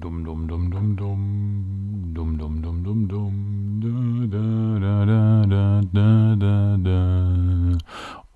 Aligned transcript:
Dum 0.00 0.24
dum 0.24 0.48
dum 0.48 0.70
dum 0.70 0.96
dum. 0.96 2.12
Dum 2.14 2.38
dum 2.38 2.62
dum 2.62 2.84
dum 2.84 3.08
dum. 3.08 4.30
Da, 4.30 4.78
da, 4.78 5.04
da, 5.06 5.46
da, 5.46 5.80
da, 5.92 6.36
da, 6.36 6.76
da. 6.78 7.78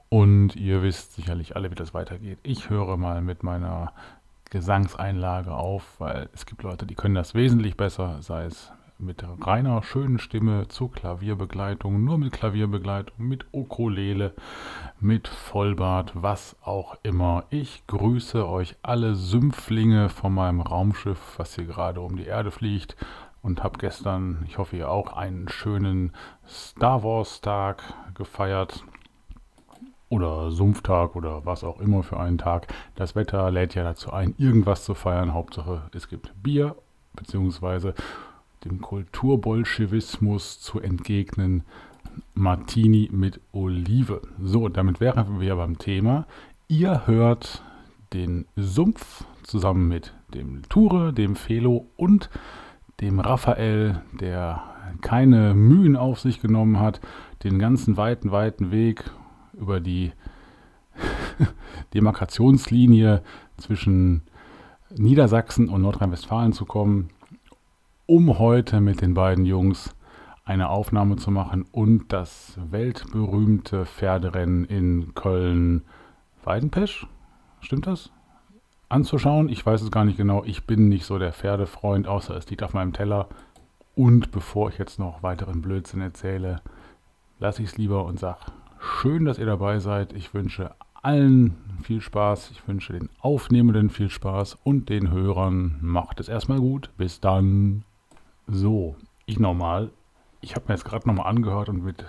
Und 0.08 0.56
ihr 0.56 0.82
wisst 0.82 1.14
sicherlich 1.14 1.56
alle, 1.56 1.70
wie 1.70 1.74
das 1.74 1.94
weitergeht. 1.94 2.38
Ich 2.42 2.70
höre 2.70 2.96
mal 2.96 3.22
mit 3.22 3.42
meiner 3.42 3.92
Gesangseinlage 4.50 5.52
auf, 5.52 5.98
weil 5.98 6.28
es 6.32 6.46
gibt 6.46 6.62
Leute, 6.62 6.86
die 6.86 6.94
können 6.94 7.14
das 7.14 7.34
wesentlich 7.34 7.76
besser, 7.76 8.22
sei 8.22 8.44
es 8.44 8.72
mit 8.98 9.22
reiner 9.40 9.82
schönen 9.82 10.18
Stimme 10.18 10.68
zur 10.68 10.90
Klavierbegleitung, 10.90 12.02
nur 12.02 12.18
mit 12.18 12.32
Klavierbegleitung, 12.32 13.26
mit 13.26 13.44
Ukulele, 13.52 14.32
mit 15.00 15.28
Vollbart, 15.28 16.12
was 16.14 16.56
auch 16.62 16.96
immer. 17.02 17.44
Ich 17.50 17.86
grüße 17.86 18.48
euch 18.48 18.76
alle 18.82 19.14
Sümpflinge 19.14 20.08
von 20.08 20.32
meinem 20.32 20.60
Raumschiff, 20.60 21.38
was 21.38 21.54
hier 21.54 21.66
gerade 21.66 22.00
um 22.00 22.16
die 22.16 22.26
Erde 22.26 22.50
fliegt 22.50 22.96
und 23.42 23.62
habe 23.62 23.78
gestern, 23.78 24.44
ich 24.48 24.58
hoffe 24.58 24.76
ihr 24.76 24.90
auch, 24.90 25.12
einen 25.12 25.48
schönen 25.48 26.12
Star 26.48 27.02
Wars 27.02 27.40
Tag 27.42 27.82
gefeiert 28.14 28.82
oder 30.08 30.50
Sumpftag 30.50 31.16
oder 31.16 31.44
was 31.44 31.64
auch 31.64 31.80
immer 31.80 32.02
für 32.02 32.18
einen 32.18 32.38
Tag. 32.38 32.72
Das 32.94 33.14
Wetter 33.14 33.50
lädt 33.50 33.74
ja 33.74 33.84
dazu 33.84 34.12
ein, 34.12 34.34
irgendwas 34.38 34.84
zu 34.84 34.94
feiern. 34.94 35.34
Hauptsache, 35.34 35.82
es 35.92 36.08
gibt 36.08 36.32
Bier 36.42 36.76
beziehungsweise 37.14 37.94
dem 38.66 38.80
Kulturbolschewismus 38.80 40.60
zu 40.60 40.80
entgegnen, 40.80 41.62
Martini 42.34 43.08
mit 43.12 43.40
Olive. 43.52 44.22
So, 44.40 44.68
damit 44.68 45.00
wären 45.00 45.40
wir 45.40 45.56
beim 45.56 45.78
Thema. 45.78 46.26
Ihr 46.68 47.06
hört 47.06 47.62
den 48.12 48.46
Sumpf 48.56 49.24
zusammen 49.42 49.88
mit 49.88 50.14
dem 50.34 50.62
Ture, 50.68 51.12
dem 51.12 51.36
Felo 51.36 51.86
und 51.96 52.30
dem 53.00 53.20
Raphael, 53.20 54.02
der 54.18 54.62
keine 55.00 55.54
Mühen 55.54 55.96
auf 55.96 56.20
sich 56.20 56.40
genommen 56.40 56.80
hat, 56.80 57.00
den 57.44 57.58
ganzen 57.58 57.96
weiten, 57.96 58.32
weiten 58.32 58.70
Weg 58.70 59.04
über 59.52 59.80
die 59.80 60.12
Demarkationslinie 61.94 63.22
zwischen 63.58 64.22
Niedersachsen 64.96 65.68
und 65.68 65.82
Nordrhein-Westfalen 65.82 66.52
zu 66.52 66.64
kommen 66.64 67.10
um 68.06 68.38
heute 68.38 68.80
mit 68.80 69.00
den 69.00 69.14
beiden 69.14 69.44
Jungs 69.44 69.94
eine 70.44 70.68
Aufnahme 70.68 71.16
zu 71.16 71.30
machen 71.30 71.64
und 71.72 72.12
das 72.12 72.56
weltberühmte 72.70 73.84
Pferderennen 73.84 74.64
in 74.64 75.14
Köln 75.14 75.82
Weidenpesch, 76.44 77.06
stimmt 77.60 77.88
das? 77.88 78.10
Anzuschauen. 78.88 79.48
Ich 79.48 79.66
weiß 79.66 79.82
es 79.82 79.90
gar 79.90 80.04
nicht 80.04 80.16
genau. 80.16 80.44
Ich 80.44 80.64
bin 80.64 80.88
nicht 80.88 81.04
so 81.04 81.18
der 81.18 81.32
Pferdefreund, 81.32 82.06
außer 82.06 82.36
es 82.36 82.48
liegt 82.48 82.62
auf 82.62 82.72
meinem 82.72 82.92
Teller. 82.92 83.28
Und 83.96 84.30
bevor 84.30 84.68
ich 84.68 84.78
jetzt 84.78 85.00
noch 85.00 85.24
weiteren 85.24 85.60
Blödsinn 85.60 86.00
erzähle, 86.00 86.60
lasse 87.40 87.62
ich 87.62 87.70
es 87.70 87.78
lieber 87.78 88.04
und 88.04 88.20
sage, 88.20 88.38
schön, 88.78 89.24
dass 89.24 89.38
ihr 89.38 89.46
dabei 89.46 89.80
seid. 89.80 90.12
Ich 90.12 90.32
wünsche 90.34 90.70
allen 91.02 91.56
viel 91.82 92.00
Spaß. 92.00 92.52
Ich 92.52 92.68
wünsche 92.68 92.92
den 92.92 93.08
Aufnehmenden 93.18 93.90
viel 93.90 94.10
Spaß 94.10 94.58
und 94.62 94.88
den 94.88 95.10
Hörern 95.10 95.78
macht 95.80 96.20
es 96.20 96.28
erstmal 96.28 96.60
gut. 96.60 96.90
Bis 96.96 97.20
dann. 97.20 97.82
So, 98.46 98.96
ich 99.24 99.40
nochmal. 99.40 99.90
Ich 100.40 100.54
habe 100.54 100.66
mir 100.68 100.74
jetzt 100.74 100.84
gerade 100.84 101.08
nochmal 101.08 101.26
angehört 101.26 101.68
und 101.68 101.82
mit 101.82 102.04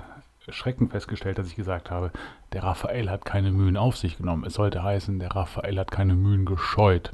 Schrecken 0.50 0.90
festgestellt, 0.90 1.40
dass 1.40 1.48
ich 1.48 1.56
gesagt 1.56 1.90
habe, 1.90 2.12
der 2.54 2.64
Raphael 2.64 3.10
hat 3.10 3.26
keine 3.26 3.52
Mühen 3.52 3.76
auf 3.76 3.98
sich 3.98 4.18
genommen. 4.18 4.46
Es 4.46 4.54
sollte 4.54 4.84
heißen, 4.84 5.20
der 5.20 5.36
Raphael 5.36 5.80
hat 5.80 5.92
keine 5.92 6.16
Mühen 6.16 6.46
gescheut. 6.46 7.14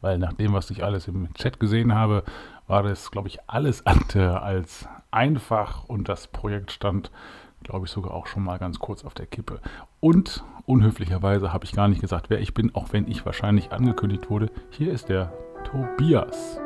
Weil 0.00 0.18
nach 0.18 0.32
dem, 0.32 0.52
was 0.52 0.70
ich 0.70 0.82
alles 0.82 1.06
im 1.06 1.32
Chat 1.34 1.60
gesehen 1.60 1.94
habe, 1.94 2.24
war 2.66 2.82
das, 2.82 3.10
glaube 3.10 3.28
ich, 3.28 3.38
alles 3.46 3.86
andere 3.86 4.42
als 4.42 4.88
einfach 5.10 5.84
und 5.84 6.08
das 6.08 6.26
Projekt 6.26 6.72
stand, 6.72 7.10
glaube 7.62 7.86
ich, 7.86 7.92
sogar 7.92 8.14
auch 8.14 8.26
schon 8.26 8.42
mal 8.42 8.58
ganz 8.58 8.78
kurz 8.78 9.04
auf 9.04 9.14
der 9.14 9.26
Kippe. 9.26 9.60
Und 10.00 10.42
unhöflicherweise 10.64 11.52
habe 11.52 11.66
ich 11.66 11.72
gar 11.72 11.88
nicht 11.88 12.00
gesagt, 12.00 12.30
wer 12.30 12.40
ich 12.40 12.54
bin, 12.54 12.74
auch 12.74 12.92
wenn 12.92 13.06
ich 13.06 13.24
wahrscheinlich 13.26 13.70
angekündigt 13.70 14.30
wurde. 14.30 14.50
Hier 14.70 14.92
ist 14.92 15.08
der 15.08 15.32
Tobias. 15.64 16.58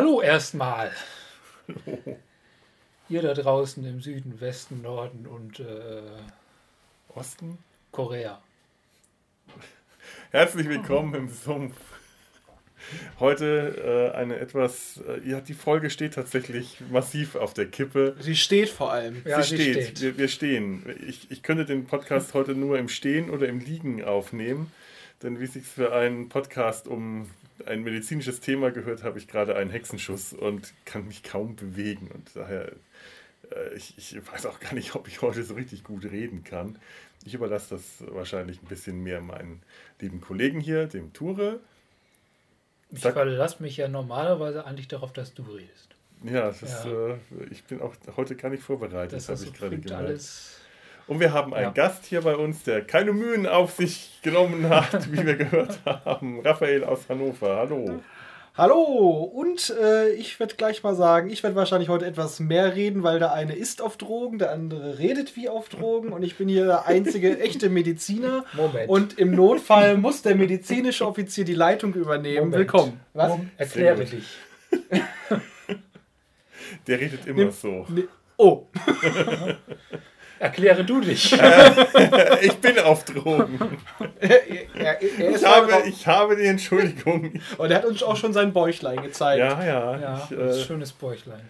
Hallo 0.00 0.22
erstmal. 0.22 0.92
Ihr 3.10 3.20
da 3.20 3.34
draußen 3.34 3.84
im 3.84 4.00
Süden, 4.00 4.40
Westen, 4.40 4.80
Norden 4.80 5.26
und 5.26 5.60
äh, 5.60 6.00
Osten? 7.08 7.58
Korea. 7.92 8.40
Herzlich 10.30 10.70
willkommen 10.70 11.12
im 11.14 11.28
Sumpf. 11.28 11.76
Heute 13.18 14.10
äh, 14.14 14.16
eine 14.16 14.38
etwas, 14.38 15.02
äh, 15.06 15.20
ja, 15.28 15.42
die 15.42 15.52
Folge 15.52 15.90
steht 15.90 16.14
tatsächlich 16.14 16.78
massiv 16.90 17.34
auf 17.34 17.52
der 17.52 17.66
Kippe. 17.66 18.16
Sie 18.20 18.36
steht 18.36 18.70
vor 18.70 18.90
allem. 18.92 19.20
Ja, 19.26 19.42
sie, 19.42 19.56
steht. 19.56 19.84
steht. 19.84 20.00
Wir, 20.00 20.16
wir, 20.16 20.28
stehen. 20.28 20.96
Ich, 21.06 21.30
ich 21.30 21.42
könnte 21.42 21.66
den 21.66 21.84
Podcast 21.84 22.32
heute 22.32 22.54
nur 22.54 22.78
im 22.78 22.88
Stehen 22.88 23.28
oder 23.28 23.48
im 23.48 23.58
Liegen 23.58 24.02
aufnehmen, 24.02 24.72
denn 25.22 25.40
wie 25.40 25.46
sich 25.46 25.66
für 25.66 25.92
einen 25.92 26.30
Podcast 26.30 26.88
um 26.88 27.28
ein 27.66 27.82
medizinisches 27.82 28.40
Thema 28.40 28.70
gehört, 28.70 29.02
habe 29.02 29.18
ich 29.18 29.28
gerade 29.28 29.56
einen 29.56 29.70
Hexenschuss 29.70 30.32
und 30.32 30.72
kann 30.84 31.06
mich 31.06 31.22
kaum 31.22 31.56
bewegen. 31.56 32.08
Und 32.12 32.30
daher, 32.34 32.72
äh, 33.50 33.74
ich, 33.76 33.94
ich 33.98 34.16
weiß 34.32 34.46
auch 34.46 34.60
gar 34.60 34.74
nicht, 34.74 34.94
ob 34.94 35.08
ich 35.08 35.22
heute 35.22 35.42
so 35.42 35.54
richtig 35.54 35.84
gut 35.84 36.04
reden 36.04 36.44
kann. 36.44 36.78
Ich 37.24 37.34
überlasse 37.34 37.76
das 37.76 37.84
wahrscheinlich 38.14 38.62
ein 38.62 38.66
bisschen 38.66 39.02
mehr 39.02 39.20
meinen 39.20 39.62
lieben 40.00 40.20
Kollegen 40.20 40.60
hier, 40.60 40.86
dem 40.86 41.12
Ture. 41.12 41.60
Ich 42.90 43.00
verlasse 43.00 43.62
mich 43.62 43.76
ja 43.76 43.88
normalerweise 43.88 44.64
eigentlich 44.64 44.88
darauf, 44.88 45.12
dass 45.12 45.34
du 45.34 45.42
redest. 45.42 45.94
Ja, 46.24 46.50
das 46.50 46.84
ja. 46.84 47.08
Äh, 47.10 47.16
ich 47.50 47.64
bin 47.64 47.80
auch 47.80 47.94
heute 48.16 48.36
gar 48.36 48.50
nicht 48.50 48.62
vorbereitet, 48.62 49.12
das 49.12 49.28
habe 49.28 49.42
ich 49.44 49.52
gerade 49.52 49.78
gemerkt. 49.78 49.92
Alles 49.92 50.59
und 51.10 51.18
wir 51.18 51.32
haben 51.32 51.52
einen 51.52 51.64
ja. 51.64 51.70
Gast 51.72 52.06
hier 52.06 52.20
bei 52.20 52.36
uns, 52.36 52.62
der 52.62 52.82
keine 52.82 53.12
Mühen 53.12 53.44
auf 53.44 53.72
sich 53.72 54.20
genommen 54.22 54.68
hat, 54.68 55.10
wie 55.12 55.26
wir 55.26 55.34
gehört 55.34 55.80
haben. 55.84 56.40
Raphael 56.44 56.84
aus 56.84 57.08
Hannover. 57.08 57.56
Hallo. 57.56 58.00
Hallo, 58.56 59.32
und 59.34 59.74
äh, 59.80 60.10
ich 60.10 60.38
werde 60.38 60.54
gleich 60.54 60.84
mal 60.84 60.94
sagen, 60.94 61.28
ich 61.30 61.42
werde 61.42 61.56
wahrscheinlich 61.56 61.88
heute 61.88 62.06
etwas 62.06 62.38
mehr 62.38 62.76
reden, 62.76 63.02
weil 63.02 63.18
der 63.18 63.32
eine 63.32 63.56
ist 63.56 63.82
auf 63.82 63.96
Drogen, 63.96 64.38
der 64.38 64.52
andere 64.52 64.98
redet 64.98 65.34
wie 65.34 65.48
auf 65.48 65.68
Drogen 65.68 66.12
und 66.12 66.22
ich 66.22 66.36
bin 66.36 66.48
hier 66.48 66.66
der 66.66 66.86
einzige 66.86 67.38
echte 67.40 67.70
Mediziner. 67.70 68.44
Moment. 68.52 68.88
Und 68.88 69.18
im 69.18 69.34
Notfall 69.34 69.96
muss 69.96 70.22
der 70.22 70.36
medizinische 70.36 71.04
Offizier 71.04 71.44
die 71.44 71.54
Leitung 71.54 71.92
übernehmen. 71.94 72.50
Moment. 72.50 72.54
Willkommen. 72.54 73.00
Was? 73.14 73.30
Moment. 73.30 73.50
Erkläre 73.56 74.04
dich. 74.04 74.28
Der 76.86 77.00
redet 77.00 77.26
immer 77.26 77.38
Nimm, 77.38 77.50
so. 77.50 77.84
Ne, 77.88 78.06
oh. 78.36 78.68
Erkläre 80.40 80.82
du 80.84 81.02
dich. 81.02 81.32
ich 82.40 82.56
bin 82.56 82.78
auf 82.78 83.04
Drogen. 83.04 83.76
Er, 84.18 84.48
er, 84.48 85.02
er 85.02 85.34
ich, 85.34 85.44
habe, 85.44 85.82
ich 85.86 86.06
habe 86.06 86.34
die 86.34 86.46
Entschuldigung. 86.46 87.34
Und 87.58 87.70
er 87.70 87.76
hat 87.76 87.84
uns 87.84 88.02
auch 88.02 88.16
schon 88.16 88.32
sein 88.32 88.54
Bäuchlein 88.54 89.02
gezeigt. 89.02 89.38
Ja, 89.38 89.62
ja. 89.62 90.00
ja 90.00 90.28
ich, 90.30 90.38
äh, 90.38 90.64
schönes 90.64 90.92
Bäuchlein. 90.92 91.42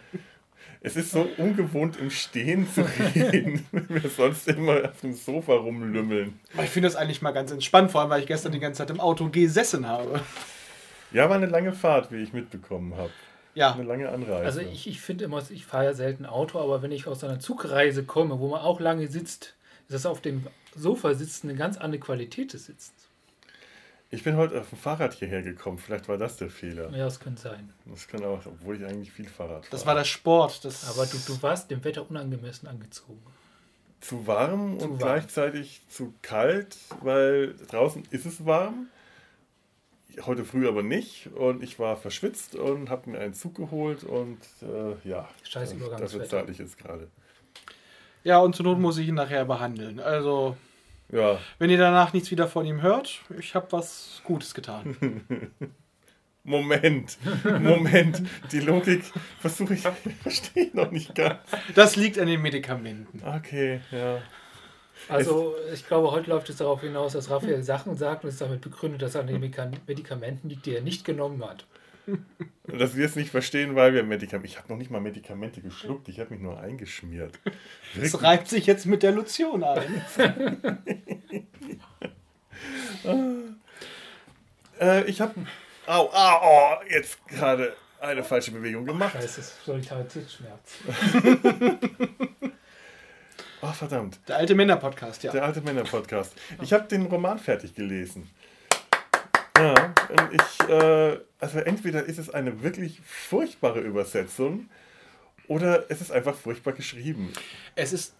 Es 0.80 0.96
ist 0.96 1.12
so 1.12 1.28
ungewohnt 1.36 1.98
im 2.00 2.10
Stehen 2.10 2.66
zu 2.68 2.84
reden, 3.14 3.64
wenn 3.72 4.02
wir 4.02 4.10
sonst 4.10 4.48
immer 4.48 4.84
auf 4.84 5.00
dem 5.02 5.14
Sofa 5.14 5.52
rumlümmeln. 5.52 6.40
Aber 6.54 6.64
ich 6.64 6.70
finde 6.70 6.88
das 6.88 6.96
eigentlich 6.96 7.22
mal 7.22 7.30
ganz 7.30 7.52
entspannt, 7.52 7.92
vor 7.92 8.00
allem 8.00 8.10
weil 8.10 8.22
ich 8.22 8.26
gestern 8.26 8.50
die 8.50 8.58
ganze 8.58 8.78
Zeit 8.78 8.90
im 8.90 8.98
Auto 8.98 9.28
gesessen 9.28 9.86
habe. 9.86 10.20
Ja, 11.12 11.28
war 11.28 11.36
eine 11.36 11.46
lange 11.46 11.72
Fahrt, 11.72 12.10
wie 12.10 12.24
ich 12.24 12.32
mitbekommen 12.32 12.96
habe. 12.96 13.12
Ja. 13.54 13.72
Eine 13.74 13.82
lange 13.84 14.08
Anreise. 14.08 14.44
Also 14.44 14.60
ich, 14.60 14.86
ich 14.86 15.00
finde 15.00 15.24
immer, 15.24 15.42
ich 15.50 15.66
fahre 15.66 15.86
ja 15.86 15.94
selten 15.94 16.24
Auto, 16.26 16.58
aber 16.60 16.82
wenn 16.82 16.92
ich 16.92 17.06
aus 17.06 17.24
einer 17.24 17.40
Zugreise 17.40 18.04
komme, 18.04 18.38
wo 18.38 18.48
man 18.48 18.60
auch 18.60 18.80
lange 18.80 19.08
sitzt, 19.08 19.54
ist 19.88 19.94
das 19.94 20.06
auf 20.06 20.20
dem 20.20 20.46
Sofa 20.76 21.14
sitzen 21.14 21.48
eine 21.48 21.58
ganz 21.58 21.76
andere 21.76 22.00
Qualität 22.00 22.52
des 22.52 22.66
Sitzens. 22.66 23.08
Ich 24.12 24.24
bin 24.24 24.36
heute 24.36 24.60
auf 24.60 24.68
dem 24.70 24.78
Fahrrad 24.78 25.14
hierher 25.14 25.42
gekommen. 25.42 25.78
Vielleicht 25.78 26.08
war 26.08 26.18
das 26.18 26.36
der 26.36 26.50
Fehler. 26.50 26.90
Ja, 26.90 27.04
das 27.04 27.20
könnte 27.20 27.40
sein. 27.42 27.72
Das 27.86 28.08
kann 28.08 28.24
auch, 28.24 28.44
obwohl 28.44 28.76
ich 28.76 28.84
eigentlich 28.84 29.12
viel 29.12 29.28
Fahrrad 29.28 29.64
fahre. 29.66 29.70
Das 29.70 29.86
war 29.86 29.94
der 29.94 30.04
Sport. 30.04 30.64
Das 30.64 30.88
Aber 30.88 31.06
du, 31.06 31.16
du 31.26 31.40
warst 31.42 31.70
dem 31.70 31.82
Wetter 31.84 32.08
unangemessen 32.08 32.68
angezogen. 32.68 33.20
zu 34.00 34.26
warm 34.26 34.78
Zu 34.80 34.84
und 34.86 34.90
warm. 34.92 34.98
gleichzeitig 34.98 35.82
zu 35.88 36.12
kalt, 36.22 36.76
weil 37.02 37.54
draußen 37.68 38.02
ist 38.10 38.26
es 38.26 38.44
warm. 38.44 38.88
Heute 40.24 40.44
früh 40.44 40.66
aber 40.68 40.82
nicht 40.82 41.28
und 41.34 41.62
ich 41.62 41.78
war 41.78 41.96
verschwitzt 41.96 42.54
und 42.54 42.90
habe 42.90 43.10
mir 43.10 43.18
einen 43.20 43.34
Zug 43.34 43.54
geholt 43.54 44.04
und 44.04 44.38
äh, 44.62 45.08
ja, 45.08 45.28
Scheiß 45.42 45.74
dafür 45.98 46.24
zahle 46.24 46.50
ich 46.50 46.58
jetzt 46.58 46.78
gerade. 46.78 47.08
ja, 48.24 48.38
und 48.38 48.54
zur 48.54 48.64
Not 48.66 48.78
muss 48.78 48.98
ich 48.98 49.08
ihn 49.08 49.14
nachher 49.14 49.44
behandeln. 49.44 50.00
Also, 50.00 50.56
Ja, 51.10 51.38
wenn 51.58 51.70
ihr 51.70 51.78
danach 51.78 52.12
nichts 52.12 52.30
wieder 52.30 52.48
von 52.48 52.66
ihm 52.66 52.82
hört, 52.82 53.20
ich 53.38 53.54
habe 53.54 53.70
was 53.72 54.20
Gutes 54.24 54.54
getan. 54.54 55.22
Moment, 56.42 57.18
Moment, 57.44 58.22
die 58.50 58.60
Logik 58.60 59.04
versuche 59.40 59.74
ich, 59.74 59.82
verstehe 60.22 60.64
ich 60.64 60.74
noch 60.74 60.90
nicht 60.90 61.14
ganz. 61.14 61.38
Das 61.74 61.96
liegt 61.96 62.18
an 62.18 62.28
den 62.28 62.40
Medikamenten. 62.40 63.22
Okay, 63.22 63.80
ja. 63.90 64.22
Also 65.08 65.54
ich 65.72 65.86
glaube, 65.86 66.10
heute 66.12 66.30
läuft 66.30 66.50
es 66.50 66.56
darauf 66.56 66.80
hinaus, 66.80 67.12
dass 67.14 67.30
Raphael 67.30 67.62
Sachen 67.62 67.96
sagt 67.96 68.24
und 68.24 68.30
es 68.30 68.38
damit 68.38 68.60
begründet, 68.60 69.02
dass 69.02 69.14
er 69.14 69.22
an 69.22 69.26
den 69.26 69.40
Medikamenten 69.40 70.48
liegt, 70.48 70.66
die 70.66 70.74
er 70.74 70.82
nicht 70.82 71.04
genommen 71.04 71.44
hat. 71.44 71.66
Dass 72.64 72.96
wir 72.96 73.04
es 73.04 73.14
nicht 73.14 73.30
verstehen, 73.30 73.76
weil 73.76 73.94
wir 73.94 74.02
Medikamente. 74.02 74.48
Ich 74.48 74.58
habe 74.58 74.68
noch 74.68 74.78
nicht 74.78 74.90
mal 74.90 75.00
Medikamente 75.00 75.60
geschluckt, 75.60 76.08
ich 76.08 76.18
habe 76.18 76.30
mich 76.30 76.40
nur 76.40 76.58
eingeschmiert. 76.58 77.38
Das 77.94 78.22
reibt 78.22 78.48
sich 78.48 78.66
jetzt 78.66 78.86
mit 78.86 79.02
der 79.02 79.12
Lotion 79.12 79.62
ein. 79.62 80.04
Äh, 84.80 85.04
ich 85.04 85.20
habe. 85.20 85.34
Au, 85.86 86.08
au, 86.12 86.40
oh, 86.42 86.90
jetzt 86.90 87.18
gerade 87.26 87.74
eine 88.00 88.24
falsche 88.24 88.52
Bewegung 88.52 88.86
gemacht. 88.86 89.12
Scheiße, 89.12 89.42
Solidaritätsschmerz. 89.64 90.78
Oh, 93.62 93.72
verdammt. 93.72 94.18
Der 94.28 94.36
alte 94.38 94.54
Männer-Podcast, 94.54 95.22
ja. 95.22 95.32
Der 95.32 95.44
alte 95.44 95.60
Männer-Podcast. 95.60 96.32
Ich 96.62 96.72
habe 96.72 96.88
den 96.88 97.06
Roman 97.06 97.38
fertig 97.38 97.74
gelesen. 97.74 98.30
Ja, 99.58 99.74
und 100.08 100.32
ich, 100.32 100.68
äh, 100.70 101.18
also 101.38 101.58
entweder 101.58 102.04
ist 102.04 102.18
es 102.18 102.30
eine 102.30 102.62
wirklich 102.62 103.00
furchtbare 103.04 103.80
Übersetzung 103.80 104.70
oder 105.48 105.90
es 105.90 106.00
ist 106.00 106.10
einfach 106.10 106.34
furchtbar 106.34 106.72
geschrieben. 106.72 107.30
Es 107.74 107.92
ist 107.92 108.14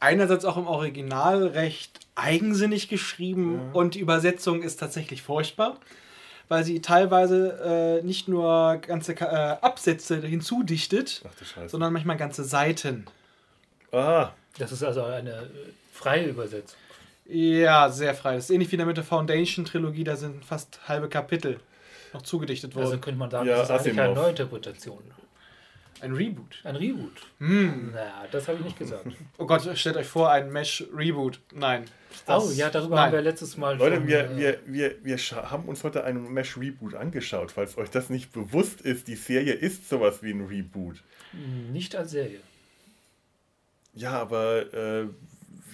einerseits 0.00 0.44
auch 0.44 0.56
im 0.56 0.66
Original 0.66 1.46
recht 1.46 2.00
eigensinnig 2.16 2.88
geschrieben 2.88 3.54
Ja. 3.72 3.78
und 3.80 3.94
die 3.94 4.00
Übersetzung 4.00 4.62
ist 4.62 4.78
tatsächlich 4.80 5.22
furchtbar, 5.22 5.78
weil 6.48 6.64
sie 6.64 6.80
teilweise 6.80 8.00
äh, 8.02 8.04
nicht 8.04 8.26
nur 8.26 8.78
ganze 8.78 9.12
äh, 9.12 9.24
Absätze 9.24 10.16
hinzudichtet, 10.20 11.22
sondern 11.68 11.92
manchmal 11.92 12.16
ganze 12.16 12.42
Seiten. 12.42 13.06
Ah, 13.92 14.30
Das 14.58 14.72
ist 14.72 14.82
also 14.82 15.02
eine 15.04 15.30
äh, 15.32 15.46
freie 15.92 16.26
Übersetzung. 16.28 16.78
Ja, 17.28 17.88
sehr 17.90 18.14
frei. 18.14 18.36
Das 18.36 18.44
ist 18.44 18.50
ähnlich 18.50 18.70
wie 18.70 18.76
mit 18.76 18.96
der 18.96 19.04
Foundation-Trilogie, 19.04 20.04
da 20.04 20.16
sind 20.16 20.44
fast 20.44 20.78
halbe 20.88 21.08
Kapitel 21.08 21.58
noch 22.12 22.22
zugedichtet 22.22 22.76
Also 22.76 22.90
worden. 22.90 23.00
könnte 23.00 23.18
man 23.18 23.30
sagen, 23.30 23.48
Ja, 23.48 23.58
das 23.58 23.70
ist 23.70 23.70
eigentlich 23.88 24.00
eine. 24.00 24.14
Neuinterpretation. 24.14 25.02
Ein 26.02 26.12
Reboot. 26.12 26.60
Ein 26.62 26.76
Reboot. 26.76 27.12
Hm. 27.38 27.92
Naja, 27.92 28.26
das 28.30 28.46
habe 28.48 28.58
ich 28.58 28.64
nicht 28.66 28.78
gesagt. 28.78 29.06
Oh 29.38 29.46
Gott, 29.46 29.66
stellt 29.76 29.96
euch 29.96 30.06
vor, 30.06 30.30
ein 30.30 30.52
Mesh-Reboot. 30.52 31.40
Nein. 31.54 31.86
Das- 32.26 32.44
oh, 32.44 32.50
ja, 32.52 32.70
darüber 32.70 32.96
nein. 32.96 33.04
haben 33.06 33.12
wir 33.12 33.22
letztes 33.22 33.56
Mal 33.56 33.76
Leute, 33.76 33.96
schon, 33.96 34.06
wir, 34.06 34.30
äh, 34.30 34.36
wir, 34.36 34.58
wir, 34.66 34.94
wir 35.04 35.16
haben 35.18 35.64
uns 35.64 35.82
heute 35.84 36.04
einen 36.04 36.32
Mesh-Reboot 36.32 36.94
angeschaut. 36.94 37.50
Falls 37.52 37.76
euch 37.78 37.90
das 37.90 38.08
nicht 38.10 38.32
bewusst 38.32 38.82
ist, 38.82 39.08
die 39.08 39.16
Serie 39.16 39.54
ist 39.54 39.88
sowas 39.88 40.22
wie 40.22 40.30
ein 40.32 40.46
Reboot. 40.46 41.02
nicht 41.72 41.96
als 41.96 42.10
Serie. 42.12 42.40
Ja, 43.96 44.12
aber 44.12 44.72
äh, 44.74 45.06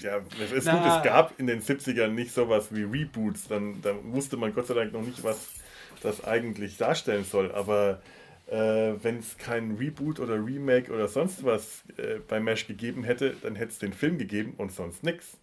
ja, 0.01 0.21
es 0.43 0.53
ist 0.53 0.65
Na. 0.65 0.77
gut, 0.77 0.97
es 0.97 1.03
gab 1.03 1.39
in 1.39 1.47
den 1.49 1.61
70ern 1.61 2.09
nicht 2.09 2.33
sowas 2.33 2.69
wie 2.71 2.85
Reboots. 2.85 3.49
Dann, 3.49 3.83
dann 3.83 4.13
wusste 4.13 4.37
man 4.37 4.55
Gott 4.55 4.69
sei 4.69 4.75
Dank 4.75 4.93
noch 4.93 5.03
nicht, 5.03 5.23
was 5.23 5.49
das 6.03 6.25
eigentlich 6.25 6.77
darstellen 6.77 7.25
soll. 7.25 7.53
Aber 7.53 8.01
äh, 8.47 8.95
wenn 9.03 9.19
es 9.19 9.37
kein 9.39 9.77
Reboot 9.77 10.21
oder 10.21 10.35
Remake 10.35 10.93
oder 10.93 11.09
sonst 11.09 11.45
was 11.45 11.83
äh, 11.97 12.21
bei 12.27 12.41
Mesh 12.41 12.67
gegeben 12.67 13.05
hätte, 13.05 13.35
dann 13.43 13.57
hätte 13.57 13.73
es 13.73 13.79
den 13.79 13.93
Film 13.93 14.19
gegeben 14.19 14.55
und 14.57 14.73
sonst 14.73 15.03
nichts. 15.03 15.39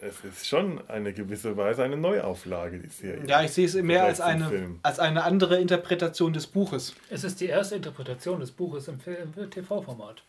Es 0.00 0.22
ist 0.24 0.46
schon 0.46 0.86
eine 0.88 1.12
gewisse 1.12 1.56
Weise 1.56 1.82
eine 1.82 1.96
Neuauflage, 1.96 2.78
die 2.78 2.88
Serie. 2.88 3.26
Ja, 3.26 3.42
ich 3.42 3.50
sehe 3.50 3.66
es 3.66 3.74
mehr 3.74 4.04
als 4.04 4.20
eine, 4.20 4.48
Film. 4.48 4.78
als 4.82 5.00
eine 5.00 5.24
andere 5.24 5.58
Interpretation 5.58 6.32
des 6.32 6.46
Buches. 6.46 6.94
Es 7.10 7.24
ist 7.24 7.40
die 7.40 7.46
erste 7.46 7.74
Interpretation 7.76 8.38
des 8.38 8.52
Buches 8.52 8.86
im 8.86 9.00
TV-Format. 9.50 10.22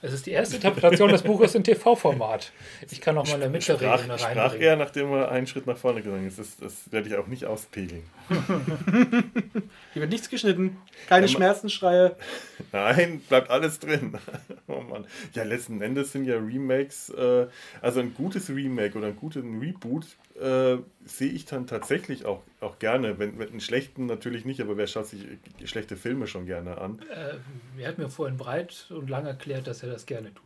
Es 0.00 0.12
ist 0.12 0.26
die 0.26 0.30
erste 0.30 0.56
Interpretation 0.56 1.10
des 1.10 1.22
Buches 1.22 1.54
im 1.56 1.64
TV-Format. 1.64 2.52
Ich 2.88 3.00
kann 3.00 3.16
noch 3.16 3.26
mal 3.26 3.34
eine 3.42 3.60
Sprach, 3.60 3.78
Mittelregel 3.80 4.18
sprach 4.18 4.36
reinbringen. 4.36 4.62
er, 4.62 4.76
nachdem 4.76 5.12
er 5.12 5.30
einen 5.30 5.46
Schritt 5.46 5.66
nach 5.66 5.76
vorne 5.76 6.02
gegangen 6.02 6.28
ist. 6.28 6.38
Das, 6.38 6.56
das 6.56 6.92
werde 6.92 7.08
ich 7.08 7.16
auch 7.16 7.26
nicht 7.26 7.46
auspegeln. 7.46 8.04
Hier 9.92 10.02
wird 10.02 10.10
nichts 10.12 10.28
geschnitten. 10.28 10.76
Keine 11.08 11.26
Ja, 11.26 11.32
Schmerzensschreie. 11.32 12.16
Nein, 12.72 13.20
bleibt 13.28 13.50
alles 13.50 13.80
drin. 13.80 14.16
oh 14.68 14.80
Mann. 14.80 15.06
Ja, 15.32 15.42
letzten 15.42 15.82
Endes 15.82 16.12
sind 16.12 16.24
ja 16.26 16.36
Remakes, 16.36 17.10
äh, 17.10 17.46
also 17.80 18.00
ein 18.00 18.14
gutes 18.14 18.48
Remake 18.50 18.96
oder 18.96 19.08
ein 19.08 19.16
guten 19.16 19.58
Reboot 19.58 20.06
äh, 20.40 20.76
sehe 21.04 21.30
ich 21.32 21.46
dann 21.46 21.66
tatsächlich 21.66 22.24
auch, 22.24 22.42
auch 22.60 22.78
gerne. 22.78 23.18
Wenn, 23.18 23.38
wenn 23.38 23.48
einen 23.50 23.60
schlechten 23.60 24.06
natürlich 24.06 24.44
nicht, 24.44 24.60
aber 24.60 24.76
wer 24.76 24.86
schaut 24.86 25.06
sich 25.06 25.24
äh, 25.24 25.66
schlechte 25.66 25.96
Filme 25.96 26.26
schon 26.26 26.46
gerne 26.46 26.78
an? 26.78 27.00
Äh, 27.10 27.80
er 27.82 27.88
hat 27.88 27.98
mir 27.98 28.08
vorhin 28.10 28.36
breit 28.36 28.86
und 28.90 29.08
lang 29.10 29.26
erklärt, 29.26 29.66
dass 29.66 29.82
er 29.82 29.90
das 29.90 30.06
gerne 30.06 30.32
tut. 30.34 30.44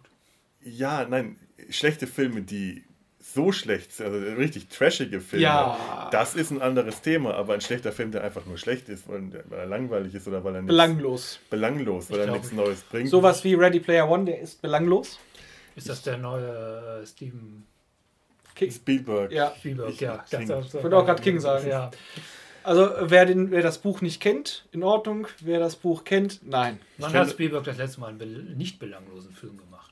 Ja, 0.64 1.06
nein, 1.08 1.36
schlechte 1.70 2.06
Filme, 2.06 2.42
die 2.42 2.84
so 3.18 3.52
schlecht 3.52 3.92
sind, 3.92 4.06
also 4.12 4.18
richtig 4.34 4.68
trashige 4.68 5.20
Filme, 5.20 5.44
Ja. 5.44 6.08
das 6.10 6.34
ist 6.34 6.50
ein 6.50 6.60
anderes 6.60 7.02
Thema, 7.02 7.34
aber 7.34 7.54
ein 7.54 7.60
schlechter 7.60 7.92
Film, 7.92 8.10
der 8.10 8.24
einfach 8.24 8.46
nur 8.46 8.58
schlecht 8.58 8.88
ist, 8.88 9.08
weil, 9.08 9.22
er 9.50 9.66
langweilig 9.66 10.14
ist 10.14 10.26
oder 10.28 10.42
weil 10.44 10.56
er 10.56 10.62
nichts, 10.62 10.72
Belanglos. 10.72 11.40
belanglos, 11.48 12.10
weil 12.10 12.20
Ich 12.20 12.26
er 12.26 12.32
nichts 12.32 12.52
Neues 12.52 12.80
bringt. 12.82 13.08
Sowas 13.08 13.42
wie 13.44 13.54
Ready 13.54 13.78
Player 13.80 14.08
One, 14.10 14.24
der 14.24 14.40
ist 14.40 14.60
belanglos. 14.60 15.18
Ist 15.76 15.88
das 15.88 16.02
der 16.02 16.18
neue 16.18 17.00
äh, 17.02 17.06
Steven 18.54 18.72
Spielberg. 18.72 19.32
Ja. 19.32 19.52
Spielberg? 19.58 19.90
Ich- 19.90 20.00
ja, 20.00 20.24
King. 20.30 20.42
Ich 20.42 20.48
wollte 20.74 20.96
auch 20.96 21.06
gerade 21.06 21.22
King 21.22 21.40
sagen. 21.40 21.68
Ja. 21.68 21.90
Also, 22.64 22.90
wer, 23.00 23.26
den, 23.26 23.50
wer 23.50 23.62
das 23.62 23.78
Buch 23.78 24.02
nicht 24.02 24.20
kennt, 24.20 24.66
in 24.72 24.82
Ordnung. 24.84 25.26
Wer 25.40 25.58
das 25.58 25.74
Buch 25.76 26.04
kennt, 26.04 26.40
nein. 26.48 26.78
Wann 26.98 27.12
hat 27.12 27.30
Spielberg 27.30 27.64
das 27.64 27.76
letzte 27.76 28.00
Mal 28.00 28.08
einen 28.10 28.18
bel 28.18 28.28
nicht 28.56 28.78
belanglosen 28.78 29.32
Film 29.32 29.58
gemacht? 29.58 29.88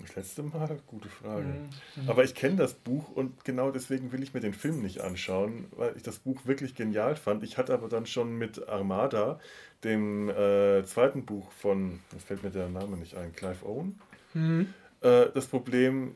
Das 0.00 0.16
letzte 0.16 0.42
Mal? 0.42 0.78
Gute 0.86 1.08
Frage. 1.08 1.46
Mhm. 1.96 2.08
Aber 2.10 2.24
ich 2.24 2.34
kenne 2.34 2.56
das 2.56 2.74
Buch 2.74 3.08
und 3.14 3.44
genau 3.44 3.70
deswegen 3.70 4.12
will 4.12 4.22
ich 4.22 4.34
mir 4.34 4.40
den 4.40 4.52
Film 4.52 4.82
nicht 4.82 5.00
anschauen, 5.00 5.66
weil 5.76 5.94
ich 5.96 6.02
das 6.02 6.18
Buch 6.18 6.40
wirklich 6.44 6.74
genial 6.74 7.16
fand. 7.16 7.42
Ich 7.42 7.56
hatte 7.56 7.72
aber 7.72 7.88
dann 7.88 8.04
schon 8.04 8.36
mit 8.36 8.68
Armada, 8.68 9.40
dem 9.82 10.28
äh, 10.28 10.84
zweiten 10.84 11.24
Buch 11.24 11.50
von, 11.52 12.00
jetzt 12.12 12.26
fällt 12.26 12.42
mir 12.42 12.50
der 12.50 12.68
Name 12.68 12.96
nicht 12.98 13.16
ein, 13.16 13.32
Clive 13.34 13.64
Owen, 13.64 13.98
Hm. 14.32 14.74
äh, 15.00 15.26
das 15.32 15.46
Problem, 15.46 16.14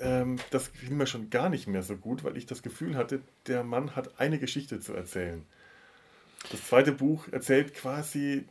ähm, 0.00 0.38
das 0.50 0.72
gefiel 0.72 0.90
mir 0.90 1.06
schon 1.06 1.30
gar 1.30 1.48
nicht 1.48 1.66
mehr 1.66 1.82
so 1.82 1.96
gut, 1.96 2.24
weil 2.24 2.36
ich 2.36 2.46
das 2.46 2.62
Gefühl 2.62 2.96
hatte, 2.96 3.20
der 3.46 3.64
Mann 3.64 3.96
hat 3.96 4.20
eine 4.20 4.38
Geschichte 4.38 4.80
zu 4.80 4.94
erzählen. 4.94 5.44
Das 6.50 6.66
zweite 6.66 6.92
Buch 6.92 7.28
erzählt 7.30 7.74
quasi 7.74 8.46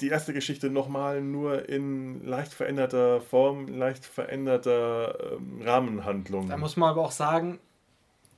die 0.00 0.08
erste 0.08 0.32
Geschichte 0.32 0.70
nochmal 0.70 1.22
nur 1.22 1.68
in 1.68 2.24
leicht 2.24 2.52
veränderter 2.52 3.20
Form, 3.20 3.66
leicht 3.66 4.04
veränderter 4.04 5.36
ähm, 5.38 5.62
Rahmenhandlung. 5.62 6.48
Da 6.48 6.56
muss 6.56 6.76
man 6.76 6.90
aber 6.90 7.02
auch 7.02 7.12
sagen, 7.12 7.58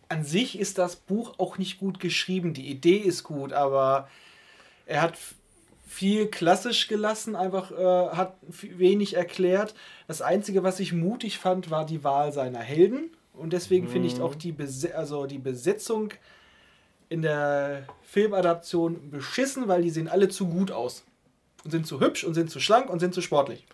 an 0.09 0.25
sich 0.25 0.59
ist 0.59 0.79
das 0.79 0.97
Buch 0.97 1.35
auch 1.39 1.59
nicht 1.59 1.79
gut 1.79 2.01
geschrieben. 2.01 2.55
Die 2.55 2.69
Idee 2.69 2.97
ist 2.97 3.25
gut, 3.25 3.53
aber 3.53 4.09
er 4.87 5.03
hat 5.03 5.19
viel 5.89 6.27
klassisch 6.27 6.87
gelassen, 6.87 7.35
einfach 7.35 7.73
äh, 7.73 8.15
hat 8.15 8.37
wenig 8.51 9.17
erklärt. 9.17 9.75
Das 10.07 10.21
Einzige, 10.21 10.63
was 10.63 10.81
ich 10.81 10.93
mutig 10.93 11.39
fand, 11.39 11.71
war 11.71 11.87
die 11.87 12.05
Wahl 12.05 12.33
seiner 12.33 12.61
Helden. 12.61 13.11
Und 13.33 13.53
deswegen 13.53 13.89
finde 13.89 14.09
ich 14.09 14.21
auch 14.21 14.35
die, 14.35 14.53
Bese 14.53 14.95
also 14.95 15.27
die 15.27 15.39
Besetzung 15.39 16.13
in 17.09 17.23
der 17.23 17.87
Filmadaption 18.03 19.11
beschissen, 19.11 19.67
weil 19.67 19.83
die 19.83 19.91
sehen 19.91 20.09
alle 20.09 20.29
zu 20.29 20.49
gut 20.49 20.71
aus. 20.71 21.05
Und 21.65 21.71
sind 21.71 21.87
zu 21.87 22.01
hübsch 22.01 22.23
und 22.23 22.35
sind 22.35 22.51
zu 22.51 22.61
schlank 22.61 22.91
und 22.91 23.01
sind 23.01 23.15
zu 23.15 23.23
sportlich. 23.23 23.67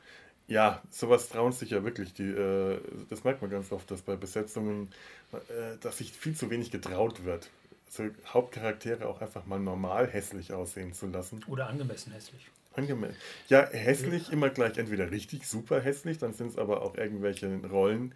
Ja, 0.47 0.83
sowas 0.90 1.28
trauen 1.30 1.52
sich 1.52 1.71
ja 1.71 1.85
wirklich. 1.85 2.12
Die, 2.14 2.25
äh, 2.25 2.78
das 3.09 3.25
merkt 3.25 3.42
man 3.42 3.50
ganz 3.50 3.73
oft, 3.73 3.90
dass 3.90 4.02
bei 4.02 4.14
Besetzungen, 4.14 4.90
äh, 5.33 5.78
dass 5.80 5.99
sich 5.99 6.12
viel 6.12 6.37
zu 6.37 6.50
wenig 6.50 6.71
getraut 6.71 7.25
wird. 7.25 7.50
So 7.88 8.05
Hauptcharaktere 8.26 9.07
auch 9.07 9.21
einfach 9.21 9.47
mal 9.47 9.61
normal 9.61 10.09
hässlich 10.09 10.53
aussehen 10.53 10.93
zu 10.93 11.07
lassen. 11.07 11.45
Oder 11.47 11.69
angemessen 11.69 12.12
hässlich. 12.12 12.50
Angemessen. 12.75 13.17
Ja, 13.49 13.69
hässlich 13.69 14.33
immer 14.33 14.50
gleich 14.50 14.79
entweder 14.79 15.11
richtig 15.11 15.47
super 15.47 15.81
hässlich, 15.81 16.19
dann 16.19 16.33
sind 16.33 16.49
es 16.49 16.59
aber 16.59 16.83
auch 16.83 16.97
irgendwelche 16.97 17.47
Rollen, 17.67 18.14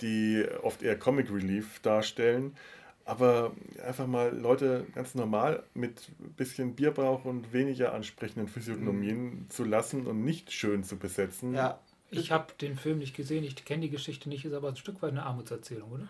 die 0.00 0.46
oft 0.62 0.82
eher 0.82 0.98
Comic 0.98 1.30
Relief 1.30 1.80
darstellen. 1.80 2.56
Aber 3.04 3.52
einfach 3.84 4.06
mal 4.06 4.34
Leute 4.34 4.86
ganz 4.94 5.14
normal 5.14 5.64
mit 5.74 6.08
ein 6.20 6.32
bisschen 6.34 6.76
Bierbrauch 6.76 7.24
und 7.24 7.52
weniger 7.52 7.92
ansprechenden 7.94 8.46
Physiognomien 8.46 9.24
mhm. 9.24 9.50
zu 9.50 9.64
lassen 9.64 10.06
und 10.06 10.24
nicht 10.24 10.52
schön 10.52 10.84
zu 10.84 10.96
besetzen. 10.96 11.54
Ja. 11.54 11.80
Ich 12.14 12.30
habe 12.30 12.52
den 12.60 12.76
Film 12.76 12.98
nicht 12.98 13.16
gesehen, 13.16 13.42
ich 13.42 13.64
kenne 13.64 13.82
die 13.82 13.90
Geschichte 13.90 14.28
nicht, 14.28 14.44
ist 14.44 14.52
aber 14.52 14.68
ein 14.68 14.76
Stück 14.76 15.00
weit 15.00 15.12
eine 15.12 15.22
Armutserzählung, 15.22 15.90
oder? 15.92 16.08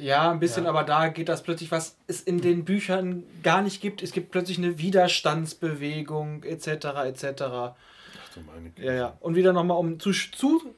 Ja, 0.00 0.30
ein 0.30 0.40
bisschen, 0.40 0.64
ja. 0.64 0.70
aber 0.70 0.82
da 0.82 1.08
geht 1.08 1.28
das 1.28 1.42
plötzlich, 1.42 1.70
was 1.70 1.96
es 2.06 2.22
in 2.22 2.40
den 2.40 2.64
Büchern 2.64 3.24
gar 3.42 3.62
nicht 3.62 3.80
gibt. 3.80 4.02
Es 4.02 4.12
gibt 4.12 4.30
plötzlich 4.30 4.58
eine 4.58 4.78
Widerstandsbewegung, 4.78 6.42
etc., 6.44 6.66
etc. 6.66 7.42
Ach 7.42 7.74
du 8.34 8.40
meine 8.40 8.70
Güte. 8.70 8.86
Ja, 8.86 8.92
ja. 8.94 9.16
Und 9.20 9.34
wieder 9.34 9.52
nochmal, 9.52 9.78
um 9.78 10.00
zu, 10.00 10.12
zu 10.12 10.74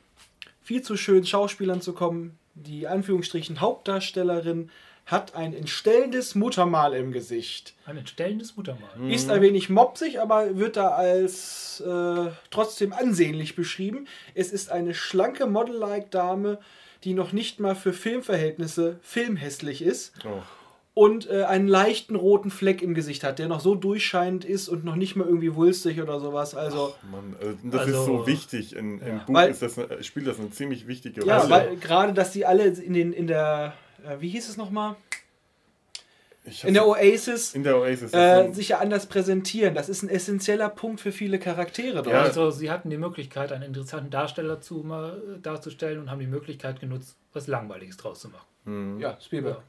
viel 0.62 0.82
zu 0.82 0.96
schönen 0.96 1.26
Schauspielern 1.26 1.80
zu 1.80 1.92
kommen, 1.92 2.38
die 2.54 2.86
Anführungsstrichen 2.86 3.60
Hauptdarstellerin 3.60 4.70
hat 5.06 5.34
ein 5.34 5.52
entstellendes 5.52 6.34
Muttermal 6.34 6.94
im 6.94 7.12
Gesicht. 7.12 7.74
Ein 7.86 7.98
entstellendes 7.98 8.56
Muttermal. 8.56 8.90
Mhm. 8.96 9.10
Ist 9.10 9.30
ein 9.30 9.42
wenig 9.42 9.68
mopsig, 9.68 10.20
aber 10.20 10.56
wird 10.56 10.76
da 10.76 10.88
als 10.90 11.80
äh, 11.80 12.30
trotzdem 12.50 12.92
ansehnlich 12.92 13.56
beschrieben. 13.56 14.06
Es 14.34 14.52
ist 14.52 14.70
eine 14.70 14.94
schlanke 14.94 15.46
Model-like 15.46 16.10
Dame, 16.10 16.58
die 17.04 17.14
noch 17.14 17.32
nicht 17.32 17.60
mal 17.60 17.74
für 17.74 17.92
Filmverhältnisse 17.92 18.98
filmhässlich 19.02 19.82
ist. 19.82 20.12
Oh. 20.24 20.42
Und 20.94 21.30
äh, 21.30 21.44
einen 21.44 21.68
leichten 21.68 22.16
roten 22.16 22.50
Fleck 22.50 22.82
im 22.82 22.92
Gesicht 22.92 23.24
hat, 23.24 23.38
der 23.38 23.48
noch 23.48 23.60
so 23.60 23.74
durchscheinend 23.74 24.44
ist 24.44 24.68
und 24.68 24.84
noch 24.84 24.94
nicht 24.94 25.16
mal 25.16 25.26
irgendwie 25.26 25.54
wulstig 25.54 26.02
oder 26.02 26.20
sowas. 26.20 26.54
Also, 26.54 26.94
Ach 26.98 27.10
Mann, 27.10 27.34
also 27.40 27.56
das 27.64 27.80
also, 27.80 27.98
ist 27.98 28.06
so 28.06 28.26
wichtig. 28.26 28.76
In, 28.76 28.98
ja. 28.98 29.06
Im 29.06 29.18
Buch 29.20 29.34
weil, 29.34 29.50
ist 29.50 29.62
das, 29.62 29.80
spielt 30.02 30.26
das 30.26 30.38
eine 30.38 30.50
ziemlich 30.50 30.86
wichtige 30.86 31.22
Rolle. 31.22 31.32
Ja, 31.32 31.48
weil 31.48 31.76
gerade, 31.76 32.12
dass 32.12 32.32
die 32.32 32.44
alle 32.44 32.66
in, 32.66 32.92
den, 32.92 33.14
in 33.14 33.26
der 33.26 33.72
äh, 34.04 34.20
wie 34.20 34.28
hieß 34.28 34.48
es 34.48 34.56
nochmal? 34.56 34.96
In 36.64 36.74
der 36.74 36.86
Oasis, 36.86 37.54
in 37.54 37.62
der 37.62 37.78
Oasis 37.78 38.12
äh, 38.12 38.52
sich 38.52 38.70
ja 38.70 38.78
anders 38.78 39.06
präsentieren. 39.06 39.74
Das 39.74 39.88
ist 39.88 40.02
ein 40.02 40.08
essentieller 40.08 40.68
Punkt 40.68 41.00
für 41.00 41.12
viele 41.12 41.38
Charaktere. 41.38 42.02
Dort. 42.02 42.08
Ja, 42.08 42.22
also 42.22 42.50
sie 42.50 42.70
hatten 42.70 42.90
die 42.90 42.98
Möglichkeit, 42.98 43.52
einen 43.52 43.62
interessanten 43.62 44.10
Darsteller 44.10 44.60
zu, 44.60 44.84
äh, 44.84 45.40
darzustellen 45.40 46.00
und 46.00 46.10
haben 46.10 46.18
die 46.18 46.26
Möglichkeit 46.26 46.80
genutzt, 46.80 47.16
was 47.32 47.46
Langweiliges 47.46 47.96
draus 47.96 48.20
zu 48.20 48.28
machen. 48.28 48.46
Mhm. 48.64 49.00
Ja, 49.00 49.18
Spielberg. 49.20 49.58
Ja. 49.58 49.62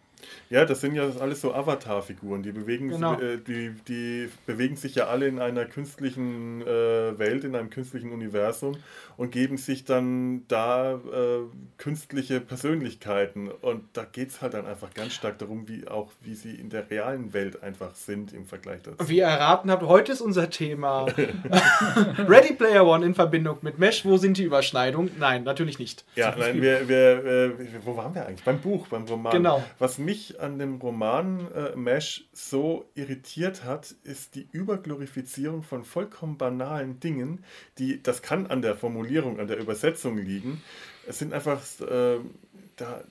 Ja, 0.49 0.65
das 0.65 0.81
sind 0.81 0.95
ja 0.95 1.09
alles 1.19 1.41
so 1.41 1.53
Avatar-Figuren. 1.53 2.43
Die, 2.43 2.51
bewegen, 2.51 2.89
genau. 2.89 3.19
äh, 3.19 3.37
die, 3.37 3.73
die 3.87 4.29
bewegen 4.45 4.75
sich 4.75 4.95
ja 4.95 5.07
alle 5.07 5.27
in 5.27 5.39
einer 5.39 5.65
künstlichen 5.65 6.61
äh, 6.61 7.17
Welt, 7.17 7.43
in 7.43 7.55
einem 7.55 7.69
künstlichen 7.69 8.11
Universum 8.11 8.77
und 9.17 9.31
geben 9.31 9.57
sich 9.57 9.85
dann 9.85 10.47
da 10.47 10.93
äh, 10.93 11.39
künstliche 11.77 12.39
Persönlichkeiten. 12.39 13.49
Und 13.49 13.83
da 13.93 14.05
geht 14.05 14.29
es 14.29 14.41
halt 14.41 14.53
dann 14.53 14.65
einfach 14.65 14.93
ganz 14.93 15.13
stark 15.13 15.39
darum, 15.39 15.67
wie 15.67 15.87
auch 15.87 16.11
wie 16.21 16.35
sie 16.35 16.55
in 16.55 16.69
der 16.69 16.89
realen 16.89 17.33
Welt 17.33 17.63
einfach 17.63 17.95
sind 17.95 18.33
im 18.33 18.45
Vergleich 18.45 18.81
dazu. 18.83 19.09
Wie 19.09 19.17
ihr 19.17 19.25
erraten 19.25 19.71
habt, 19.71 19.83
heute 19.83 20.11
ist 20.11 20.21
unser 20.21 20.49
Thema 20.49 21.05
Ready 22.27 22.53
Player 22.53 22.85
One 22.85 23.05
in 23.05 23.15
Verbindung 23.15 23.57
mit 23.61 23.79
Mesh. 23.79 24.05
Wo 24.05 24.17
sind 24.17 24.37
die 24.37 24.43
Überschneidungen? 24.43 25.11
Nein, 25.19 25.43
natürlich 25.43 25.79
nicht. 25.79 26.05
Ja, 26.15 26.35
nein, 26.37 26.61
wir, 26.61 26.87
wir, 26.87 27.25
äh, 27.25 27.51
wo 27.83 27.97
waren 27.97 28.13
wir 28.13 28.25
eigentlich? 28.25 28.43
Beim 28.43 28.59
Buch, 28.59 28.87
beim 28.87 29.03
Roman. 29.05 29.31
Genau. 29.31 29.63
Was 29.79 29.97
mich 29.97 30.12
mich 30.13 30.39
an 30.39 30.59
dem 30.59 30.75
Roman 30.75 31.51
äh, 31.53 31.75
Mesh 31.75 32.25
so 32.33 32.85
irritiert 32.93 33.63
hat, 33.63 33.95
ist 34.03 34.35
die 34.35 34.47
Überglorifizierung 34.51 35.63
von 35.63 35.83
vollkommen 35.83 36.37
banalen 36.37 36.99
Dingen, 36.99 37.43
die, 37.79 38.01
das 38.03 38.21
kann 38.21 38.45
an 38.45 38.61
der 38.61 38.75
Formulierung, 38.75 39.39
an 39.39 39.47
der 39.47 39.57
Übersetzung 39.57 40.19
liegen. 40.19 40.61
Es 41.07 41.17
sind 41.17 41.33
einfach, 41.33 41.59
äh, 41.81 42.19
da, 42.75 43.03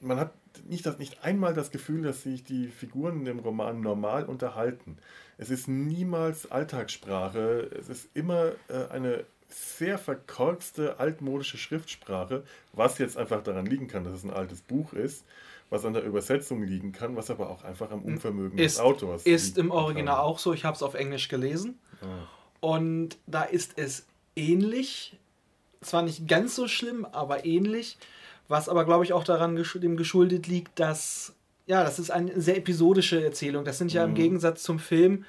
man 0.00 0.18
hat 0.18 0.32
nicht, 0.66 0.86
das, 0.86 0.98
nicht 0.98 1.22
einmal 1.24 1.52
das 1.52 1.70
Gefühl, 1.70 2.02
dass 2.02 2.22
sich 2.22 2.42
die 2.42 2.68
Figuren 2.68 3.18
in 3.18 3.24
dem 3.26 3.40
Roman 3.40 3.82
normal 3.82 4.24
unterhalten. 4.24 4.96
Es 5.36 5.50
ist 5.50 5.68
niemals 5.68 6.50
Alltagssprache, 6.50 7.70
es 7.78 7.90
ist 7.90 8.08
immer 8.14 8.52
äh, 8.68 8.88
eine 8.90 9.24
sehr 9.48 9.98
verkorkste, 9.98 10.98
altmodische 11.00 11.58
Schriftsprache, 11.58 12.44
was 12.72 12.96
jetzt 12.96 13.18
einfach 13.18 13.42
daran 13.42 13.66
liegen 13.66 13.88
kann, 13.88 14.04
dass 14.04 14.14
es 14.14 14.24
ein 14.24 14.30
altes 14.30 14.62
Buch 14.62 14.94
ist 14.94 15.26
was 15.70 15.84
an 15.84 15.94
der 15.94 16.02
Übersetzung 16.02 16.62
liegen 16.62 16.92
kann, 16.92 17.16
was 17.16 17.30
aber 17.30 17.48
auch 17.48 17.62
einfach 17.62 17.90
am 17.92 18.02
Unvermögen 18.02 18.58
ist, 18.58 18.76
des 18.76 18.80
Autors 18.80 19.24
Ist 19.24 19.56
im 19.56 19.70
Original 19.70 20.16
kann. 20.16 20.24
auch 20.24 20.38
so. 20.38 20.52
Ich 20.52 20.64
habe 20.64 20.74
es 20.74 20.82
auf 20.82 20.94
Englisch 20.94 21.28
gelesen. 21.28 21.78
Ah. 22.02 22.26
Und 22.60 23.16
da 23.26 23.44
ist 23.44 23.78
es 23.78 24.06
ähnlich. 24.34 25.16
Zwar 25.80 26.02
nicht 26.02 26.28
ganz 26.28 26.56
so 26.56 26.68
schlimm, 26.68 27.06
aber 27.06 27.46
ähnlich. 27.46 27.96
Was 28.48 28.68
aber, 28.68 28.84
glaube 28.84 29.04
ich, 29.04 29.12
auch 29.12 29.22
daran 29.24 29.54
dem 29.56 29.96
geschuldet 29.96 30.48
liegt, 30.48 30.78
dass, 30.78 31.34
ja, 31.66 31.84
das 31.84 32.00
ist 32.00 32.10
eine 32.10 32.38
sehr 32.40 32.56
episodische 32.56 33.24
Erzählung. 33.24 33.64
Das 33.64 33.78
sind 33.78 33.92
ja 33.92 34.02
mhm. 34.02 34.10
im 34.10 34.14
Gegensatz 34.16 34.64
zum 34.64 34.80
Film, 34.80 35.24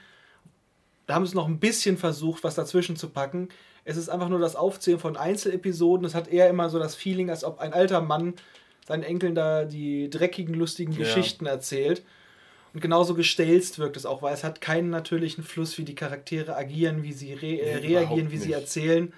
da 1.06 1.14
haben 1.16 1.26
sie 1.26 1.36
noch 1.36 1.48
ein 1.48 1.60
bisschen 1.60 1.98
versucht, 1.98 2.44
was 2.44 2.56
dazwischen 2.56 2.96
zu 2.96 3.10
packen. 3.10 3.50
Es 3.84 3.98
ist 3.98 4.10
einfach 4.10 4.30
nur 4.30 4.40
das 4.40 4.56
Aufzählen 4.56 5.00
von 5.00 5.18
Einzelepisoden. 5.18 6.06
Es 6.06 6.16
hat 6.16 6.28
eher 6.30 6.50
immer 6.50 6.70
so 6.70 6.80
das 6.80 6.96
Feeling, 6.96 7.30
als 7.30 7.44
ob 7.44 7.60
ein 7.60 7.74
alter 7.74 8.02
Mann 8.02 8.34
seinen 8.88 9.04
Enkeln 9.04 9.36
da 9.36 9.66
die 9.66 10.10
dreckigen, 10.10 10.56
lustigen 10.56 10.96
Geschichten 10.96 11.46
ja. 11.46 11.52
erzählt. 11.52 12.04
Und 12.74 12.80
genauso 12.80 13.16
gestelzt 13.16 13.80
wirkt 13.80 13.98
es 13.98 14.06
auch, 14.06 14.22
weil 14.22 14.34
es 14.34 14.44
hat 14.44 14.62
keinen 14.62 14.90
natürlichen 14.90 15.44
Fluss, 15.44 15.78
wie 15.78 15.84
die 15.84 15.96
Charaktere 15.96 16.56
agieren, 16.56 17.04
wie 17.04 17.12
sie 17.12 17.34
re 17.34 17.60
äh, 17.60 17.76
reagieren, 17.78 18.32
wie 18.32 18.36
nicht. 18.36 18.44
sie 18.44 18.54
erzählen. 18.54 19.14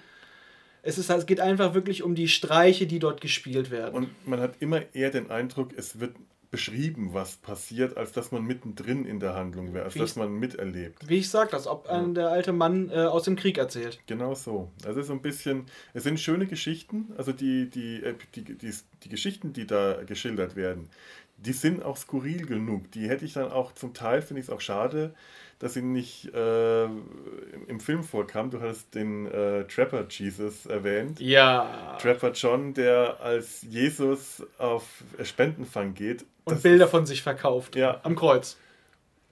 Es, 0.82 0.98
ist, 0.98 1.08
es 1.08 1.26
geht 1.26 1.40
einfach 1.40 1.72
wirklich 1.72 2.02
um 2.02 2.14
die 2.14 2.28
Streiche, 2.28 2.86
die 2.86 2.98
dort 2.98 3.20
gespielt 3.20 3.70
werden. 3.70 3.94
Und 3.94 4.26
man 4.26 4.40
hat 4.40 4.56
immer 4.60 4.82
eher 4.92 5.10
den 5.10 5.30
Eindruck, 5.30 5.70
es 5.76 6.00
wird 6.00 6.14
beschrieben, 6.54 7.10
was 7.12 7.34
passiert, 7.34 7.96
als 7.96 8.12
dass 8.12 8.30
man 8.30 8.44
mittendrin 8.44 9.04
in 9.04 9.18
der 9.18 9.34
Handlung 9.34 9.74
wäre, 9.74 9.86
als 9.86 9.96
wie 9.96 9.98
dass 9.98 10.14
man 10.14 10.32
miterlebt. 10.38 11.08
Wie 11.08 11.16
ich 11.16 11.28
sage, 11.28 11.52
als 11.52 11.66
ob 11.66 11.88
ja. 11.88 12.00
der 12.00 12.28
alte 12.28 12.52
Mann 12.52 12.90
äh, 12.90 13.06
aus 13.06 13.24
dem 13.24 13.34
Krieg 13.34 13.58
erzählt. 13.58 13.98
Genau 14.06 14.36
so. 14.36 14.70
Also 14.84 15.02
so 15.02 15.14
ein 15.14 15.20
bisschen, 15.20 15.66
es 15.94 16.04
sind 16.04 16.20
schöne 16.20 16.46
Geschichten, 16.46 17.12
also 17.16 17.32
die, 17.32 17.68
die, 17.68 18.04
äh, 18.04 18.14
die, 18.36 18.44
die, 18.44 18.72
die 19.02 19.08
Geschichten, 19.08 19.52
die 19.52 19.66
da 19.66 20.04
geschildert 20.04 20.54
werden, 20.54 20.90
die 21.38 21.52
sind 21.52 21.82
auch 21.82 21.96
skurril 21.96 22.46
genug. 22.46 22.92
Die 22.92 23.08
hätte 23.08 23.24
ich 23.24 23.32
dann 23.32 23.50
auch 23.50 23.72
zum 23.72 23.92
Teil, 23.92 24.22
finde 24.22 24.40
ich 24.40 24.46
es 24.46 24.54
auch 24.54 24.60
schade, 24.60 25.12
dass 25.58 25.74
sie 25.74 25.82
nicht 25.82 26.32
äh, 26.34 26.84
im 26.84 27.80
Film 27.80 28.02
vorkam. 28.02 28.50
Du 28.50 28.60
hattest 28.60 28.94
den 28.94 29.26
äh, 29.26 29.64
Trapper 29.64 30.06
Jesus 30.08 30.66
erwähnt. 30.66 31.20
Ja. 31.20 31.96
Trapper 32.00 32.32
John, 32.32 32.74
der 32.74 33.20
als 33.20 33.62
Jesus 33.62 34.42
auf 34.58 34.84
Spendenfang 35.22 35.94
geht. 35.94 36.24
Und 36.44 36.62
Bilder 36.62 36.88
von 36.88 37.06
sich 37.06 37.22
verkauft. 37.22 37.76
Ja. 37.76 38.00
Am 38.02 38.16
Kreuz. 38.16 38.56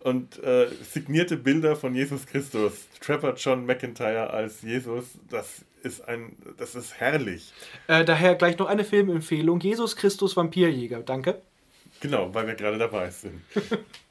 Und 0.01 0.43
äh, 0.43 0.67
signierte 0.83 1.37
Bilder 1.37 1.77
von 1.77 1.95
Jesus 1.95 2.27
Christus. 2.27 2.89
Trapper 3.01 3.35
John 3.35 3.67
McIntyre 3.67 4.31
als 4.31 4.63
Jesus, 4.63 5.05
das 5.31 5.65
ist 5.85 6.09
ein, 6.09 6.37
das 6.59 6.75
ist 6.75 6.99
herrlich. 6.99 7.53
Äh, 7.87 8.05
daher 8.05 8.35
gleich 8.35 8.59
noch 8.59 8.67
eine 8.67 8.85
Filmempfehlung: 8.85 9.61
Jesus 9.61 9.95
Christus 9.97 10.37
Vampirjäger. 10.37 11.01
Danke. 11.01 11.41
Genau, 12.01 12.35
weil 12.35 12.49
wir 12.49 12.55
gerade 12.55 12.79
dabei 12.79 13.11
sind. 13.11 13.41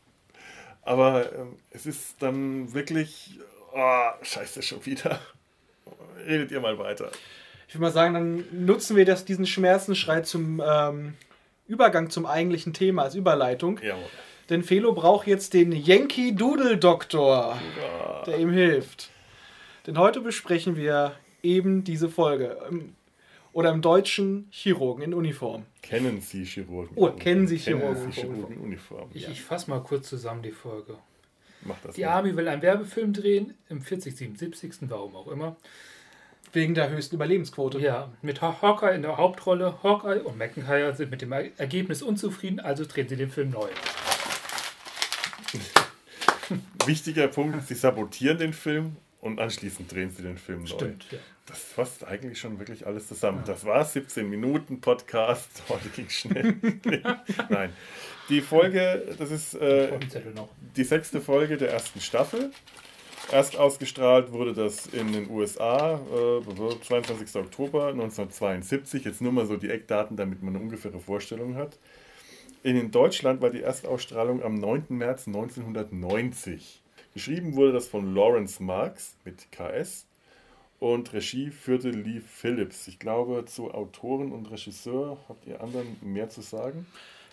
Aber 0.84 1.32
ähm, 1.34 1.58
es 1.70 1.86
ist 1.86 2.16
dann 2.22 2.74
wirklich, 2.74 3.40
oh, 3.74 4.10
scheiße, 4.22 4.62
schon 4.62 4.86
wieder. 4.86 5.20
Redet 6.26 6.52
ihr 6.52 6.60
mal 6.60 6.78
weiter. 6.78 7.12
Ich 7.68 7.76
würde 7.76 7.84
mal 7.84 7.92
sagen, 7.92 8.14
dann 8.14 8.66
nutzen 8.66 8.96
wir 8.96 9.06
das, 9.06 9.26
diesen 9.26 9.46
Schmerzensschrei 9.46 10.22
zum 10.22 10.62
ähm, 10.66 11.14
Übergang 11.68 12.10
zum 12.10 12.26
eigentlichen 12.26 12.74
Thema 12.74 13.04
als 13.04 13.16
Überleitung. 13.16 13.80
Jawohl. 13.82 14.04
Denn 14.50 14.64
Felo 14.64 14.92
braucht 14.92 15.28
jetzt 15.28 15.54
den 15.54 15.72
Yankee 15.72 16.34
Doodle 16.34 16.78
Doktor, 16.78 17.58
ja. 17.80 18.24
der 18.26 18.40
ihm 18.40 18.52
hilft. 18.52 19.10
Denn 19.88 19.98
heute 19.98 20.20
besprechen 20.20 20.76
wir 20.76 21.16
eben 21.42 21.86
diese 21.86 22.10
Folge. 22.10 22.58
Oder 23.54 23.72
im 23.72 23.82
Deutschen 23.82 24.48
Chirurgen 24.50 25.04
in 25.04 25.14
Uniform. 25.14 25.66
Kennen 25.82 26.22
Sie 26.22 26.46
Chirurgen? 26.46 26.96
Oh, 26.96 27.10
kennen 27.12 27.48
Sie 27.48 27.58
Chirurgen, 27.58 27.96
kennen 27.96 28.12
Sie 28.12 28.22
Chirurgen 28.22 28.56
in 28.56 28.62
Uniform? 28.62 29.10
Ich, 29.14 29.28
ich 29.28 29.42
fasse 29.42 29.70
mal 29.70 29.82
kurz 29.82 30.08
zusammen 30.08 30.42
die 30.42 30.52
Folge. 30.52 30.96
Mach 31.64 31.76
das 31.84 31.96
die. 31.96 32.06
Army 32.06 32.36
will 32.36 32.48
einen 32.48 32.62
Werbefilm 32.62 33.14
drehen, 33.14 33.56
im 33.70 33.82
40., 33.82 34.16
77., 34.16 34.90
warum 34.90 35.16
auch 35.16 35.28
immer. 35.28 35.58
Wegen 36.54 36.76
der 36.76 36.90
höchsten 36.90 37.16
Überlebensquote. 37.16 37.80
Ja, 37.80 38.12
mit 38.22 38.42
Hawkeye 38.42 38.96
in 38.96 39.02
der 39.02 39.18
Hauptrolle. 39.18 39.82
Hawkeye 39.84 40.22
und 40.22 40.38
McIntyre 40.38 40.96
sind 40.96 41.12
mit 41.12 41.22
dem 41.22 41.32
Ergebnis 41.32 42.02
unzufrieden, 42.02 42.60
also 42.60 42.86
drehen 42.86 43.08
sie 43.08 43.16
den 43.16 43.30
Film 43.30 43.52
neu. 43.52 43.70
Wichtiger 46.86 47.28
Punkt, 47.28 47.68
sie 47.68 47.76
sabotieren 47.76 48.38
den 48.38 48.54
Film 48.54 48.98
Und 49.22 49.40
anschließend 49.40 49.92
drehen 49.92 50.10
sie 50.10 50.24
den 50.24 50.38
Film 50.38 50.66
Stimmt, 50.66 51.06
neu. 51.12 51.18
ja. 51.18 51.24
Das 51.46 51.60
fasst 51.60 52.06
eigentlich 52.06 52.40
schon 52.40 52.58
wirklich 52.60 52.88
alles 52.88 53.08
zusammen. 53.08 53.44
Das 53.46 53.66
war 53.66 53.86
17 53.86 54.28
Minuten 54.28 54.82
Podcast. 54.82 55.64
Heute 55.70 55.90
ging 55.90 56.10
schnell. 56.10 56.56
Nein. 57.50 57.72
Die 58.30 58.42
Folge, 58.42 59.16
das 59.20 59.30
ist 59.30 59.54
äh, 59.56 60.00
die 60.76 60.84
sechste 60.84 61.22
Folge 61.22 61.58
der 61.58 61.72
ersten 61.72 62.02
Staffel. 62.02 62.52
Erst 63.32 63.58
ausgestrahlt 63.58 64.32
wurde 64.32 64.54
das 64.54 64.88
in 64.88 65.14
den 65.14 65.30
USA, 65.30 65.96
äh, 65.96 66.82
22. 66.82 67.36
Oktober 67.36 67.90
1972. 67.90 69.06
Jetzt 69.06 69.22
nur 69.22 69.32
mal 69.32 69.46
so 69.46 69.56
die 69.56 69.70
Eckdaten, 69.70 70.18
damit 70.18 70.42
man 70.42 70.56
eine 70.56 70.64
ungefähre 70.64 71.00
Vorstellung 71.00 71.56
hat. 71.56 71.78
In 72.64 72.92
Deutschland 72.92 73.42
war 73.42 73.50
die 73.50 73.62
Erstausstrahlung 73.62 74.42
am 74.44 74.56
9. 74.56 74.86
März 74.90 75.28
1990. 75.28 76.81
Geschrieben 77.14 77.56
wurde 77.56 77.74
das 77.74 77.88
von 77.88 78.16
Lawrence 78.16 78.62
Marks 78.64 79.16
mit 79.26 79.52
KS 79.52 80.06
und 80.80 81.12
Regie 81.14 81.52
führte 81.52 81.90
Lee 81.90 82.22
Phillips. 82.22 82.88
Ich 82.88 83.00
glaube, 83.00 83.46
zu 83.46 83.72
Autoren 83.72 84.32
und 84.32 84.50
Regisseur 84.50 85.18
habt 85.28 85.46
ihr 85.46 85.62
anderen 85.62 85.98
mehr 86.02 86.30
zu 86.30 86.42
sagen? 86.42 86.86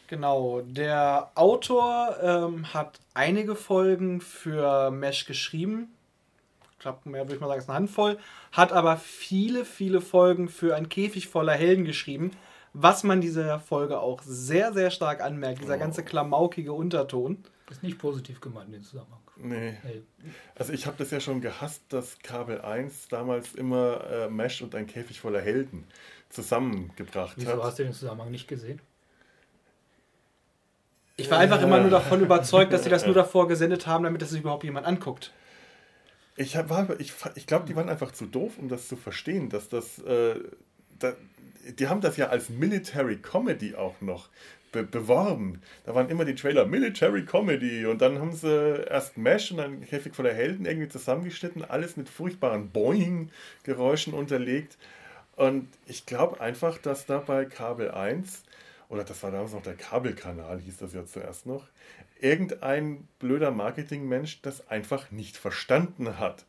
Genau, 0.09 0.63
der 0.63 1.31
Autor 1.35 2.17
ähm, 2.23 2.73
hat 2.73 2.99
einige 3.15 3.55
Folgen 3.55 4.21
für 4.21 4.91
Mesh 4.91 5.27
geschrieben. 5.27 5.93
Ich 6.73 6.79
glaube, 6.81 7.09
mehr 7.09 7.23
würde 7.25 7.35
ich 7.35 7.41
mal 7.41 7.49
sagen, 7.49 7.61
ist 7.61 7.69
eine 7.69 7.77
Handvoll. 7.77 8.19
Hat 8.53 8.73
aber 8.73 8.97
viele, 8.97 9.65
viele 9.65 10.01
Folgen 10.01 10.49
für 10.49 10.75
ein 10.75 10.89
Käfig 10.89 11.29
voller 11.29 11.53
Helden 11.53 11.85
geschrieben. 11.85 12.31
Was 12.73 13.03
man 13.05 13.21
dieser 13.21 13.61
Folge 13.61 14.01
auch 14.01 14.23
sehr, 14.23 14.73
sehr 14.73 14.91
stark 14.91 15.21
anmerkt, 15.21 15.61
dieser 15.61 15.77
Oh. 15.77 15.79
ganze 15.79 16.03
klamaukige 16.05 16.73
Unterton. 16.73 17.45
Ist 17.71 17.83
nicht 17.83 17.99
positiv 17.99 18.41
gemeint 18.41 18.69
in 18.69 18.73
dem 18.75 18.83
Zusammenhang. 18.83 19.21
Nee. 19.37 19.77
Nee. 19.85 20.03
Also 20.55 20.73
ich 20.73 20.87
habe 20.87 20.97
das 20.97 21.11
ja 21.11 21.21
schon 21.21 21.41
gehasst, 21.43 21.83
dass 21.91 22.19
Kabel 22.21 22.61
1 22.63 23.09
damals 23.09 23.55
immer 23.55 24.05
äh, 24.11 24.31
Mesh 24.31 24.63
und 24.63 24.75
ein 24.75 24.87
Käfig 24.87 25.21
voller 25.21 25.41
Helden 25.43 25.85
zusammengebracht 26.31 27.35
Wieso 27.37 27.53
hat. 27.53 27.63
hast 27.63 27.79
du 27.79 27.85
den 27.85 27.93
Zusammenhang 27.93 28.31
nicht 28.31 28.49
gesehen? 28.49 28.81
Ich 31.17 31.31
war 31.31 31.39
einfach 31.39 31.61
immer 31.61 31.81
nur 31.81 31.91
davon 31.91 32.21
überzeugt, 32.21 32.73
dass 32.73 32.85
sie 32.85 32.91
das 32.91 33.05
nur 33.07 33.15
davor 33.15 33.49
gesendet 33.49 33.87
haben, 33.87 34.05
damit 34.05 34.23
das 34.23 34.31
sich 34.31 34.41
überhaupt 34.41 34.65
jemand 34.65 34.87
anguckt. 34.87 35.33
Ich, 36.37 36.57
hab- 36.57 37.01
ich, 37.01 37.13
ich 37.35 37.47
glaube, 37.47 37.67
die 37.67 37.75
waren 37.75 37.89
einfach 37.89 38.13
zu 38.13 38.27
doof, 38.27 38.57
um 38.59 38.69
das 38.69 38.89
zu 38.89 38.97
verstehen, 38.97 39.51
dass 39.51 39.69
das... 39.69 39.99
Äh, 39.99 40.37
da, 40.99 41.13
die 41.79 41.89
haben 41.89 42.01
das 42.01 42.17
ja 42.17 42.29
als 42.29 42.49
Military 42.49 43.17
Comedy 43.17 43.75
auch 43.75 44.01
noch 44.01 44.29
be 44.73 44.83
beworben. 44.83 45.61
Da 45.85 45.95
waren 45.95 46.09
immer 46.09 46.25
die 46.25 46.35
Trailer 46.35 46.67
Military 46.67 47.25
Comedy 47.25 47.87
und 47.87 48.01
dann 48.03 48.19
haben 48.19 48.33
sie 48.33 48.85
erst 48.89 49.17
Mesh 49.17 49.51
und 49.51 49.59
dann 49.59 49.85
Käfig 49.85 50.15
voller 50.15 50.35
Helden 50.35 50.67
irgendwie 50.67 50.89
zusammengeschnitten, 50.89 51.65
alles 51.65 51.97
mit 51.97 52.09
furchtbaren 52.09 52.71
Boing-Geräuschen 52.71 54.15
unterlegt. 54.15 54.77
Und 55.37 55.69
ich 55.87 56.05
glaube 56.05 56.41
einfach, 56.41 56.79
dass 56.79 57.07
da 57.07 57.19
bei 57.19 57.45
Kabel 57.45 57.91
1, 57.93 58.43
oder 58.89 59.05
das 59.05 59.23
war 59.23 59.31
damals 59.31 59.53
noch 59.53 59.63
der 59.63 59.75
Kabelkanal, 59.75 60.59
hieß 60.59 60.79
das 60.79 60.95
ja 60.95 61.07
zuerst 61.07 61.47
noch, 61.47 61.69
irgendein 62.21 63.07
blöder 63.19 63.51
Marketingmensch 63.51 64.43
das 64.43 64.69
einfach 64.69 65.11
nicht 65.11 65.37
verstanden 65.37 66.19
hat. 66.19 66.45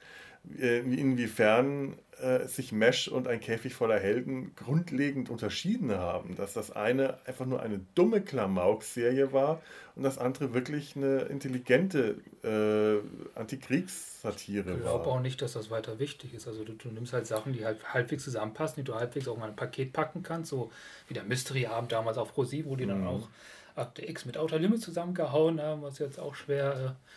Äh, 0.57 0.79
Inwiefern 0.79 1.97
äh, 2.21 2.47
sich 2.47 2.71
Mesh 2.71 3.07
und 3.07 3.27
ein 3.27 3.39
Käfig 3.39 3.73
voller 3.75 3.99
Helden 3.99 4.53
grundlegend 4.55 5.29
unterschieden 5.29 5.91
haben. 5.91 6.35
Dass 6.35 6.53
das 6.53 6.71
eine 6.71 7.17
einfach 7.25 7.45
nur 7.45 7.61
eine 7.61 7.79
dumme 7.95 8.21
Klamauk-Serie 8.21 9.31
war 9.33 9.61
und 9.95 10.03
das 10.03 10.17
andere 10.17 10.53
wirklich 10.53 10.95
eine 10.95 11.21
intelligente 11.23 12.21
äh, 12.43 13.39
Antikriegssatire 13.39 14.75
Ich 14.75 14.81
glaube 14.81 15.05
war. 15.05 15.15
auch 15.15 15.19
nicht, 15.21 15.41
dass 15.41 15.53
das 15.53 15.69
weiter 15.71 15.99
wichtig 15.99 16.33
ist. 16.33 16.47
Also 16.47 16.63
du, 16.63 16.73
du 16.73 16.89
nimmst 16.89 17.13
halt 17.13 17.25
Sachen, 17.27 17.53
die 17.53 17.65
halt 17.65 17.93
halbwegs 17.93 18.23
zusammenpassen, 18.23 18.77
die 18.77 18.83
du 18.83 18.95
halbwegs 18.95 19.27
auch 19.27 19.37
mal 19.37 19.45
in 19.45 19.51
ein 19.51 19.55
Paket 19.55 19.93
packen 19.93 20.21
kannst, 20.23 20.49
so 20.51 20.71
wie 21.07 21.13
der 21.13 21.23
Mystery-Abend 21.23 21.91
damals 21.91 22.17
auf 22.17 22.35
Pro7, 22.37 22.65
wo 22.65 22.75
die 22.75 22.85
dann 22.85 23.01
Mhm. 23.01 23.07
auch 23.07 23.29
Akte 23.75 24.05
X 24.07 24.25
mit 24.25 24.37
Outer 24.37 24.59
Limit 24.59 24.81
zusammengehauen 24.81 25.61
haben, 25.61 25.81
was 25.81 25.99
jetzt 25.99 26.19
auch 26.19 26.35
schwer, 26.35 26.95
äh, 26.97 27.09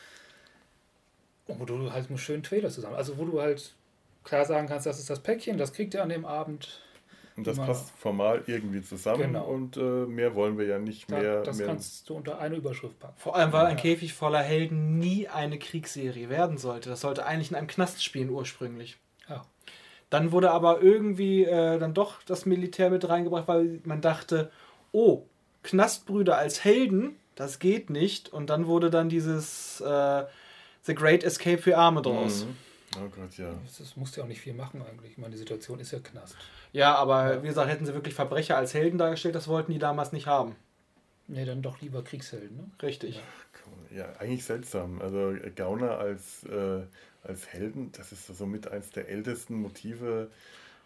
und 1.48 1.60
wo 1.60 1.64
du 1.64 1.92
halt 1.92 2.08
einen 2.08 2.18
schönen 2.18 2.42
Trailer 2.42 2.70
zusammen, 2.70 2.94
also 2.96 3.18
wo 3.18 3.24
du 3.24 3.40
halt 3.40 3.74
klar 4.24 4.44
sagen 4.44 4.68
kannst, 4.68 4.86
das 4.86 4.98
ist 4.98 5.10
das 5.10 5.20
Päckchen, 5.20 5.58
das 5.58 5.72
kriegt 5.72 5.94
ihr 5.94 6.02
an 6.02 6.08
dem 6.08 6.24
Abend, 6.24 6.80
Und 7.36 7.46
das 7.46 7.56
passt 7.58 7.90
formal 7.98 8.42
irgendwie 8.46 8.82
zusammen 8.82 9.22
Genau. 9.22 9.46
und 9.46 9.76
äh, 9.76 9.80
mehr 9.80 10.34
wollen 10.34 10.58
wir 10.58 10.66
ja 10.66 10.78
nicht 10.78 11.10
da, 11.10 11.18
mehr. 11.18 11.42
das 11.42 11.56
mehr 11.58 11.66
kannst 11.66 12.08
du 12.08 12.14
unter 12.14 12.38
eine 12.38 12.56
Überschrift 12.56 12.98
packen. 13.00 13.14
Vor 13.16 13.34
allem, 13.34 13.52
weil 13.52 13.66
ein 13.66 13.76
Ja. 13.76 13.82
Käfig 13.82 14.12
voller 14.14 14.42
Helden 14.42 14.98
nie 14.98 15.28
eine 15.28 15.58
Kriegsserie 15.58 16.28
werden 16.28 16.58
sollte. 16.58 16.90
Das 16.90 17.00
sollte 17.00 17.24
eigentlich 17.26 17.50
in 17.50 17.56
einem 17.56 17.66
Knast 17.68 18.04
spielen 18.04 18.30
ursprünglich. 18.30 18.98
Ja. 19.28 19.44
Dann 20.10 20.30
wurde 20.30 20.50
aber 20.50 20.82
irgendwie 20.82 21.44
äh, 21.44 21.78
dann 21.78 21.94
doch 21.94 22.22
das 22.24 22.44
Militär 22.44 22.90
mit 22.90 23.08
reingebracht, 23.08 23.48
weil 23.48 23.80
man 23.84 24.02
dachte, 24.02 24.50
oh, 24.92 25.22
Knastbrüder 25.62 26.36
als 26.36 26.64
Helden, 26.64 27.16
das 27.34 27.58
geht 27.58 27.88
nicht. 27.88 28.30
Und 28.30 28.50
dann 28.50 28.66
wurde 28.66 28.90
dann 28.90 29.08
dieses 29.08 29.80
äh, 29.80 30.24
The 30.84 30.94
Great 30.94 31.24
Escape 31.24 31.58
für 31.58 31.76
Arme 31.76 32.02
draus. 32.02 32.44
Mhm. 32.44 32.56
Oh 33.02 33.08
Gott, 33.08 33.38
ja. 33.38 33.54
Das, 33.64 33.78
das 33.78 33.96
musst 33.96 34.16
du 34.16 34.20
ja 34.20 34.24
auch 34.24 34.28
nicht 34.28 34.40
viel 34.40 34.52
machen 34.54 34.82
eigentlich. 34.82 35.12
Ich 35.12 35.18
meine, 35.18 35.32
die 35.32 35.38
Situation 35.38 35.78
ist 35.80 35.92
ja 35.92 35.98
Knast. 36.00 36.36
Ja, 36.72 36.94
aber 36.96 37.34
Ja. 37.34 37.42
wie 37.42 37.46
gesagt, 37.46 37.70
hätten 37.70 37.86
sie 37.86 37.94
wirklich 37.94 38.14
Verbrecher 38.14 38.56
als 38.56 38.74
Helden 38.74 38.98
dargestellt, 38.98 39.34
das 39.34 39.48
wollten 39.48 39.72
die 39.72 39.78
damals 39.78 40.12
nicht 40.12 40.26
haben. 40.26 40.56
Nee, 41.28 41.44
dann 41.46 41.62
doch 41.62 41.80
lieber 41.80 42.02
Kriegshelden, 42.02 42.56
ne? 42.56 42.70
Richtig. 42.82 43.16
Ja. 43.16 43.22
Ja, 43.96 44.06
eigentlich 44.18 44.44
seltsam. 44.44 45.00
Also 45.00 45.34
Gauner 45.54 45.98
als, 45.98 46.44
äh, 46.44 46.82
als 47.24 47.46
Helden, 47.48 47.92
das 47.92 48.10
ist 48.12 48.26
somit 48.26 48.68
eins 48.68 48.90
der 48.90 49.08
ältesten 49.08 49.54
Motive 49.54 50.30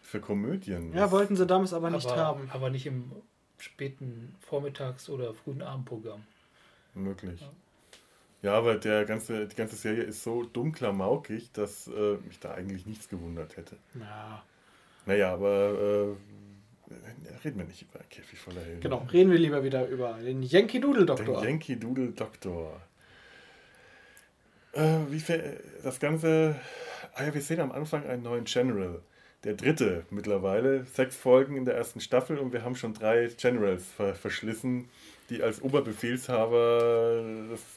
für 0.02 0.20
Komödien. 0.20 0.92
Ja, 0.92 1.11
wollten 1.11 1.37
sie 1.37 1.46
damals 1.46 1.72
aber 1.72 1.90
nicht 1.90 2.06
aber, 2.09 2.16
haben. 2.16 2.50
aber 2.52 2.70
nicht 2.70 2.87
im 2.87 3.11
späten 3.59 4.35
Vormittags- 4.40 5.09
oder 5.09 5.35
frühen 5.35 5.62
Abendprogramm. 5.62 6.22
Möglich. 6.94 7.40
Ja. 7.40 7.50
Ja, 8.42 8.55
aber 8.55 8.77
der 8.77 9.05
ganze, 9.05 9.46
die 9.46 9.57
ganze 9.57 9.77
Serie 9.77 10.03
ist 10.03 10.22
so 10.22 10.44
dunkler-maukig, 10.44 11.53
dass 11.53 11.88
äh, 11.88 12.16
mich 12.27 12.38
da 12.38 12.53
eigentlich 12.53 12.87
nichts 12.87 13.09
gewundert 13.09 13.57
hätte. 13.57 13.77
Ja. 13.99 14.42
Naja, 15.07 15.33
aber 15.33 16.16
äh, 16.90 17.44
reden 17.44 17.59
wir 17.59 17.64
nicht 17.64 17.83
über 17.83 18.01
Käfig 18.11 18.38
voller 18.38 18.61
Helden. 18.61 18.81
Genau, 18.81 19.07
reden 19.12 19.31
wir 19.31 19.38
lieber 19.38 19.64
wieder 19.64 19.87
über 19.88 20.14
den 20.14 20.42
Yankee 20.42 20.81
Doodle 20.81 21.07
Den 21.07 21.16
Doktor. 21.16 21.44
Yankee 21.44 21.77
Doodle 21.77 22.09
Doktor. 22.09 22.81
Äh, 24.72 24.99
wie 25.11 25.20
viel, 25.20 25.61
das 25.83 25.99
Ganze. 25.99 26.57
Ah 27.14 27.25
ja, 27.25 27.35
wir 27.35 27.40
sehen 27.40 27.61
am 27.61 27.72
Anfang 27.72 28.05
einen 28.07 28.22
neuen 28.22 28.44
General. 28.44 29.01
Der 29.44 29.55
dritte 29.55 30.05
mittlerweile. 30.11 30.85
Sechs 30.85 31.16
Folgen 31.16 31.57
in 31.57 31.64
der 31.64 31.77
ersten 31.77 32.01
Staffel 32.01 32.38
und 32.38 32.53
wir 32.53 32.62
haben 32.62 32.77
schon 32.77 32.94
drei 32.94 33.29
Generals 33.29 33.85
ver 33.96 34.14
verschlissen, 34.14 34.88
die 35.30 35.42
als 35.42 35.60
Oberbefehlshaber 35.62 37.22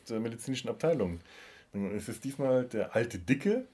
der 0.09 0.19
medizinischen 0.19 0.69
Abteilung. 0.69 1.19
Es 1.95 2.09
ist 2.09 2.23
diesmal 2.23 2.65
der 2.65 2.95
alte 2.95 3.19
Dicke. 3.19 3.65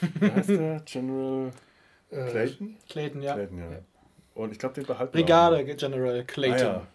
Wie 0.00 0.30
heißt 0.30 0.48
der? 0.50 0.80
General 0.84 1.52
Äh, 2.10 2.30
Clayton? 2.30 2.76
Clayton, 2.88 3.22
ja. 3.22 3.34
Clayton, 3.34 3.58
ja. 3.58 3.78
Und 4.34 4.52
ich 4.52 4.58
glaube, 4.58 4.74
den 4.74 4.84
behalten 4.86 5.14
wir 5.16 5.20
auch 5.20 5.26
Brigade. 5.26 5.76
General 5.76 6.24
Clayton. 6.24 6.66
Ah, 6.66 6.72
ja. 6.72 6.86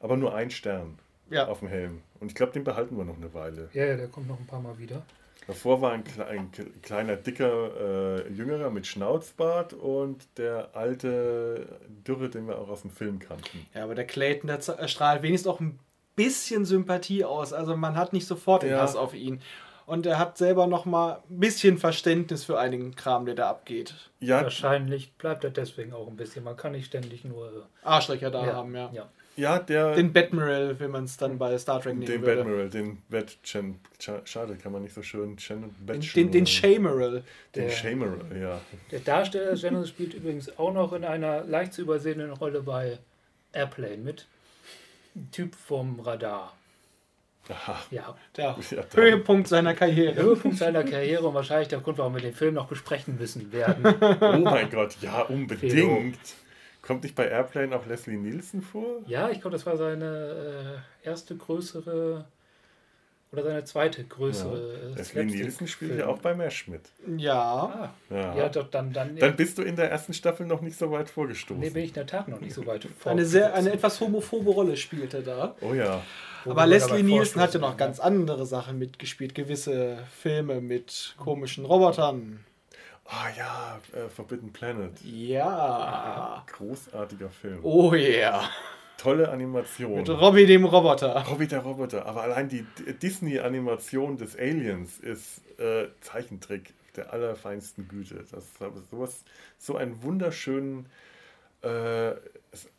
Aber 0.00 0.16
nur 0.16 0.34
ein 0.34 0.50
Stern 0.50 0.98
ja. 1.30 1.46
auf 1.46 1.60
dem 1.60 1.68
Helm. 1.68 2.02
Und 2.20 2.28
ich 2.28 2.34
glaube, 2.34 2.52
den 2.52 2.64
behalten 2.64 2.96
wir 2.96 3.04
noch 3.04 3.16
eine 3.16 3.32
Weile. 3.34 3.70
Ja, 3.72 3.86
ja, 3.86 3.96
der 3.96 4.08
kommt 4.08 4.28
noch 4.28 4.38
ein 4.38 4.46
paar 4.46 4.60
Mal 4.60 4.78
wieder. 4.78 5.02
Davor 5.46 5.80
war 5.82 5.92
ein, 5.92 6.04
kle- 6.04 6.24
ein 6.24 6.50
kleiner, 6.82 7.16
dicker, 7.16 8.24
äh, 8.26 8.32
jüngerer 8.32 8.70
mit 8.70 8.86
Schnauzbart 8.86 9.72
und 9.72 10.26
der 10.38 10.70
alte 10.74 11.66
Dürre, 12.06 12.28
den 12.28 12.46
wir 12.46 12.58
auch 12.58 12.68
aus 12.68 12.82
dem 12.82 12.90
Film 12.90 13.18
kannten. 13.18 13.66
Ja, 13.74 13.84
aber 13.84 13.94
der 13.94 14.06
Clayton, 14.06 14.46
der 14.48 14.88
strahlt 14.88 15.22
wenigstens 15.22 15.52
auch 15.52 15.60
ein 15.60 15.78
bisschen 16.14 16.64
Sympathie 16.64 17.24
aus. 17.24 17.52
Also 17.52 17.76
man 17.76 17.96
hat 17.96 18.12
nicht 18.12 18.26
sofort 18.26 18.62
den 18.62 18.70
Ja. 18.70 18.80
Hass 18.82 18.96
auf 18.96 19.14
ihn. 19.14 19.40
Und 19.84 20.06
er 20.06 20.18
hat 20.18 20.38
selber 20.38 20.68
noch 20.68 20.84
mal 20.84 21.22
ein 21.28 21.40
bisschen 21.40 21.76
Verständnis 21.76 22.44
für 22.44 22.58
einigen 22.58 22.94
Kram, 22.94 23.26
der 23.26 23.34
da 23.34 23.50
abgeht. 23.50 23.94
Ja, 24.20 24.42
Wahrscheinlich 24.42 25.12
bleibt 25.14 25.42
er 25.42 25.50
deswegen 25.50 25.92
auch 25.92 26.06
ein 26.06 26.16
bisschen. 26.16 26.44
Man 26.44 26.56
kann 26.56 26.72
nicht 26.72 26.86
ständig 26.86 27.24
nur. 27.24 27.48
äh, 27.48 27.62
Arschlöcher 27.82 28.30
da 28.30 28.46
ja, 28.46 28.52
haben, 28.54 28.74
ja. 28.76 28.90
ja. 28.92 29.08
Ja, 29.36 29.58
der. 29.58 29.94
Den 29.94 30.12
Batmiral, 30.12 30.78
wie 30.80 30.88
man 30.88 31.04
es 31.04 31.16
dann 31.16 31.38
bei 31.38 31.56
Star 31.58 31.80
Trek 31.80 31.94
nehmen 31.94 32.06
den 32.06 32.22
würde. 32.22 32.36
Batmiral, 32.42 32.68
den 32.70 32.98
Bat 33.08 33.38
Chen, 33.42 33.80
Cha- 33.98 34.20
Schade, 34.24 34.56
kann 34.56 34.72
man 34.72 34.82
nicht 34.82 34.94
so 34.94 35.02
schön. 35.02 35.36
Chen, 35.36 35.62
Den, 35.62 35.86
Bat 35.86 36.14
den, 36.16 36.30
den 36.30 36.46
Shameral. 36.46 37.22
Den 37.54 37.64
Der- 37.64 37.70
Shameral, 37.70 38.20
ja. 38.40 38.60
Der 38.90 39.00
Darsteller 39.00 39.50
des 39.52 39.60
Generals 39.62 39.88
spielt 39.88 40.14
übrigens 40.14 40.58
auch 40.58 40.72
noch 40.72 40.92
in 40.92 41.04
einer 41.04 41.44
leicht 41.44 41.72
zu 41.74 41.82
übersehenden 41.82 42.30
Rolle 42.30 42.62
bei 42.62 42.98
Airplane 43.52 43.98
mit. 43.98 44.26
Ein 45.14 45.28
Typ 45.30 45.54
vom 45.54 46.00
Radar. 46.00 46.54
Aha. 47.48 47.76
Ja, 47.90 48.16
Der 48.36 48.56
Ja, 48.70 48.84
Höhepunkt 48.94 49.48
seiner 49.48 49.70
der 49.70 49.78
Karriere. 49.78 50.22
Höhepunkt 50.22 50.56
seiner 50.58 50.84
Karriere 50.84 51.26
und 51.26 51.34
wahrscheinlich 51.34 51.68
der 51.68 51.80
Grund, 51.80 51.98
warum 51.98 52.14
wir 52.14 52.22
den 52.22 52.32
Film 52.34 52.54
noch 52.54 52.66
besprechen 52.68 53.16
müssen 53.18 53.52
werden. 53.52 53.82
Oh 54.20 54.38
mein 54.38 54.70
Gott, 54.70 54.96
ja, 55.00 55.22
unbedingt. 55.22 56.18
Kommt 56.82 57.04
nicht 57.04 57.14
bei 57.14 57.28
Airplane 57.28 57.74
auch 57.76 57.86
Leslie 57.86 58.16
Nielsen 58.16 58.60
vor? 58.60 59.02
Ja, 59.06 59.30
ich 59.30 59.40
glaube, 59.40 59.56
das 59.56 59.64
war 59.66 59.76
seine 59.76 60.82
äh, 61.04 61.08
erste 61.08 61.36
größere 61.36 62.24
Oder 63.30 63.42
seine 63.44 63.64
zweite 63.64 64.02
größere. 64.02 64.90
Ja. 64.90 64.96
Leslie 64.96 65.24
Nielsen 65.24 65.68
spielt 65.68 65.96
ja 65.96 66.08
auch 66.08 66.18
bei 66.18 66.34
MASH 66.34 66.66
mit. 66.66 66.82
Ja. 67.16 67.34
Ah. 67.34 67.94
Ja. 68.10 68.36
ja 68.36 68.48
doch, 68.48 68.68
dann, 68.68 68.92
dann, 68.92 69.16
dann 69.16 69.36
bist 69.36 69.58
du 69.58 69.62
in 69.62 69.76
der 69.76 69.92
ersten 69.92 70.12
Staffel 70.12 70.44
noch 70.44 70.60
nicht 70.60 70.76
so 70.76 70.90
weit 70.90 71.08
vorgestoßen. 71.08 71.60
Nee, 71.60 71.70
bin 71.70 71.84
ich 71.84 71.90
in 71.90 71.94
der 71.94 72.06
Tat 72.06 72.26
noch 72.26 72.40
nicht 72.40 72.52
so 72.52 72.66
weit 72.66 72.82
vorgestoßen. 72.82 73.10
Eine, 73.12 73.24
sehr, 73.26 73.54
eine 73.54 73.72
etwas 73.72 74.00
homophobe 74.00 74.50
Rolle 74.50 74.76
spielte 74.76 75.22
da. 75.22 75.54
Oh 75.60 75.74
ja. 75.74 76.02
Aber 76.44 76.66
Leslie 76.66 77.04
Nielsen 77.04 77.40
hat 77.40 77.54
ja 77.54 77.60
noch 77.60 77.76
ganz 77.76 78.00
andere 78.00 78.44
Sachen 78.44 78.78
mitgespielt. 78.78 79.36
Gewisse 79.36 79.98
Filme 80.20 80.60
mit 80.60 81.14
komischen 81.16 81.64
Robotern. 81.64 82.40
Ah 83.04 83.26
oh 83.26 83.36
ja, 83.36 83.80
äh, 83.92 84.08
Forbidden 84.08 84.52
Planet. 84.52 84.92
Ja. 85.02 86.44
Großartiger 86.46 87.30
Film. 87.30 87.60
Oh 87.62 87.94
ja. 87.94 88.08
Yeah. 88.08 88.50
Tolle 89.02 89.30
Animation. 89.30 89.96
Mit 89.96 90.08
Robbie 90.08 90.46
dem 90.46 90.64
Roboter. 90.64 91.24
Robbie 91.26 91.48
der 91.48 91.58
Roboter. 91.58 92.06
Aber 92.06 92.22
allein 92.22 92.48
die 92.48 92.64
Disney-Animation 93.02 94.16
des 94.16 94.38
Aliens 94.38 94.98
ist 94.98 95.40
äh, 95.58 95.88
Zeichentrick 96.00 96.72
der 96.94 97.12
allerfeinsten 97.12 97.88
Güte. 97.88 98.24
Das 98.30 98.44
ist 98.44 98.58
sowas, 98.90 99.24
so 99.58 99.76
einen 99.76 100.02
wunderschönen, 100.04 100.86
äh, 101.62 102.12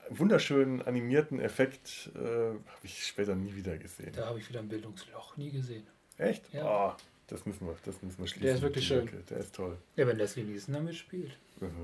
wunderschönen 0.10 0.82
animierten 0.84 1.42
Effekt 1.42 2.10
äh, 2.16 2.20
habe 2.20 2.84
ich 2.84 3.06
später 3.06 3.36
nie 3.36 3.56
wieder 3.56 3.78
gesehen. 3.78 4.14
Da 4.16 4.28
habe 4.28 4.40
ich 4.40 4.48
wieder 4.48 4.60
ein 4.60 4.70
Bildungsloch 4.70 5.36
nie 5.36 5.52
gesehen. 5.52 5.86
Echt? 6.18 6.54
Ja. 6.54 6.96
Oh, 6.96 6.96
das 7.28 7.46
müssen 7.46 7.66
wir, 7.66 7.76
das 7.86 8.02
müssen 8.02 8.20
wir 8.20 8.28
schließen. 8.28 8.46
Der 8.46 8.56
ist 8.56 8.62
wirklich 8.62 8.88
schön. 8.88 9.10
Der 9.30 9.38
ist 9.38 9.56
toll. 9.56 9.78
Ja, 9.96 10.08
wenn 10.08 10.18
Leslie 10.18 10.44
Nielsen 10.44 10.74
damit 10.74 10.96
spielt. 10.96 11.38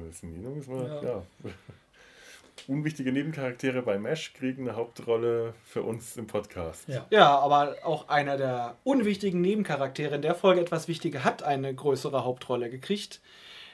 Leslie 0.06 0.30
Nielsen 0.30 0.56
müssen 0.56 0.74
wir, 0.74 0.88
ja. 0.88 1.04
ja. 1.04 1.24
Unwichtige 2.68 3.12
Nebencharaktere 3.12 3.82
bei 3.82 3.98
Mesh 3.98 4.34
kriegen 4.34 4.68
eine 4.68 4.76
Hauptrolle 4.76 5.54
für 5.64 5.84
uns 5.84 6.18
im 6.18 6.28
Podcast. 6.28 6.88
Ja. 6.88 7.08
ja, 7.10 7.40
aber 7.40 7.78
auch 7.84 8.10
einer 8.10 8.38
der 8.38 8.76
unwichtigen 8.84 9.40
Nebencharaktere 9.42 10.16
in 10.16 10.22
der 10.22 10.36
Folge 10.36 10.62
etwas 10.62 10.88
Wichtige 10.88 11.24
hat 11.24 11.42
eine 11.42 11.74
größere 11.74 12.26
Hauptrolle 12.26 12.70
gekriegt. 12.70 13.22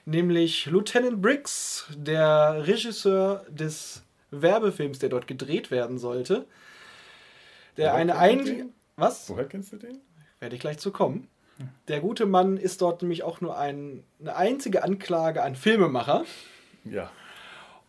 Nämlich 0.06 0.68
Lieutenant 0.68 1.22
Briggs, 1.22 1.88
der 1.98 2.68
Regisseur 2.68 3.44
des 3.50 4.04
Werbefilms, 4.30 5.00
der 5.00 5.10
dort 5.10 5.28
gedreht 5.28 5.72
werden 5.72 5.98
sollte. 5.98 6.46
Der 7.78 7.92
Woher 7.92 7.96
eine 7.96 8.18
ein. 8.18 8.74
Was? 8.98 9.30
Woher 9.30 9.46
kennst 9.46 9.74
du 9.74 9.78
den? 9.78 10.00
Werde 10.40 10.56
ich 10.56 10.62
gleich 10.62 10.78
zu 10.78 10.92
kommen. 10.92 11.28
Der 11.88 12.02
gute 12.02 12.26
Mann 12.26 12.58
ist 12.58 12.82
dort 12.82 13.02
nämlich 13.02 13.24
auch 13.24 13.42
nur 13.42 13.58
ein, 13.58 14.04
eine 14.20 14.36
einzige 14.36 14.84
Anklage 14.84 15.42
an 15.42 15.56
Filmemacher. 15.56 16.26
Ja. 16.84 17.12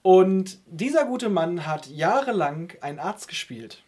Und 0.02 0.58
dieser 0.66 1.04
gute 1.04 1.28
Mann 1.28 1.66
hat 1.66 1.88
jahrelang 1.88 2.72
einen 2.80 3.00
Arzt 3.00 3.26
gespielt. 3.26 3.82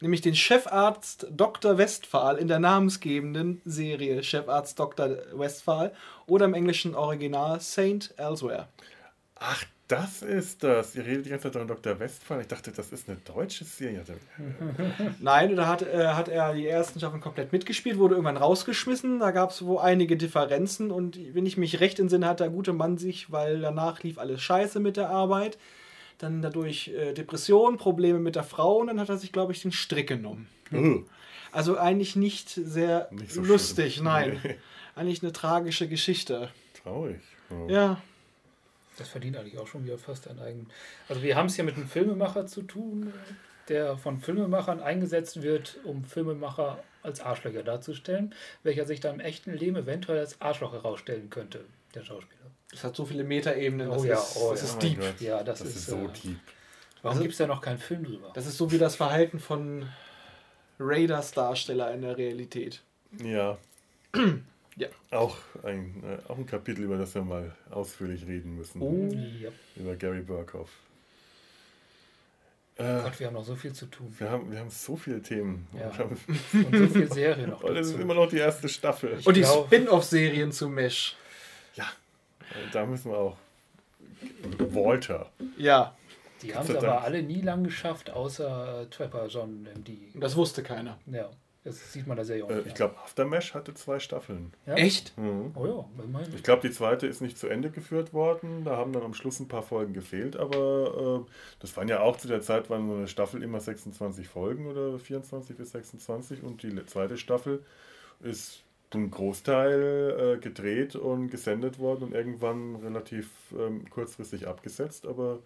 Nämlich 0.00 0.20
den 0.20 0.34
Chefarzt 0.34 1.28
Dr. 1.30 1.78
Westphal 1.78 2.36
in 2.36 2.48
der 2.48 2.58
namensgebenden 2.58 3.62
Serie 3.64 4.22
Chefarzt 4.22 4.78
Dr. 4.78 5.16
Westphal 5.32 5.94
oder 6.26 6.44
im 6.44 6.52
englischen 6.52 6.94
Original 6.94 7.60
Saint 7.60 8.12
Elsewhere. 8.18 8.68
Ach, 9.36 9.64
das 9.88 10.22
ist 10.22 10.64
das. 10.64 10.96
Ihr 10.96 11.04
redet 11.04 11.26
die 11.26 11.30
ganze 11.30 11.50
Zeit 11.50 11.60
von 11.60 11.68
Dr. 11.68 11.98
Westphal. 11.98 12.40
Ich 12.40 12.46
dachte, 12.46 12.72
das 12.72 12.90
ist 12.90 13.08
eine 13.08 13.18
deutsche 13.18 13.64
Serie. 13.64 14.02
Nein, 15.20 15.56
da 15.56 15.66
hat, 15.66 15.82
äh, 15.82 16.08
hat 16.08 16.28
er 16.28 16.54
die 16.54 16.66
ersten 16.66 16.98
Staffeln 16.98 17.20
komplett 17.20 17.52
mitgespielt, 17.52 17.98
wurde 17.98 18.14
irgendwann 18.14 18.38
rausgeschmissen. 18.38 19.18
Da 19.18 19.30
gab 19.30 19.50
es 19.50 19.64
wohl 19.64 19.78
einige 19.78 20.16
Differenzen 20.16 20.90
und 20.90 21.18
wenn 21.34 21.44
ich 21.44 21.58
mich 21.58 21.80
recht 21.80 22.00
entsinne, 22.00 22.26
hat 22.26 22.40
der 22.40 22.48
gute 22.48 22.72
Mann 22.72 22.96
sich, 22.96 23.30
weil 23.30 23.60
danach 23.60 24.02
lief 24.02 24.18
alles 24.18 24.40
scheiße 24.40 24.80
mit 24.80 24.96
der 24.96 25.10
Arbeit, 25.10 25.58
dann 26.18 26.40
dadurch 26.40 26.88
äh, 26.88 27.12
Depressionen, 27.12 27.76
Probleme 27.76 28.20
mit 28.20 28.36
der 28.36 28.44
Frau 28.44 28.78
und 28.78 28.86
dann 28.86 29.00
hat 29.00 29.10
er 29.10 29.18
sich, 29.18 29.32
glaube 29.32 29.52
ich, 29.52 29.60
den 29.60 29.72
Strick 29.72 30.08
genommen. 30.08 30.48
Also 31.52 31.78
eigentlich 31.78 32.16
nicht 32.16 32.48
sehr 32.48 33.08
nicht 33.12 33.32
so 33.32 33.42
lustig, 33.42 33.94
schlimm. 33.94 34.04
nein. 34.06 34.40
Nee. 34.42 34.56
Eigentlich 34.96 35.22
eine 35.22 35.32
tragische 35.32 35.88
Geschichte. 35.88 36.50
Traurig. 36.82 37.20
Oh. 37.50 37.68
Ja. 37.68 38.00
Das 38.96 39.08
verdient 39.08 39.36
eigentlich 39.36 39.58
auch 39.58 39.66
schon 39.66 39.84
wieder 39.84 39.98
fast 39.98 40.28
einen 40.28 40.40
eigenen. 40.40 40.70
Also 41.08 41.22
wir 41.22 41.36
haben 41.36 41.46
es 41.46 41.56
ja 41.56 41.64
mit 41.64 41.76
einem 41.76 41.88
Filmemacher 41.88 42.46
zu 42.46 42.62
tun, 42.62 43.12
der 43.68 43.96
von 43.96 44.20
Filmemachern 44.20 44.80
eingesetzt 44.80 45.42
wird, 45.42 45.78
um 45.84 46.04
Filmemacher 46.04 46.82
als 47.02 47.20
Arschlöcher 47.20 47.62
darzustellen, 47.62 48.34
welcher 48.62 48.86
sich 48.86 49.00
dann 49.00 49.16
im 49.16 49.20
echten 49.20 49.52
Leben 49.52 49.76
eventuell 49.76 50.18
als 50.18 50.40
Arschloch 50.40 50.72
herausstellen 50.72 51.30
könnte, 51.30 51.64
der 51.94 52.02
Schauspieler. 52.02 52.50
Das 52.70 52.84
hat 52.84 52.96
so 52.96 53.04
viele 53.04 53.24
Metaebenen. 53.24 53.88
Oh 53.88 54.04
ja, 54.04 54.22
oh, 54.36 54.50
das 54.50 54.62
ja. 54.62 54.68
ist 54.68 54.82
deep. 54.82 54.98
Oh 55.00 55.22
ja, 55.22 55.42
das, 55.44 55.60
das 55.60 55.68
ist, 55.68 55.76
ist, 55.76 55.86
so 55.86 55.96
äh, 55.96 56.08
deep. 56.08 56.38
Warum 57.02 57.16
also, 57.16 57.22
gibt 57.22 57.32
es 57.32 57.38
da 57.38 57.46
noch 57.46 57.60
keinen 57.60 57.78
Film 57.78 58.04
drüber? 58.04 58.30
Das 58.34 58.46
ist 58.46 58.56
so 58.56 58.72
wie 58.72 58.78
das 58.78 58.96
Verhalten 58.96 59.38
von 59.38 59.86
Raiders 60.80 61.32
Darsteller 61.32 61.92
in 61.92 62.02
der 62.02 62.16
Realität. 62.16 62.82
Ja. 63.22 63.58
Ja. 64.76 64.88
Auch 65.10 65.36
ein, 65.62 66.02
äh, 66.04 66.30
auch 66.30 66.36
ein 66.36 66.46
Kapitel, 66.46 66.84
über 66.84 66.96
das 66.96 67.14
wir 67.14 67.22
mal 67.22 67.54
ausführlich 67.70 68.26
reden 68.26 68.56
müssen. 68.56 68.82
Oh, 68.82 69.12
ja. 69.40 69.50
Über 69.76 69.94
Gary 69.94 70.22
Burkhoff. 70.22 70.70
Äh, 72.76 73.02
Gott, 73.02 73.20
wir 73.20 73.28
haben 73.28 73.34
noch 73.34 73.44
so 73.44 73.54
viel 73.54 73.72
zu 73.72 73.86
tun. 73.86 74.12
Wir 74.18 74.30
haben, 74.30 74.50
wir 74.50 74.58
haben 74.58 74.70
so 74.70 74.96
viele 74.96 75.22
Themen. 75.22 75.68
Ja. 75.78 75.90
Und 76.52 76.76
so 76.76 76.86
viele 76.88 77.12
Serien 77.12 77.50
noch. 77.50 77.62
Und 77.64 77.76
es 77.76 77.88
ist 77.88 78.00
immer 78.00 78.14
noch 78.14 78.28
die 78.28 78.38
erste 78.38 78.68
Staffel. 78.68 79.16
Ich 79.18 79.26
Und 79.26 79.36
die 79.36 79.44
Spin-off-Serien 79.44 80.50
zu 80.50 80.68
Mesh. 80.68 81.16
Ja, 81.74 81.86
da 82.72 82.84
müssen 82.84 83.12
wir 83.12 83.18
auch. 83.18 83.36
Walter. 84.58 85.30
Ja. 85.56 85.96
Die 86.42 86.54
haben 86.54 86.68
es 86.68 86.76
aber 86.76 87.02
alle 87.02 87.22
nie 87.22 87.40
lang 87.40 87.64
geschafft, 87.64 88.10
außer 88.10 88.82
äh, 88.82 88.86
Trapper 88.86 89.28
John 89.28 89.66
MD. 89.74 89.96
Das 90.14 90.36
wusste 90.36 90.62
keiner. 90.62 90.98
Ja. 91.06 91.30
Das 91.64 91.92
sieht 91.94 92.06
man 92.06 92.18
da 92.18 92.24
sehr 92.24 92.36
jung. 92.36 92.50
Äh, 92.50 92.60
ich 92.60 92.74
glaube, 92.74 92.98
Aftermash 92.98 93.54
hatte 93.54 93.72
zwei 93.72 93.98
Staffeln. 93.98 94.52
Ja? 94.66 94.74
Echt? 94.74 95.16
Mhm. 95.16 95.52
Oh 95.54 95.66
ja, 95.66 96.04
immerhin. 96.04 96.34
Ich 96.34 96.42
glaube, 96.42 96.60
die 96.60 96.70
zweite 96.72 97.06
ist 97.06 97.22
nicht 97.22 97.38
zu 97.38 97.48
Ende 97.48 97.70
geführt 97.70 98.12
worden. 98.12 98.64
Da 98.64 98.76
haben 98.76 98.92
dann 98.92 99.02
am 99.02 99.14
Schluss 99.14 99.40
ein 99.40 99.48
paar 99.48 99.62
Folgen 99.62 99.94
gefehlt, 99.94 100.36
aber 100.36 101.24
äh, 101.26 101.30
das 101.60 101.74
waren 101.76 101.88
ja 101.88 102.00
auch 102.00 102.18
zu 102.18 102.28
der 102.28 102.42
Zeit, 102.42 102.68
waren 102.68 102.86
so 102.86 102.94
eine 102.94 103.08
Staffel 103.08 103.42
immer 103.42 103.60
26 103.60 104.28
Folgen 104.28 104.66
oder 104.66 104.98
24 104.98 105.56
bis 105.56 105.70
26 105.70 106.42
und 106.42 106.62
die 106.62 106.84
zweite 106.84 107.16
Staffel 107.16 107.64
ist 108.20 108.62
ein 108.92 109.10
Großteil 109.10 110.36
äh, 110.36 110.40
gedreht 110.40 110.96
und 110.96 111.30
gesendet 111.30 111.78
worden 111.78 112.04
und 112.04 112.14
irgendwann 112.14 112.76
relativ 112.76 113.30
ähm, 113.58 113.88
kurzfristig 113.90 114.46
abgesetzt, 114.46 115.06
aber 115.06 115.40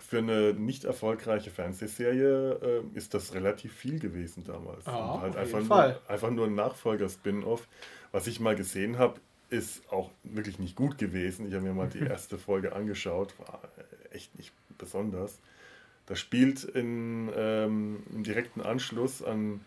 für 0.00 0.18
eine 0.18 0.54
nicht 0.54 0.84
erfolgreiche 0.84 1.50
Fernsehserie 1.50 2.82
äh, 2.94 2.96
ist 2.96 3.14
das 3.14 3.34
relativ 3.34 3.72
viel 3.72 3.98
gewesen 3.98 4.44
damals. 4.44 4.86
Ah, 4.86 5.20
halt 5.20 5.36
einfach, 5.36 5.62
nur, 5.62 6.00
einfach 6.08 6.30
nur 6.30 6.46
ein 6.46 6.54
Nachfolger-Spin-Off. 6.54 7.66
Was 8.12 8.26
ich 8.26 8.40
mal 8.40 8.56
gesehen 8.56 8.98
habe, 8.98 9.20
ist 9.50 9.82
auch 9.92 10.10
wirklich 10.22 10.58
nicht 10.58 10.76
gut 10.76 10.98
gewesen. 10.98 11.46
Ich 11.48 11.54
habe 11.54 11.64
mir 11.64 11.74
mal 11.74 11.88
die 11.88 11.98
erste 12.06 12.38
Folge 12.38 12.74
angeschaut, 12.74 13.34
war 13.38 13.60
echt 14.12 14.36
nicht 14.36 14.52
besonders. 14.78 15.38
Das 16.06 16.18
spielt 16.18 16.64
in, 16.64 17.30
ähm, 17.34 18.02
im 18.12 18.24
direkten 18.24 18.60
Anschluss 18.60 19.22
an, 19.22 19.60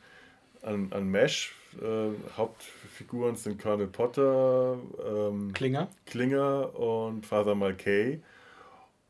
an, 0.62 0.92
an 0.92 1.10
Mesh. 1.10 1.56
Äh, 1.82 2.10
Hauptfiguren 2.38 3.36
sind 3.36 3.62
Colonel 3.62 3.88
Potter, 3.88 4.78
ähm, 5.06 5.52
Klinger. 5.54 5.90
Klinger 6.06 6.78
und 6.78 7.26
Father 7.26 7.56
Malkay. 7.56 8.22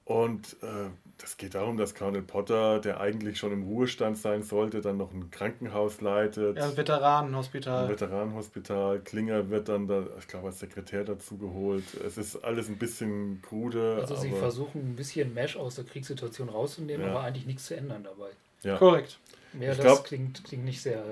Und 0.05 0.55
äh, 0.63 0.89
das 1.19 1.37
geht 1.37 1.55
darum, 1.55 1.77
dass 1.77 1.95
Colonel 1.95 2.21
Potter, 2.21 2.79
der 2.79 2.99
eigentlich 2.99 3.39
schon 3.39 3.51
im 3.51 3.63
Ruhestand 3.63 4.17
sein 4.17 4.43
sollte, 4.43 4.81
dann 4.81 4.97
noch 4.97 5.11
ein 5.11 5.31
Krankenhaus 5.31 5.99
leitet. 6.01 6.57
Ja, 6.57 6.65
ein 6.65 6.77
Veteranenhospital. 6.77 7.85
Ein 7.85 7.89
Veteranenhospital. 7.89 8.99
Klinger 8.99 9.49
wird 9.49 9.67
dann, 9.67 9.87
da, 9.87 10.05
ich 10.19 10.27
glaube, 10.27 10.47
als 10.47 10.59
Sekretär 10.59 11.03
dazu 11.03 11.37
geholt. 11.37 11.85
Es 12.05 12.17
ist 12.17 12.43
alles 12.43 12.69
ein 12.69 12.77
bisschen 12.77 13.41
krude. 13.41 13.97
Also 13.99 14.15
sie 14.15 14.31
versuchen 14.31 14.91
ein 14.91 14.95
bisschen 14.95 15.33
Mesh 15.33 15.57
aus 15.57 15.75
der 15.75 15.85
Kriegssituation 15.85 16.49
rauszunehmen, 16.49 17.07
ja. 17.07 17.11
aber 17.11 17.23
eigentlich 17.23 17.47
nichts 17.47 17.65
zu 17.65 17.75
ändern 17.75 18.03
dabei. 18.03 18.29
Ja. 18.63 18.77
Korrekt. 18.77 19.17
Ja, 19.53 19.71
ich 19.71 19.77
das 19.77 19.85
glaub, 19.85 20.03
klingt, 20.03 20.43
klingt 20.43 20.65
nicht 20.65 20.81
sehr 20.81 21.03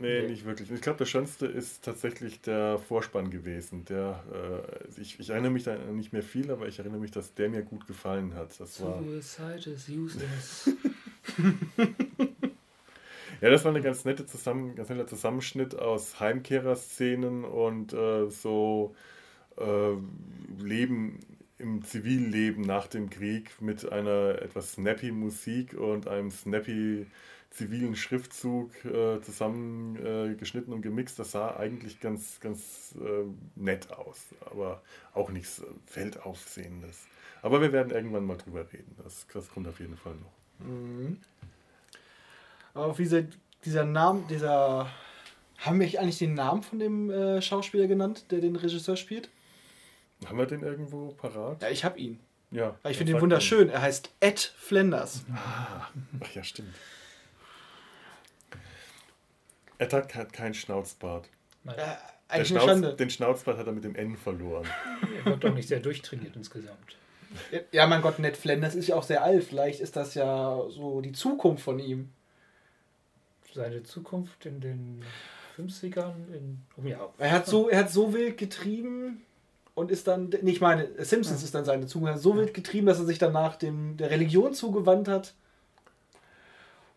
Nee, 0.00 0.22
nee, 0.22 0.28
nicht 0.28 0.44
wirklich. 0.44 0.70
Ich 0.70 0.80
glaube, 0.80 0.98
das 0.98 1.08
Schönste 1.08 1.46
ist 1.46 1.84
tatsächlich 1.84 2.40
der 2.40 2.78
Vorspann 2.78 3.30
gewesen. 3.30 3.84
Der, 3.86 4.22
äh, 4.32 5.00
ich, 5.00 5.18
ich, 5.18 5.30
erinnere 5.30 5.50
mich 5.50 5.64
da 5.64 5.76
nicht 5.76 6.12
mehr 6.12 6.22
viel, 6.22 6.50
aber 6.50 6.68
ich 6.68 6.78
erinnere 6.78 7.00
mich, 7.00 7.10
dass 7.10 7.34
der 7.34 7.48
mir 7.48 7.62
gut 7.62 7.86
gefallen 7.86 8.34
hat. 8.34 8.58
Das 8.60 8.80
war 8.80 9.02
Suicide 9.02 9.70
is 9.70 9.88
useless. 9.88 10.70
ja, 13.40 13.50
das 13.50 13.64
war 13.64 13.72
eine 13.72 13.82
ganz 13.82 14.04
nette 14.04 14.24
Zusammen, 14.24 14.76
ganz 14.76 14.88
netter 14.88 15.08
Zusammenschnitt 15.08 15.76
aus 15.76 16.20
Heimkehrerszenen 16.20 17.44
und 17.44 17.92
äh, 17.92 18.30
so 18.30 18.94
äh, 19.56 19.94
Leben 20.62 21.18
im 21.58 21.82
Zivilleben 21.82 22.62
nach 22.62 22.86
dem 22.86 23.10
Krieg 23.10 23.60
mit 23.60 23.90
einer 23.90 24.40
etwas 24.42 24.74
snappy 24.74 25.10
Musik 25.10 25.74
und 25.74 26.06
einem 26.06 26.30
snappy 26.30 27.06
zivilen 27.50 27.96
Schriftzug 27.96 28.72
äh, 28.84 29.20
zusammengeschnitten 29.20 30.72
äh, 30.72 30.76
und 30.76 30.82
gemixt. 30.82 31.18
Das 31.18 31.32
sah 31.32 31.56
eigentlich 31.56 32.00
ganz, 32.00 32.40
ganz 32.40 32.94
äh, 33.00 33.24
nett 33.56 33.90
aus, 33.92 34.26
aber 34.50 34.82
auch 35.14 35.30
nichts 35.30 35.62
Feldaufsehendes. 35.86 37.06
Aber 37.42 37.60
wir 37.60 37.72
werden 37.72 37.90
irgendwann 37.90 38.24
mal 38.24 38.36
drüber 38.36 38.66
reden. 38.72 38.94
Das, 39.02 39.26
das 39.32 39.48
kommt 39.50 39.68
auf 39.68 39.80
jeden 39.80 39.96
Fall 39.96 40.14
noch. 40.14 40.66
Mhm. 40.66 41.18
Aber 42.74 42.86
auf 42.86 42.96
diese, 42.96 43.28
dieser 43.64 43.84
Name, 43.84 44.24
dieser. 44.28 44.90
Haben 45.58 45.80
wir 45.80 46.00
eigentlich 46.00 46.18
den 46.18 46.34
Namen 46.34 46.62
von 46.62 46.78
dem 46.78 47.10
äh, 47.10 47.42
Schauspieler 47.42 47.88
genannt, 47.88 48.26
der 48.30 48.40
den 48.40 48.54
Regisseur 48.54 48.96
spielt? 48.96 49.28
Haben 50.24 50.38
wir 50.38 50.46
den 50.46 50.62
irgendwo 50.62 51.08
parat? 51.08 51.62
Ja, 51.62 51.68
ich 51.68 51.84
habe 51.84 51.98
ihn. 51.98 52.20
Ja. 52.52 52.76
Ich 52.88 52.96
finde 52.96 53.12
ihn 53.12 53.20
wunderschön. 53.20 53.68
Er 53.68 53.82
heißt 53.82 54.10
Ed 54.20 54.38
Flanders. 54.56 55.24
Ah, 55.34 55.88
ach 56.20 56.34
ja, 56.34 56.44
stimmt. 56.44 56.72
Ed 59.78 59.92
hat 59.92 60.32
keinen 60.32 60.54
Schnauzbart. 60.54 61.28
Nein. 61.64 61.76
Äh, 62.28 62.44
Schnauz, 62.44 62.64
Schande. 62.64 62.94
den 62.94 63.10
Schnauzbart 63.10 63.58
hat 63.58 63.66
er 63.66 63.72
mit 63.72 63.84
dem 63.84 63.94
N 63.94 64.16
verloren. 64.16 64.66
Er 65.24 65.32
wird 65.32 65.44
doch 65.44 65.54
nicht 65.54 65.68
sehr 65.68 65.80
durchtrainiert 65.80 66.36
insgesamt. 66.36 66.96
Ja, 67.72 67.86
mein 67.86 68.02
Gott, 68.02 68.18
Ned 68.18 68.36
Flanders 68.36 68.74
ist 68.74 68.88
ja 68.88 68.96
auch 68.96 69.02
sehr 69.02 69.22
alt. 69.22 69.44
Vielleicht 69.44 69.80
ist 69.80 69.96
das 69.96 70.14
ja 70.14 70.62
so 70.68 71.00
die 71.00 71.12
Zukunft 71.12 71.62
von 71.62 71.78
ihm. 71.78 72.10
Seine 73.54 73.82
Zukunft 73.82 74.44
in 74.46 74.60
den 74.60 75.02
50ern, 75.58 76.12
in, 76.32 76.60
oh 76.76 76.86
ja, 76.86 77.08
Er 77.18 77.32
hat 77.32 77.46
so, 77.46 77.68
er 77.68 77.80
hat 77.80 77.90
so 77.90 78.12
wild 78.12 78.36
getrieben 78.38 79.22
und 79.74 79.90
ist 79.90 80.06
dann, 80.06 80.30
nee, 80.42 80.50
ich 80.52 80.60
meine, 80.60 80.88
Simpsons 81.04 81.42
ist 81.42 81.54
dann 81.54 81.64
seine 81.64 81.86
Zukunft, 81.86 82.12
er 82.12 82.14
hat 82.16 82.22
so 82.22 82.36
wild 82.36 82.54
getrieben, 82.54 82.86
dass 82.86 82.98
er 82.98 83.06
sich 83.06 83.18
danach 83.18 83.56
dem, 83.56 83.96
der 83.96 84.10
Religion 84.10 84.54
zugewandt 84.54 85.08
hat. 85.08 85.34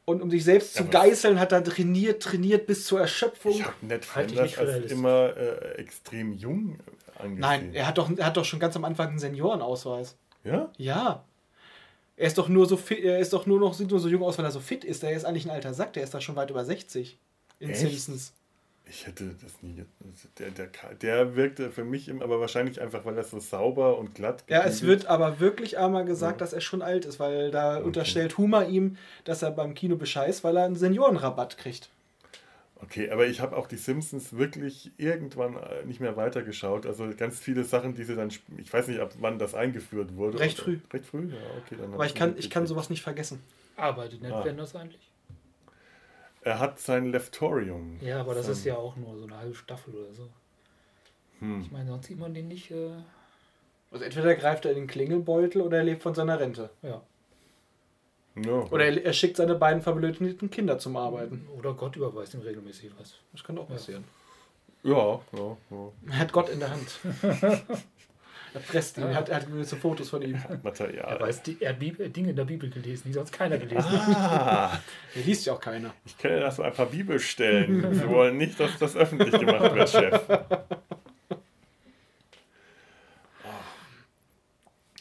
Und 0.06 0.22
um 0.22 0.32
sich 0.32 0.44
selbst 0.44 0.74
zu 0.74 0.80
Ja, 0.84 0.86
was- 0.88 0.92
geißeln, 0.94 1.40
hat 1.40 1.52
er 1.52 1.64
trainiert, 1.64 2.22
trainiert 2.24 2.66
bis 2.68 2.86
zur 2.86 3.00
Erschöpfung. 3.00 3.52
Ich 3.52 3.64
habe 3.64 3.76
Ned 3.82 4.16
Halte 4.16 4.46
ich 4.46 4.56
Flanders 4.56 4.82
als 4.84 4.92
immer 4.92 5.38
äh, 5.38 5.76
extrem 5.76 6.34
jung 6.34 6.80
angesehen. 7.18 7.40
Nein, 7.40 7.74
er 7.74 7.88
hat, 7.88 7.98
doch, 7.98 8.10
er 8.18 8.26
hat 8.26 8.36
doch 8.36 8.46
schon 8.46 8.60
ganz 8.60 8.76
am 8.76 8.84
Anfang 8.84 9.10
einen 9.10 9.20
Seniorenausweis. 9.20 10.16
Ja? 10.44 10.72
Ja. 10.78 11.24
Er 12.18 12.28
ist 12.28 12.38
doch 12.38 12.50
nur 12.50 12.66
so 12.68 12.78
fit, 12.78 13.00
er 13.04 13.20
ist 13.20 13.32
doch 13.34 13.46
nur 13.46 13.60
noch, 13.60 13.74
sieht 13.74 13.90
nur 13.90 14.00
so 14.00 14.10
jung 14.10 14.24
aus, 14.24 14.38
weil 14.38 14.46
er 14.46 14.52
so 14.52 14.60
fit 14.60 14.84
ist. 14.84 15.04
Der 15.04 15.12
ist 15.12 15.24
eigentlich 15.26 15.46
ein 15.46 15.52
alter 15.52 15.74
Sack, 15.74 15.94
der 15.94 16.04
ist 16.04 16.14
da 16.14 16.20
schon 16.22 16.36
weit 16.36 16.50
über 16.50 16.66
60 16.66 17.18
in 17.60 17.70
Echt? 17.70 17.80
Simpsons. 17.80 18.34
Ich 18.94 19.08
hätte 19.08 19.34
das 19.42 19.54
nie. 19.62 19.86
Der, 20.38 20.50
der, 20.52 20.68
der 21.02 21.36
wirkte 21.38 21.72
für 21.72 21.86
mich, 21.86 22.10
im- 22.10 22.22
aber 22.22 22.42
wahrscheinlich 22.42 22.82
einfach, 22.82 23.06
weil 23.06 23.18
er 23.18 23.24
so 23.24 23.40
sauber 23.40 23.98
und 23.98 24.16
glatt 24.16 24.44
Ja, 24.50 24.64
es 24.66 24.82
wird 24.82 25.06
aber 25.06 25.40
wirklich 25.40 25.78
einmal 25.78 26.04
gesagt, 26.04 26.34
Ja. 26.42 26.46
dass 26.46 26.52
er 26.52 26.60
schon 26.60 26.82
alt 26.82 27.06
ist, 27.06 27.18
weil 27.18 27.52
da 27.52 27.78
Okay. 27.78 27.86
unterstellt 27.86 28.38
Huma 28.38 28.64
ihm, 28.64 28.98
dass 29.24 29.44
er 29.44 29.52
beim 29.52 29.76
Kino 29.76 29.96
bescheißt, 29.96 30.44
weil 30.44 30.58
er 30.58 30.66
einen 30.66 30.76
Seniorenrabatt 30.76 31.58
kriegt. 31.58 31.88
Okay, 32.84 33.10
aber 33.12 33.28
ich 33.28 33.40
habe 33.40 33.56
auch 33.56 33.68
die 33.68 33.78
Simpsons 33.78 34.34
wirklich 34.34 34.92
irgendwann 34.98 35.56
äh, 35.56 35.86
nicht 35.86 36.02
mehr 36.02 36.18
weitergeschaut. 36.18 36.86
Also 36.86 37.08
ganz 37.16 37.40
viele 37.40 37.64
Sachen, 37.64 37.94
die 37.94 38.04
sie 38.04 38.16
dann, 38.16 38.30
ich 38.58 38.74
weiß 38.74 38.88
nicht, 38.90 39.00
ab 39.00 39.14
wann 39.20 39.40
das 39.40 39.54
eingeführt 39.56 40.18
wurde. 40.18 40.40
Recht 40.40 40.58
früh. 40.60 40.80
Recht 40.92 41.06
früh, 41.06 41.30
ja, 41.30 41.38
okay. 41.64 41.76
Dann 41.80 41.94
Aber 41.94 42.06
ich 42.06 42.16
kann, 42.16 42.36
ich 42.38 42.50
kann 42.50 42.68
sowas 42.68 42.90
nicht 42.90 43.04
vergessen. 43.04 43.40
arbeitet 43.78 44.22
Ned 44.22 44.34
Ah. 44.34 44.42
Flanders 44.42 44.76
eigentlich? 44.76 45.11
Er 46.44 46.60
hat 46.60 46.80
sein 46.80 47.12
Leftorium. 47.12 47.98
Ja, 48.02 48.20
aber 48.22 48.34
das 48.34 48.46
Sein- 48.46 48.54
ist 48.54 48.66
ja 48.66 48.76
auch 48.76 48.96
nur 48.96 49.18
so 49.18 49.26
eine 49.26 49.38
halbe 49.38 49.56
Staffel 49.56 49.94
oder 49.96 50.14
so. 50.14 50.28
Hm. 51.40 51.62
Ich 51.62 51.72
meine, 51.72 51.90
sonst 51.90 52.08
sieht 52.08 52.20
man 52.20 52.34
den 52.34 52.48
nicht, 52.48 52.72
äh, 52.72 52.92
Also 53.92 54.06
entweder 54.06 54.36
greift 54.36 54.66
er 54.66 54.72
in 54.72 54.78
den 54.78 54.88
Klingelbeutel 54.88 55.62
oder 55.62 55.78
er 55.78 55.84
lebt 55.84 56.02
von 56.04 56.14
seiner 56.16 56.40
Rente. 56.40 56.70
ja. 56.82 57.02
Ja. 58.46 58.62
Oder 58.72 58.86
er, 58.86 59.04
er 59.04 59.12
schickt 59.12 59.36
seine 59.36 59.56
beiden 59.56 59.82
verblödeten 59.82 60.50
Kinder 60.50 60.80
zum 60.80 60.96
Arbeiten. 60.96 61.46
Oder 61.58 61.74
Gott 61.74 61.98
überweist 61.98 62.34
ihm 62.34 62.40
regelmäßig 62.40 62.92
was. 62.98 63.16
Das 63.34 63.44
kann 63.44 63.58
auch 63.58 63.68
passieren. 63.68 64.06
Ja, 64.84 65.20
ja, 65.34 65.58
ja. 65.70 65.92
Er 66.10 66.18
hat 66.20 66.32
Gott 66.32 66.48
in 66.48 66.60
der 66.62 66.72
Hand. 66.72 67.00
er 68.54 68.60
presst 68.62 68.98
ihn, 68.98 69.04
er 69.04 69.16
hat, 69.16 69.30
er 69.30 69.38
hat 69.38 69.48
gewisse 69.48 69.76
Fotos 69.78 70.10
von 70.10 70.22
ihm. 70.22 70.38
Material. 70.64 71.14
Er 71.14 71.20
weiß, 71.20 71.44
die, 71.44 71.58
er 71.62 71.70
hat 71.70 71.82
Dinge 71.82 72.30
in 72.32 72.36
der 72.36 72.46
Bibel 72.46 72.70
gelesen, 72.70 73.04
die 73.08 73.14
sonst 73.14 73.32
keiner 73.32 73.58
gelesen 73.58 73.90
hat. 73.92 74.16
Ah, 74.16 74.80
Der 75.16 75.24
liest 75.24 75.46
ja 75.46 75.54
auch 75.54 75.60
keiner. 75.62 75.94
ich 76.06 76.18
kenne 76.18 76.40
da 76.42 76.52
so 76.52 76.62
ein 76.64 76.74
paar 76.74 76.88
Bibelstellen. 76.88 77.94
Sie 77.94 78.08
wollen 78.10 78.38
nicht, 78.38 78.60
dass 78.60 78.78
das 78.78 78.96
öffentlich 78.96 79.32
gemacht 79.40 79.74
wird, 79.76 79.90
Chef. 79.90 80.22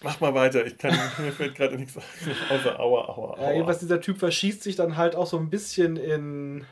Mach 0.03 0.19
mal 0.21 0.33
weiter, 0.33 0.65
ich 0.65 0.79
kann, 0.79 0.97
mir 1.19 1.31
fällt 1.31 1.55
gerade 1.57 1.77
nichts 1.77 1.95
ein, 1.99 2.03
außer 2.49 2.81
Aua, 2.81 3.07
Aua, 3.09 3.37
Ja, 3.37 3.43
Aua. 3.49 3.53
jedenfalls 3.53 3.81
dieser 3.81 4.01
Typ 4.01 4.19
verschießt 4.19 4.63
sich 4.63 4.75
dann 4.77 4.97
halt 4.97 5.15
auch 5.15 5.27
so 5.27 5.37
ein 5.37 5.51
bisschen 5.51 5.97
in 5.99 6.65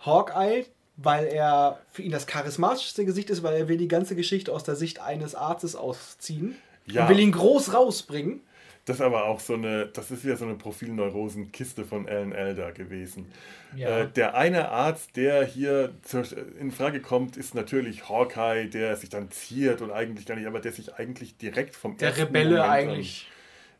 Hawkeye, 0.00 0.66
weil 0.96 1.26
er 1.26 1.80
für 1.90 2.02
ihn 2.02 2.10
das 2.12 2.26
charismatischste 2.26 3.04
Gesicht 3.04 3.30
ist, 3.30 3.42
weil 3.42 3.54
er 3.56 3.68
will 3.68 3.76
die 3.76 3.88
ganze 3.88 4.16
Geschichte 4.16 4.52
aus 4.52 4.64
der 4.64 4.76
Sicht 4.76 5.00
eines 5.00 5.34
Arztes 5.34 5.76
ausziehen 5.76 6.56
Ja. 6.86 7.02
und 7.04 7.10
will 7.10 7.18
ihn 7.20 7.32
groß 7.32 7.74
rausbringen. 7.74 8.40
Das 8.86 8.98
ist 8.98 9.02
aber 9.02 9.24
auch 9.24 9.40
so 9.40 9.54
eine, 9.54 9.86
das 9.86 10.12
ist 10.12 10.24
wieder 10.24 10.36
so 10.36 10.44
eine 10.44 10.54
Profilneurosen-Kiste 10.54 11.84
von 11.84 12.08
Alan 12.08 12.30
Elder 12.32 12.70
gewesen. 12.70 13.26
Ja. 13.74 14.02
Äh, 14.02 14.08
der 14.08 14.34
eine 14.36 14.68
Arzt, 14.68 15.16
der 15.16 15.44
hier 15.44 15.92
zur, 16.02 16.24
in 16.60 16.70
Frage 16.70 17.00
kommt, 17.00 17.36
ist 17.36 17.54
natürlich 17.56 18.08
Hawkeye, 18.08 18.68
der 18.68 18.96
sich 18.96 19.08
dann 19.10 19.30
ziert 19.32 19.82
und 19.82 19.90
eigentlich 19.90 20.24
gar 20.24 20.36
nicht, 20.36 20.46
aber 20.46 20.60
der 20.60 20.70
sich 20.72 20.94
eigentlich 20.94 21.36
direkt 21.36 21.74
vom 21.74 21.96
Der 21.96 22.08
ersten 22.10 22.22
Rebelle 22.26 22.50
Moment 22.58 22.70
eigentlich. 22.70 23.28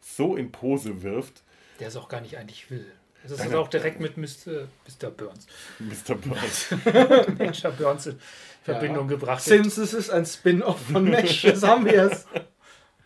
so 0.00 0.34
in 0.34 0.50
Pose 0.50 1.02
wirft. 1.04 1.42
Der 1.78 1.88
es 1.88 1.96
auch 1.96 2.08
gar 2.08 2.20
nicht 2.20 2.36
eigentlich 2.36 2.68
will. 2.70 2.86
Das 3.28 3.44
ist 3.44 3.54
auch 3.54 3.68
direkt 3.68 4.00
mit 4.00 4.16
Mr. 4.16 4.68
Mr. 4.86 5.10
Burns. 5.10 5.46
Mr. 5.78 6.14
Burns. 6.14 6.66
Major 7.38 7.72
Burns 7.72 8.06
in 8.06 8.18
Verbindung 8.62 9.08
gebracht. 9.08 9.42
Simpsons 9.42 9.92
ist 9.94 10.10
ein 10.10 10.26
Spin-off 10.26 10.80
von 10.92 11.04
Mesh, 11.04 11.42
das 11.42 11.62
haben 11.62 11.84
wir 11.84 12.10
es. 12.10 12.26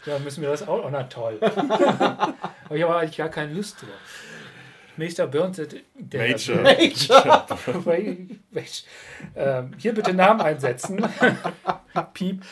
Da 0.06 0.18
müssen 0.18 0.40
wir 0.40 0.48
das 0.48 0.66
auch. 0.66 0.82
Oh, 0.86 0.88
na 0.90 1.02
toll. 1.02 1.38
Aber 1.42 2.34
ich 2.70 2.82
habe 2.82 2.96
eigentlich 2.96 3.18
gar 3.18 3.28
keine 3.28 3.52
Lust 3.52 3.82
drauf. 3.82 3.90
Mr. 4.96 5.26
Burns, 5.26 5.58
der, 5.94 6.20
Major. 6.20 6.64
Welch- 8.50 8.84
ähm, 9.36 9.72
hier 9.76 9.92
bitte 9.92 10.14
Namen 10.14 10.40
einsetzen. 10.40 11.06
Piep. 12.14 12.42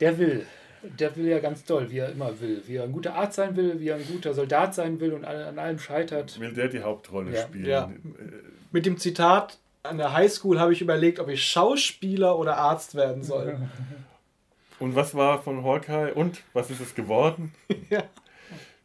Der 0.00 0.18
will. 0.18 0.46
Der 0.82 1.14
will 1.16 1.26
ja 1.26 1.38
ganz 1.40 1.64
toll, 1.64 1.90
wie 1.90 1.98
er 1.98 2.10
immer 2.10 2.38
will. 2.40 2.62
Wie 2.66 2.76
er 2.76 2.84
ein 2.84 2.92
guter 2.92 3.14
Arzt 3.14 3.36
sein 3.36 3.56
will, 3.56 3.80
wie 3.80 3.88
er 3.88 3.96
ein 3.96 4.06
guter 4.06 4.34
Soldat 4.34 4.74
sein 4.74 5.00
will 5.00 5.12
und 5.12 5.24
alle- 5.24 5.46
an 5.46 5.58
allem 5.58 5.78
scheitert. 5.78 6.38
Will 6.38 6.52
der 6.52 6.68
die 6.68 6.82
Hauptrolle 6.82 7.32
Ja. 7.34 7.42
spielen? 7.42 7.66
Ja. 7.66 7.84
Äh, 7.84 8.32
Mit 8.72 8.86
dem 8.86 8.98
Zitat, 8.98 9.58
an 9.82 9.98
der 9.98 10.12
Highschool 10.12 10.58
habe 10.60 10.72
ich 10.72 10.80
überlegt, 10.82 11.18
ob 11.20 11.28
ich 11.28 11.44
Schauspieler 11.44 12.38
oder 12.38 12.56
Arzt 12.58 12.94
werden 12.94 13.22
soll. 13.22 13.58
Und 14.78 14.94
was 14.94 15.14
war 15.14 15.42
von 15.42 15.64
Hawkeye 15.64 16.12
und 16.12 16.42
was 16.52 16.70
ist 16.70 16.80
es 16.80 16.94
geworden? 16.94 17.52
Ja. 17.90 18.02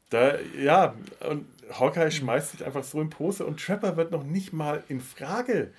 Da, 0.10 0.36
ja, 0.62 0.94
und 1.30 1.46
Hawkeye 1.72 2.12
schmeißt 2.12 2.52
sich 2.52 2.66
einfach 2.66 2.84
so 2.84 3.00
in 3.02 3.10
Pose 3.10 3.46
und 3.46 3.60
Trapper 3.62 3.96
wird 3.98 4.12
noch 4.12 4.24
nicht 4.24 4.52
mal 4.54 4.84
in 4.90 5.00
Frage 5.02 5.72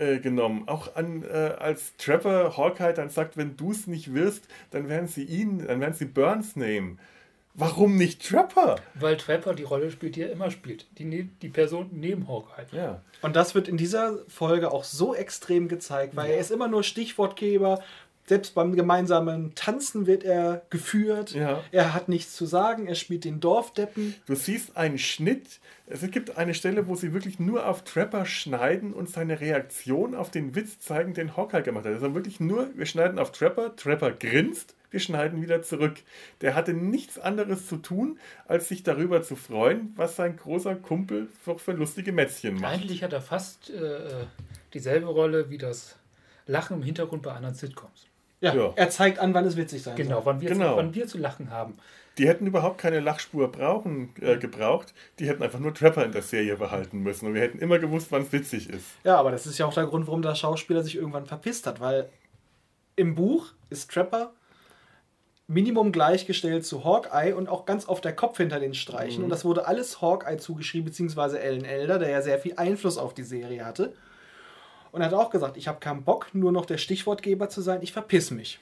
äh, 0.00 0.18
genommen. 0.18 0.66
Auch 0.66 0.96
an, 0.96 1.22
äh, 1.22 1.54
als 1.58 1.96
Trapper 1.96 2.56
Hawkeye 2.56 2.92
dann 2.94 3.10
sagt, 3.10 3.36
wenn 3.36 3.56
du 3.56 3.70
es 3.70 3.86
nicht 3.86 4.14
wirst, 4.14 4.48
dann 4.70 4.88
werden 4.88 5.06
sie 5.08 5.24
ihn, 5.24 5.66
dann 5.66 5.80
werden 5.80 5.94
sie 5.94 6.06
Burns 6.06 6.56
nehmen. 6.56 6.98
Warum 7.54 7.96
nicht 7.96 8.26
Trapper? 8.26 8.76
Weil 8.94 9.16
Trapper 9.16 9.54
die 9.54 9.64
Rolle 9.64 9.90
spielt, 9.90 10.16
die 10.16 10.22
er 10.22 10.30
immer 10.32 10.50
spielt. 10.50 10.86
Die, 10.98 11.04
ne- 11.04 11.28
die 11.42 11.48
Person 11.48 11.90
neben 11.92 12.28
Hawkeye. 12.28 12.64
Ja. 12.72 13.02
Und 13.22 13.36
das 13.36 13.54
wird 13.54 13.68
in 13.68 13.76
dieser 13.76 14.18
Folge 14.28 14.70
auch 14.70 14.84
so 14.84 15.14
extrem 15.14 15.68
gezeigt, 15.68 16.16
weil 16.16 16.30
er 16.30 16.38
ist 16.38 16.50
immer 16.50 16.68
nur 16.68 16.82
Stichwortgeber. 16.84 17.82
Selbst 18.30 18.54
beim 18.54 18.76
gemeinsamen 18.76 19.56
Tanzen 19.56 20.06
wird 20.06 20.22
er 20.22 20.62
geführt. 20.70 21.32
Ja. 21.32 21.64
Er 21.72 21.94
hat 21.94 22.08
nichts 22.08 22.36
zu 22.36 22.46
sagen. 22.46 22.86
Er 22.86 22.94
spielt 22.94 23.24
den 23.24 23.40
Dorfdeppen. 23.40 24.14
Du 24.26 24.36
siehst 24.36 24.76
einen 24.76 24.98
Schnitt. 24.98 25.58
Es 25.88 26.08
gibt 26.12 26.38
eine 26.38 26.54
Stelle, 26.54 26.86
wo 26.86 26.94
sie 26.94 27.12
wirklich 27.12 27.40
nur 27.40 27.66
auf 27.66 27.82
Trapper 27.82 28.26
schneiden 28.26 28.92
und 28.92 29.10
seine 29.10 29.40
Reaktion 29.40 30.14
auf 30.14 30.30
den 30.30 30.54
Witz 30.54 30.78
zeigen, 30.78 31.12
den 31.12 31.36
Hawkeye 31.36 31.62
gemacht 31.62 31.86
hat. 31.86 31.94
Also 31.94 32.14
wirklich 32.14 32.38
nur, 32.38 32.70
wir 32.76 32.86
schneiden 32.86 33.18
auf 33.18 33.32
Trapper, 33.32 33.74
Trapper 33.74 34.12
grinst, 34.12 34.76
wir 34.92 35.00
schneiden 35.00 35.42
wieder 35.42 35.62
zurück. 35.62 35.96
Der 36.40 36.54
hatte 36.54 36.72
nichts 36.72 37.18
anderes 37.18 37.66
zu 37.66 37.78
tun, 37.78 38.20
als 38.46 38.68
sich 38.68 38.84
darüber 38.84 39.24
zu 39.24 39.34
freuen, 39.34 39.92
was 39.96 40.14
sein 40.14 40.36
großer 40.36 40.76
Kumpel 40.76 41.26
für, 41.42 41.58
für 41.58 41.72
lustige 41.72 42.12
Mätzchen 42.12 42.60
macht. 42.60 42.74
Eigentlich 42.74 43.02
hat 43.02 43.12
er 43.12 43.22
fast 43.22 43.70
äh, 43.70 44.26
dieselbe 44.72 45.08
Rolle 45.08 45.50
wie 45.50 45.58
das 45.58 45.96
Lachen 46.46 46.76
im 46.76 46.84
Hintergrund 46.84 47.22
bei 47.22 47.32
anderen 47.32 47.56
Sitcoms. 47.56 48.06
Ja, 48.40 48.54
Ja. 48.54 48.72
er 48.76 48.90
zeigt 48.90 49.18
an, 49.18 49.34
wann 49.34 49.44
es 49.44 49.56
witzig 49.56 49.82
sein 49.82 49.96
Genau, 49.96 50.16
soll. 50.16 50.26
wann 50.26 50.40
wir, 50.40 50.48
Genau. 50.50 50.70
Zu, 50.72 50.76
wann 50.76 50.94
wir 50.94 51.06
zu 51.06 51.18
lachen 51.18 51.50
haben. 51.50 51.74
Die 52.18 52.26
hätten 52.28 52.46
überhaupt 52.46 52.78
keine 52.78 53.00
Lachspur 53.00 53.50
brauchen, 53.52 54.14
äh, 54.20 54.36
gebraucht. 54.36 54.92
Die 55.18 55.28
hätten 55.28 55.42
einfach 55.42 55.58
nur 55.58 55.72
Trapper 55.72 56.04
in 56.04 56.12
der 56.12 56.22
Serie 56.22 56.56
behalten 56.56 56.98
müssen. 57.00 57.26
Und 57.26 57.34
wir 57.34 57.40
hätten 57.42 57.58
immer 57.58 57.78
gewusst, 57.78 58.08
wann 58.10 58.22
es 58.22 58.32
witzig 58.32 58.68
ist. 58.68 58.86
Ja, 59.04 59.16
aber 59.16 59.30
das 59.30 59.46
ist 59.46 59.58
ja 59.58 59.66
auch 59.66 59.74
der 59.74 59.86
Grund, 59.86 60.06
warum 60.06 60.20
der 60.22 60.34
Schauspieler 60.34 60.82
sich 60.82 60.96
irgendwann 60.96 61.26
verpisst 61.26 61.66
hat, 61.66 61.80
weil 61.80 62.08
im 62.96 63.14
Buch 63.14 63.52
ist 63.70 63.90
Trapper 63.90 64.32
Minimum 65.46 65.90
gleichgestellt 65.90 66.64
zu 66.64 66.84
Hawkeye 66.84 67.32
und 67.34 67.48
auch 67.48 67.66
ganz 67.66 67.86
auf 67.86 68.00
der 68.00 68.14
Kopf 68.14 68.36
hinter 68.36 68.60
den 68.60 68.72
Streichen. 68.74 69.24
Und 69.24 69.30
das 69.30 69.44
wurde 69.44 69.66
alles 69.66 70.00
Hawkeye 70.00 70.36
zugeschrieben, 70.36 70.84
beziehungsweise 70.86 71.40
Ellen 71.40 71.64
Elder, 71.64 71.98
der 71.98 72.08
ja 72.10 72.22
sehr 72.22 72.38
viel 72.38 72.54
Einfluss 72.56 72.98
auf 72.98 73.14
die 73.14 73.24
Serie 73.24 73.64
hatte. 73.64 73.92
Und 74.92 75.00
er 75.00 75.06
hat 75.06 75.14
auch 75.14 75.30
gesagt, 75.30 75.56
ich 75.56 75.68
habe 75.68 75.80
keinen 75.80 76.02
Bock, 76.02 76.28
nur 76.32 76.52
noch 76.52 76.66
der 76.66 76.78
Stichwortgeber 76.78 77.48
zu 77.48 77.60
sein, 77.60 77.80
ich 77.82 77.92
verpiss 77.92 78.30
mich. 78.30 78.60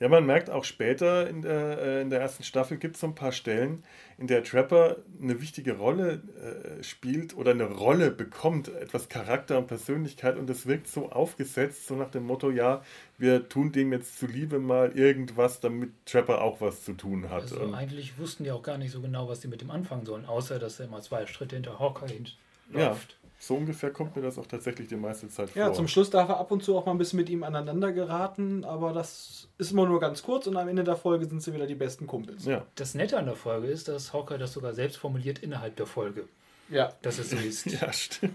Ja, 0.00 0.08
man 0.08 0.26
merkt 0.26 0.50
auch 0.50 0.64
später 0.64 1.28
in 1.28 1.42
der, 1.42 1.78
äh, 1.78 2.02
in 2.02 2.10
der 2.10 2.20
ersten 2.20 2.42
Staffel 2.42 2.76
gibt 2.76 2.96
es 2.96 3.00
so 3.02 3.06
ein 3.06 3.14
paar 3.14 3.30
Stellen, 3.30 3.84
in 4.18 4.26
der 4.26 4.42
Trapper 4.42 4.96
eine 5.20 5.40
wichtige 5.40 5.76
Rolle 5.76 6.22
äh, 6.40 6.82
spielt 6.82 7.36
oder 7.36 7.52
eine 7.52 7.70
Rolle 7.70 8.10
bekommt, 8.10 8.66
etwas 8.66 9.08
Charakter 9.08 9.58
und 9.58 9.68
Persönlichkeit 9.68 10.36
und 10.36 10.50
es 10.50 10.66
wirkt 10.66 10.88
so 10.88 11.10
aufgesetzt, 11.10 11.86
so 11.86 11.94
nach 11.94 12.10
dem 12.10 12.24
Motto, 12.24 12.50
ja, 12.50 12.82
wir 13.18 13.48
tun 13.48 13.70
dem 13.70 13.92
jetzt 13.92 14.18
zuliebe 14.18 14.58
mal 14.58 14.90
irgendwas, 14.90 15.60
damit 15.60 15.92
Trapper 16.04 16.42
auch 16.42 16.60
was 16.60 16.84
zu 16.84 16.94
tun 16.94 17.30
hat. 17.30 17.42
Also 17.42 17.60
und, 17.60 17.74
eigentlich 17.74 18.18
wussten 18.18 18.44
die 18.44 18.50
auch 18.50 18.62
gar 18.62 18.78
nicht 18.78 18.90
so 18.90 19.00
genau, 19.00 19.28
was 19.28 19.40
die 19.40 19.48
mit 19.48 19.60
dem 19.60 19.70
anfangen 19.70 20.04
sollen, 20.04 20.24
außer 20.24 20.58
dass 20.58 20.80
er 20.80 20.86
immer 20.86 21.00
zwei 21.00 21.26
Schritte 21.26 21.54
hinter 21.54 21.78
Hawkeye 21.78 22.08
hin 22.08 22.26
ja, 22.74 22.88
läuft. 22.88 23.18
So 23.44 23.56
ungefähr 23.56 23.90
kommt 23.90 24.14
mir 24.14 24.22
das 24.22 24.38
auch 24.38 24.46
tatsächlich 24.46 24.86
die 24.86 24.94
meiste 24.94 25.28
Zeit 25.28 25.50
vor. 25.50 25.60
Ja, 25.60 25.72
zum 25.72 25.88
Schluss 25.88 26.10
darf 26.10 26.28
er 26.28 26.38
ab 26.38 26.52
und 26.52 26.62
zu 26.62 26.76
auch 26.78 26.86
mal 26.86 26.92
ein 26.92 26.98
bisschen 26.98 27.16
mit 27.16 27.28
ihm 27.28 27.42
aneinander 27.42 27.90
geraten, 27.92 28.64
aber 28.64 28.92
das 28.92 29.48
ist 29.58 29.72
immer 29.72 29.84
nur 29.84 29.98
ganz 29.98 30.22
kurz 30.22 30.46
und 30.46 30.56
am 30.56 30.68
Ende 30.68 30.84
der 30.84 30.94
Folge 30.96 31.26
sind 31.26 31.42
sie 31.42 31.52
wieder 31.52 31.66
die 31.66 31.74
besten 31.74 32.06
Kumpels. 32.06 32.44
Ja, 32.44 32.64
Das 32.76 32.94
Nette 32.94 33.18
an 33.18 33.26
der 33.26 33.34
Folge 33.34 33.66
ist, 33.66 33.88
dass 33.88 34.12
Hawkeye 34.12 34.38
das 34.38 34.52
sogar 34.52 34.74
selbst 34.74 34.96
formuliert 34.98 35.40
innerhalb 35.40 35.74
der 35.74 35.86
Folge, 35.86 36.28
Ja. 36.70 36.92
dass 37.02 37.18
es 37.18 37.30
so 37.30 37.36
ist. 37.36 37.66
ja, 37.80 37.92
stimmt. 37.92 38.34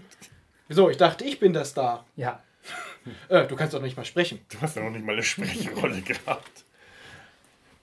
Wieso? 0.68 0.90
Ich 0.90 0.98
dachte, 0.98 1.24
ich 1.24 1.40
bin 1.40 1.54
der 1.54 1.64
Star. 1.64 2.04
ja. 2.16 2.42
Äh, 3.30 3.46
du 3.46 3.56
kannst 3.56 3.72
doch 3.72 3.80
nicht 3.80 3.96
mal 3.96 4.04
sprechen. 4.04 4.40
Du 4.50 4.60
hast 4.60 4.76
ja 4.76 4.82
noch 4.82 4.90
nicht 4.90 5.06
mal 5.06 5.12
eine 5.14 5.22
Sprechrolle 5.22 6.00
gehabt. 6.02 6.64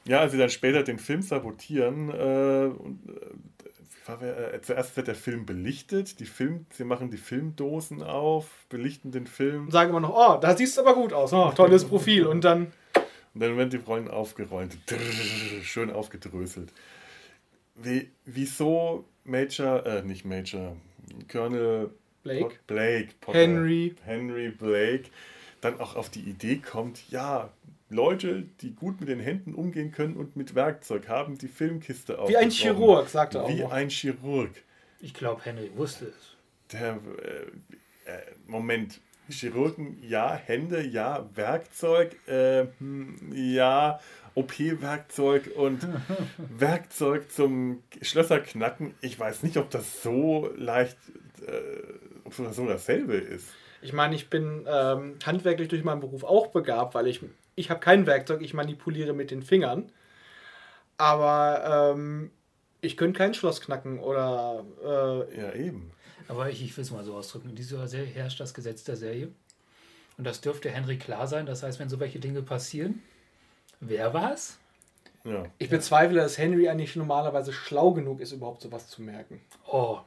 Ja, 0.08 0.20
als 0.20 0.32
sie 0.34 0.38
dann 0.38 0.50
später 0.50 0.84
den 0.84 1.00
Film 1.00 1.22
sabotieren, 1.22 2.10
äh, 2.10 2.66
und, 2.78 3.00
äh, 3.10 4.56
äh, 4.56 4.62
zuerst 4.62 4.96
wird 4.98 5.08
der 5.08 5.16
Film 5.16 5.46
belichtet, 5.48 6.20
die 6.20 6.26
Film, 6.28 6.68
sie 6.72 6.84
machen 6.84 7.10
die 7.10 7.18
Filmdosen 7.18 8.04
auf, 8.04 8.48
belichten 8.70 9.12
den 9.12 9.26
Film 9.26 9.66
Und 9.66 9.72
sagen 9.72 9.90
immer 9.90 10.00
noch, 10.02 10.16
oh, 10.16 10.38
da 10.40 10.56
siehst 10.56 10.78
du 10.78 10.82
aber 10.82 10.94
gut 10.94 11.12
aus. 11.12 11.34
Oh, 11.34 11.52
tolles 11.56 11.86
Profil. 11.90 12.28
Und 12.28 12.44
dann, 12.44 12.72
und 13.34 13.42
dann 13.42 13.58
werden 13.58 13.72
die 13.72 13.78
Rollen 13.78 14.08
aufgerollt, 14.08 14.78
schön 15.64 15.90
aufgedröselt. 15.92 16.72
Wie, 17.76 18.10
wieso 18.26 19.06
Major, 19.24 19.86
äh, 19.86 20.02
nicht 20.04 20.24
Major, 20.24 20.78
Colonel 21.32 21.90
Blake? 22.24 22.42
Pot- 22.46 22.68
Blake 22.68 23.10
Potter, 23.22 23.40
Henry. 23.40 23.96
Henry 24.06 24.50
Blake 24.50 25.06
dann 25.62 25.80
auch 25.80 25.96
auf 25.96 26.10
die 26.10 26.22
Idee 26.22 26.58
kommt, 26.58 27.10
ja, 27.10 27.50
Leute, 27.90 28.44
die 28.62 28.74
gut 28.74 29.00
mit 29.00 29.10
den 29.10 29.20
Händen 29.20 29.54
umgehen 29.54 29.92
können 29.92 30.16
und 30.16 30.36
mit 30.36 30.56
Werkzeug, 30.56 31.08
haben 31.08 31.38
die 31.38 31.48
Filmkiste 31.48 32.20
auf. 32.20 32.30
Wie 32.30 32.38
ein 32.38 32.50
Chirurg, 32.50 33.10
sagt 33.10 33.36
er 33.36 33.44
auch 33.44 33.50
Wie 33.50 33.62
noch. 33.62 33.72
ein 33.72 33.90
Chirurg. 33.90 34.52
Ich 35.00 35.14
glaube, 35.14 35.44
Henry 35.46 35.72
wusste 35.76 36.06
es. 36.06 36.36
Der, 36.72 36.94
äh, 37.22 38.12
äh, 38.12 38.22
Moment, 38.48 39.00
Chirurgen, 39.30 39.98
ja, 40.02 40.36
Hände, 40.36 40.82
ja, 40.86 41.30
Werkzeug, 41.36 42.16
äh, 42.28 42.66
hm, 42.80 43.32
ja, 43.34 44.00
OP-Werkzeug 44.36 45.52
und 45.56 45.88
Werkzeug 46.38 47.32
zum 47.32 47.84
Schlösserknacken. 48.02 48.94
Ich 49.02 49.20
weiß 49.20 49.44
nicht, 49.44 49.58
ob 49.58 49.70
das 49.70 50.02
so 50.02 50.50
leicht, 50.56 50.98
äh, 51.46 51.52
ob 52.24 52.36
das 52.36 52.56
so 52.56 52.68
dasselbe 52.68 53.16
ist. 53.16 53.48
Ich 53.82 53.94
meine, 53.94 54.16
ich 54.16 54.30
bin 54.30 54.66
ähm, 54.68 55.16
handwerklich 55.24 55.68
durch 55.68 55.84
meinen 55.84 56.00
Beruf 56.02 56.24
auch 56.24 56.48
begabt, 56.48 56.96
weil 56.96 57.08
ich, 57.08 57.22
ich 57.56 57.70
habe 57.70 57.80
kein 57.80 58.06
Werkzeug, 58.06 58.42
ich 58.42 58.54
manipuliere 58.54 59.14
mit 59.14 59.32
den 59.32 59.42
Fingern. 59.42 59.92
Aber 60.98 61.94
ähm, 61.94 62.32
ich 62.82 62.98
könnte 62.98 63.18
kein 63.18 63.34
Schloss 63.34 63.62
knacken 63.62 64.00
oder 64.00 64.64
äh, 64.84 65.42
Ja, 65.42 65.54
eben. 65.54 65.92
Aber 66.28 66.50
ich, 66.50 66.64
ich 66.64 66.76
will 66.76 66.84
es 66.84 66.92
mal 66.92 67.04
so 67.04 67.16
ausdrücken. 67.16 67.50
In 67.50 67.56
dieser 67.56 67.88
Serie 67.88 68.08
herrscht 68.08 68.40
das 68.40 68.54
Gesetz 68.54 68.84
der 68.84 68.96
Serie. 68.96 69.30
Und 70.18 70.24
das 70.24 70.42
dürfte 70.42 70.70
Henry 70.70 70.98
klar 70.98 71.28
sein. 71.28 71.46
Das 71.46 71.64
heißt, 71.64 71.80
wenn 71.80 71.90
so 71.90 72.00
welche 72.00 72.20
Dinge 72.20 72.42
passieren, 72.42 73.04
wer 73.80 74.14
war 74.14 74.34
es? 74.34 74.58
Ja. 75.24 75.44
ich 75.58 75.70
bezweifle, 75.70 76.22
dass 76.22 76.38
Henry 76.38 76.70
eigentlich 76.70 76.96
normalerweise 76.96 77.52
schlau 77.52 77.94
genug 77.94 78.22
ist, 78.22 78.32
überhaupt 78.32 78.62
sowas 78.62 78.90
zu 78.90 79.02
merken. 79.02 79.42
Oh, 79.66 79.98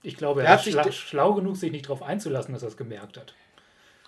ich 0.00 0.16
glaube, 0.16 0.44
er 0.44 0.50
hat 0.50 0.60
ist 0.60 0.64
sich 0.66 0.74
schla 0.74 0.92
schlau 0.92 1.34
genug, 1.34 1.56
sich 1.56 1.72
nicht 1.72 1.86
darauf 1.86 2.02
einzulassen, 2.04 2.54
dass 2.54 2.62
er 2.62 2.68
es 2.68 2.76
gemerkt 2.76 3.16
hat. 3.16 3.34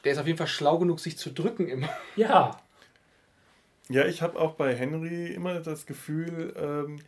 Der 0.04 0.12
ist 0.12 0.18
auf 0.18 0.26
jeden 0.26 0.38
Fall 0.38 0.46
schlau 0.46 0.78
genug, 0.78 1.00
sich 1.00 1.18
zu 1.18 1.30
drücken 1.30 1.66
immer. 1.66 1.88
Ja, 2.14 2.62
Ja, 3.88 4.04
ich 4.06 4.22
habe 4.22 4.38
auch 4.38 4.54
bei 4.54 4.74
Henry 4.74 5.26
immer 5.32 5.60
das 5.60 5.86
Gefühl, 5.86 6.54
ähm, 6.56 7.00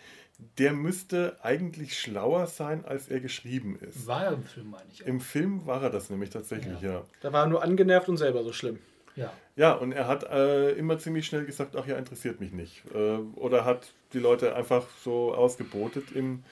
der 0.59 0.73
müsste 0.73 1.37
eigentlich 1.43 1.99
schlauer 1.99 2.47
sein, 2.47 2.85
als 2.85 3.09
er 3.09 3.21
geschrieben 3.21 3.79
ist. 3.81 4.07
war 4.07 4.27
er 4.27 4.33
im 4.35 4.45
Film, 4.45 4.71
meine 4.71 4.85
ich. 4.93 5.03
auch. 5.03 5.07
Im 5.09 5.21
Film 5.21 5.67
war 5.67 5.83
er 5.83 5.91
das 5.91 6.11
nämlich 6.11 6.31
tatsächlich, 6.31 6.81
ja. 6.81 7.03
Da 7.21 7.33
war 7.33 7.45
er 7.45 7.49
nur 7.49 7.63
angenervt 7.63 8.09
und 8.09 8.19
selber 8.19 8.45
so 8.45 8.53
schlimm. 8.53 8.79
Ja. 9.17 9.33
Ja, 9.57 9.73
und 9.73 9.91
er 9.91 10.07
hat 10.07 10.23
äh, 10.31 10.71
immer 10.73 10.99
ziemlich 11.01 11.27
schnell 11.27 11.45
gesagt, 11.45 11.75
ach 11.75 11.87
ja, 11.89 11.97
interessiert 11.97 12.39
mich 12.41 12.53
nicht. 12.53 12.85
Äh, 12.95 13.17
oder 13.35 13.65
hat 13.65 13.93
die 14.13 14.21
Leute 14.21 14.55
einfach 14.55 14.87
so 15.03 15.35
ausgebotet 15.35 16.13
im... 16.13 16.45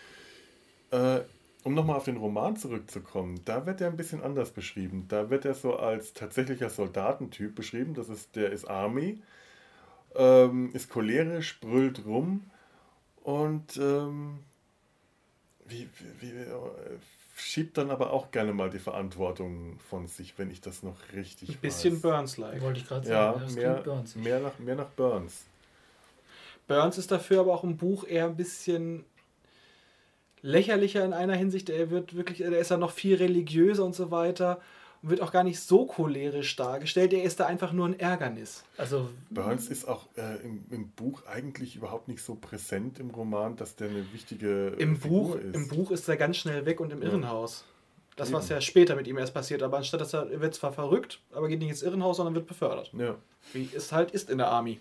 Äh, 0.91 1.21
um 1.63 1.75
nochmal 1.75 1.97
auf 1.97 2.05
den 2.05 2.17
Roman 2.17 2.57
zurückzukommen, 2.57 3.41
da 3.45 3.67
wird 3.67 3.81
er 3.81 3.89
ein 3.89 3.97
bisschen 3.97 4.23
anders 4.23 4.53
beschrieben. 4.53 5.07
Da 5.09 5.31
wird 5.31 5.45
er 5.45 5.55
so 5.55 5.77
als 5.77 6.15
tatsächlicher 6.15 6.71
Soldatentyp 6.71 7.57
beschrieben. 7.57 7.95
Das 7.95 8.09
ist, 8.09 8.37
der 8.37 8.53
ist 8.53 8.67
Army, 8.67 9.21
ähm, 10.17 10.71
ist 10.73 10.91
cholerisch, 10.91 11.61
brüllt 11.61 12.05
rum 12.07 12.45
und 13.23 13.77
ähm, 13.77 14.39
wie, 15.67 15.89
wie, 16.21 16.33
wie, 16.33 16.37
äh, 16.41 16.55
schiebt 17.37 17.77
dann 17.77 17.91
aber 17.91 18.13
auch 18.13 18.31
gerne 18.31 18.53
mal 18.53 18.71
die 18.71 18.79
Verantwortung 18.79 19.79
von 19.91 20.07
sich, 20.07 20.39
wenn 20.39 20.51
ich 20.51 20.61
das 20.61 20.83
noch 20.83 20.97
richtig 21.15 21.51
Ein 21.51 21.57
bisschen 21.57 21.95
weiß. 21.97 22.03
Burns-like. 22.03 22.63
Wollte 22.63 22.81
ich 22.81 22.89
gerade 22.89 23.09
Ja, 23.09 23.33
sagen. 23.33 23.41
das 23.45 23.55
mehr, 23.55 23.71
klingt 23.73 23.85
Burns. 23.85 24.17
mehr, 24.17 24.41
nach, 24.41 24.59
mehr 24.59 24.75
nach 24.77 24.89
Burns. 24.89 25.45
Burns 26.67 26.99
ist 26.99 27.11
dafür 27.11 27.41
aber 27.41 27.55
auch 27.55 27.65
im 27.65 27.77
Buch 27.77 28.07
eher 28.07 28.27
ein 28.27 28.37
bisschen 28.37 29.05
lächerlicher 30.43 31.05
in 31.05 31.13
einer 31.13 31.35
Hinsicht. 31.37 31.69
Er 31.71 31.91
wird 31.91 32.17
wirklich, 32.17 32.41
er 32.43 32.57
ist 32.59 32.71
ja 32.71 32.77
noch 32.77 32.91
viel 32.93 33.17
religiöser 33.17 33.85
und 33.85 33.95
so 33.95 34.11
weiter 34.11 34.61
wird 35.09 35.21
auch 35.21 35.33
gar 35.33 35.45
nicht 35.45 35.61
so 35.61 35.87
cholerisch 35.87 36.57
dargestellt. 36.57 37.13
Er 37.13 37.23
ist 37.23 37.41
da 37.41 37.47
einfach 37.47 37.73
nur 37.73 37.87
ein 37.87 37.99
Ärgernis. 37.99 38.65
Also, 38.77 39.09
Burns 39.31 39.69
ist 39.69 39.87
auch 39.87 40.07
äh, 40.17 40.37
im, 40.45 40.65
im 40.71 40.91
Buch 40.91 41.25
eigentlich 41.27 41.77
überhaupt 41.77 42.09
nicht 42.09 42.23
so 42.23 42.35
präsent 42.35 42.99
im 42.99 43.11
Roman, 43.11 43.57
dass 43.57 43.77
der 43.77 43.89
eine 43.91 44.13
wichtige 44.13 44.75
äh, 44.77 44.83
Im 44.83 44.97
Figur 44.97 45.21
Buch, 45.21 45.35
ist. 45.37 45.55
Im 45.55 45.69
Buch 45.69 45.91
ist 45.91 46.09
er 46.09 46.17
ganz 46.17 46.37
schnell 46.39 46.67
weg 46.67 46.81
und 46.81 46.93
im 46.93 47.03
Ja. 47.03 47.09
Irrenhaus. 47.09 47.65
Das, 48.17 48.33
was 48.33 48.47
Eben. 48.47 48.55
ja 48.55 48.61
später 48.63 48.97
mit 48.97 49.07
ihm 49.07 49.19
erst 49.19 49.35
passiert, 49.35 49.63
aber 49.63 49.77
anstatt 49.77 50.01
dass 50.01 50.15
er, 50.15 50.31
er 50.31 50.41
wird 50.41 50.55
zwar 50.55 50.73
verrückt, 50.73 51.21
aber 51.33 51.49
geht 51.49 51.59
nicht 51.59 51.69
ins 51.69 51.83
Irrenhaus, 51.83 52.17
sondern 52.17 52.35
wird 52.35 52.47
befördert. 52.47 52.91
Ja. 52.97 53.17
Wie 53.53 53.69
es 53.75 53.93
halt 53.93 54.11
ist 54.13 54.31
in 54.31 54.39
der 54.39 54.49
Army. 54.49 54.81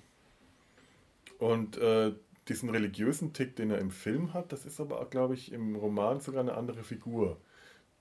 Und 1.38 1.78
äh, 1.78 2.14
diesen 2.48 2.70
religiösen 2.70 3.34
Tick, 3.34 3.56
den 3.56 3.72
er 3.72 3.80
im 3.80 3.92
Film 3.92 4.34
hat, 4.34 4.52
das 4.52 4.66
ist 4.66 4.80
aber, 4.80 5.06
glaube 5.10 5.34
ich, 5.34 5.52
im 5.52 5.76
Roman 5.76 6.20
sogar 6.22 6.42
eine 6.42 6.56
andere 6.56 6.84
Figur, 6.84 7.38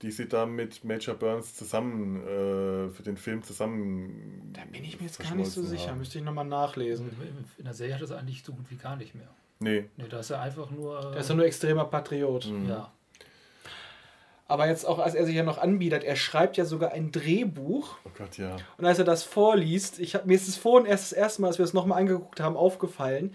die 0.01 0.11
sie 0.11 0.27
da 0.27 0.45
mit 0.45 0.83
Major 0.83 1.15
Burns 1.15 1.55
zusammen 1.55 2.21
äh, 2.21 2.89
für 2.89 3.03
den 3.03 3.17
Film 3.17 3.43
zusammen. 3.43 4.51
Da 4.53 4.61
bin 4.65 4.83
ich 4.83 4.99
mir 4.99 5.07
jetzt 5.07 5.19
gar 5.19 5.35
nicht 5.35 5.51
so 5.51 5.63
sicher. 5.63 5.91
haben. 5.91 5.99
Müsste 5.99 6.17
ich 6.17 6.23
nochmal 6.23 6.45
nachlesen. 6.45 7.09
in 7.57 7.63
der 7.63 7.73
Serie 7.73 7.95
hat 7.95 8.01
er 8.01 8.05
es 8.05 8.11
eigentlich 8.11 8.43
so 8.43 8.53
gut 8.53 8.69
wie 8.69 8.75
gar 8.75 8.95
nicht 8.95 9.15
mehr. 9.15 9.29
Nee. 9.59 9.85
Nee, 9.95 10.07
da 10.09 10.19
ist 10.19 10.29
er 10.31 10.41
einfach 10.41 10.69
nur. 10.69 11.11
Der 11.11 11.21
ist 11.21 11.29
ja 11.29 11.35
nur 11.35 11.45
extremer 11.45 11.85
Patriot. 11.85 12.47
Mhm. 12.47 12.69
ja. 12.69 12.91
Aber 14.47 14.67
jetzt 14.67 14.85
auch, 14.85 14.99
als 14.99 15.15
er 15.15 15.25
sich 15.25 15.35
ja 15.35 15.41
noch 15.41 15.57
anbietet, 15.57 16.03
er 16.03 16.15
schreibt 16.15 16.55
ja 16.57 16.65
sogar 16.65 16.91
ein 16.91 17.11
Drehbuch. 17.11 17.97
Oh 18.05 18.11
Gott, 18.15 18.37
ja. 18.37 18.57
Und 18.77 18.85
als 18.85 18.99
er 18.99 19.05
das 19.05 19.23
vorliest, 19.23 19.99
ich 19.99 20.13
hab, 20.13 20.27
mir 20.27 20.35
ist 20.35 20.47
es 20.47 20.55
vorhin 20.55 20.85
erst 20.85 21.11
das 21.11 21.17
erste 21.17 21.41
Mal, 21.41 21.47
als 21.47 21.57
wir 21.57 21.65
es 21.65 21.73
nochmal 21.73 21.99
angeguckt 21.99 22.39
haben, 22.39 22.55
aufgefallen, 22.55 23.33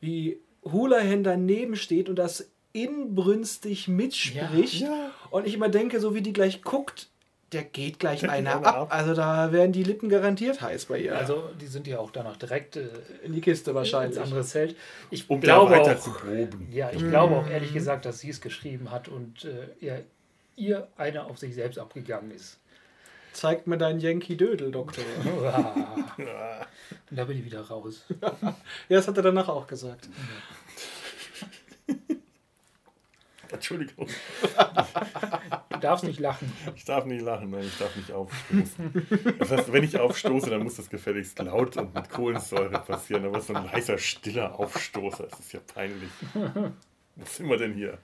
wie 0.00 0.38
Hulahan 0.62 1.24
daneben 1.24 1.74
steht 1.74 2.10
und 2.10 2.16
das 2.16 2.50
inbrünstig 2.72 3.88
mitspricht. 3.88 4.82
Ja. 4.82 5.10
Und 5.30 5.46
ich 5.46 5.54
immer 5.54 5.68
denke, 5.68 6.00
so 6.00 6.14
wie 6.14 6.22
die 6.22 6.32
gleich 6.32 6.62
guckt, 6.62 7.08
der 7.52 7.64
geht 7.64 7.98
gleich 7.98 8.28
einer 8.30 8.56
ab. 8.56 8.66
ab. 8.66 8.88
Also 8.90 9.14
da 9.14 9.52
werden 9.52 9.72
die 9.72 9.82
Lippen 9.82 10.08
garantiert 10.08 10.60
heiß 10.60 10.86
bei 10.86 10.98
ihr. 10.98 11.16
Also, 11.16 11.50
die 11.60 11.66
sind 11.66 11.86
ja 11.86 11.98
auch 11.98 12.10
danach 12.10 12.36
direkt 12.36 12.76
äh, 12.76 12.88
in 13.22 13.32
die 13.32 13.40
Kiste 13.40 13.70
ins 13.70 13.76
wahrscheinlich. 13.76 14.20
andere 14.20 14.44
Zelt. 14.44 14.76
Ich 15.10 15.28
Um 15.28 15.40
glaube 15.40 15.72
weiter 15.72 15.96
auch, 15.96 16.00
zu 16.00 16.12
proben. 16.12 16.68
Ja, 16.72 16.90
ich 16.92 17.00
glaube 17.00 17.36
auch 17.36 17.48
ehrlich 17.48 17.72
gesagt, 17.72 18.04
dass 18.04 18.20
sie 18.20 18.30
es 18.30 18.40
geschrieben 18.40 18.90
hat 18.90 19.08
und 19.08 19.44
äh, 19.44 19.68
ihr, 19.80 20.04
ihr 20.56 20.88
einer 20.96 21.26
auf 21.26 21.38
sich 21.38 21.54
selbst 21.54 21.78
abgegangen 21.78 22.30
ist. 22.30 22.58
Zeigt 23.32 23.68
mir 23.68 23.78
deinen 23.78 24.00
Yankee 24.00 24.34
Dödel, 24.36 24.70
Doktor. 24.72 25.04
Ja. 26.18 26.66
Und 27.10 27.16
da 27.16 27.24
bin 27.24 27.38
ich 27.38 27.44
wieder 27.44 27.62
raus. 27.62 28.04
ja, 28.20 28.54
das 28.88 29.08
hat 29.08 29.16
er 29.16 29.22
danach 29.22 29.48
auch 29.48 29.66
gesagt. 29.66 30.08
Entschuldigung, 33.52 34.06
Du 35.70 35.78
darfst 35.78 36.04
nicht 36.04 36.20
lachen. 36.20 36.52
ich 36.76 36.84
darf 36.84 37.04
nicht 37.06 37.22
lachen, 37.22 37.50
nein, 37.50 37.64
ich 37.64 37.78
darf 37.78 37.94
nicht 37.96 38.12
aufstoßen. 38.12 39.06
Das 39.38 39.50
heißt, 39.50 39.72
wenn 39.72 39.84
ich 39.84 39.98
aufstoße, 39.98 40.50
dann 40.50 40.62
muss 40.62 40.76
das 40.76 40.90
gefälligst 40.90 41.38
laut 41.38 41.76
und 41.76 41.94
mit 41.94 42.10
Kohlensäure 42.10 42.78
passieren, 42.80 43.24
aber 43.24 43.40
so 43.40 43.54
ein 43.54 43.64
leiser, 43.66 43.96
stiller 43.98 44.58
Aufstoßer, 44.58 45.26
das 45.30 45.40
ist 45.40 45.52
ja 45.52 45.60
peinlich. 45.74 46.10
Was 47.16 47.36
sind 47.36 47.48
wir 47.48 47.56
denn 47.56 47.74
hier? 47.74 47.98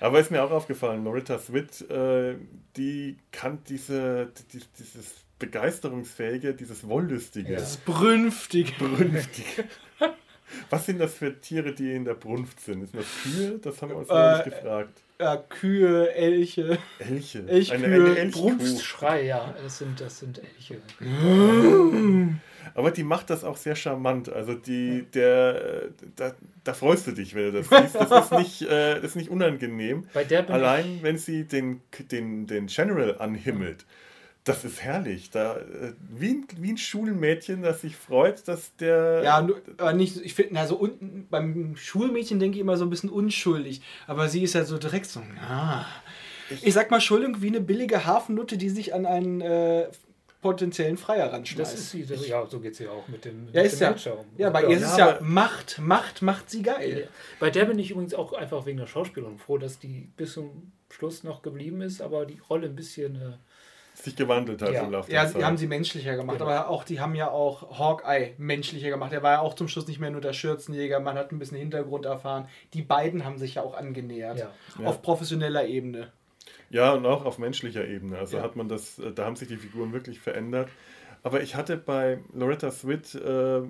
Aber 0.00 0.18
ist 0.18 0.30
mir 0.30 0.42
auch 0.42 0.50
aufgefallen, 0.50 1.04
Loretta 1.04 1.38
Swit, 1.38 1.88
äh, 1.90 2.36
die 2.76 3.18
kann 3.32 3.62
diese, 3.68 4.32
die, 4.52 4.60
dieses 4.78 5.14
Begeisterungsfähige, 5.38 6.54
dieses 6.54 6.88
Wollüstige. 6.88 7.52
Ja. 7.52 7.58
Das 7.58 7.76
Brünftige. 7.76 8.72
Brünftige. 8.78 9.64
Was 10.68 10.86
sind 10.86 10.98
das 10.98 11.14
für 11.14 11.40
Tiere, 11.40 11.72
die 11.72 11.94
in 11.94 12.04
der 12.04 12.14
Brunft 12.14 12.60
sind? 12.60 12.82
Ist 12.82 12.94
das 12.94 13.06
Kühe? 13.22 13.58
Das 13.58 13.80
haben 13.80 13.90
wir 13.90 13.96
uns 13.96 14.08
äh, 14.10 14.32
nicht 14.32 14.44
gefragt. 14.44 15.00
Ja, 15.18 15.36
Kühe, 15.36 16.14
Elche. 16.14 16.78
Elche. 16.98 17.44
Elchkühe, 17.46 17.76
eine, 17.76 18.16
eine 18.18 18.30
Brunftschrei, 18.30 19.24
ja. 19.24 19.54
Das 19.62 19.78
sind, 19.78 20.00
das 20.00 20.18
sind 20.18 20.40
Elche. 20.40 20.78
Aber 22.74 22.90
die 22.90 23.02
macht 23.02 23.30
das 23.30 23.44
auch 23.44 23.56
sehr 23.56 23.76
charmant. 23.76 24.32
Also 24.32 24.54
die, 24.54 25.06
der, 25.12 25.88
da, 26.16 26.32
da 26.64 26.74
freust 26.74 27.06
du 27.06 27.12
dich, 27.12 27.34
wenn 27.34 27.52
du 27.52 27.62
das 27.62 27.68
siehst. 27.68 27.94
Das 27.96 28.24
ist 28.24 28.32
nicht, 28.32 28.62
äh, 28.62 28.94
das 28.96 29.04
ist 29.04 29.16
nicht 29.16 29.30
unangenehm. 29.30 30.06
Allein 30.48 31.00
wenn 31.02 31.18
sie 31.18 31.44
den, 31.44 31.82
den, 32.10 32.46
den 32.46 32.66
General 32.66 33.18
anhimmelt. 33.18 33.84
Das 34.44 34.64
ist 34.64 34.82
herrlich. 34.82 35.30
Da, 35.30 35.56
äh, 35.56 35.92
wie, 36.08 36.30
ein, 36.30 36.46
wie 36.56 36.72
ein 36.72 36.78
Schulmädchen, 36.78 37.62
das 37.62 37.82
sich 37.82 37.96
freut, 37.96 38.48
dass 38.48 38.74
der. 38.76 39.22
Ja, 39.22 39.46
aber 39.76 39.92
nicht, 39.92 40.16
ich 40.16 40.34
finde, 40.34 40.58
also 40.58 40.76
unten 40.76 41.26
beim 41.30 41.76
Schulmädchen 41.76 42.38
denke 42.38 42.56
ich 42.56 42.60
immer 42.60 42.76
so 42.76 42.84
ein 42.84 42.90
bisschen 42.90 43.10
unschuldig. 43.10 43.82
Aber 44.06 44.28
sie 44.28 44.42
ist 44.42 44.54
ja 44.54 44.64
so 44.64 44.78
direkt 44.78 45.06
so, 45.06 45.20
ah. 45.46 45.84
Ich, 46.48 46.66
ich 46.66 46.74
sag 46.74 46.90
mal, 46.90 46.96
Entschuldigung, 46.96 47.42
wie 47.42 47.48
eine 47.48 47.60
billige 47.60 48.06
Hafennutte, 48.06 48.56
die 48.56 48.70
sich 48.70 48.94
an 48.94 49.06
einen 49.06 49.40
äh, 49.40 49.88
potenziellen 50.40 50.96
Freier 50.96 51.32
ranschmeißt. 51.32 51.72
Das 51.72 51.78
ist 51.78 51.90
sie, 51.90 52.06
das, 52.06 52.26
ja, 52.26 52.44
so 52.46 52.60
geht 52.60 52.74
sie 52.74 52.88
auch 52.88 53.06
mit 53.08 53.26
dem, 53.26 53.48
ja, 53.52 53.62
mit 53.62 53.72
ist 53.72 53.80
dem 53.80 53.94
ja, 53.94 54.16
Ja, 54.38 54.50
bei 54.50 54.62
ihr 54.62 54.78
ist 54.78 54.84
es 54.84 54.96
ja 54.96 55.18
Macht, 55.20 55.78
Macht 55.78 56.22
macht 56.22 56.50
sie 56.50 56.62
geil. 56.62 57.08
Bei 57.38 57.50
der 57.50 57.66
bin 57.66 57.78
ich 57.78 57.90
übrigens 57.90 58.14
auch 58.14 58.32
einfach 58.32 58.64
wegen 58.64 58.78
der 58.78 58.86
Schauspielerin 58.86 59.38
froh, 59.38 59.58
dass 59.58 59.78
die 59.78 60.08
bis 60.16 60.32
zum 60.32 60.72
Schluss 60.88 61.24
noch 61.24 61.42
geblieben 61.42 61.82
ist, 61.82 62.00
aber 62.00 62.24
die 62.24 62.38
Rolle 62.48 62.68
ein 62.68 62.74
bisschen. 62.74 63.16
Äh, 63.16 63.32
sich 64.02 64.16
gewandelt 64.16 64.62
hat 64.62 64.72
ja. 64.72 64.82
im 64.82 64.92
Laufe 64.92 65.10
der 65.10 65.20
ja, 65.20 65.26
Zeit. 65.26 65.34
Ja, 65.34 65.38
die 65.38 65.44
haben 65.44 65.56
sie 65.56 65.66
menschlicher 65.66 66.16
gemacht, 66.16 66.38
genau. 66.38 66.50
aber 66.50 66.68
auch 66.68 66.84
die 66.84 67.00
haben 67.00 67.14
ja 67.14 67.30
auch 67.30 67.78
Hawkeye 67.78 68.34
menschlicher 68.38 68.90
gemacht. 68.90 69.12
Er 69.12 69.22
war 69.22 69.32
ja 69.32 69.40
auch 69.40 69.54
zum 69.54 69.68
Schluss 69.68 69.86
nicht 69.86 70.00
mehr 70.00 70.10
nur 70.10 70.20
der 70.20 70.32
Schürzenjäger, 70.32 71.00
man 71.00 71.16
hat 71.16 71.32
ein 71.32 71.38
bisschen 71.38 71.58
Hintergrund 71.58 72.06
erfahren. 72.06 72.48
Die 72.74 72.82
beiden 72.82 73.24
haben 73.24 73.38
sich 73.38 73.54
ja 73.56 73.62
auch 73.62 73.74
angenähert. 73.74 74.38
Ja. 74.38 74.86
Auf 74.86 75.02
professioneller 75.02 75.66
Ebene. 75.66 76.12
Ja, 76.70 76.92
und 76.92 77.04
auch 77.04 77.24
auf 77.24 77.38
menschlicher 77.38 77.86
Ebene. 77.86 78.18
Also 78.18 78.36
ja. 78.36 78.42
hat 78.42 78.56
man 78.56 78.68
das, 78.68 78.98
äh, 78.98 79.12
da 79.12 79.24
haben 79.24 79.36
sich 79.36 79.48
die 79.48 79.56
Figuren 79.56 79.92
wirklich 79.92 80.20
verändert. 80.20 80.68
Aber 81.22 81.42
ich 81.42 81.54
hatte 81.54 81.76
bei 81.76 82.18
Loretta 82.32 82.70
Swit, 82.70 83.14
äh, 83.14 83.62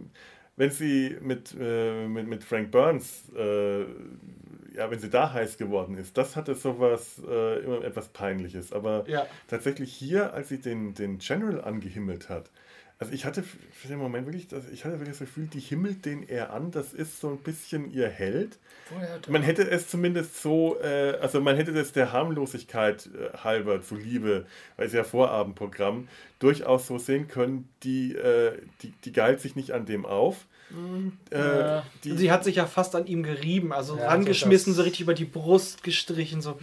wenn 0.60 0.70
sie 0.70 1.16
mit, 1.22 1.56
äh, 1.58 2.06
mit, 2.06 2.28
mit 2.28 2.44
Frank 2.44 2.70
Burns, 2.70 3.22
äh, 3.34 3.80
ja, 3.80 4.90
wenn 4.90 4.98
sie 4.98 5.08
da 5.08 5.32
heiß 5.32 5.56
geworden 5.56 5.96
ist, 5.96 6.18
das 6.18 6.36
hatte 6.36 6.54
sowas 6.54 7.18
äh, 7.26 7.60
immer 7.60 7.82
etwas 7.82 8.08
Peinliches. 8.08 8.70
Aber 8.70 9.08
ja. 9.08 9.26
tatsächlich 9.48 9.90
hier, 9.90 10.34
als 10.34 10.50
sie 10.50 10.58
den, 10.58 10.92
den 10.92 11.16
General 11.16 11.64
angehimmelt 11.64 12.28
hat, 12.28 12.50
also 12.98 13.14
ich 13.14 13.24
hatte 13.24 13.42
für 13.42 13.88
den 13.88 13.96
Moment 13.96 14.26
wirklich, 14.26 14.48
das, 14.48 14.68
ich 14.70 14.84
hatte 14.84 15.00
wirklich 15.00 15.16
das 15.16 15.26
Gefühl, 15.26 15.46
die 15.46 15.60
himmelt 15.60 16.04
den 16.04 16.28
er 16.28 16.52
an, 16.52 16.70
das 16.70 16.92
ist 16.92 17.18
so 17.18 17.30
ein 17.30 17.38
bisschen 17.38 17.90
ihr 17.90 18.10
Held. 18.10 18.58
Man 19.28 19.42
hätte 19.42 19.66
es 19.70 19.88
zumindest 19.88 20.42
so, 20.42 20.78
äh, 20.82 21.16
also 21.22 21.40
man 21.40 21.56
hätte 21.56 21.72
das 21.72 21.92
der 21.92 22.12
Harmlosigkeit 22.12 23.06
äh, 23.06 23.38
halber 23.38 23.80
zuliebe, 23.80 24.44
weil 24.76 24.88
es 24.88 24.92
ja 24.92 25.04
Vorabendprogramm, 25.04 26.08
durchaus 26.38 26.86
so 26.86 26.98
sehen 26.98 27.28
können, 27.28 27.70
die, 27.82 28.14
äh, 28.14 28.58
die, 28.82 28.92
die 29.04 29.12
geilt 29.12 29.40
sich 29.40 29.56
nicht 29.56 29.70
an 29.70 29.86
dem 29.86 30.04
auf. 30.04 30.44
Mhm. 30.70 31.12
Äh, 31.30 31.80
sie 32.02 32.30
hat 32.30 32.44
sich 32.44 32.56
ja 32.56 32.66
fast 32.66 32.94
an 32.94 33.06
ihm 33.06 33.22
gerieben, 33.22 33.72
also 33.72 33.96
ja, 33.96 34.08
rangeschmissen, 34.08 34.74
so 34.74 34.82
richtig 34.82 35.02
über 35.02 35.14
die 35.14 35.24
Brust 35.24 35.82
gestrichen, 35.82 36.40
so. 36.40 36.58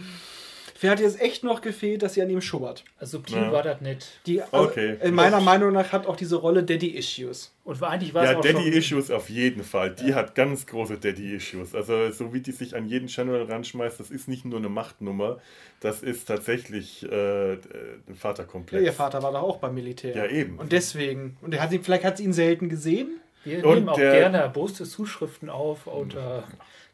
Mir 0.80 0.92
hat 0.92 1.00
jetzt 1.00 1.20
echt 1.20 1.42
noch 1.42 1.60
gefehlt, 1.60 2.02
dass 2.02 2.14
sie 2.14 2.22
an 2.22 2.30
ihm 2.30 2.40
schubbert. 2.40 2.84
Also 2.98 3.18
subtil 3.18 3.38
ja. 3.38 3.52
war 3.52 3.62
das 3.64 3.80
nicht. 3.80 4.20
Die, 4.26 4.40
also 4.40 4.68
okay. 4.68 4.96
In 5.02 5.14
meiner 5.14 5.40
Meinung 5.40 5.72
nach 5.72 5.90
hat 5.90 6.06
auch 6.06 6.14
diese 6.14 6.36
Rolle 6.36 6.62
Daddy 6.62 6.90
Issues. 6.90 7.52
Und 7.64 7.82
eigentlich 7.82 8.14
war 8.14 8.24
ja, 8.24 8.30
es 8.32 8.36
auch 8.36 8.40
Daddy 8.42 8.68
Issues 8.68 9.10
auf 9.10 9.28
jeden 9.28 9.64
Fall. 9.64 9.94
Die 9.94 10.10
ja. 10.10 10.14
hat 10.14 10.36
ganz 10.36 10.66
große 10.66 10.98
Daddy 10.98 11.34
Issues. 11.34 11.74
Also 11.74 12.12
so 12.12 12.32
wie 12.32 12.40
die 12.40 12.52
sich 12.52 12.76
an 12.76 12.86
jeden 12.86 13.08
Channel 13.08 13.42
ranschmeißt, 13.42 13.98
das 13.98 14.10
ist 14.10 14.28
nicht 14.28 14.44
nur 14.44 14.60
eine 14.60 14.68
Machtnummer, 14.68 15.38
das 15.80 16.02
ist 16.02 16.26
tatsächlich 16.26 17.04
äh, 17.10 17.54
ein 17.54 18.14
Vaterkomplex. 18.14 18.80
Ja, 18.80 18.86
ihr 18.86 18.92
Vater 18.92 19.20
war 19.22 19.32
doch 19.32 19.42
auch 19.42 19.56
beim 19.56 19.74
Militär. 19.74 20.14
Ja, 20.14 20.26
eben. 20.26 20.58
Und 20.58 20.70
deswegen. 20.70 21.36
Und 21.40 21.54
er 21.54 21.62
hat 21.62 21.70
sie, 21.70 21.80
vielleicht 21.80 22.04
hat 22.04 22.18
sie 22.18 22.24
ihn 22.24 22.32
selten 22.32 22.68
gesehen. 22.68 23.20
Wir 23.44 23.64
und 23.64 23.74
nehmen 23.74 23.88
auch 23.88 23.96
gerne 23.96 24.38
erboste 24.38 24.84
Zuschriften 24.84 25.50
auf 25.50 25.86
unter 25.86 26.44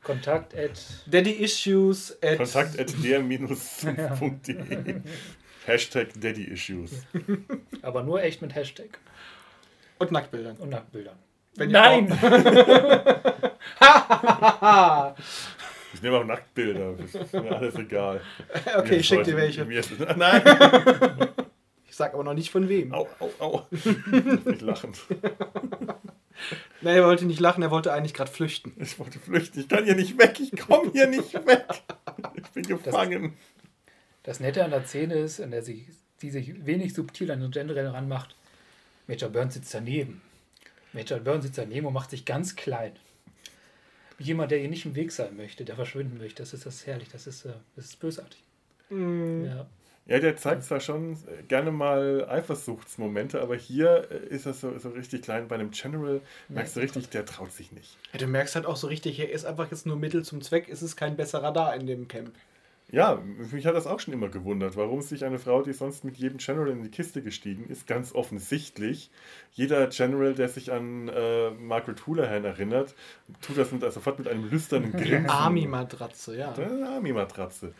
Kontakt 0.02 0.54
at 0.56 0.80
Daddy 1.06 1.32
Issues 1.32 2.16
at 2.22 2.36
Kontakt 2.36 2.78
at 2.78 2.92
der-sumpf.de 3.02 5.00
Hashtag 5.66 6.08
Daddy 6.20 6.44
Issues. 6.44 7.06
Aber 7.82 8.02
nur 8.02 8.22
echt 8.22 8.42
mit 8.42 8.54
Hashtag. 8.54 8.98
Und 9.98 10.12
Nacktbildern. 10.12 10.56
Und 10.56 10.70
Nacktbildern. 10.70 11.16
Wenn 11.56 11.70
Nein! 11.70 12.08
ich 15.94 16.02
nehme 16.02 16.18
auch 16.18 16.24
Nacktbilder. 16.24 16.94
Das 16.94 17.14
ist 17.14 17.32
mir 17.32 17.56
alles 17.56 17.76
egal. 17.76 18.20
Okay, 18.76 18.96
ich 18.96 19.06
schick 19.06 19.24
dir 19.24 19.36
welche. 19.36 19.64
Nein! 20.16 20.42
Ich 21.88 21.96
sag 21.96 22.12
aber 22.12 22.24
noch 22.24 22.34
nicht 22.34 22.50
von 22.50 22.68
wem. 22.68 22.92
Au, 22.92 23.08
au, 23.20 23.30
au. 23.38 23.62
Nicht 23.70 24.62
lachen. 24.62 24.92
Nein, 26.80 26.96
er 26.96 27.04
wollte 27.04 27.24
nicht 27.24 27.40
lachen, 27.40 27.62
er 27.62 27.70
wollte 27.70 27.92
eigentlich 27.92 28.14
gerade 28.14 28.30
flüchten. 28.30 28.72
Ich 28.78 28.98
wollte 28.98 29.18
flüchten. 29.18 29.60
Ich 29.60 29.68
kann 29.68 29.84
hier 29.84 29.94
nicht 29.94 30.18
weg. 30.18 30.38
Ich 30.40 30.60
komme 30.60 30.90
hier 30.92 31.06
nicht 31.06 31.34
weg. 31.46 31.64
Ich 32.34 32.48
bin 32.50 32.64
gefangen. 32.64 33.34
Das, 34.22 34.38
das, 34.38 34.40
Nette 34.40 34.64
an 34.64 34.70
der 34.70 34.84
Szene 34.84 35.14
ist, 35.14 35.40
an 35.40 35.50
der 35.50 35.62
sie, 35.62 35.86
die 36.22 36.30
sich 36.30 36.66
wenig 36.66 36.94
subtil 36.94 37.30
an 37.30 37.40
den 37.40 37.50
General 37.50 37.86
ranmacht. 37.88 38.36
Major 39.06 39.30
Burns 39.30 39.54
sitzt 39.54 39.72
daneben. 39.74 40.22
Major 40.92 41.18
Burns 41.18 41.44
sitzt 41.44 41.58
daneben 41.58 41.86
und 41.86 41.92
macht 41.92 42.10
sich 42.10 42.24
ganz 42.24 42.56
klein. 42.56 42.92
Wie 44.18 44.24
jemand, 44.24 44.50
der 44.50 44.60
ihr 44.60 44.68
nicht 44.68 44.86
im 44.86 44.94
Weg 44.94 45.12
sein 45.12 45.36
möchte, 45.36 45.64
der 45.64 45.76
verschwinden 45.76 46.18
möchte. 46.18 46.42
Das 46.42 46.54
ist 46.54 46.66
das 46.66 46.86
herrlich. 46.86 47.08
Das 47.10 47.26
ist, 47.26 47.44
äh, 47.44 47.54
das 47.76 47.86
ist 47.86 48.00
bösartig. 48.00 48.42
Mm. 48.90 49.44
Ja. 49.44 49.66
Ja, 50.06 50.18
der 50.18 50.36
zeigt 50.36 50.64
zwar 50.64 50.80
schon 50.80 51.16
gerne 51.48 51.72
mal 51.72 52.26
Eifersuchtsmomente, 52.28 53.40
aber 53.40 53.56
hier 53.56 54.08
äh, 54.10 54.34
ist 54.34 54.44
er 54.44 54.52
so, 54.52 54.76
so 54.78 54.90
richtig 54.90 55.22
klein. 55.22 55.48
Bei 55.48 55.54
einem 55.54 55.70
General 55.70 56.20
merkst 56.48 56.76
du 56.76 56.80
richtig, 56.80 57.08
der 57.08 57.24
traut 57.24 57.52
sich 57.52 57.72
nicht. 57.72 57.96
Ja, 58.12 58.18
du 58.18 58.26
merkst 58.26 58.54
halt 58.54 58.66
auch 58.66 58.76
so 58.76 58.86
richtig, 58.86 59.18
er 59.18 59.30
ist 59.30 59.46
einfach 59.46 59.70
jetzt 59.70 59.86
nur 59.86 59.96
Mittel 59.96 60.22
zum 60.22 60.42
Zweck, 60.42 60.68
ist 60.68 60.82
es 60.82 60.96
kein 60.96 61.16
besserer 61.16 61.52
da 61.52 61.72
in 61.72 61.86
dem 61.86 62.06
Camp. 62.06 62.32
Ja, 62.94 63.20
mich 63.50 63.66
hat 63.66 63.74
das 63.74 63.88
auch 63.88 63.98
schon 63.98 64.14
immer 64.14 64.28
gewundert, 64.28 64.76
warum 64.76 65.02
sich 65.02 65.24
eine 65.24 65.40
Frau, 65.40 65.62
die 65.62 65.72
sonst 65.72 66.04
mit 66.04 66.16
jedem 66.16 66.38
General 66.38 66.68
in 66.68 66.84
die 66.84 66.90
Kiste 66.90 67.22
gestiegen 67.22 67.68
ist, 67.68 67.88
ganz 67.88 68.14
offensichtlich, 68.14 69.10
jeder 69.52 69.88
General, 69.88 70.32
der 70.32 70.48
sich 70.48 70.70
an 70.70 71.08
äh, 71.08 71.50
Margaret 71.50 72.06
Houlihan 72.06 72.44
erinnert, 72.44 72.94
tut 73.40 73.58
das 73.58 73.72
mit, 73.72 73.82
also 73.82 73.94
sofort 73.94 74.20
mit 74.20 74.28
einem 74.28 74.48
lüsternen 74.48 74.92
Grinsen. 74.92 75.28
Army-Matratze, 75.28 76.38
ja. 76.38 76.52
Eine 76.52 76.88
Army-Matratze. 76.88 77.74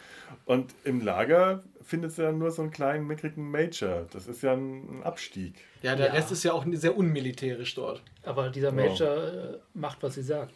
Und 0.47 0.75
im 0.83 1.01
Lager 1.01 1.63
findet 1.81 2.11
sie 2.11 2.23
dann 2.23 2.39
nur 2.39 2.51
so 2.51 2.63
einen 2.63 2.73
kleinen, 2.73 3.07
mickrigen 3.07 3.49
Major. 3.49 4.07
Das 4.13 4.27
ist 4.27 4.43
ja 4.43 4.55
ein, 4.55 5.03
Abstieg. 5.05 5.55
Ja, 5.83 5.95
der 5.95 6.09
ja. 6.09 6.13
Rest 6.15 6.33
ist 6.33 6.43
ja 6.43 6.53
auch 6.53 6.67
sehr 6.73 6.97
unmilitärisch 6.97 7.77
dort. 7.77 8.03
Aber 8.25 8.51
dieser 8.51 8.73
Major 8.73 9.17
oh. 9.17 9.57
macht, 9.75 10.03
was 10.03 10.15
sie 10.15 10.23
sagt. 10.23 10.55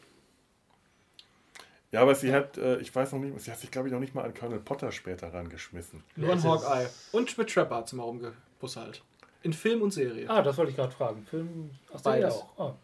Ja, 1.90 2.02
aber 2.02 2.14
sie 2.14 2.32
hat, 2.32 2.58
äh, 2.58 2.78
ich 2.78 2.94
weiß 2.94 3.12
noch 3.12 3.18
nicht, 3.18 3.40
sie 3.40 3.50
hat 3.50 3.58
sich, 3.58 3.70
glaube 3.70 3.88
ich, 3.88 3.92
noch 3.92 4.00
nicht 4.00 4.14
mal 4.14 4.24
an 4.24 4.34
Colonel 4.34 4.60
Potter 4.60 4.92
später 4.92 5.32
rangeschmissen. 5.32 6.04
Nur 6.16 6.32
an 6.32 6.42
Hawkeye. 6.42 6.86
Und 7.12 7.36
mit 7.38 7.50
Trapper 7.50 7.76
hat 7.76 7.88
sie 7.88 7.96
mal 7.96 8.02
rumgebusselt. 8.02 9.02
In 9.42 9.52
Film 9.52 9.80
und 9.82 9.92
Serie. 9.92 10.28
Ah, 10.28 10.42
das 10.42 10.58
wollte 10.58 10.70
ich 10.70 10.76
gerade 10.76 10.92
fragen. 10.92 11.24
Film, 11.24 11.70
ach, 11.94 12.00
Beides. 12.02 12.34
auch. 12.34 12.48
Oh. 12.58 12.74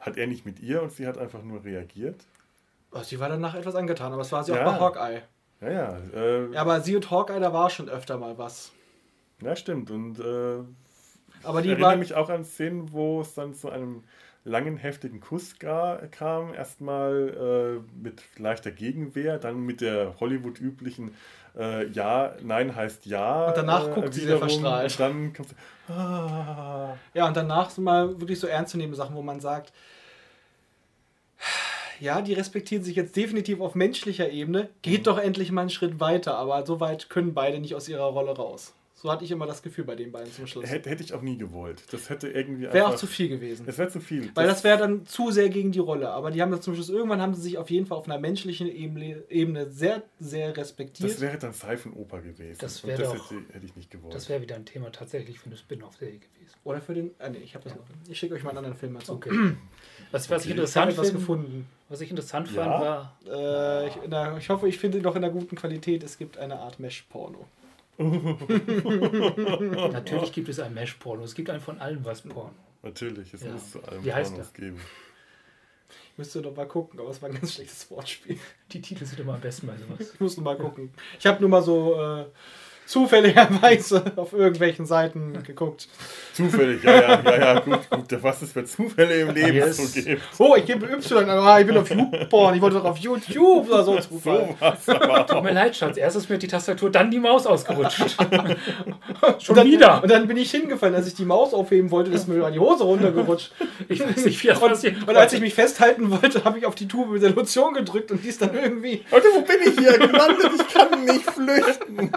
Hat 0.00 0.16
er 0.16 0.26
nicht 0.26 0.44
mit 0.44 0.60
ihr 0.60 0.82
und 0.82 0.92
sie 0.92 1.06
hat 1.06 1.16
einfach 1.16 1.42
nur 1.42 1.64
reagiert? 1.64 2.24
Oh, 2.92 3.02
sie 3.02 3.18
war 3.20 3.28
danach 3.28 3.54
etwas 3.54 3.74
angetan, 3.74 4.12
aber 4.12 4.22
es 4.22 4.32
war 4.32 4.44
sie 4.44 4.52
ja. 4.52 4.66
auch 4.66 4.72
bei 4.72 4.80
Hawkeye. 4.80 5.22
Ja, 5.60 5.70
ja. 5.70 5.98
Äh, 6.14 6.52
ja, 6.52 6.60
aber 6.60 6.80
sie 6.80 6.96
und 6.96 7.10
Hawkeye, 7.10 7.40
da 7.40 7.52
war 7.52 7.70
schon 7.70 7.88
öfter 7.88 8.18
mal 8.18 8.36
was. 8.36 8.72
Ja, 9.40 9.56
stimmt. 9.56 9.90
Und 9.90 10.18
äh, 10.18 10.58
aber 11.44 11.62
die 11.62 11.68
ich 11.68 11.72
erinnere 11.72 11.96
mich 11.96 12.14
auch 12.14 12.28
an 12.28 12.44
Szenen, 12.44 12.92
wo 12.92 13.20
es 13.20 13.34
dann 13.34 13.54
zu 13.54 13.70
einem 13.70 14.04
langen, 14.44 14.76
heftigen 14.76 15.20
Kuss 15.20 15.56
kam. 15.58 16.54
Erstmal 16.54 17.82
äh, 17.82 18.02
mit 18.02 18.22
leichter 18.38 18.70
Gegenwehr, 18.70 19.38
dann 19.38 19.60
mit 19.60 19.80
der 19.80 20.14
Hollywood-üblichen 20.20 21.14
äh, 21.58 21.86
Ja, 21.88 22.34
Nein 22.42 22.74
heißt 22.74 23.06
Ja. 23.06 23.48
Und 23.48 23.56
danach 23.56 23.88
äh, 23.88 23.90
guckt 23.92 24.14
sie 24.14 24.22
sehr 24.22 24.38
verstrahlt. 24.38 24.90
Und 24.92 25.00
dann 25.00 25.32
kommt 25.32 25.48
sie, 25.48 25.92
ah. 25.92 26.96
Ja, 27.14 27.26
und 27.26 27.36
danach 27.36 27.70
sind 27.70 27.84
mal 27.84 28.20
wirklich 28.20 28.40
so 28.40 28.46
ernstzunehmende 28.46 28.96
Sachen, 28.96 29.16
wo 29.16 29.22
man 29.22 29.40
sagt, 29.40 29.72
ja, 32.00 32.22
die 32.22 32.32
respektieren 32.32 32.82
sich 32.82 32.96
jetzt 32.96 33.14
definitiv 33.14 33.60
auf 33.60 33.74
menschlicher 33.74 34.30
Ebene, 34.30 34.70
geht 34.82 35.00
mhm. 35.00 35.04
doch 35.04 35.18
endlich 35.18 35.52
mal 35.52 35.62
einen 35.62 35.70
Schritt 35.70 36.00
weiter, 36.00 36.36
aber 36.36 36.64
so 36.64 36.80
weit 36.80 37.10
können 37.10 37.34
beide 37.34 37.60
nicht 37.60 37.74
aus 37.74 37.88
ihrer 37.88 38.04
Rolle 38.04 38.34
raus. 38.34 38.72
So 39.02 39.10
hatte 39.10 39.24
ich 39.24 39.30
immer 39.30 39.46
das 39.46 39.62
Gefühl 39.62 39.84
bei 39.84 39.94
den 39.96 40.12
beiden 40.12 40.30
zum 40.30 40.46
Schluss. 40.46 40.68
Hätte, 40.68 40.90
hätte 40.90 41.02
ich 41.02 41.14
auch 41.14 41.22
nie 41.22 41.38
gewollt. 41.38 41.84
Das 41.90 42.10
hätte 42.10 42.28
irgendwie 42.28 42.70
Wäre 42.70 42.86
auch 42.86 42.96
zu 42.96 43.06
viel 43.06 43.28
gewesen. 43.30 43.64
Das 43.64 43.78
wäre 43.78 43.88
zu 43.88 43.98
viel. 43.98 44.30
Weil 44.34 44.46
das 44.46 44.62
wäre 44.62 44.76
dann 44.76 45.06
zu 45.06 45.30
sehr 45.30 45.48
gegen 45.48 45.72
die 45.72 45.78
Rolle. 45.78 46.10
Aber 46.10 46.30
die 46.30 46.42
haben 46.42 46.50
das 46.50 46.60
zum 46.60 46.74
Schluss, 46.74 46.90
irgendwann 46.90 47.22
haben 47.22 47.32
sie 47.32 47.40
sich 47.40 47.56
auf 47.56 47.70
jeden 47.70 47.86
Fall 47.86 47.96
auf 47.96 48.04
einer 48.04 48.18
menschlichen 48.18 48.68
Ebene, 48.68 49.22
Ebene 49.30 49.70
sehr, 49.70 50.02
sehr 50.18 50.54
respektiert. 50.54 51.08
Das 51.12 51.20
wäre 51.22 51.38
dann 51.38 51.54
Seifenoper 51.54 52.20
gewesen. 52.20 52.58
Das 52.60 52.86
wäre 52.86 53.00
das 53.02 53.12
doch- 53.14 53.30
hätte, 53.30 53.54
hätte 53.54 53.64
ich 53.64 53.74
nicht 53.74 53.90
gewollt. 53.90 54.14
Das 54.14 54.28
wäre 54.28 54.42
wieder 54.42 54.56
ein 54.56 54.66
Thema 54.66 54.92
tatsächlich 54.92 55.38
für 55.38 55.46
eine 55.46 55.56
Spin-off-Serie 55.56 56.18
gewesen. 56.18 56.54
Oder 56.64 56.82
für 56.82 56.92
den. 56.92 57.12
Ah, 57.20 57.30
nee, 57.30 57.38
ich 57.38 57.54
habe 57.54 57.64
das 57.64 57.74
noch. 57.74 57.84
Ich 58.06 58.18
schicke 58.18 58.34
euch 58.34 58.42
mal 58.42 58.50
einen 58.50 58.58
anderen 58.58 58.76
Film 58.76 58.92
mal 58.92 59.00
zu. 59.02 59.14
Okay. 59.14 59.30
Was, 60.10 60.28
was 60.28 60.44
ich 60.44 60.50
Okay. 60.50 60.50
Ich 60.50 60.50
interessant 60.50 60.92
finde, 60.92 61.12
gefunden. 61.12 61.66
was 61.88 62.02
ich 62.02 62.10
interessant 62.10 62.50
Ja? 62.52 62.64
fand, 62.64 63.30
war, 63.30 63.82
Äh, 63.84 63.88
ich, 63.88 63.96
in 64.04 64.10
der, 64.10 64.36
ich 64.36 64.50
hoffe, 64.50 64.68
ich 64.68 64.78
finde 64.78 64.98
ihn 64.98 65.04
noch 65.04 65.16
in 65.16 65.24
einer 65.24 65.32
guten 65.32 65.56
Qualität. 65.56 66.02
Es 66.02 66.18
gibt 66.18 66.36
eine 66.36 66.58
Art 66.58 66.78
Mesh-Porno. 66.78 67.46
natürlich 69.92 70.32
gibt 70.32 70.48
es 70.48 70.58
ein 70.60 70.72
Mesh-Porno. 70.74 71.22
Es 71.24 71.34
gibt 71.34 71.50
einen 71.50 71.60
von 71.60 71.78
allem 71.80 72.04
was 72.04 72.22
Porno. 72.22 72.54
Natürlich, 72.82 73.34
es 73.34 73.42
Ja. 73.42 73.52
muss 73.52 73.70
zu 73.72 73.82
allem 73.84 74.04
Wie 74.04 74.12
heißt 74.12 74.32
Pornos 74.32 74.52
geben. 74.52 74.80
Ich 76.12 76.18
müsste 76.18 76.40
noch 76.40 76.54
mal 76.54 76.66
gucken, 76.68 76.98
aber 77.00 77.10
es 77.10 77.20
war 77.22 77.28
ein 77.28 77.34
ganz 77.34 77.54
schlechtes 77.54 77.90
Wortspiel. 77.90 78.38
Die 78.72 78.80
Titel 78.80 79.04
sind 79.04 79.18
immer 79.20 79.34
am 79.34 79.40
besten 79.40 79.66
bei 79.66 79.76
sowas. 79.76 80.12
Ich 80.14 80.20
muss 80.20 80.36
noch 80.36 80.44
mal 80.44 80.56
gucken. 80.56 80.92
Ich 81.18 81.26
habe 81.26 81.40
nur 81.40 81.48
mal 81.50 81.62
so 81.62 81.94
äh, 82.00 82.26
zufälligerweise 82.90 84.02
auf 84.16 84.32
irgendwelchen 84.32 84.84
Seiten 84.84 85.42
geguckt. 85.44 85.86
Zufällig, 86.32 86.82
ja, 86.82 86.92
ja, 87.00 87.20
ja, 87.24 87.38
ja, 87.54 87.60
gut, 87.64 87.88
gut. 87.90 88.22
Was 88.22 88.42
es 88.42 88.52
für 88.52 88.64
Zufälle 88.64 89.20
im 89.20 89.30
Leben 89.34 89.54
Yes. 89.56 89.76
so 89.76 90.00
gibt. 90.00 90.22
Oh, 90.38 90.54
ich 90.56 90.64
gebe 90.66 90.86
Y. 90.86 91.28
Ah, 91.30 91.60
ich 91.60 91.66
bin 91.66 91.76
auf 91.76 91.88
YouPorn. 91.88 92.54
Ich 92.56 92.60
wollte 92.60 92.76
doch 92.78 92.84
auf 92.86 92.98
YouTube 92.98 93.68
oder 93.68 93.84
so 93.84 93.96
Zufall. 94.00 94.56
Sowas, 94.60 94.88
aber 94.88 95.26
Tut 95.26 95.42
mir 95.44 95.52
leid, 95.52 95.76
Schatz. 95.76 95.96
Erst 95.96 96.16
ist 96.16 96.28
mir 96.28 96.38
die 96.38 96.48
Tastatur, 96.48 96.90
dann 96.90 97.10
die 97.10 97.20
Maus 97.20 97.46
ausgerutscht. 97.46 98.16
Schon 98.18 98.26
Und 98.28 99.56
dann, 99.56 99.66
wieder. 99.66 100.02
Und 100.02 100.10
dann 100.10 100.26
bin 100.26 100.36
ich 100.36 100.50
hingefallen, 100.50 100.94
als 100.96 101.06
ich 101.06 101.14
die 101.14 101.24
Maus 101.24 101.54
aufheben 101.54 101.90
wollte, 101.92 102.10
ist 102.10 102.26
mir 102.26 102.50
die 102.50 102.58
Hose 102.58 102.82
runtergerutscht. 102.84 103.52
Ich 103.88 104.00
weiß 104.00 104.24
nicht, 104.24 104.42
wie 104.42 104.48
das 104.48 104.58
passiert. 104.58 104.96
Und 105.06 105.16
als 105.16 105.32
ich 105.32 105.40
mich 105.40 105.54
festhalten 105.54 106.10
wollte, 106.10 106.42
habe 106.44 106.58
ich 106.58 106.66
auf 106.66 106.74
die 106.74 106.88
Tube 106.88 107.10
mit 107.12 107.22
der 107.22 107.30
Lotion 107.30 107.74
gedrückt 107.74 108.10
und 108.10 108.24
die 108.24 108.28
ist 108.28 108.42
dann 108.42 108.52
irgendwie. 108.54 109.04
Leute, 109.12 109.28
wo 109.34 109.42
bin 109.42 109.56
ich 109.64 109.78
hier 109.78 109.96
gelandet? 109.98 110.50
Ich 110.58 110.74
kann 110.74 111.04
nicht 111.04 111.30
flüchten. 111.30 112.10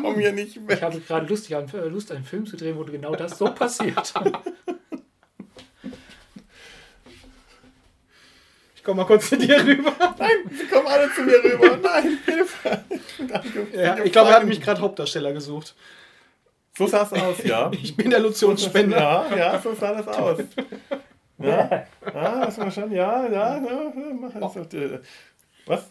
Ich 0.00 0.06
komme 0.06 0.20
hier 0.20 0.32
nicht 0.32 0.56
Ich 0.56 0.68
weg. 0.68 0.80
habe 0.82 0.98
gerade 1.00 1.26
Lust, 1.26 1.48
ja, 1.48 1.60
Lust, 1.60 2.10
einen 2.10 2.24
Film 2.24 2.46
zu 2.46 2.56
drehen, 2.56 2.76
wo 2.76 2.84
genau 2.84 3.14
das 3.14 3.38
so 3.38 3.46
passiert. 3.52 4.12
Ich 8.76 8.84
komme 8.84 9.02
mal 9.02 9.06
kurz 9.06 9.28
zu 9.28 9.36
dir 9.36 9.62
rüber. 9.62 9.92
Nein, 10.18 10.36
sie 10.58 10.66
kommen 10.66 10.86
alle 10.86 11.12
zu 11.12 11.20
mir 11.20 11.34
rüber. 11.44 11.76
Nein, 11.82 12.18
Hilfe. 12.24 12.82
Ja, 13.74 14.02
ich 14.02 14.10
glaube, 14.10 14.30
er 14.30 14.36
hat 14.36 14.46
mich 14.46 14.58
gerade 14.58 14.80
Hauptdarsteller 14.80 15.34
gesucht. 15.34 15.74
So 16.78 16.86
sah 16.86 17.02
es 17.02 17.12
aus, 17.12 17.44
ja. 17.44 17.70
Ich 17.74 17.94
bin 17.94 18.08
der 18.08 18.20
Lotionsspender. 18.20 18.96
Ja, 18.98 19.36
ja, 19.36 19.60
so 19.60 19.74
sah 19.74 19.92
das 19.92 20.08
aus. 20.08 20.38
Ja, 21.36 21.86
ah, 22.06 22.46
hast 22.46 22.56
du 22.56 22.62
mal 22.62 22.70
schon? 22.72 22.90
Ja, 22.90 23.26
ja, 23.26 23.58
ja. 23.58 23.92
Mach 24.18 24.54
das 24.54 24.72
äh, 24.72 24.98
Was? 25.66 25.90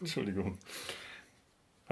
Entschuldigung. 0.00 0.56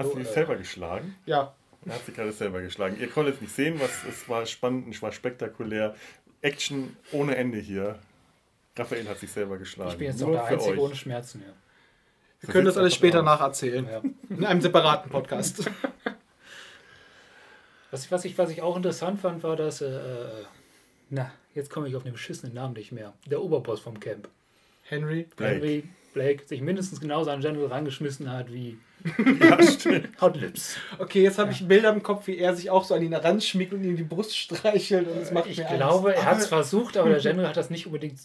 Hast 0.03 0.13
du 0.13 0.19
dich 0.19 0.27
selber 0.27 0.55
geschlagen? 0.55 1.15
Ja. 1.25 1.53
Er 1.85 1.95
hat 1.95 2.05
sich 2.05 2.15
gerade 2.15 2.31
selber 2.31 2.61
geschlagen. 2.61 2.97
Ihr 2.99 3.09
konntet 3.09 3.35
es 3.35 3.41
nicht 3.41 3.55
sehen, 3.55 3.79
was 3.79 3.89
es 4.07 4.29
war 4.29 4.45
spannend, 4.45 4.93
es 4.93 5.01
war 5.01 5.11
spektakulär. 5.11 5.95
Action 6.41 6.95
ohne 7.11 7.35
Ende 7.35 7.57
hier. 7.59 7.99
Raphael 8.77 9.07
hat 9.07 9.19
sich 9.19 9.31
selber 9.31 9.57
geschlagen. 9.57 9.91
Ich 9.91 9.97
bin 9.97 10.07
jetzt 10.07 10.21
auch 10.23 10.27
Nur 10.27 10.35
der 10.37 10.45
für 10.45 10.53
Einzige 10.53 10.73
euch. 10.73 10.79
ohne 10.79 10.95
Schmerzen 10.95 11.39
mehr. 11.39 11.53
Wir 12.39 12.49
können 12.49 12.65
das 12.65 12.77
alles 12.77 12.95
später 12.95 13.19
aus. 13.19 13.25
nacherzählen. 13.25 13.87
Ja. 13.87 14.01
In 14.29 14.45
einem 14.45 14.61
separaten 14.61 15.11
Podcast. 15.11 15.69
Was, 17.91 18.09
was, 18.09 18.23
ich, 18.23 18.37
was 18.37 18.49
ich 18.49 18.61
auch 18.61 18.77
interessant 18.77 19.19
fand, 19.19 19.43
war, 19.43 19.57
dass, 19.57 19.81
äh, 19.81 19.85
äh, 19.87 20.45
na, 21.09 21.29
jetzt 21.53 21.69
komme 21.69 21.89
ich 21.89 21.95
auf 21.97 22.03
den 22.03 22.13
beschissenen 22.13 22.55
Namen 22.55 22.73
nicht 22.73 22.93
mehr. 22.93 23.13
Der 23.25 23.41
Oberboss 23.41 23.81
vom 23.81 23.99
Camp. 23.99 24.29
Henry. 24.83 25.27
Blake. 25.35 25.55
Henry 25.55 25.83
Blake 26.13 26.45
sich 26.45 26.61
mindestens 26.61 27.01
genauso 27.01 27.31
an 27.31 27.41
General 27.41 27.67
rangeschmissen 27.67 28.31
hat 28.31 28.51
wie 28.51 28.77
Ja, 29.39 29.61
stimmt. 29.63 30.09
Hot 30.21 30.35
Lips. 30.37 30.75
Okay, 30.99 31.23
jetzt 31.23 31.37
habe 31.39 31.51
ich 31.51 31.67
Bilder 31.67 31.91
im 31.93 32.03
Kopf, 32.03 32.27
wie 32.27 32.37
er 32.37 32.55
sich 32.55 32.69
auch 32.69 32.83
so 32.83 32.93
an 32.93 33.01
ihn 33.03 33.11
heranschmiegt 33.11 33.73
und 33.73 33.83
ihm 33.83 33.95
die 33.97 34.03
Brust 34.03 34.37
streichelt 34.37 35.07
und 35.07 35.17
es 35.21 35.31
macht 35.31 35.47
Ich 35.47 35.57
mir 35.57 35.65
glaube, 35.75 36.13
er 36.15 36.25
hat 36.25 36.37
es 36.37 36.47
Aber- 36.51 36.57
versucht, 36.57 36.97
aber 36.97 37.09
der 37.09 37.19
General 37.19 37.49
hat 37.49 37.57
das 37.57 37.69
nicht 37.69 37.85
unbedingt 37.87 38.19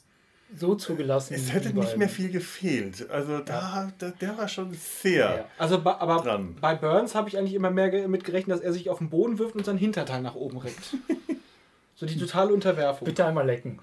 so 0.57 0.75
zugelassen. 0.77 1.35
Es 1.35 1.53
hätte 1.53 1.71
nicht 1.75 1.97
mehr 1.97 2.09
viel 2.09 2.31
gefehlt. 2.31 3.11
Also 3.11 3.39
da, 3.41 3.91
da 3.99 4.11
der 4.21 4.39
war 4.39 4.47
schon 4.49 4.73
sehr. 4.75 5.17
Ja. 5.39 5.45
Also, 5.59 5.81
bei, 5.81 5.93
aber 5.95 6.23
Dran. 6.23 6.55
bei 6.61 6.75
Burns 6.77 7.17
habe 7.17 7.29
ich 7.29 7.37
eigentlich 7.37 7.55
immer 7.55 7.71
mehr 7.71 7.91
ge- 7.91 8.07
mit 8.07 8.23
gerechnet, 8.23 8.57
dass 8.59 8.65
er 8.65 8.73
sich 8.73 8.89
auf 8.89 8.99
den 8.99 9.11
Boden 9.11 9.39
wirft 9.41 9.57
und 9.57 9.65
seinen 9.65 9.79
Hinterteil 9.79 10.23
nach 10.23 10.37
oben 10.37 10.59
reckt. 10.59 10.97
so 11.97 12.07
die 12.07 12.17
totale 12.17 12.53
Unterwerfung. 12.55 13.07
Bitte 13.07 13.25
einmal 13.27 13.45
lecken. 13.47 13.81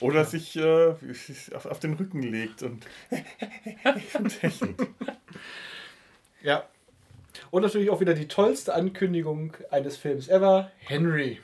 Oder 0.00 0.24
sich 0.24 0.56
äh, 0.56 0.94
auf, 1.54 1.66
auf 1.66 1.80
den 1.80 1.94
Rücken 1.94 2.22
legt 2.22 2.62
und, 2.62 2.86
und 4.18 4.42
hechelt. 4.42 4.76
Ja. 6.42 6.64
Und 7.50 7.62
natürlich 7.62 7.90
auch 7.90 8.00
wieder 8.00 8.14
die 8.14 8.28
tollste 8.28 8.74
Ankündigung 8.74 9.56
eines 9.70 9.96
Films 9.96 10.28
ever: 10.28 10.70
Henry. 10.78 11.40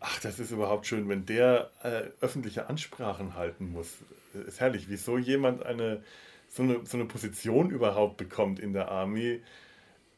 Ach, 0.00 0.20
das 0.20 0.38
ist 0.38 0.50
überhaupt 0.50 0.86
schön, 0.86 1.08
wenn 1.08 1.24
der 1.24 1.70
äh, 1.82 2.02
öffentliche 2.20 2.68
Ansprachen 2.68 3.34
halten 3.34 3.72
muss. 3.72 3.88
Ist 4.46 4.60
herrlich, 4.60 4.88
wieso 4.88 5.16
jemand 5.16 5.64
eine 5.64 6.02
so, 6.48 6.62
eine 6.62 6.84
so 6.84 6.96
eine 6.96 7.06
Position 7.06 7.70
überhaupt 7.70 8.16
bekommt 8.16 8.60
in 8.60 8.72
der 8.72 8.88
Armee. 8.90 9.40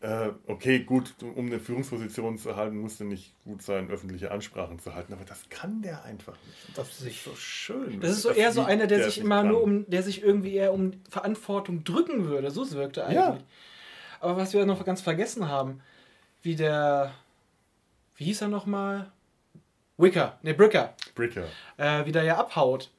Äh, 0.00 0.30
okay, 0.46 0.80
gut, 0.84 1.12
um 1.34 1.46
eine 1.46 1.58
Führungsposition 1.58 2.38
zu 2.38 2.54
halten, 2.54 2.78
musste 2.78 3.04
nicht 3.04 3.34
gut 3.44 3.62
sein, 3.62 3.90
öffentliche 3.90 4.30
Ansprachen 4.30 4.78
zu 4.78 4.94
halten, 4.94 5.12
aber 5.12 5.24
das 5.24 5.48
kann 5.50 5.82
der 5.82 6.04
einfach 6.04 6.34
nicht. 6.46 6.68
Und 6.68 6.78
Das 6.78 6.98
sich- 6.98 7.16
ist 7.16 7.24
so 7.24 7.34
schön. 7.34 8.00
Das 8.00 8.12
ist 8.12 8.22
so 8.22 8.28
Das 8.28 8.38
eher 8.38 8.52
so 8.52 8.62
einer, 8.62 8.86
der 8.86 9.02
sich 9.02 9.18
immer 9.18 9.38
kann. 9.38 9.48
nur 9.48 9.60
um, 9.62 9.90
der 9.90 10.04
sich 10.04 10.22
irgendwie 10.22 10.54
eher 10.54 10.72
um 10.72 10.92
Verantwortung 11.10 11.82
drücken 11.82 12.26
würde. 12.26 12.52
So 12.52 12.70
wirkte 12.70 13.02
eigentlich. 13.04 13.16
Ja. 13.16 13.38
Aber 14.20 14.36
was 14.36 14.52
wir 14.52 14.64
noch 14.66 14.84
ganz 14.84 15.00
vergessen 15.00 15.48
haben, 15.48 15.80
wie 16.42 16.54
der, 16.54 17.12
wie 18.16 18.24
hieß 18.26 18.42
er 18.42 18.48
nochmal? 18.48 19.10
Wicker, 19.96 20.38
ne 20.42 20.54
Bricker, 20.54 20.94
Bricker. 21.16 21.46
äh, 21.76 22.04
wie 22.06 22.12
der 22.12 22.22
ja 22.22 22.36
abhaut. 22.36 22.92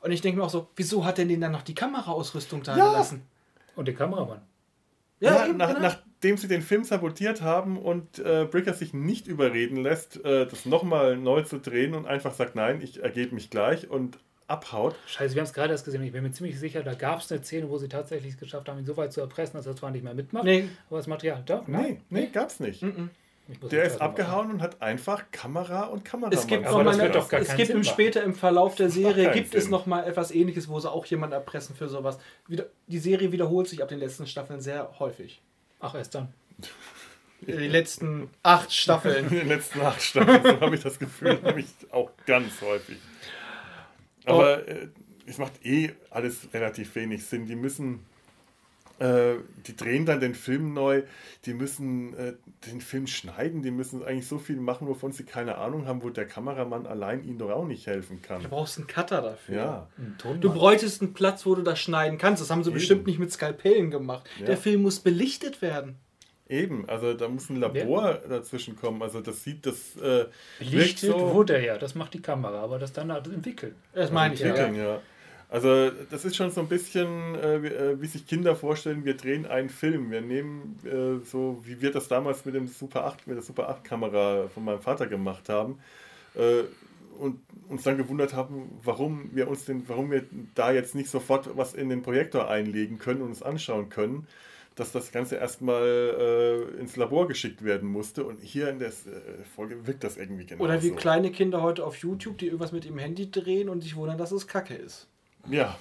Und 0.00 0.12
ich 0.12 0.20
denke 0.20 0.38
mir 0.38 0.44
auch 0.46 0.50
so, 0.50 0.68
wieso 0.76 1.04
hat 1.04 1.18
denn 1.18 1.28
den 1.28 1.40
dann 1.40 1.50
noch 1.50 1.62
die 1.62 1.74
Kameraausrüstung 1.74 2.62
da 2.62 2.76
Ja. 2.76 2.90
gelassen? 2.90 3.26
Und 3.74 3.88
den 3.88 3.96
Kameramann. 3.96 4.42
Ja, 5.18 5.46
eben, 5.46 5.56
nach, 5.56 5.74
genau. 5.74 5.80
Nachdem 6.26 6.36
sie 6.38 6.48
den 6.48 6.62
Film 6.62 6.82
sabotiert 6.82 7.40
haben 7.40 7.78
und 7.78 8.18
äh, 8.18 8.46
Bricker 8.50 8.74
sich 8.74 8.92
nicht 8.92 9.28
überreden 9.28 9.76
lässt, 9.76 10.24
äh, 10.24 10.44
das 10.46 10.66
nochmal 10.66 11.16
neu 11.16 11.42
zu 11.42 11.60
drehen 11.60 11.94
und 11.94 12.04
einfach 12.06 12.34
sagt, 12.34 12.56
nein, 12.56 12.80
ich 12.82 13.00
ergebe 13.00 13.32
mich 13.32 13.48
gleich 13.48 13.88
und 13.88 14.18
abhaut. 14.48 14.96
Scheiße, 15.06 15.34
wir 15.36 15.42
haben 15.42 15.46
es 15.46 15.52
gerade 15.52 15.72
erst 15.72 15.84
gesehen. 15.84 16.02
Ich 16.02 16.10
bin 16.10 16.24
mir 16.24 16.32
ziemlich 16.32 16.58
sicher, 16.58 16.82
da 16.82 16.94
gab 16.94 17.20
es 17.20 17.30
eine 17.30 17.44
Szene, 17.44 17.70
wo 17.70 17.78
sie 17.78 17.88
tatsächlich 17.88 18.34
es 18.34 18.38
geschafft 18.40 18.68
haben, 18.68 18.78
ihn 18.80 18.86
so 18.86 18.96
weit 18.96 19.12
zu 19.12 19.20
erpressen, 19.20 19.56
dass 19.56 19.66
er 19.66 19.76
zwar 19.76 19.92
nicht 19.92 20.02
mehr 20.02 20.14
mitmacht, 20.14 20.44
Nee. 20.44 20.68
aber 20.88 20.96
das 20.96 21.06
Material, 21.06 21.42
doch, 21.46 21.68
Nee, 21.68 22.00
nee, 22.10 22.28
gab's 22.32 22.58
nicht. 22.58 22.82
Mhm. 22.82 23.10
Ich 23.48 23.62
muss 23.62 23.70
Der 23.70 23.84
ist 23.84 24.00
abgehauen 24.00 24.50
und 24.50 24.60
hat 24.60 24.82
einfach 24.82 25.26
Kamera 25.30 25.84
und 25.84 26.04
Kameramann. 26.04 26.36
Es 26.36 26.48
gibt, 26.48 26.64
noch 26.64 26.82
mal 26.82 27.10
doch 27.12 27.28
gar 27.28 27.40
es 27.40 27.54
gibt 27.54 27.70
im 27.70 27.84
später 27.84 28.24
im 28.24 28.34
Verlauf 28.34 28.74
der 28.74 28.90
Serie 28.90 29.30
gibt 29.30 29.54
es 29.54 29.64
Sinn. 29.64 29.70
noch 29.70 29.86
mal 29.86 30.02
etwas 30.02 30.32
Ähnliches, 30.32 30.68
wo 30.68 30.80
sie 30.80 30.90
auch 30.90 31.06
jemanden 31.06 31.34
erpressen 31.34 31.76
für 31.76 31.88
sowas. 31.88 32.18
Die 32.88 32.98
Serie 32.98 33.30
wiederholt 33.30 33.68
sich 33.68 33.80
ab 33.84 33.88
den 33.88 34.00
letzten 34.00 34.26
Staffeln 34.26 34.60
sehr 34.60 34.98
häufig. 34.98 35.40
Ach, 35.86 35.94
erst 35.94 36.16
dann. 36.16 36.32
Die 37.42 37.52
letzten 37.52 38.28
acht 38.42 38.72
Staffeln. 38.72 39.26
In 39.30 39.36
den 39.36 39.48
letzten 39.48 39.80
acht 39.82 40.02
Staffeln 40.02 40.42
so 40.42 40.60
habe 40.60 40.74
ich 40.74 40.82
das 40.82 40.98
Gefühl, 40.98 41.38
nämlich 41.44 41.66
auch 41.92 42.10
ganz 42.26 42.60
häufig. 42.60 42.98
Aber 44.24 44.66
äh, 44.66 44.88
es 45.26 45.38
macht 45.38 45.64
eh 45.64 45.92
alles 46.10 46.48
relativ 46.52 46.96
wenig 46.96 47.24
Sinn. 47.24 47.46
Die 47.46 47.54
müssen, 47.54 48.04
die 48.98 49.76
drehen 49.76 50.06
dann 50.06 50.20
den 50.20 50.34
Film 50.34 50.72
neu, 50.72 51.02
die 51.44 51.52
müssen 51.52 52.14
äh, 52.16 52.32
den 52.66 52.80
Film 52.80 53.06
schneiden, 53.06 53.62
die 53.62 53.70
müssen 53.70 54.02
eigentlich 54.02 54.26
so 54.26 54.38
viel 54.38 54.56
machen, 54.56 54.88
wovon 54.88 55.12
sie 55.12 55.24
keine 55.24 55.58
Ahnung 55.58 55.86
haben, 55.86 56.02
wo 56.02 56.08
der 56.08 56.26
Kameramann 56.26 56.86
allein 56.86 57.22
ihnen 57.22 57.38
doch 57.38 57.50
auch 57.50 57.66
nicht 57.66 57.86
helfen 57.86 58.22
kann. 58.22 58.42
Du 58.42 58.48
brauchst 58.48 58.78
einen 58.78 58.86
Cutter 58.86 59.20
dafür. 59.20 59.54
Ja, 59.56 59.88
Ein. 59.98 60.40
Du 60.40 60.50
bräuchtest 60.52 61.02
einen 61.02 61.12
Platz, 61.12 61.44
wo 61.44 61.54
du 61.54 61.62
das 61.62 61.78
schneiden 61.78 62.16
kannst. 62.16 62.40
Das 62.40 62.50
haben 62.50 62.64
sie 62.64 62.70
Eben. 62.70 62.78
bestimmt 62.78 63.06
nicht 63.06 63.18
mit 63.18 63.30
Skalpellen 63.32 63.90
gemacht. 63.90 64.26
Ja. 64.40 64.46
Der 64.46 64.56
Film 64.56 64.80
muss 64.82 65.00
belichtet 65.00 65.60
werden. 65.60 65.96
eben. 66.48 66.88
Also 66.88 67.12
da 67.14 67.28
muss 67.28 67.50
ein 67.50 67.56
Labor 67.56 68.14
dazwischen 68.28 68.76
kommen. 68.76 69.02
Also 69.02 69.20
das 69.20 69.42
sieht 69.44 69.66
das 69.66 69.96
äh, 69.96 70.26
Belichtet 70.58 71.10
so- 71.10 71.34
wurde 71.34 71.54
er 71.54 71.60
ja, 71.64 71.76
das 71.78 71.94
macht 71.96 72.14
die 72.14 72.22
Kamera, 72.22 72.60
aber 72.62 72.78
das 72.78 72.92
dann 72.92 73.12
halt 73.12 73.26
entwickeln. 73.26 73.74
Das 73.92 74.10
meine 74.10 74.34
ich 74.34 74.40
ja. 74.40 74.54
ja. 74.70 75.00
Also 75.48 75.90
das 76.10 76.24
ist 76.24 76.36
schon 76.36 76.50
so 76.50 76.60
ein 76.60 76.68
bisschen, 76.68 77.36
äh, 77.36 77.62
wie, 77.62 77.68
äh, 77.68 78.00
wie 78.00 78.06
sich 78.06 78.26
Kinder 78.26 78.56
vorstellen, 78.56 79.04
wir 79.04 79.16
drehen 79.16 79.46
einen 79.46 79.70
Film. 79.70 80.10
Wir 80.10 80.20
nehmen 80.20 80.78
äh, 80.84 81.24
so, 81.24 81.62
wie 81.64 81.80
wir 81.80 81.92
das 81.92 82.08
damals 82.08 82.44
mit 82.44 82.54
dem 82.54 82.66
Super 82.66 83.06
8, 83.06 83.26
mit 83.28 83.36
der 83.36 83.42
Super 83.42 83.68
8 83.68 83.84
Kamera 83.84 84.48
von 84.48 84.64
meinem 84.64 84.80
Vater 84.80 85.06
gemacht 85.06 85.48
haben. 85.48 85.78
Äh, 86.34 86.64
und 87.18 87.40
uns 87.68 87.82
dann 87.82 87.96
gewundert 87.96 88.34
haben, 88.34 88.78
warum 88.82 89.30
wir 89.34 89.48
uns 89.48 89.64
den, 89.64 89.88
warum 89.88 90.10
wir 90.10 90.24
da 90.54 90.72
jetzt 90.72 90.94
nicht 90.94 91.08
sofort 91.08 91.56
was 91.56 91.72
in 91.74 91.88
den 91.88 92.02
Projektor 92.02 92.50
einlegen 92.50 92.98
können 92.98 93.22
und 93.22 93.28
uns 93.28 93.42
anschauen 93.42 93.88
können. 93.88 94.26
dass 94.74 94.92
das 94.92 95.10
Ganze 95.10 95.36
erstmal 95.36 95.82
äh, 96.76 96.80
ins 96.80 96.96
Labor 96.96 97.26
geschickt 97.28 97.64
werden 97.64 97.88
musste. 97.88 98.24
Und 98.24 98.40
hier 98.42 98.68
in 98.68 98.78
der 98.78 98.88
äh, 98.88 98.92
Folge 99.54 99.86
wirkt 99.86 100.04
das 100.04 100.18
irgendwie 100.18 100.44
genau 100.44 100.62
Oder 100.64 100.82
wie 100.82 100.90
so. 100.90 100.94
kleine 100.96 101.30
Kinder 101.30 101.62
heute 101.62 101.84
auf 101.84 101.96
YouTube, 101.96 102.36
die 102.38 102.46
irgendwas 102.46 102.72
mit 102.72 102.84
ihrem 102.84 102.98
Handy 102.98 103.30
drehen 103.30 103.70
und 103.70 103.80
sich 103.80 103.96
wundern, 103.96 104.18
dass 104.18 104.32
es 104.32 104.46
Kacke 104.46 104.74
ist. 104.74 105.08
Ja, 105.50 105.78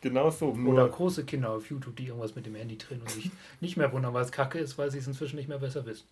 genau 0.00 0.30
so. 0.30 0.48
Oder 0.52 0.88
große 0.88 1.24
Kinder 1.24 1.50
auf 1.50 1.68
YouTube, 1.70 1.96
die 1.96 2.06
irgendwas 2.06 2.34
mit 2.34 2.46
dem 2.46 2.54
Handy 2.54 2.78
drehen 2.78 3.00
und 3.00 3.10
sich 3.10 3.30
nicht 3.60 3.76
mehr 3.76 3.92
wundern, 3.92 4.14
weil 4.14 4.24
es 4.24 4.32
Kacke 4.32 4.58
ist, 4.58 4.78
weil 4.78 4.90
sie 4.90 4.98
es 4.98 5.06
inzwischen 5.06 5.36
nicht 5.36 5.48
mehr 5.48 5.58
besser 5.58 5.84
wissen. 5.86 6.06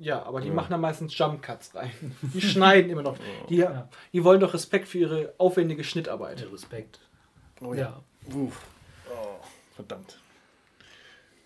Ja, 0.00 0.22
aber 0.22 0.40
die 0.40 0.48
ja. 0.48 0.54
machen 0.54 0.70
da 0.70 0.78
meistens 0.78 1.16
Jump 1.16 1.42
Cuts 1.42 1.74
rein. 1.74 1.92
Die 2.22 2.40
schneiden 2.40 2.90
immer 2.90 3.02
noch. 3.02 3.18
Die, 3.50 3.56
ja. 3.56 3.86
die 4.14 4.24
wollen 4.24 4.40
doch 4.40 4.54
Respekt 4.54 4.88
für 4.88 4.96
ihre 4.96 5.34
aufwendige 5.36 5.84
Schnittarbeit. 5.84 6.40
Ja, 6.40 6.48
Respekt. 6.48 7.00
Oh 7.60 7.74
ja. 7.74 8.02
Uff. 8.32 8.62
Oh, 9.10 9.44
verdammt. 9.74 10.18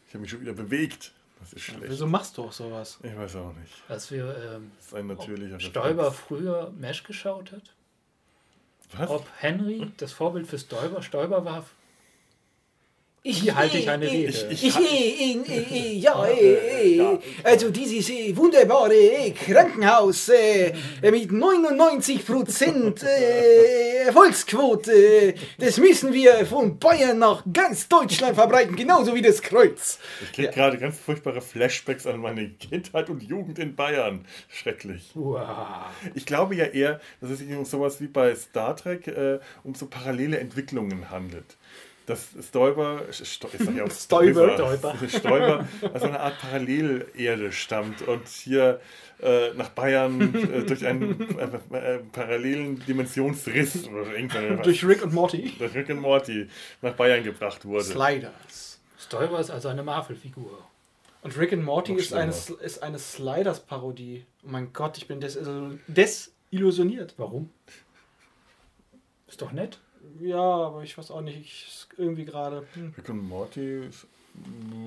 Ich 0.07 0.15
habe 0.15 0.21
mich 0.21 0.31
schon 0.31 0.41
wieder 0.41 0.53
bewegt. 0.53 1.13
Das 1.41 1.53
ist 1.53 1.63
schlecht. 1.63 1.83
wieso 1.89 2.07
machst 2.07 2.39
du 2.39 2.45
auch 2.45 2.53
sowas? 2.53 2.99
Ich 3.03 3.17
weiß 3.17 3.35
auch 3.37 3.53
nicht. 3.55 3.73
Dass 3.89 4.11
wir 4.13 4.25
ähm, 4.55 4.71
das 4.77 4.87
ist 4.87 4.95
ein 4.95 5.09
natürlicher 5.09 5.59
Stoiber 5.59 6.13
früher 6.13 6.73
Mesh 6.79 7.03
geschaut 7.03 7.51
hat. 7.51 7.74
Was? 8.97 9.11
Ob 9.11 9.27
Henry 9.39 9.91
das 9.97 10.13
Vorbild 10.13 10.47
für 10.47 10.59
Stoiber, 10.59 11.03
Stoiber 11.03 11.45
war 11.45 11.65
Hier 13.27 13.57
halte 13.57 13.79
ich 13.79 13.89
eine 13.89 14.07
Rede. 14.07 14.49
Ich, 14.51 14.67
ich, 14.67 14.79
ich, 14.79 16.03
ja, 16.03 16.15
also 17.43 17.71
dieses 17.71 18.11
wunderbare 18.37 19.33
Krankenhaus 19.33 20.29
mit 21.01 21.31
99% 21.31 23.03
Erfolgsquote, 24.05 25.35
das 25.57 25.79
müssen 25.79 26.13
wir 26.13 26.45
von 26.45 26.79
Bayern 26.79 27.19
nach 27.19 27.43
ganz 27.51 27.89
Deutschland 27.89 28.35
verbreiten, 28.35 28.77
genauso 28.77 29.15
wie 29.15 29.23
das 29.23 29.41
Kreuz. 29.41 29.99
Ich 30.23 30.33
kriege 30.33 30.49
ja. 30.49 30.53
gerade 30.53 30.77
ganz 30.77 30.99
furchtbare 30.99 31.41
Flashbacks 31.41 32.07
an 32.07 32.21
meine 32.21 32.51
Kindheit 32.51 33.09
und 33.09 33.23
Jugend 33.23 33.59
in 33.59 33.75
Bayern. 33.75 34.27
Schrecklich. 34.51 35.13
Wow. 35.15 35.87
Ich 36.15 36.27
glaube 36.27 36.57
ja 36.57 36.67
eher, 36.67 37.01
dass 37.23 37.31
es 37.31 37.39
sich 37.39 37.51
um 37.57 37.65
sowas 37.65 38.03
wie 38.03 38.09
bei 38.09 38.35
Star 38.35 38.77
Trek 38.77 39.07
äh, 39.07 39.39
um 39.63 39.75
so 39.75 39.87
parallele 39.87 40.39
Entwicklungen 40.39 41.09
handelt 41.09 41.57
dass 42.07 42.29
Stoiber, 42.47 43.03
ja 43.75 43.85
auch 43.85 43.91
Stoiber, 43.93 44.55
Stoiber. 44.55 44.95
Stoiber 45.09 45.69
also 45.93 46.07
eine 46.07 46.21
Art 46.21 46.39
Parallelerde 46.39 47.53
stammt 47.53 48.03
und 48.03 48.29
hier 48.29 48.81
äh, 49.21 49.55
nach 49.55 49.71
Bayern 49.71 50.35
äh, 50.35 50.63
durch 50.65 50.87
einen 50.87 51.39
äh, 51.39 51.77
äh 51.77 51.99
parallelen 52.13 52.85
Dimensionsriss 52.85 53.89
durch 54.63 54.85
Rick 54.85 55.03
und 55.03 55.15
Morty 55.15 55.55
durch 55.59 55.75
Rick 55.75 55.89
und 55.89 56.01
Morty 56.01 56.49
nach 56.83 56.95
Bayern 56.95 57.25
gebracht 57.25 57.65
wurde. 57.65 57.85
Sliders. 57.85 58.81
Stoiber 58.99 59.39
ist 59.41 59.51
also 59.51 59.69
eine 59.69 59.83
Marvel-Figur. 59.83 60.59
Und 61.23 61.39
Rick 61.39 61.55
and 61.55 61.65
Morty 61.65 61.95
ist 61.95 62.13
eine, 62.13 62.33
ist 62.33 62.83
eine 62.83 62.99
Sliders-Parodie. 62.99 64.27
Oh 64.45 64.49
mein 64.51 64.75
Gott, 64.75 64.99
ich 64.99 65.09
bin 65.09 65.21
des, 65.21 65.39
desillusioniert. 65.87 67.15
Warum? 67.17 67.51
Ist 69.27 69.41
doch 69.41 69.53
nett. 69.53 69.79
Ja, 70.21 70.41
aber 70.41 70.83
ich 70.83 70.97
weiß 70.97 71.11
auch 71.11 71.21
nicht, 71.21 71.39
ich, 71.39 71.87
irgendwie 71.97 72.25
gerade. 72.25 72.67
Hm. 72.75 72.95
Rick 72.97 73.09
und 73.09 73.29
Morty 73.29 73.85
ist. 73.87 74.07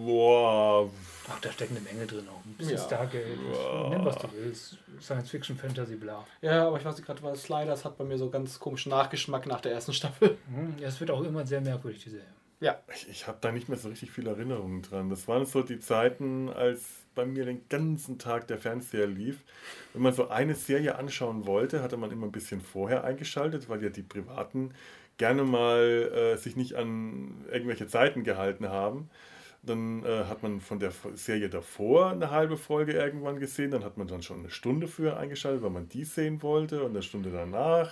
Boah. 0.06 0.90
Ach, 1.30 1.40
da 1.40 1.52
steckt 1.52 1.72
eine 1.72 1.80
Menge 1.80 2.06
drin 2.06 2.28
auch. 2.30 2.44
Ein 2.46 2.56
bisschen 2.58 2.76
ja. 2.76 2.84
Stargate. 2.84 3.38
Boah. 3.52 3.90
Nimm, 3.90 4.06
was 4.06 4.18
du 4.18 4.28
willst. 4.34 4.78
Science 5.00 5.30
Fiction, 5.30 5.58
Fantasy, 5.58 5.96
bla. 5.96 6.26
Ja, 6.42 6.68
aber 6.68 6.78
ich 6.78 6.86
weiß 6.86 6.98
nicht 6.98 7.06
gerade, 7.06 7.24
was 7.24 7.44
Sliders 7.44 7.86
hat 7.86 7.98
bei 7.98 8.04
mir 8.04 8.18
so 8.18 8.30
ganz 8.30 8.60
komischen 8.60 8.90
Nachgeschmack 8.90 9.46
nach 9.46 9.62
der 9.62 9.72
ersten 9.74 9.94
Staffel. 9.94 10.38
Hm, 10.54 10.76
ja, 10.80 10.88
es 10.88 11.00
wird 11.00 11.12
auch 11.12 11.22
irgendwann 11.22 11.46
sehr 11.46 11.62
merkwürdig, 11.62 12.04
die 12.04 12.10
Serie. 12.10 12.26
Ja. 12.60 12.80
Ich, 12.94 13.08
ich 13.10 13.28
habe 13.28 13.38
da 13.42 13.52
nicht 13.52 13.70
mehr 13.70 13.78
so 13.78 13.90
richtig 13.90 14.12
viele 14.12 14.32
Erinnerungen 14.32 14.82
dran. 14.82 15.10
Das 15.10 15.28
waren 15.28 15.46
so 15.46 15.62
die 15.62 15.80
Zeiten, 15.80 16.50
als 16.50 16.82
bei 17.16 17.26
mir 17.26 17.46
den 17.46 17.68
ganzen 17.70 18.18
Tag 18.18 18.48
der 18.48 18.58
Fernseher 18.58 19.08
lief. 19.08 19.42
Wenn 19.94 20.02
man 20.02 20.14
so 20.14 20.30
eine 20.30 20.56
Serie 20.56 20.96
anschauen 20.96 21.46
wollte, 21.46 21.84
hatte 21.84 21.98
man 21.98 22.12
immer 22.12 22.26
ein 22.28 22.32
bisschen 22.32 22.62
vorher 22.62 23.04
eingeschaltet, 23.04 23.70
weil 23.70 23.84
ja 23.84 23.90
die 23.90 24.04
privaten 24.04 24.72
gerne 25.18 25.44
mal 25.44 26.12
äh, 26.14 26.38
sich 26.38 26.56
nicht 26.56 26.76
an 26.76 27.46
irgendwelche 27.52 27.88
Zeiten 27.88 28.24
gehalten 28.24 28.70
haben. 28.70 29.10
Dann 29.64 30.06
äh, 30.06 30.26
hat 30.26 30.44
man 30.44 30.62
von 30.62 30.80
der 30.80 30.92
Serie 31.16 31.50
davor 31.50 32.12
eine 32.12 32.32
halbe 32.32 32.58
Folge 32.58 32.94
irgendwann 32.94 33.40
gesehen. 33.40 33.72
Dann 33.72 33.84
hat 33.84 33.98
man 33.98 34.08
dann 34.08 34.22
schon 34.22 34.40
eine 34.40 34.52
Stunde 34.52 34.88
früher 34.88 35.18
eingeschaltet, 35.18 35.64
weil 35.64 35.72
man 35.72 35.90
die 35.90 36.06
sehen 36.06 36.42
wollte. 36.42 36.84
Und 36.84 36.92
eine 36.92 37.04
Stunde 37.04 37.32
danach, 37.32 37.92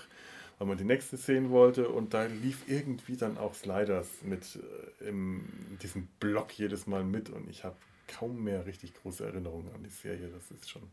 weil 0.57 0.67
man 0.67 0.77
die 0.77 0.83
nächste 0.83 1.17
sehen 1.17 1.49
wollte. 1.49 1.89
Und 1.89 2.13
da 2.13 2.25
lief 2.25 2.63
irgendwie 2.67 3.17
dann 3.17 3.37
auch 3.37 3.53
Sliders 3.55 4.07
mit 4.21 4.59
äh, 5.01 5.09
im, 5.09 5.45
diesem 5.81 6.07
Block 6.19 6.53
jedes 6.53 6.87
Mal 6.87 7.03
mit. 7.03 7.29
Und 7.29 7.49
ich 7.49 7.63
habe 7.63 7.75
kaum 8.07 8.43
mehr 8.43 8.65
richtig 8.65 8.93
große 8.93 9.25
Erinnerungen 9.25 9.73
an 9.73 9.83
die 9.83 9.89
Serie. 9.89 10.29
Das 10.29 10.51
ist 10.51 10.69
schon 10.69 10.83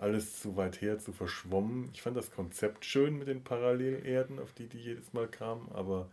alles 0.00 0.40
zu 0.40 0.56
weit 0.56 0.80
her, 0.80 0.98
zu 0.98 1.12
verschwommen. 1.12 1.90
Ich 1.92 2.02
fand 2.02 2.16
das 2.16 2.30
Konzept 2.30 2.84
schön 2.84 3.18
mit 3.18 3.28
den 3.28 3.44
Parallelerden, 3.44 4.38
auf 4.38 4.52
die 4.52 4.66
die 4.66 4.78
jedes 4.78 5.12
Mal 5.12 5.28
kamen, 5.28 5.68
aber 5.72 6.08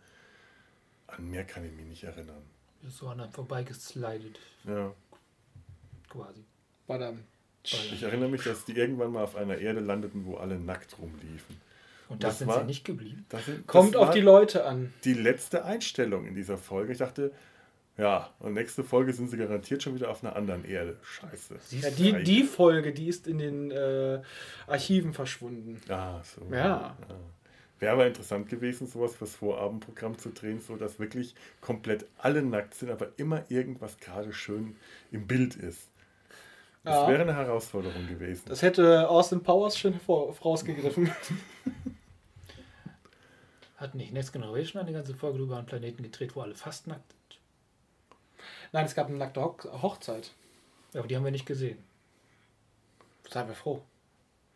an 1.06 1.30
mehr 1.30 1.44
kann 1.44 1.64
ich 1.64 1.72
mich 1.72 1.86
nicht 1.86 2.04
erinnern. 2.04 2.42
So 2.86 3.08
an 3.08 3.20
einem 3.20 3.32
vorbeigeslidet. 3.32 4.38
Ja. 4.64 4.92
Quasi. 6.08 6.44
Badam. 6.86 7.24
Ich 7.64 8.02
erinnere 8.02 8.28
mich, 8.28 8.44
dass 8.44 8.64
die 8.64 8.72
irgendwann 8.72 9.12
mal 9.12 9.24
auf 9.24 9.36
einer 9.36 9.58
Erde 9.58 9.80
landeten, 9.80 10.24
wo 10.24 10.36
alle 10.36 10.58
nackt 10.58 10.98
rumliefen. 10.98 11.56
Und 12.08 12.22
das, 12.22 12.30
das 12.30 12.38
sind 12.38 12.48
war, 12.48 12.60
sie 12.60 12.66
nicht 12.66 12.84
geblieben. 12.84 13.26
Das, 13.28 13.42
Kommt 13.66 13.96
auf 13.96 14.10
die 14.10 14.20
Leute 14.20 14.64
an. 14.64 14.94
Die 15.04 15.12
letzte 15.12 15.64
Einstellung 15.64 16.26
in 16.26 16.34
dieser 16.34 16.56
Folge. 16.56 16.92
Ich 16.92 16.98
dachte, 16.98 17.32
ja, 17.98 18.30
und 18.38 18.54
nächste 18.54 18.84
Folge 18.84 19.12
sind 19.12 19.28
sie 19.28 19.36
garantiert 19.36 19.82
schon 19.82 19.96
wieder 19.96 20.08
auf 20.08 20.22
einer 20.22 20.36
anderen 20.36 20.64
Erde. 20.64 20.96
Scheiße. 21.02 21.56
Ja, 21.80 21.90
die, 21.90 22.22
die 22.22 22.44
Folge, 22.44 22.92
die 22.92 23.08
ist 23.08 23.26
in 23.26 23.38
den 23.38 23.72
äh, 23.72 24.22
Archiven 24.68 25.12
verschwunden. 25.12 25.80
Ah, 25.88 26.22
so. 26.22 26.42
Ja. 26.54 26.56
ja. 26.56 26.96
Wäre 27.80 27.92
aber 27.92 28.06
interessant 28.06 28.48
gewesen, 28.48 28.86
sowas 28.86 29.16
fürs 29.16 29.34
Vorabendprogramm 29.34 30.16
zu 30.16 30.28
drehen, 30.28 30.60
so 30.60 30.76
dass 30.76 31.00
wirklich 31.00 31.34
komplett 31.60 32.06
alle 32.18 32.42
nackt 32.42 32.74
sind, 32.74 32.90
aber 32.90 33.08
immer 33.16 33.42
irgendwas 33.48 33.98
gerade 33.98 34.32
schön 34.32 34.76
im 35.10 35.26
Bild 35.26 35.56
ist. 35.56 35.88
Das 36.84 36.94
ja. 36.94 37.08
wäre 37.08 37.22
eine 37.22 37.34
Herausforderung 37.34 38.06
gewesen. 38.06 38.44
Das 38.46 38.62
hätte 38.62 39.08
Austin 39.08 39.42
Powers 39.42 39.76
schon 39.76 39.98
vorausgegriffen. 39.98 41.10
Hat 43.76 43.96
nicht 43.96 44.12
Next 44.12 44.32
Generation 44.32 44.82
eine 44.82 44.92
ganze 44.92 45.14
Folge 45.14 45.40
über 45.40 45.56
einen 45.56 45.66
Planeten 45.66 46.04
gedreht, 46.04 46.36
wo 46.36 46.42
alle 46.42 46.54
fast 46.54 46.86
nackt 46.86 47.17
Nein, 48.72 48.86
es 48.86 48.94
gab 48.94 49.08
eine 49.08 49.16
nackte 49.16 49.42
Ho 49.42 49.56
Hochzeit. 49.82 50.32
Aber 50.94 51.06
die 51.06 51.16
haben 51.16 51.24
wir 51.24 51.30
nicht 51.30 51.46
gesehen. 51.46 51.78
Seien 53.28 53.48
wir 53.48 53.54
froh. 53.54 53.82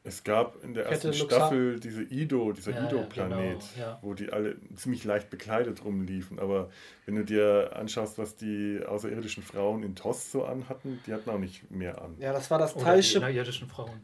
Es 0.05 0.25
gab 0.25 0.63
in 0.65 0.75
der 0.75 0.87
ersten 0.87 1.15
Staffel 1.15 1.79
diese 1.79 2.03
Ido, 2.03 2.51
dieser 2.51 2.73
ja, 2.73 2.87
Ido-Planet, 2.87 3.63
ja, 3.79 3.85
genau, 3.85 3.99
wo 4.03 4.15
die 4.15 4.33
alle 4.33 4.57
ziemlich 4.75 5.05
leicht 5.05 5.31
bekleidet 5.31 5.85
rumliefen. 5.85 6.41
Aber 6.41 6.71
wenn 7.07 7.15
du 7.15 7.25
dir 7.25 7.71
anschaust, 7.77 8.19
was 8.19 8.35
die 8.35 8.81
außerirdischen 8.85 9.45
Frauen 9.45 9.85
in 9.85 9.95
TOS 9.95 10.33
so 10.33 10.45
anhatten, 10.45 11.01
die 11.07 11.13
hatten 11.13 11.31
auch 11.31 11.39
nicht 11.39 11.71
mehr 11.71 12.03
an. 12.03 12.17
Ja, 12.19 12.33
das 12.33 12.51
war 12.51 12.59
das 12.59 12.75
Teilsche, 12.75 13.21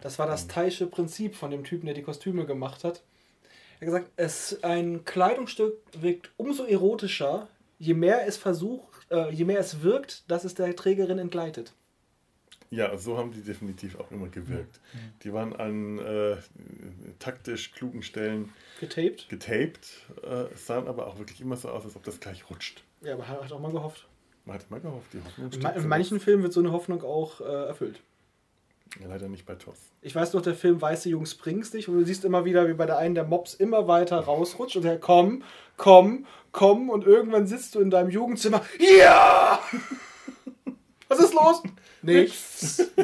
das 0.00 0.18
war 0.20 0.28
das 0.28 0.46
Teilsche 0.46 0.86
Prinzip 0.86 1.34
von 1.34 1.50
dem 1.50 1.64
Typen, 1.64 1.86
der 1.86 1.96
die 1.96 2.02
Kostüme 2.02 2.46
gemacht 2.46 2.84
hat. 2.84 3.02
Er 3.80 3.86
hat 3.86 3.86
gesagt, 3.86 4.10
es, 4.16 4.62
ein 4.62 5.04
Kleidungsstück 5.04 5.74
wirkt 6.00 6.30
umso 6.36 6.64
erotischer, 6.64 7.48
je 7.80 7.94
mehr 7.94 8.24
es 8.24 8.36
versucht, 8.36 8.97
äh, 9.10 9.30
je 9.32 9.44
mehr 9.44 9.58
es 9.58 9.82
wirkt, 9.82 10.30
dass 10.30 10.44
es 10.44 10.54
der 10.54 10.74
Trägerin 10.74 11.18
entgleitet. 11.18 11.72
Ja, 12.70 12.96
so 12.98 13.16
haben 13.16 13.32
die 13.32 13.40
definitiv 13.40 13.98
auch 13.98 14.10
immer 14.10 14.28
gewirkt. 14.28 14.80
Mhm. 14.92 14.98
Die 15.22 15.32
waren 15.32 15.56
an 15.56 15.98
äh, 15.98 16.36
taktisch 17.18 17.72
klugen 17.72 18.02
Stellen 18.02 18.52
getaped, 18.78 19.28
getaped 19.28 19.88
äh, 20.22 20.54
sahen 20.54 20.86
aber 20.86 21.06
auch 21.06 21.18
wirklich 21.18 21.40
immer 21.40 21.56
so 21.56 21.70
aus, 21.70 21.84
als 21.84 21.96
ob 21.96 22.04
das 22.04 22.20
gleich 22.20 22.50
rutscht. 22.50 22.84
Ja, 23.00 23.14
aber 23.14 23.26
hat 23.26 23.52
auch 23.52 23.60
mal 23.60 23.72
gehofft. 23.72 24.06
Man 24.44 24.58
hat 24.58 24.70
mal 24.70 24.80
gehofft, 24.80 25.12
die 25.12 25.22
Hoffnung 25.22 25.50
In, 25.52 25.82
in 25.82 25.88
manchen 25.88 26.20
Filmen 26.20 26.42
wird 26.42 26.52
so 26.52 26.60
eine 26.60 26.72
Hoffnung 26.72 27.02
auch 27.02 27.40
äh, 27.40 27.44
erfüllt. 27.44 28.00
Ja, 29.00 29.06
leider 29.08 29.28
nicht 29.28 29.46
bei 29.46 29.54
TOS. 29.54 29.78
Ich 30.02 30.14
weiß 30.14 30.32
noch, 30.32 30.42
der 30.42 30.54
Film 30.54 30.80
Weiße 30.80 31.08
Jungs 31.08 31.34
bringst 31.34 31.74
dich 31.74 31.88
und 31.88 31.98
du 31.98 32.04
siehst 32.04 32.24
immer 32.24 32.44
wieder, 32.44 32.68
wie 32.68 32.74
bei 32.74 32.86
der 32.86 32.98
einen 32.98 33.14
der 33.14 33.24
Mops 33.24 33.54
immer 33.54 33.86
weiter 33.86 34.18
rausrutscht 34.20 34.76
und 34.76 34.84
er 34.84 34.98
komm, 34.98 35.42
komm, 35.76 36.26
komm 36.52 36.90
und 36.90 37.04
irgendwann 37.06 37.46
sitzt 37.46 37.74
du 37.74 37.80
in 37.80 37.90
deinem 37.90 38.10
Jugendzimmer. 38.10 38.62
Ja! 38.78 39.60
Was 41.08 41.18
ist 41.20 41.34
los? 41.34 41.62
Nichts. 42.02 42.90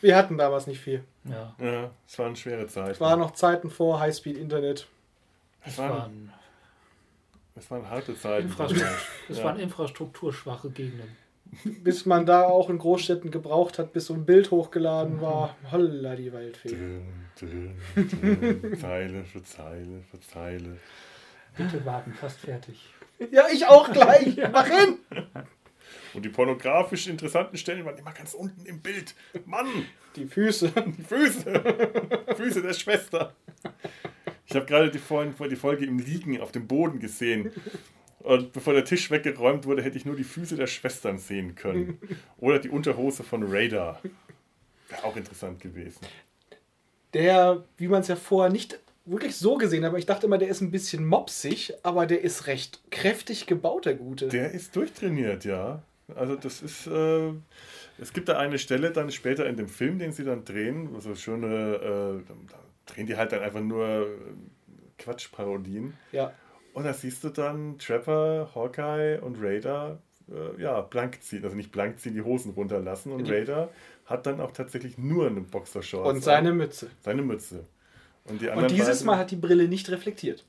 Wir 0.00 0.16
hatten 0.16 0.38
damals 0.38 0.66
nicht 0.66 0.80
viel. 0.80 1.02
Ja. 1.24 1.54
Ja, 1.58 1.90
es 2.06 2.18
waren 2.18 2.36
schwere 2.36 2.66
Zeiten. 2.68 2.90
Es 2.92 3.00
waren 3.00 3.18
noch 3.18 3.32
Zeiten 3.32 3.70
vor 3.70 3.98
Highspeed-Internet. 3.98 4.86
Es 5.64 5.78
waren 5.78 6.32
es 7.56 7.70
waren 7.70 7.88
harte 7.88 8.16
Zeiten. 8.18 8.48
Infrastruktur, 8.48 8.88
es 9.28 9.38
ja. 9.38 9.44
waren 9.44 9.58
infrastrukturschwache 9.58 10.70
Gegenden. 10.70 11.16
Bis 11.82 12.06
man 12.06 12.26
da 12.26 12.42
auch 12.42 12.68
in 12.70 12.78
Großstädten 12.78 13.30
gebraucht 13.30 13.78
hat, 13.78 13.92
bis 13.92 14.06
so 14.06 14.14
ein 14.14 14.26
Bild 14.26 14.50
hochgeladen 14.50 15.20
war. 15.20 15.56
Holla 15.70 16.16
die 16.16 16.32
Waldfee. 16.32 16.68
Drin, 16.68 17.06
drin, 17.38 17.76
drin, 17.94 18.78
Zeile 18.78 19.24
für 19.24 19.42
Zeile 19.44 20.02
für 20.10 20.20
Zeile. 20.20 20.76
Bitte 21.56 21.84
warten, 21.86 22.12
fast 22.12 22.40
fertig. 22.40 22.92
Ja, 23.30 23.44
ich 23.50 23.64
auch 23.64 23.90
gleich. 23.92 24.36
Mach 24.52 24.66
hin. 24.66 24.98
Und 26.14 26.24
die 26.24 26.28
pornografisch 26.28 27.06
interessanten 27.06 27.56
Stellen 27.56 27.84
waren 27.86 27.96
immer 27.96 28.12
ganz 28.12 28.34
unten 28.34 28.66
im 28.66 28.80
Bild. 28.80 29.14
Mann, 29.46 29.66
Die 30.16 30.26
Füße. 30.26 30.72
die 30.98 31.02
Füße. 31.02 31.62
Füße 32.36 32.60
der 32.62 32.74
Schwester. 32.74 33.34
Ich 34.46 34.54
habe 34.54 34.66
gerade 34.66 34.90
die, 34.90 34.98
vorhin, 34.98 35.34
die 35.50 35.56
Folge 35.56 35.86
im 35.86 35.98
Liegen 35.98 36.40
auf 36.40 36.52
dem 36.52 36.66
Boden 36.66 37.00
gesehen. 37.00 37.52
Und 38.20 38.52
bevor 38.52 38.74
der 38.74 38.84
Tisch 38.84 39.10
weggeräumt 39.10 39.66
wurde, 39.66 39.82
hätte 39.82 39.96
ich 39.96 40.04
nur 40.04 40.16
die 40.16 40.24
Füße 40.24 40.56
der 40.56 40.66
Schwestern 40.66 41.18
sehen 41.18 41.54
können. 41.54 41.98
Oder 42.38 42.58
die 42.58 42.68
Unterhose 42.68 43.22
von 43.22 43.44
Radar. 43.44 44.00
Wäre 44.88 45.04
auch 45.04 45.16
interessant 45.16 45.60
gewesen. 45.60 46.00
Der, 47.14 47.64
wie 47.76 47.88
man 47.88 48.00
es 48.00 48.08
ja 48.08 48.16
vorher 48.16 48.52
nicht 48.52 48.78
wirklich 49.04 49.36
so 49.36 49.56
gesehen 49.56 49.84
hat, 49.84 49.90
aber 49.90 49.98
ich 49.98 50.06
dachte 50.06 50.26
immer, 50.26 50.38
der 50.38 50.48
ist 50.48 50.60
ein 50.60 50.70
bisschen 50.70 51.06
mopsig, 51.06 51.72
aber 51.82 52.06
der 52.06 52.22
ist 52.22 52.46
recht 52.48 52.82
kräftig 52.90 53.46
gebaut, 53.46 53.86
der 53.86 53.94
Gute. 53.94 54.28
Der 54.28 54.50
ist 54.50 54.74
durchtrainiert, 54.74 55.44
ja. 55.44 55.82
Also 56.14 56.36
das 56.36 56.62
ist, 56.62 56.86
äh, 56.86 57.32
es 57.98 58.12
gibt 58.12 58.28
da 58.28 58.38
eine 58.38 58.58
Stelle 58.58 58.90
dann 58.90 59.10
später 59.10 59.46
in 59.46 59.56
dem 59.56 59.68
Film, 59.68 59.98
den 59.98 60.12
sie 60.12 60.24
dann 60.24 60.44
drehen, 60.44 60.90
also 60.94 61.14
schöne, 61.14 62.24
äh, 62.26 62.32
drehen 62.86 63.06
die 63.06 63.16
halt 63.16 63.32
dann 63.32 63.40
einfach 63.42 63.60
nur 63.60 63.84
äh, 63.86 64.06
Quatschparodien. 64.98 65.94
ja. 66.12 66.32
Und 66.72 66.84
da 66.84 66.92
siehst 66.92 67.24
du 67.24 67.30
dann 67.30 67.78
Trapper, 67.78 68.50
Hawkeye 68.54 69.18
und 69.22 69.40
Raider, 69.40 69.98
äh, 70.30 70.60
ja, 70.60 70.82
blank 70.82 71.22
ziehen, 71.22 71.42
also 71.42 71.56
nicht 71.56 71.72
blank 71.72 71.98
ziehen, 71.98 72.12
die 72.12 72.20
Hosen 72.20 72.52
runterlassen. 72.52 73.12
Und 73.12 73.24
Die- 73.26 73.32
Raider 73.32 73.70
hat 74.04 74.26
dann 74.26 74.42
auch 74.42 74.52
tatsächlich 74.52 74.98
nur 74.98 75.26
eine 75.26 75.40
Boxershorts. 75.40 76.10
Und 76.10 76.22
seine 76.22 76.52
Mütze. 76.52 76.90
seine 77.00 77.22
Mütze. 77.22 77.64
Und, 78.24 78.42
die 78.42 78.48
Und 78.50 78.70
dieses 78.70 78.88
beiden- 78.88 79.06
Mal 79.06 79.16
hat 79.16 79.30
die 79.30 79.36
Brille 79.36 79.68
nicht 79.68 79.88
reflektiert. 79.88 80.44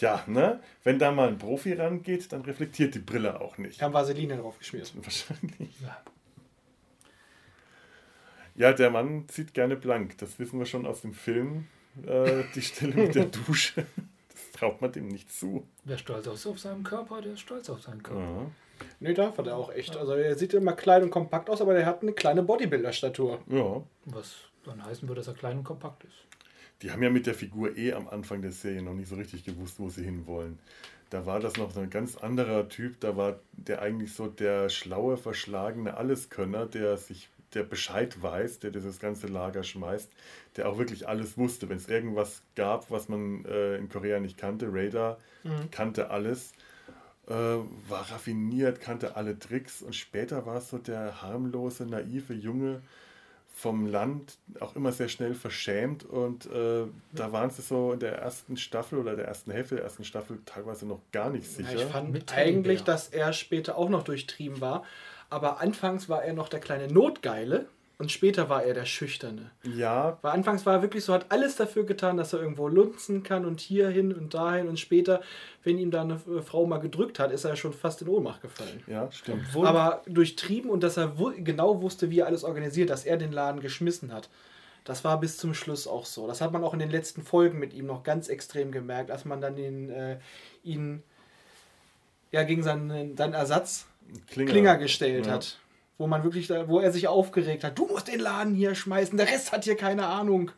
Ja, 0.00 0.24
ne? 0.26 0.58
Wenn 0.82 0.98
da 0.98 1.12
mal 1.12 1.28
ein 1.28 1.38
Profi 1.38 1.72
rangeht, 1.74 2.32
dann 2.32 2.40
reflektiert 2.42 2.96
die 2.96 2.98
Brille 3.00 3.40
auch 3.40 3.58
nicht. 3.58 3.80
Haben 3.80 3.94
Vaseline 3.94 4.38
drauf 4.38 4.58
geschmiert. 4.58 4.92
Wahrscheinlich. 4.96 5.80
Ja. 5.80 6.02
Ja, 8.58 8.72
der 8.72 8.90
Mann 8.90 9.28
zieht 9.28 9.54
gerne 9.54 9.76
blank. 9.76 10.18
Das 10.18 10.38
wissen 10.38 10.58
wir 10.58 10.66
schon 10.66 10.84
aus 10.86 11.00
dem 11.02 11.12
Film. 11.14 11.66
Äh, 12.06 12.42
die 12.54 12.62
Stelle 12.62 12.94
mit 12.94 13.14
der 13.14 13.24
Dusche. 13.46 13.86
Das 14.30 14.50
traut 14.52 14.80
man 14.80 14.92
dem 14.92 15.08
nicht 15.08 15.32
zu. 15.32 15.66
Wer 15.84 15.98
stolz 15.98 16.26
ist 16.26 16.46
auf 16.46 16.58
seinen 16.58 16.82
Körper, 16.84 17.20
der 17.22 17.32
ist 17.34 17.40
stolz 17.40 17.70
auf 17.70 17.82
seinen 17.82 18.02
Körper. 18.02 18.20
Ja. 18.20 18.50
Nee, 19.00 19.14
darf 19.14 19.38
er 19.38 19.56
auch 19.56 19.72
echt. 19.72 19.96
Also 19.96 20.12
er 20.12 20.36
sieht 20.36 20.54
immer 20.54 20.72
klein 20.74 21.02
und 21.02 21.10
kompakt 21.10 21.50
aus, 21.50 21.60
aber 21.60 21.74
der 21.74 21.86
hat 21.86 22.02
eine 22.02 22.12
kleine 22.12 22.42
Bodybuilder-Statur. 22.42 23.40
ja. 23.48 23.82
Was 24.04 24.34
dann 24.64 24.84
heißen 24.84 25.08
würde, 25.08 25.20
dass 25.20 25.28
er 25.28 25.34
klein 25.34 25.58
und 25.58 25.64
kompakt 25.64 26.04
ist. 26.04 26.12
Die 26.82 26.90
haben 26.90 27.02
ja 27.02 27.10
mit 27.10 27.26
der 27.26 27.34
Figur 27.34 27.76
eh 27.76 27.92
am 27.94 28.06
Anfang 28.08 28.42
der 28.42 28.52
Serie 28.52 28.82
noch 28.82 28.92
nicht 28.94 29.08
so 29.08 29.16
richtig 29.16 29.44
gewusst, 29.44 29.80
wo 29.80 29.88
sie 29.88 30.04
hinwollen. 30.04 30.58
Da 31.10 31.24
war 31.26 31.40
das 31.40 31.56
noch 31.56 31.70
so 31.70 31.80
ein 31.80 31.90
ganz 31.90 32.16
anderer 32.16 32.68
Typ. 32.68 33.00
Da 33.00 33.16
war 33.16 33.38
der 33.52 33.80
eigentlich 33.82 34.12
so 34.12 34.26
der 34.28 34.68
schlaue, 34.68 35.16
verschlagene 35.16 35.96
Alleskönner, 35.96 36.66
der 36.66 36.98
sich, 36.98 37.30
der 37.54 37.62
Bescheid 37.62 38.22
weiß, 38.22 38.60
der 38.60 38.70
dieses 38.70 39.00
ganze 39.00 39.26
Lager 39.26 39.62
schmeißt, 39.62 40.10
der 40.56 40.68
auch 40.68 40.78
wirklich 40.78 41.08
alles 41.08 41.38
wusste. 41.38 41.68
Wenn 41.68 41.78
es 41.78 41.88
irgendwas 41.88 42.42
gab, 42.54 42.90
was 42.90 43.08
man 43.08 43.44
äh, 43.44 43.76
in 43.76 43.88
Korea 43.88 44.20
nicht 44.20 44.36
kannte, 44.36 44.68
Radar 44.70 45.18
kannte 45.70 46.10
alles, 46.10 46.52
äh, 47.26 47.32
war 47.32 48.10
raffiniert, 48.10 48.80
kannte 48.80 49.16
alle 49.16 49.38
Tricks 49.38 49.82
und 49.82 49.94
später 49.94 50.46
war 50.46 50.56
es 50.56 50.70
so 50.70 50.78
der 50.78 51.22
harmlose, 51.22 51.86
naive 51.86 52.34
Junge 52.34 52.82
vom 53.58 53.86
Land, 53.86 54.38
auch 54.60 54.76
immer 54.76 54.92
sehr 54.92 55.08
schnell 55.08 55.34
verschämt 55.34 56.04
und 56.04 56.46
äh, 56.46 56.84
da 57.12 57.32
waren 57.32 57.50
sie 57.50 57.62
so 57.62 57.92
in 57.92 57.98
der 57.98 58.16
ersten 58.16 58.56
Staffel 58.56 59.00
oder 59.00 59.16
der 59.16 59.26
ersten 59.26 59.50
Hälfte 59.50 59.74
der 59.74 59.84
ersten 59.84 60.04
Staffel 60.04 60.38
teilweise 60.46 60.86
noch 60.86 61.00
gar 61.10 61.30
nicht 61.30 61.44
Ja, 61.58 61.66
sicher. 61.66 61.74
ich 61.74 61.92
fand 61.92 62.12
Mit 62.12 62.32
eigentlich, 62.32 62.84
dass 62.84 63.08
er 63.08 63.32
später 63.32 63.76
auch 63.76 63.88
noch 63.88 64.04
durchtrieben 64.04 64.60
war. 64.60 64.84
Aber 65.30 65.60
anfangs 65.60 66.08
war 66.08 66.24
er 66.24 66.32
noch 66.32 66.48
der 66.48 66.60
kleine 66.60 66.88
Notgeile 66.88 67.66
und 67.98 68.12
später 68.12 68.48
war 68.48 68.62
er 68.62 68.74
der 68.74 68.84
Schüchterne. 68.84 69.50
ja, 69.64 70.18
Weil 70.22 70.30
anfangs 70.32 70.64
war 70.64 70.74
er 70.74 70.82
wirklich 70.82 71.04
so, 71.04 71.12
hat 71.12 71.26
alles 71.30 71.56
dafür 71.56 71.84
getan, 71.84 72.16
dass 72.16 72.32
er 72.32 72.40
irgendwo 72.40 72.68
lunzen 72.68 73.24
kann 73.24 73.44
und 73.44 73.60
hierhin 73.60 74.14
und 74.14 74.34
dahin. 74.34 74.68
Und 74.68 74.78
später, 74.78 75.20
wenn 75.64 75.78
ihm 75.78 75.90
da 75.90 76.02
eine 76.02 76.14
äh, 76.14 76.42
Frau 76.42 76.64
mal 76.64 76.78
gedrückt 76.78 77.18
hat, 77.18 77.32
ist 77.32 77.44
er 77.44 77.56
schon 77.56 77.72
fast 77.72 78.00
in 78.00 78.08
Ohnmacht 78.08 78.40
gefallen. 78.40 78.84
ja, 78.86 79.10
stimmt. 79.10 79.42
Obwohl, 79.48 79.66
Aber 79.66 80.02
durchtrieben 80.06 80.70
und 80.70 80.84
dass 80.84 80.96
er 80.96 81.12
genau 81.38 81.82
wusste, 81.82 82.08
wie 82.10 82.20
er 82.20 82.26
alles 82.26 82.44
organisiert, 82.44 82.88
dass 82.90 83.04
er 83.04 83.16
den 83.16 83.32
Laden 83.32 83.60
geschmissen 83.60 84.12
hat. 84.12 84.28
Das 84.84 85.02
war 85.02 85.18
bis 85.18 85.36
zum 85.36 85.52
Schluss 85.52 85.88
auch 85.88 86.06
so. 86.06 86.28
Das 86.28 86.40
hat 86.40 86.52
man 86.52 86.62
auch 86.62 86.72
in 86.72 86.78
den 86.78 86.90
letzten 86.90 87.22
Folgen 87.22 87.58
mit 87.58 87.74
ihm 87.74 87.86
noch 87.86 88.04
ganz 88.04 88.28
extrem 88.28 88.70
gemerkt, 88.70 89.10
als 89.10 89.24
man 89.24 89.40
dann 89.40 89.56
den, 89.56 89.90
äh, 89.90 90.18
ihn 90.62 91.02
ja, 92.30 92.44
gegen 92.44 92.62
seinen, 92.62 93.16
seinen 93.16 93.34
Ersatz 93.34 93.86
Klinger, 94.28 94.50
Klinger 94.52 94.76
gestellt 94.78 95.26
Ja. 95.26 95.32
hat. 95.34 95.58
Wo 95.98 96.06
man 96.06 96.22
wirklich, 96.22 96.46
da, 96.46 96.68
wo 96.68 96.78
er 96.78 96.92
sich 96.92 97.08
aufgeregt 97.08 97.64
hat. 97.64 97.76
Du 97.76 97.86
musst 97.86 98.06
den 98.06 98.20
Laden 98.20 98.54
hier 98.54 98.74
schmeißen, 98.76 99.16
der 99.18 99.26
Rest 99.26 99.50
hat 99.50 99.64
hier 99.64 99.76
keine 99.76 100.06
Ahnung. 100.06 100.52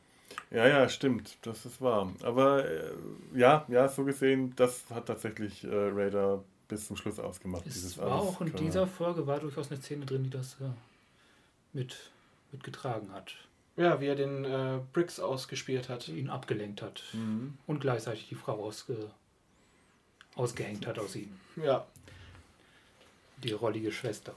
Ja, 0.50 0.66
ja, 0.68 0.86
stimmt, 0.88 1.38
das 1.42 1.64
ist 1.64 1.80
wahr. 1.80 2.12
Aber 2.22 2.68
äh, 2.68 2.90
ja, 3.34 3.64
ja, 3.68 3.88
so 3.88 4.04
gesehen, 4.04 4.52
das 4.56 4.82
hat 4.90 5.06
tatsächlich 5.06 5.64
äh, 5.64 5.68
Raider 5.72 6.44
bis 6.68 6.86
zum 6.88 6.96
Schluss 6.96 7.18
ausgemacht. 7.18 7.66
es 7.66 7.96
war 7.98 8.12
auch 8.20 8.40
in 8.42 8.52
Können. 8.52 8.66
dieser 8.66 8.86
Folge 8.86 9.26
war 9.26 9.38
durchaus 9.40 9.70
eine 9.70 9.80
Szene 9.80 10.04
drin, 10.04 10.24
die 10.24 10.30
das 10.30 10.54
äh, 10.60 10.64
mit, 11.72 11.96
mitgetragen 12.52 13.10
hat, 13.12 13.34
Ja, 13.76 14.00
wie 14.00 14.06
er 14.06 14.16
den 14.16 14.44
äh, 14.44 14.80
Briggs 14.92 15.20
ausgespielt 15.20 15.88
hat. 15.88 16.08
ihn 16.08 16.28
abgelenkt 16.28 16.82
hat 16.82 17.02
Mhm. 17.14 17.56
und 17.66 17.80
gleichzeitig 17.80 18.28
die 18.28 18.34
Frau 18.34 18.62
ausge, 18.62 19.10
ausgehängt 20.34 20.86
hat 20.86 20.98
aus 20.98 21.16
ihm, 21.16 21.32
Ja. 21.56 21.86
Die 23.44 23.52
rollige 23.52 23.92
Schwester. 23.92 24.34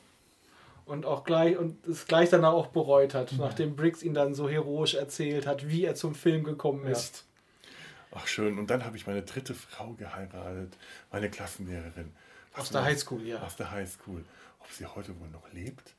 Und 0.86 1.06
auch 1.06 1.24
gleich 1.24 1.58
und 1.58 1.86
es 1.88 2.08
gleich 2.08 2.30
danach 2.30 2.52
auch 2.54 2.68
bereut 2.68 3.14
hat, 3.14 3.32
Ja. 3.32 3.38
nachdem 3.38 3.76
Briggs 3.76 4.04
ihn 4.04 4.14
dann 4.14 4.34
so 4.36 4.50
heroisch 4.50 4.96
erzählt 4.96 5.48
hat, 5.48 5.70
wie 5.70 5.86
er 5.86 5.96
zum 5.96 6.14
Film 6.14 6.44
gekommen 6.44 6.86
ist. 6.88 7.26
Ach 8.12 8.28
schön, 8.28 8.60
und 8.60 8.70
dann 8.70 8.84
habe 8.86 8.96
ich 8.98 9.08
meine 9.08 9.24
dritte 9.24 9.54
Frau 9.54 9.94
geheiratet, 9.94 10.78
meine 11.12 11.30
Klassenlehrerin. 11.32 12.12
Aus 12.54 12.70
der 12.70 12.84
Highschool, 12.84 13.26
ja. 13.26 13.42
Aus 13.42 13.56
der 13.56 13.72
Highschool. 13.72 14.24
Ob 14.60 14.72
sie 14.72 14.86
heute 14.86 15.20
wohl 15.20 15.30
noch 15.30 15.52
lebt? 15.54 15.94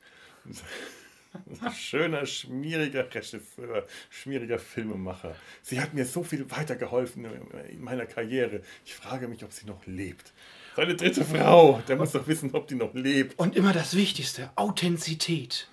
Schöner, 1.75 2.25
schmieriger 2.25 3.13
Regisseur, 3.13 3.85
schmieriger 4.09 4.57
Filmemacher. 4.57 5.35
Sie 5.61 5.81
hat 5.81 5.93
mir 5.93 6.05
so 6.05 6.23
viel 6.23 6.49
weitergeholfen 6.49 7.25
in 7.69 7.81
meiner 7.83 8.05
Karriere. 8.05 8.61
Ich 8.85 8.95
frage 8.95 9.27
mich, 9.27 9.43
ob 9.43 9.51
sie 9.51 9.65
noch 9.65 9.85
lebt. 9.85 10.31
Seine 10.75 10.95
dritte 10.95 11.23
Frau, 11.23 11.81
der 11.87 11.95
muss 11.95 12.11
doch 12.11 12.27
wissen, 12.27 12.49
ob 12.53 12.67
die 12.67 12.75
noch 12.75 12.93
lebt. 12.93 13.39
Und 13.39 13.55
immer 13.55 13.71
das 13.71 13.95
Wichtigste, 13.95 14.49
Authentizität. 14.55 15.67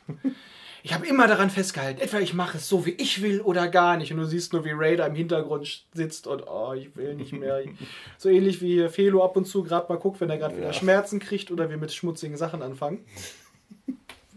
Ich 0.85 0.93
habe 0.95 1.07
immer 1.07 1.27
daran 1.27 1.51
festgehalten, 1.51 2.01
etwa 2.01 2.19
ich 2.21 2.35
mache 2.35 2.59
es 2.59 2.69
so, 2.69 2.87
wie 2.87 2.91
ich 2.91 3.23
will 3.23 3.41
oder 3.41 3.69
gar 3.69 3.97
nicht. 3.97 4.13
Und 4.13 4.19
du 4.19 4.27
siehst 4.27 4.53
nur, 4.53 4.65
wie 4.65 4.71
Raider 4.73 5.07
im 5.07 5.15
Hintergrund 5.15 5.85
sitzt 5.93 6.27
und, 6.27 6.45
oh, 6.47 6.73
ich 6.73 6.95
will 6.97 7.15
nicht 7.15 7.33
mehr. 7.33 7.63
so 8.19 8.29
ähnlich 8.29 8.61
wie 8.61 8.89
Felo 8.89 9.25
ab 9.25 9.37
und 9.37 9.47
zu 9.47 9.63
gerade 9.65 9.93
mal 9.93 9.99
guckt, 9.99 10.21
wenn 10.21 10.31
er 10.31 10.39
gerade 10.39 10.57
wieder 10.57 10.67
Ja. 10.67 10.73
Schmerzen 10.73 11.19
kriegt 11.19 11.51
oder 11.51 11.69
wir 11.71 11.77
mit 11.77 11.93
schmutzigen 11.93 12.37
Sachen 12.37 12.63
anfangen. 12.63 13.05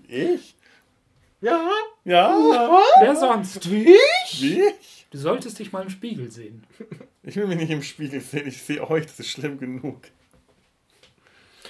Ich? 0.07 0.55
Ja, 1.41 1.70
Ja? 2.05 2.80
Wer 3.01 3.16
sonst? 3.16 3.70
wie? 3.72 3.95
Wie? 4.39 4.63
Du 5.11 5.18
solltest 5.18 5.59
dich 5.59 5.72
mal 5.72 5.84
im 5.84 5.89
Spiegel 5.89 6.30
sehen. 6.32 6.63
Ich 7.24 7.36
will 7.36 7.47
mich 7.47 7.57
nicht 7.57 7.72
im 7.72 7.82
Spiegel 7.82 8.20
sehen, 8.22 8.47
ich 8.47 8.61
sehe 8.61 8.88
euch, 8.88 9.05
das 9.05 9.20
ist 9.20 9.30
schlimm 9.30 9.57
genug. 9.59 10.01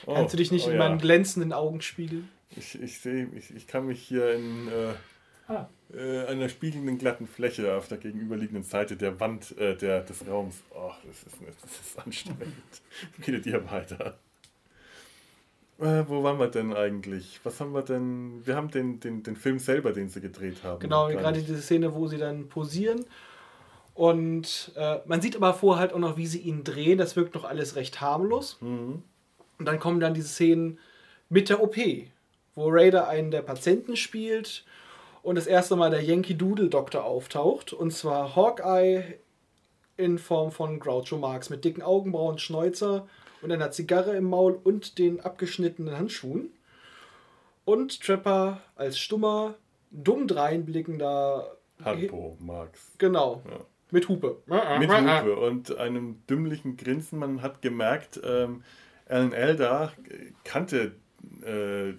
Oh, 0.06 0.14
Kannst 0.14 0.34
du 0.34 0.38
dich 0.38 0.52
nicht 0.52 0.68
oh 0.68 0.70
in 0.70 0.78
ja. 0.78 0.80
meinen 0.80 1.00
glänzenden 1.00 1.54
Augen 1.54 1.82
spiegeln? 1.82 2.30
Ich, 2.56 2.80
ich 2.82 3.00
sehe, 3.00 3.28
ich, 3.36 3.56
ich 3.56 3.68
kann 3.68 3.86
mich 3.88 4.02
hier 4.02 4.34
in 4.34 4.68
äh, 4.68 4.94
Ah. 5.48 5.68
äh, 5.94 6.26
einer 6.26 6.50
spiegelnden 6.50 6.98
glatten 6.98 7.28
Fläche 7.28 7.76
auf 7.76 7.88
der 7.88 8.00
gegenüberliegenden 8.00 8.64
Seite 8.64 8.96
der 8.96 9.20
Wand 9.20 9.56
äh, 9.60 9.78
der, 9.78 10.02
des 10.02 10.28
Raums. 10.28 10.64
Oh, 10.74 10.92
das 11.06 11.18
ist, 11.24 11.38
das 11.62 11.72
ist 11.72 12.00
anstrengend. 12.00 12.54
Redet 13.28 13.46
ihr 13.46 13.70
weiter. 13.70 14.18
Äh, 15.78 16.04
wo 16.08 16.24
waren 16.24 16.40
wir 16.40 16.48
denn 16.48 16.74
eigentlich? 16.74 17.42
Was 17.44 17.60
haben 17.60 17.74
wir 17.74 17.84
denn? 17.84 18.42
Wir 18.46 18.56
haben 18.56 18.72
den, 18.72 19.00
den, 19.00 19.22
den 19.22 19.36
Film 19.36 19.60
selber, 19.60 19.92
den 19.92 20.10
sie 20.10 20.22
gedreht 20.22 20.64
haben. 20.64 20.80
Genau, 20.80 21.10
gerade 21.10 21.42
diese 21.42 21.62
Szene, 21.62 21.94
wo 21.94 22.08
sie 22.08 22.18
dann 22.18 22.48
posieren. 22.50 23.06
Und 23.94 24.72
äh, 24.76 25.00
man 25.06 25.22
sieht 25.22 25.36
aber 25.36 25.54
vorher 25.54 25.82
halt 25.82 25.94
auch 25.94 26.00
noch, 26.00 26.18
wie 26.18 26.28
sie 26.28 26.40
ihn 26.40 26.64
drehen. 26.64 26.98
Das 26.98 27.16
wirkt 27.16 27.36
noch 27.36 27.44
alles 27.44 27.76
recht 27.76 28.02
harmlos. 28.02 28.58
Mhm. 28.62 29.04
Und 29.58 29.66
dann 29.66 29.80
kommen 29.80 30.00
dann 30.00 30.14
diese 30.14 30.28
Szenen 30.28 30.80
mit 31.30 31.50
der 31.50 31.62
OP, 31.62 31.78
wo 32.56 32.68
Raider 32.70 33.08
einen 33.08 33.32
der 33.32 33.42
Patienten 33.42 33.96
spielt 33.96 34.66
und 35.24 35.36
das 35.36 35.48
erste 35.48 35.76
Mal 35.76 35.90
der 35.90 36.04
Yankee 36.04 36.36
Doodle 36.36 36.70
Doktor 36.70 37.04
auftaucht. 37.04 37.74
Und 37.74 37.92
zwar 37.92 38.36
Hawkeye 38.36 39.20
in 39.98 40.20
Form 40.20 40.52
von 40.52 40.80
Groucho 40.80 41.18
Marx 41.18 41.50
mit 41.50 41.66
dicken 41.66 41.82
Augenbrauen, 41.82 42.38
Schnäuzer 42.38 43.08
und 43.42 43.52
einer 43.52 43.72
Zigarre 43.72 44.16
im 44.16 44.26
Maul 44.26 44.60
und 44.64 44.98
den 44.98 45.22
abgeschnittenen 45.22 45.98
Handschuhen. 45.98 46.52
Und 47.64 48.02
Trapper 48.02 48.62
als 48.76 49.00
stummer, 49.00 49.56
dumm 49.90 50.28
dreinblickender 50.28 51.56
Harpo, 51.84 52.38
Marx. 52.40 52.92
Genau. 52.98 53.42
Ja. 53.50 53.60
Mit 53.92 54.08
Hupe. 54.10 54.38
Mit 54.80 54.92
Hupe 54.92 55.36
und 55.36 55.78
einem 55.78 56.22
dümmlichen 56.28 56.78
Grinsen. 56.78 57.20
Man 57.20 57.42
hat 57.42 57.62
gemerkt, 57.62 58.20
ähm, 58.24 58.64
Alan 59.08 59.34
Elder 59.34 59.94
kannte 60.44 60.96
äh, 61.42 61.94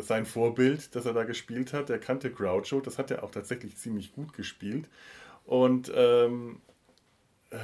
sein 0.00 0.26
Vorbild, 0.26 0.94
das 0.94 1.06
er 1.06 1.12
da 1.12 1.24
gespielt 1.24 1.72
hat. 1.72 1.90
Er 1.90 1.98
kannte 1.98 2.30
Groucho. 2.30 2.80
Das 2.80 2.98
hat 2.98 3.10
er 3.10 3.22
auch 3.22 3.30
tatsächlich 3.30 3.76
ziemlich 3.76 4.12
gut 4.12 4.32
gespielt. 4.32 4.88
Und 5.44 5.90
ähm, 5.94 6.60
äh, 7.50 7.56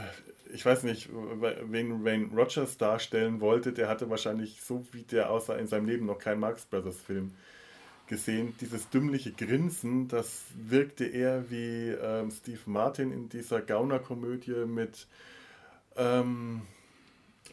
ich 0.53 0.65
weiß 0.65 0.85
nicht, 0.85 1.09
wen 1.11 2.05
Wayne 2.05 2.29
Rogers 2.35 2.79
darstellen 2.79 3.41
wollte, 3.41 3.73
der 3.73 3.89
hatte 3.89 4.09
wahrscheinlich 4.09 4.63
so 4.63 4.87
wie 4.93 5.03
der 5.03 5.31
aussah 5.31 5.57
in 5.57 5.67
seinem 5.67 5.87
Leben 5.87 6.07
noch 6.07 6.19
keinen 6.19 6.41
Marx 6.41 6.65
Brothers 6.65 7.01
Film 7.01 7.33
gesehen. 8.07 8.55
Dieses 8.61 8.89
dümmliche 8.89 9.33
Grinsen, 9.33 10.09
das 10.09 10.45
wirkte 10.55 11.07
eher 11.07 11.51
wie 11.51 11.89
ähm, 11.91 12.31
Steve 12.31 12.61
Martin 12.67 13.11
in 13.13 13.29
dieser 13.29 13.63
Gauner-Komödie 13.63 14.67
mit 14.67 15.07
ähm, 15.97 16.63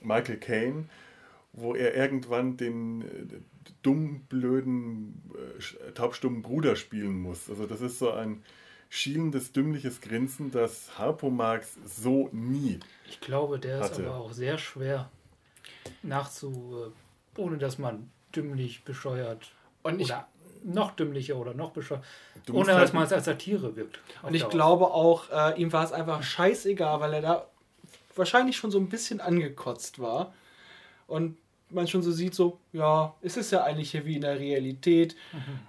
Michael 0.02 0.38
Caine, 0.38 0.86
wo 1.54 1.76
er 1.76 1.96
irgendwann 1.96 2.58
den 2.58 3.02
äh, 3.02 3.40
dumm, 3.82 4.22
blöden, 4.30 5.22
äh, 5.36 5.92
taubstummen 5.92 6.42
Bruder 6.42 6.76
spielen 6.76 7.20
muss. 7.20 7.50
Also 7.50 7.66
das 7.66 7.82
ist 7.82 8.00
so 8.00 8.12
ein 8.12 8.44
schielendes, 8.90 9.52
dümmliches 9.52 10.02
Grinsen, 10.02 10.52
das 10.52 10.98
Harpo 10.98 11.30
Marx 11.30 11.78
so 11.86 12.30
nie. 12.32 12.80
Ich 13.10 13.22
glaube, 13.22 13.60
der 13.60 13.80
hatte. 13.80 14.02
ist 14.02 14.08
aber 14.08 14.18
auch 14.18 14.34
sehr 14.34 14.58
schwer 14.58 15.10
nachzu, 16.04 16.92
äh, 17.38 17.40
ohne 17.40 17.58
dass 17.58 17.78
man 17.78 18.10
dümmlich 18.36 18.84
bescheuert 18.84 19.52
und 19.84 20.00
ich, 20.00 20.08
oder 20.08 20.28
noch 20.64 20.92
dümmlicher 20.92 21.38
oder 21.38 21.54
noch 21.54 21.72
bescheuert, 21.72 22.04
ohne 22.52 22.68
dass 22.68 22.76
halt 22.76 22.94
man 22.94 23.04
es 23.04 23.14
als 23.14 23.26
Satire 23.26 23.76
wirkt. 23.76 24.00
Und 24.22 24.36
ich 24.36 24.48
glaube 24.50 24.86
auch, 24.86 25.30
äh, 25.32 25.60
ihm 25.60 25.74
war 25.74 25.84
es 25.84 25.92
einfach 25.92 26.22
scheißegal, 26.24 27.00
weil 27.00 27.14
er 27.16 27.22
da 27.22 27.48
wahrscheinlich 28.16 28.58
schon 28.58 28.72
so 28.72 28.80
ein 28.80 28.90
bisschen 28.90 29.22
angekotzt 29.22 30.00
war. 30.00 30.34
Und 31.12 31.38
man 31.70 31.88
schon 31.88 32.02
so 32.02 32.12
sieht, 32.12 32.34
so, 32.34 32.60
ja, 32.72 33.14
es 33.22 33.38
ist 33.38 33.52
ja 33.52 33.64
eigentlich 33.64 33.92
hier 33.92 34.06
wie 34.06 34.16
in 34.16 34.22
der 34.22 34.40
Realität. 34.40 35.16
Mhm. 35.34 35.60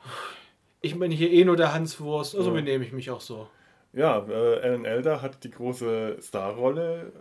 Ich 0.80 0.98
bin 0.98 1.10
hier 1.10 1.30
eh 1.30 1.44
nur 1.44 1.56
der 1.56 1.74
Hanswurst, 1.74 2.34
also 2.36 2.50
ja. 2.50 2.54
benehme 2.54 2.84
ich 2.84 2.92
mich 2.92 3.10
auch 3.10 3.20
so. 3.20 3.48
Ja, 3.92 4.26
äh, 4.28 4.60
Alan 4.62 4.84
Elder 4.84 5.20
hat 5.20 5.44
die 5.44 5.50
große 5.50 6.18
Starrolle, 6.20 7.12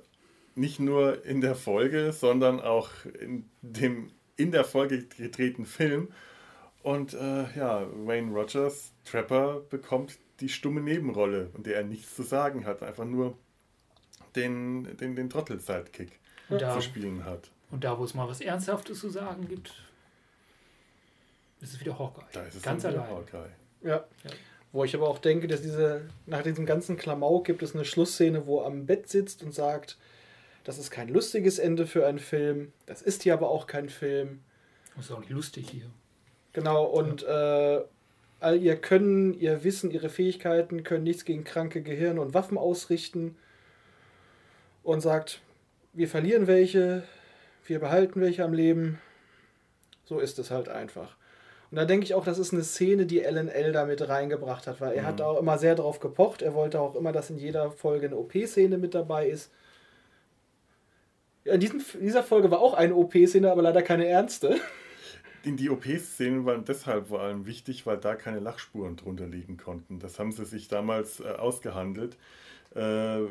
nicht 0.55 0.79
nur 0.79 1.25
in 1.25 1.41
der 1.41 1.55
Folge, 1.55 2.13
sondern 2.13 2.59
auch 2.59 2.89
in 3.19 3.49
dem 3.61 4.11
in 4.37 4.51
der 4.51 4.63
Folge 4.63 5.05
gedrehten 5.05 5.65
Film. 5.65 6.09
Und 6.83 7.13
äh, 7.13 7.43
ja, 7.55 7.85
Wayne 7.93 8.31
Rogers, 8.31 8.93
Trapper, 9.05 9.61
bekommt 9.69 10.17
die 10.39 10.49
stumme 10.49 10.81
Nebenrolle, 10.81 11.51
in 11.55 11.63
der 11.63 11.77
er 11.77 11.83
nichts 11.83 12.15
zu 12.15 12.23
sagen 12.23 12.65
hat, 12.65 12.81
einfach 12.81 13.05
nur 13.05 13.37
den, 14.35 14.97
den, 14.97 15.15
den 15.15 15.29
Trottel-Sidekick 15.29 16.19
zu 16.49 16.81
spielen 16.81 17.23
hat. 17.25 17.51
Und 17.71 17.83
da, 17.83 17.97
wo 17.97 18.03
es 18.03 18.13
mal 18.13 18.27
was 18.27 18.41
Ernsthaftes 18.41 18.99
zu 18.99 19.09
sagen 19.09 19.47
gibt, 19.47 19.73
ist 21.61 21.73
es 21.73 21.79
wieder 21.79 21.97
Hawkeye. 21.97 22.25
Da 22.33 22.43
ist 22.43 22.55
es 22.55 22.61
Ganz 22.61 22.83
allein. 22.85 23.07
Hawkeye. 23.07 23.49
Ja. 23.81 23.95
ja. 24.23 24.31
Wo 24.73 24.83
ich 24.83 24.95
aber 24.95 25.07
auch 25.07 25.19
denke, 25.19 25.47
dass 25.47 25.61
diese, 25.61 26.09
nach 26.25 26.43
diesem 26.43 26.65
ganzen 26.65 26.97
Klamauk 26.97 27.45
gibt 27.45 27.61
es 27.63 27.75
eine 27.75 27.85
Schlussszene, 27.85 28.45
wo 28.45 28.61
er 28.61 28.67
am 28.67 28.85
Bett 28.85 29.09
sitzt 29.09 29.43
und 29.43 29.53
sagt, 29.53 29.97
das 30.63 30.77
ist 30.77 30.91
kein 30.91 31.09
lustiges 31.09 31.59
Ende 31.59 31.87
für 31.87 32.05
einen 32.05 32.19
Film, 32.19 32.71
das 32.85 33.01
ist 33.01 33.23
hier 33.23 33.33
aber 33.33 33.49
auch 33.49 33.67
kein 33.67 33.89
Film. 33.89 34.41
Das 34.95 35.05
ist 35.05 35.11
auch 35.11 35.19
nicht 35.19 35.31
lustig 35.31 35.69
hier. 35.69 35.89
Genau, 36.53 36.85
und 36.85 37.21
ja. 37.21 37.77
äh, 37.77 37.85
all 38.39 38.61
ihr 38.61 38.75
Können, 38.75 39.33
ihr 39.33 39.63
Wissen, 39.63 39.91
ihre 39.91 40.09
Fähigkeiten 40.09 40.83
können 40.83 41.03
nichts 41.03 41.25
gegen 41.25 41.43
kranke 41.43 41.81
Gehirne 41.81 42.21
und 42.21 42.33
Waffen 42.33 42.57
ausrichten. 42.57 43.37
Und 44.83 45.01
sagt, 45.01 45.41
wir 45.93 46.07
verlieren 46.07 46.47
welche, 46.47 47.03
wir 47.65 47.79
behalten 47.79 48.21
welche 48.21 48.43
am 48.43 48.53
Leben. 48.53 48.99
So 50.05 50.19
ist 50.19 50.39
es 50.39 50.51
halt 50.51 50.69
einfach. 50.69 51.15
Und 51.71 51.77
da 51.77 51.85
denke 51.85 52.03
ich 52.03 52.13
auch, 52.13 52.25
das 52.25 52.37
ist 52.37 52.53
eine 52.53 52.63
Szene, 52.63 53.05
die 53.05 53.21
Ellen 53.21 53.47
L. 53.47 53.71
da 53.71 53.85
mit 53.85 54.07
reingebracht 54.07 54.67
hat, 54.67 54.81
weil 54.81 54.93
er 54.93 55.03
mhm. 55.03 55.07
hat 55.07 55.21
auch 55.21 55.39
immer 55.39 55.57
sehr 55.57 55.75
darauf 55.75 56.01
gepocht. 56.01 56.41
Er 56.41 56.53
wollte 56.53 56.81
auch 56.81 56.95
immer, 56.95 57.13
dass 57.13 57.29
in 57.29 57.37
jeder 57.37 57.71
Folge 57.71 58.07
eine 58.07 58.17
OP-Szene 58.17 58.77
mit 58.77 58.93
dabei 58.93 59.27
ist. 59.27 59.51
In, 61.45 61.61
diesem, 61.61 61.81
in 61.93 62.01
dieser 62.01 62.23
Folge 62.23 62.51
war 62.51 62.59
auch 62.59 62.73
eine 62.73 62.93
OP-Szene, 62.93 63.49
aber 63.49 63.61
leider 63.61 63.81
keine 63.81 64.05
ernste. 64.05 64.59
In 65.43 65.57
die 65.57 65.71
OP-Szenen 65.71 66.45
waren 66.45 66.65
deshalb 66.65 67.07
vor 67.07 67.21
allem 67.21 67.47
wichtig, 67.47 67.87
weil 67.87 67.97
da 67.97 68.13
keine 68.13 68.39
Lachspuren 68.39 68.95
drunter 68.95 69.25
liegen 69.25 69.57
konnten. 69.57 69.97
Das 69.97 70.19
haben 70.19 70.31
sie 70.31 70.45
sich 70.45 70.67
damals 70.67 71.19
äh, 71.19 71.29
ausgehandelt. 71.29 72.15
Äh, 72.75 73.27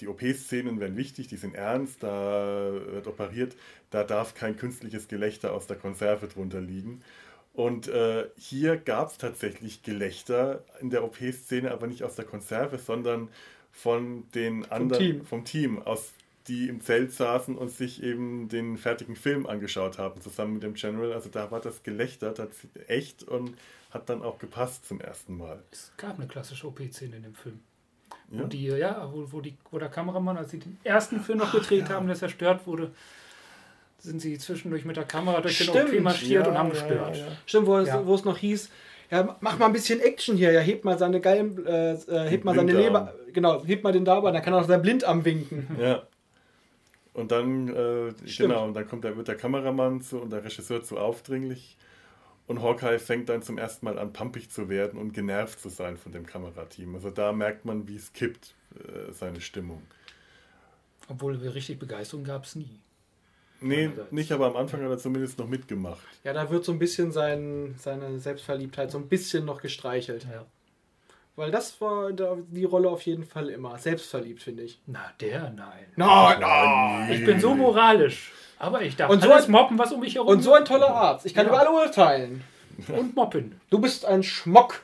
die 0.00 0.08
OP-Szenen 0.08 0.78
werden 0.80 0.96
wichtig, 0.96 1.28
die 1.28 1.36
sind 1.36 1.54
ernst, 1.54 2.02
da 2.02 2.72
wird 2.92 3.06
operiert, 3.06 3.56
da 3.90 4.04
darf 4.04 4.34
kein 4.34 4.56
künstliches 4.56 5.08
Gelächter 5.08 5.52
aus 5.52 5.66
der 5.66 5.76
Konserve 5.76 6.28
drunter 6.28 6.60
liegen. 6.60 7.02
Und 7.52 7.88
äh, 7.88 8.26
hier 8.36 8.76
gab 8.76 9.10
es 9.10 9.18
tatsächlich 9.18 9.82
Gelächter 9.82 10.64
in 10.80 10.90
der 10.90 11.04
OP-Szene, 11.04 11.70
aber 11.70 11.86
nicht 11.86 12.02
aus 12.02 12.16
der 12.16 12.24
Konserve, 12.24 12.78
sondern 12.78 13.28
von 13.70 14.24
den 14.34 14.70
anderen, 14.70 14.90
vom 14.90 14.98
Team, 14.98 15.24
vom 15.24 15.44
Team 15.44 15.82
aus 15.82 16.12
die 16.46 16.68
im 16.68 16.80
Zelt 16.80 17.12
saßen 17.12 17.56
und 17.56 17.70
sich 17.70 18.02
eben 18.02 18.48
den 18.48 18.76
fertigen 18.76 19.16
Film 19.16 19.46
angeschaut 19.46 19.98
haben, 19.98 20.20
zusammen 20.20 20.54
mit 20.54 20.62
dem 20.62 20.74
General. 20.74 21.12
Also 21.12 21.30
da 21.30 21.50
war 21.50 21.60
das 21.60 21.82
Gelächter 21.82 22.34
tatsächlich 22.34 22.88
echt 22.88 23.22
und 23.22 23.56
hat 23.90 24.08
dann 24.08 24.22
auch 24.22 24.38
gepasst 24.38 24.86
zum 24.86 25.00
ersten 25.00 25.36
Mal. 25.36 25.62
Es 25.70 25.92
gab 25.96 26.18
eine 26.18 26.26
klassische 26.26 26.66
OP-Szene 26.66 27.16
in 27.16 27.22
dem 27.22 27.34
Film. 27.34 27.60
Ja. 28.34 28.42
Wo, 28.42 28.46
die, 28.46 28.66
ja, 28.66 29.08
wo, 29.12 29.26
wo, 29.30 29.40
die, 29.40 29.54
wo 29.70 29.78
der 29.78 29.88
Kameramann, 29.88 30.36
als 30.36 30.50
sie 30.50 30.58
den 30.58 30.78
ersten 30.84 31.20
Film 31.20 31.38
noch 31.38 31.52
gedreht 31.52 31.88
ja. 31.88 31.94
haben, 31.94 32.06
der 32.06 32.16
zerstört 32.16 32.66
wurde, 32.66 32.90
sind 33.98 34.20
sie 34.20 34.38
zwischendurch 34.38 34.84
mit 34.84 34.96
der 34.96 35.04
Kamera 35.04 35.40
durch 35.40 35.56
Stimmt. 35.56 35.88
den 35.88 35.98
OP 35.98 36.02
marschiert 36.02 36.44
ja, 36.44 36.50
und 36.50 36.58
haben 36.58 36.70
gestört. 36.70 37.22
Stimmt, 37.46 37.66
wo 37.66 37.76
es, 37.78 37.90
wo 38.04 38.14
es 38.14 38.24
noch 38.24 38.38
hieß, 38.38 38.70
ja, 39.10 39.36
mach 39.40 39.58
mal 39.58 39.66
ein 39.66 39.72
bisschen 39.72 40.00
Action 40.00 40.36
hier, 40.36 40.52
ja, 40.52 40.60
hebt 40.60 40.84
mal 40.84 40.98
seine 40.98 41.20
geilen, 41.20 41.64
äh, 41.66 41.92
äh 41.92 42.28
hebt 42.28 42.44
mal 42.44 42.54
seine 42.54 42.72
Leber, 42.72 43.14
genau, 43.32 43.64
hebt 43.64 43.84
mal 43.84 43.92
den 43.92 44.04
Dauber, 44.04 44.32
dann 44.32 44.42
kann 44.42 44.54
er 44.54 44.60
auch 44.60 44.66
sein 44.66 44.82
Blindarm 44.82 45.24
winken. 45.24 45.68
Ja. 45.80 46.02
Und 47.12 47.30
dann, 47.30 47.68
äh, 47.68 48.12
genau, 48.36 48.64
und 48.64 48.74
dann 48.74 48.88
kommt 48.88 49.04
der, 49.04 49.16
wird 49.16 49.28
der 49.28 49.36
Kameramann 49.36 50.00
zu 50.00 50.18
und 50.18 50.32
der 50.32 50.44
Regisseur 50.44 50.82
zu 50.82 50.98
aufdringlich. 50.98 51.76
Und 52.46 52.62
Hawkeye 52.62 52.98
fängt 52.98 53.28
dann 53.30 53.42
zum 53.42 53.56
ersten 53.56 53.86
Mal 53.86 53.98
an, 53.98 54.12
pumpig 54.12 54.50
zu 54.50 54.68
werden 54.68 55.00
und 55.00 55.12
genervt 55.12 55.60
zu 55.60 55.70
sein 55.70 55.96
von 55.96 56.12
dem 56.12 56.26
Kamerateam. 56.26 56.94
Also 56.94 57.10
da 57.10 57.32
merkt 57.32 57.64
man, 57.64 57.88
wie 57.88 57.96
es 57.96 58.12
kippt, 58.12 58.54
äh, 58.74 59.12
seine 59.12 59.40
Stimmung. 59.40 59.82
Obwohl 61.08 61.36
richtig 61.36 61.78
Begeisterung 61.78 62.24
gab 62.24 62.44
es 62.44 62.54
nie. 62.54 62.80
Nee, 63.60 63.90
nicht, 64.10 64.30
aber 64.30 64.46
am 64.46 64.56
Anfang 64.56 64.82
hat 64.82 64.90
er 64.90 64.98
zumindest 64.98 65.38
noch 65.38 65.48
mitgemacht. 65.48 66.02
Ja, 66.22 66.34
da 66.34 66.50
wird 66.50 66.64
so 66.64 66.72
ein 66.72 66.78
bisschen 66.78 67.12
sein, 67.12 67.74
seine 67.78 68.18
Selbstverliebtheit 68.18 68.90
so 68.90 68.98
ein 68.98 69.08
bisschen 69.08 69.46
noch 69.46 69.62
gestreichelt. 69.62 70.26
Ja. 70.30 70.44
Weil 71.36 71.50
das 71.50 71.80
war 71.80 72.12
die 72.12 72.64
Rolle 72.64 72.88
auf 72.88 73.02
jeden 73.02 73.24
Fall 73.24 73.48
immer. 73.48 73.78
Selbstverliebt, 73.78 74.42
finde 74.42 74.64
ich. 74.64 74.80
Na, 74.86 75.12
der 75.18 75.50
nein. 75.50 75.86
Nein, 75.96 76.40
nein. 76.40 77.12
Ich 77.12 77.24
bin 77.24 77.40
so 77.40 77.54
moralisch. 77.54 78.32
Aber 78.64 78.80
ich 78.82 78.96
darf 78.96 79.10
und 79.10 79.22
so 79.22 79.30
alles 79.30 79.48
mobben, 79.48 79.78
was 79.78 79.92
um 79.92 80.00
mich 80.00 80.14
herum 80.14 80.28
Und 80.28 80.42
so 80.42 80.54
ein 80.54 80.64
toller 80.64 80.88
Arzt. 80.88 81.26
Ich 81.26 81.34
kann 81.34 81.46
ja. 81.46 81.52
über 81.52 81.60
alle 81.60 81.70
urteilen. 81.70 82.42
Und 82.88 83.14
moppen. 83.14 83.60
Du 83.68 83.78
bist 83.78 84.06
ein 84.06 84.22
Schmock. 84.22 84.82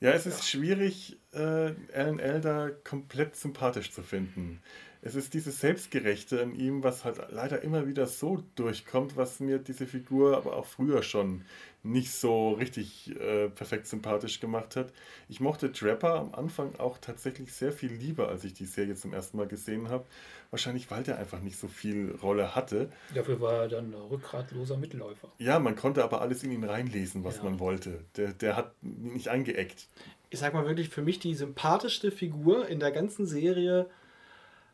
Ja, 0.00 0.12
es 0.12 0.24
ist 0.24 0.48
schwierig, 0.48 1.18
äh, 1.32 1.72
Alan 1.92 2.20
Elder 2.20 2.70
komplett 2.70 3.34
sympathisch 3.34 3.90
zu 3.92 4.02
finden 4.02 4.62
es 5.06 5.14
ist 5.14 5.34
dieses 5.34 5.60
Selbstgerechte 5.60 6.38
in 6.38 6.54
ihm, 6.56 6.82
was 6.82 7.04
halt 7.04 7.20
leider 7.30 7.62
immer 7.62 7.86
wieder 7.86 8.06
so 8.06 8.42
durchkommt, 8.56 9.16
was 9.16 9.38
mir 9.38 9.60
diese 9.60 9.86
Figur 9.86 10.36
aber 10.36 10.56
auch 10.56 10.66
früher 10.66 11.04
schon 11.04 11.44
nicht 11.86 12.12
so 12.12 12.52
richtig 12.52 13.14
äh, 13.20 13.48
perfekt 13.48 13.86
sympathisch 13.86 14.40
gemacht 14.40 14.76
hat. 14.76 14.92
Ich 15.28 15.40
mochte 15.40 15.72
Trapper 15.72 16.14
am 16.16 16.34
Anfang 16.34 16.76
auch 16.76 16.98
tatsächlich 16.98 17.52
sehr 17.52 17.72
viel 17.72 17.92
lieber, 17.92 18.28
als 18.28 18.44
ich 18.44 18.54
die 18.54 18.64
Serie 18.64 18.94
zum 18.94 19.12
ersten 19.12 19.36
Mal 19.36 19.46
gesehen 19.46 19.88
habe. 19.88 20.04
Wahrscheinlich, 20.50 20.90
weil 20.90 21.02
der 21.02 21.18
einfach 21.18 21.40
nicht 21.40 21.58
so 21.58 21.68
viel 21.68 22.16
Rolle 22.22 22.54
hatte. 22.54 22.90
Dafür 23.14 23.40
war 23.40 23.62
er 23.62 23.68
dann 23.68 23.92
ein 23.92 23.94
rückgratloser 23.94 24.76
Mitläufer. 24.76 25.28
Ja, 25.38 25.58
man 25.58 25.76
konnte 25.76 26.04
aber 26.04 26.20
alles 26.20 26.42
in 26.42 26.52
ihn 26.52 26.64
reinlesen, 26.64 27.24
was 27.24 27.38
ja. 27.38 27.44
man 27.44 27.58
wollte. 27.58 28.04
Der, 28.16 28.32
der 28.32 28.56
hat 28.56 28.74
nicht 28.82 29.28
angeeckt. 29.28 29.88
Ich 30.30 30.40
sag 30.40 30.54
mal 30.54 30.66
wirklich, 30.66 30.88
für 30.88 31.02
mich 31.02 31.18
die 31.18 31.34
sympathischste 31.34 32.10
Figur 32.10 32.68
in 32.68 32.80
der 32.80 32.90
ganzen 32.90 33.26
Serie 33.26 33.88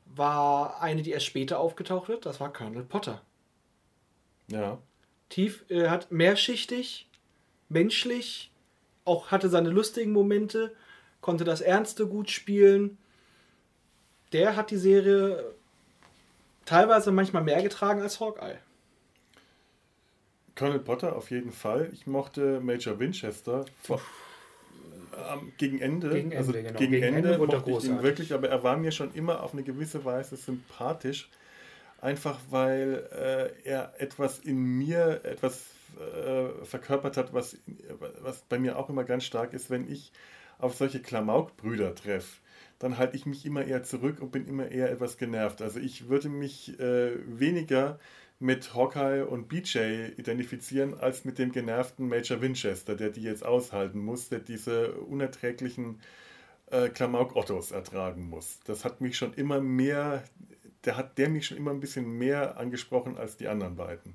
war 0.07 0.81
eine, 0.83 1.03
die 1.03 1.11
erst 1.11 1.27
später 1.27 1.59
aufgetaucht 1.59 2.09
wird. 2.09 2.27
Das 2.27 2.41
war 2.41 2.53
Colonel 2.53 2.85
Potter. 2.85 3.23
Ja. 4.49 4.79
Tief, 5.33 5.65
er 5.71 5.91
hat 5.91 6.13
mehrschichtig, 6.13 7.09
menschlich, 7.71 8.53
auch 9.07 9.31
hatte 9.31 9.49
seine 9.49 9.71
lustigen 9.71 10.13
Momente, 10.13 10.75
konnte 11.23 11.45
das 11.45 11.63
Ernste 11.63 12.07
gut 12.07 12.31
spielen. 12.31 12.99
Der 14.33 14.57
hat 14.57 14.71
die 14.71 14.77
Serie 14.77 15.55
teilweise 16.67 17.13
manchmal 17.13 17.43
mehr 17.43 17.63
getragen 17.63 18.03
als 18.03 18.21
Hawkeye. 18.21 18.59
Colonel 20.55 20.81
Potter 20.81 21.17
auf 21.17 21.31
jeden 21.31 21.53
Fall. 21.53 21.89
Ich 21.95 22.07
mochte 22.07 22.61
Major 22.61 22.99
Winchester. 22.99 23.65
am, 25.31 25.51
gegen 25.57 25.81
Ende. 25.81 26.11
Gegen 26.11 26.33
Ende, 26.33 26.37
also 26.37 26.53
genau. 26.53 26.79
gegen, 26.79 26.93
Gegen 26.93 27.05
Ende, 27.05 27.29
Ende 27.31 27.39
wurde 27.39 27.53
er 27.53 27.59
mochte 27.61 27.71
ich 27.71 27.85
ihn 27.91 28.03
wirklich, 28.03 28.35
aber 28.35 28.51
er 28.51 28.63
war 28.63 28.77
mir 28.77 28.93
schon 28.93 29.15
immer 29.15 29.43
auf 29.43 29.55
eine 29.55 29.63
gewisse 29.63 30.05
Weise 30.05 30.37
sympathisch. 30.37 31.31
Einfach 32.03 32.41
weil 32.51 33.09
äh, 33.13 33.69
er 33.69 33.95
etwas 33.99 34.41
in 34.41 34.59
mir, 34.59 35.21
etwas 35.23 35.67
äh, 36.01 36.65
verkörpert 36.65 37.17
hat, 37.17 37.33
was, 37.33 37.57
was 38.21 38.41
bei 38.49 38.59
mir 38.59 38.77
auch 38.77 38.91
immer 38.91 39.05
ganz 39.05 39.23
stark 39.23 39.53
ist, 39.53 39.71
wenn 39.71 39.89
ich 39.89 40.11
auf 40.59 40.75
solche 40.75 41.01
Klamauk-Brüder 41.01 41.95
treffe. 41.95 42.41
Dann 42.81 42.99
halte 42.99 43.17
ich 43.17 43.25
mich 43.25 43.47
immer 43.47 43.65
eher 43.65 43.85
zurück 43.85 44.21
und 44.21 44.33
bin 44.33 44.49
immer 44.49 44.69
eher 44.69 44.91
etwas 44.91 45.17
genervt. 45.17 45.63
Also 45.63 45.79
ich 45.79 46.09
würde 46.09 46.29
mich 46.29 46.77
äh, 46.81 47.13
weniger 47.25 48.01
mit 48.41 48.75
Hawkeye 48.75 49.25
und 49.25 49.47
BJ 49.47 50.09
identifizieren, 50.17 50.99
als 50.99 51.25
mit 51.25 51.39
dem 51.39 51.53
genervten 51.53 52.09
Major 52.09 52.41
Winchester, 52.41 52.97
der 52.97 53.11
die 53.11 53.23
jetzt 53.23 53.45
aushalten 53.45 54.01
muss, 54.01 54.29
der 54.29 54.41
diese 54.41 54.95
unerträglichen 54.95 56.01
äh, 56.73 56.89
Klamauk-Ottos 56.89 57.71
ertragen 57.71 58.29
muss. 58.29 58.59
Das 58.65 58.85
hat 58.85 59.01
mich 59.01 59.17
schon 59.17 59.35
immer 59.35 59.61
mehr, 59.61 60.25
der 60.85 60.97
hat 60.97 61.19
der 61.19 61.29
mich 61.29 61.47
schon 61.47 61.57
immer 61.57 61.71
ein 61.71 61.81
bisschen 61.81 62.19
mehr 62.19 62.57
angesprochen 62.57 63.17
als 63.17 63.37
die 63.37 63.49
anderen 63.49 63.77
beiden. 63.77 64.15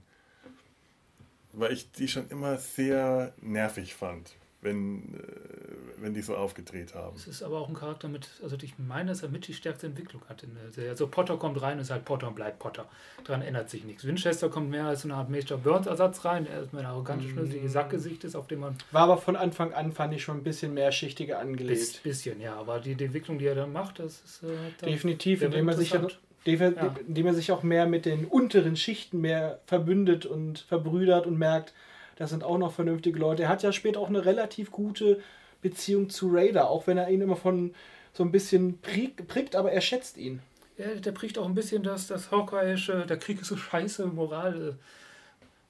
Weil 1.53 1.73
ich 1.73 1.91
die 1.91 2.07
schon 2.07 2.27
immer 2.29 2.57
sehr 2.57 3.33
nervig 3.41 3.95
fand, 3.95 4.35
wenn, 4.61 5.15
äh, 5.15 6.01
wenn 6.01 6.13
die 6.13 6.21
so 6.21 6.35
aufgedreht 6.35 6.93
haben. 6.93 7.15
Es 7.15 7.25
ist 7.25 7.41
aber 7.41 7.57
auch 7.59 7.69
ein 7.69 7.73
Charakter 7.73 8.09
mit, 8.09 8.29
also 8.43 8.57
ich 8.61 8.77
meine, 8.77 9.09
dass 9.09 9.23
er 9.23 9.29
mit 9.29 9.47
die 9.47 9.53
stärkste 9.53 9.87
Entwicklung 9.87 10.21
hat 10.29 10.43
in 10.43 10.53
der 10.53 10.71
Serie. 10.71 10.91
Also 10.91 11.07
Potter 11.07 11.37
kommt 11.37 11.59
rein 11.61 11.77
und 11.77 11.81
ist 11.81 11.89
halt 11.89 12.05
Potter 12.05 12.27
und 12.27 12.35
bleibt 12.35 12.59
Potter. 12.59 12.87
Daran 13.23 13.41
ändert 13.41 13.71
sich 13.71 13.85
nichts. 13.85 14.05
Winchester 14.05 14.49
kommt 14.49 14.69
mehr 14.69 14.85
als 14.85 15.01
so 15.01 15.07
eine 15.07 15.15
Art 15.15 15.29
Major 15.29 15.57
Burns-Ersatz 15.57 16.25
rein. 16.25 16.45
Er 16.45 16.61
ist 16.61 16.73
mit 16.73 16.81
einer 16.81 16.89
arrogante, 16.89 17.27
schnöselige 17.27 17.69
Sackgesicht 17.69 18.23
ist, 18.23 18.35
auf 18.35 18.47
dem 18.47 18.59
man 18.59 18.77
War 18.91 19.03
aber 19.03 19.17
von 19.17 19.35
Anfang 19.35 19.73
an, 19.73 19.93
fand 19.93 20.13
ich 20.13 20.21
schon 20.21 20.37
ein 20.37 20.43
bisschen 20.43 20.73
mehrschichtiger 20.75 21.35
bis, 21.35 21.47
angelegt. 21.47 22.03
bisschen, 22.03 22.39
ja, 22.39 22.55
aber 22.55 22.79
die, 22.79 22.93
die 22.93 23.05
Entwicklung, 23.05 23.39
die 23.39 23.45
er 23.45 23.55
dann 23.55 23.71
macht, 23.71 23.99
das 23.99 24.21
ist 24.21 24.43
äh, 24.43 24.47
dann 24.79 24.89
Definitiv, 24.91 25.41
indem 25.41 25.69
er, 25.69 25.75
sich, 25.75 25.93
interessant. 25.93 26.19
Indem, 26.47 26.75
Ja. 26.75 26.95
indem 27.07 27.25
er 27.27 27.33
sich 27.33 27.51
auch 27.51 27.63
mehr 27.63 27.85
mit 27.85 28.05
den 28.05 28.25
unteren 28.25 28.75
Schichten 28.75 29.19
mehr 29.21 29.59
verbündet 29.65 30.25
und 30.25 30.59
verbrüdert 30.59 31.25
und 31.27 31.37
merkt, 31.37 31.73
das 32.15 32.29
sind 32.31 32.43
auch 32.43 32.57
noch 32.57 32.73
vernünftige 32.73 33.19
Leute. 33.19 33.43
Er 33.43 33.49
hat 33.49 33.63
ja 33.63 33.71
später 33.71 33.99
auch 33.99 34.09
eine 34.09 34.25
relativ 34.25 34.71
gute 34.71 35.19
Beziehung 35.61 36.09
zu 36.09 36.29
Raider, 36.31 36.69
auch 36.69 36.87
wenn 36.87 36.97
er 36.97 37.09
ihn 37.09 37.21
immer 37.21 37.35
von 37.35 37.73
so 38.13 38.23
ein 38.23 38.31
bisschen 38.31 38.79
prick, 38.81 39.27
prickt, 39.27 39.55
aber 39.55 39.71
er 39.71 39.81
schätzt 39.81 40.17
ihn. 40.17 40.41
Ja, 40.77 40.93
der 40.95 41.11
bricht 41.11 41.37
auch 41.37 41.45
ein 41.45 41.55
bisschen 41.55 41.83
das, 41.83 42.07
das 42.07 42.31
Hawkeyeische, 42.31 43.05
der 43.07 43.17
Krieg 43.17 43.41
ist 43.41 43.47
so 43.47 43.57
scheiße, 43.57 44.05
Moral, 44.07 44.77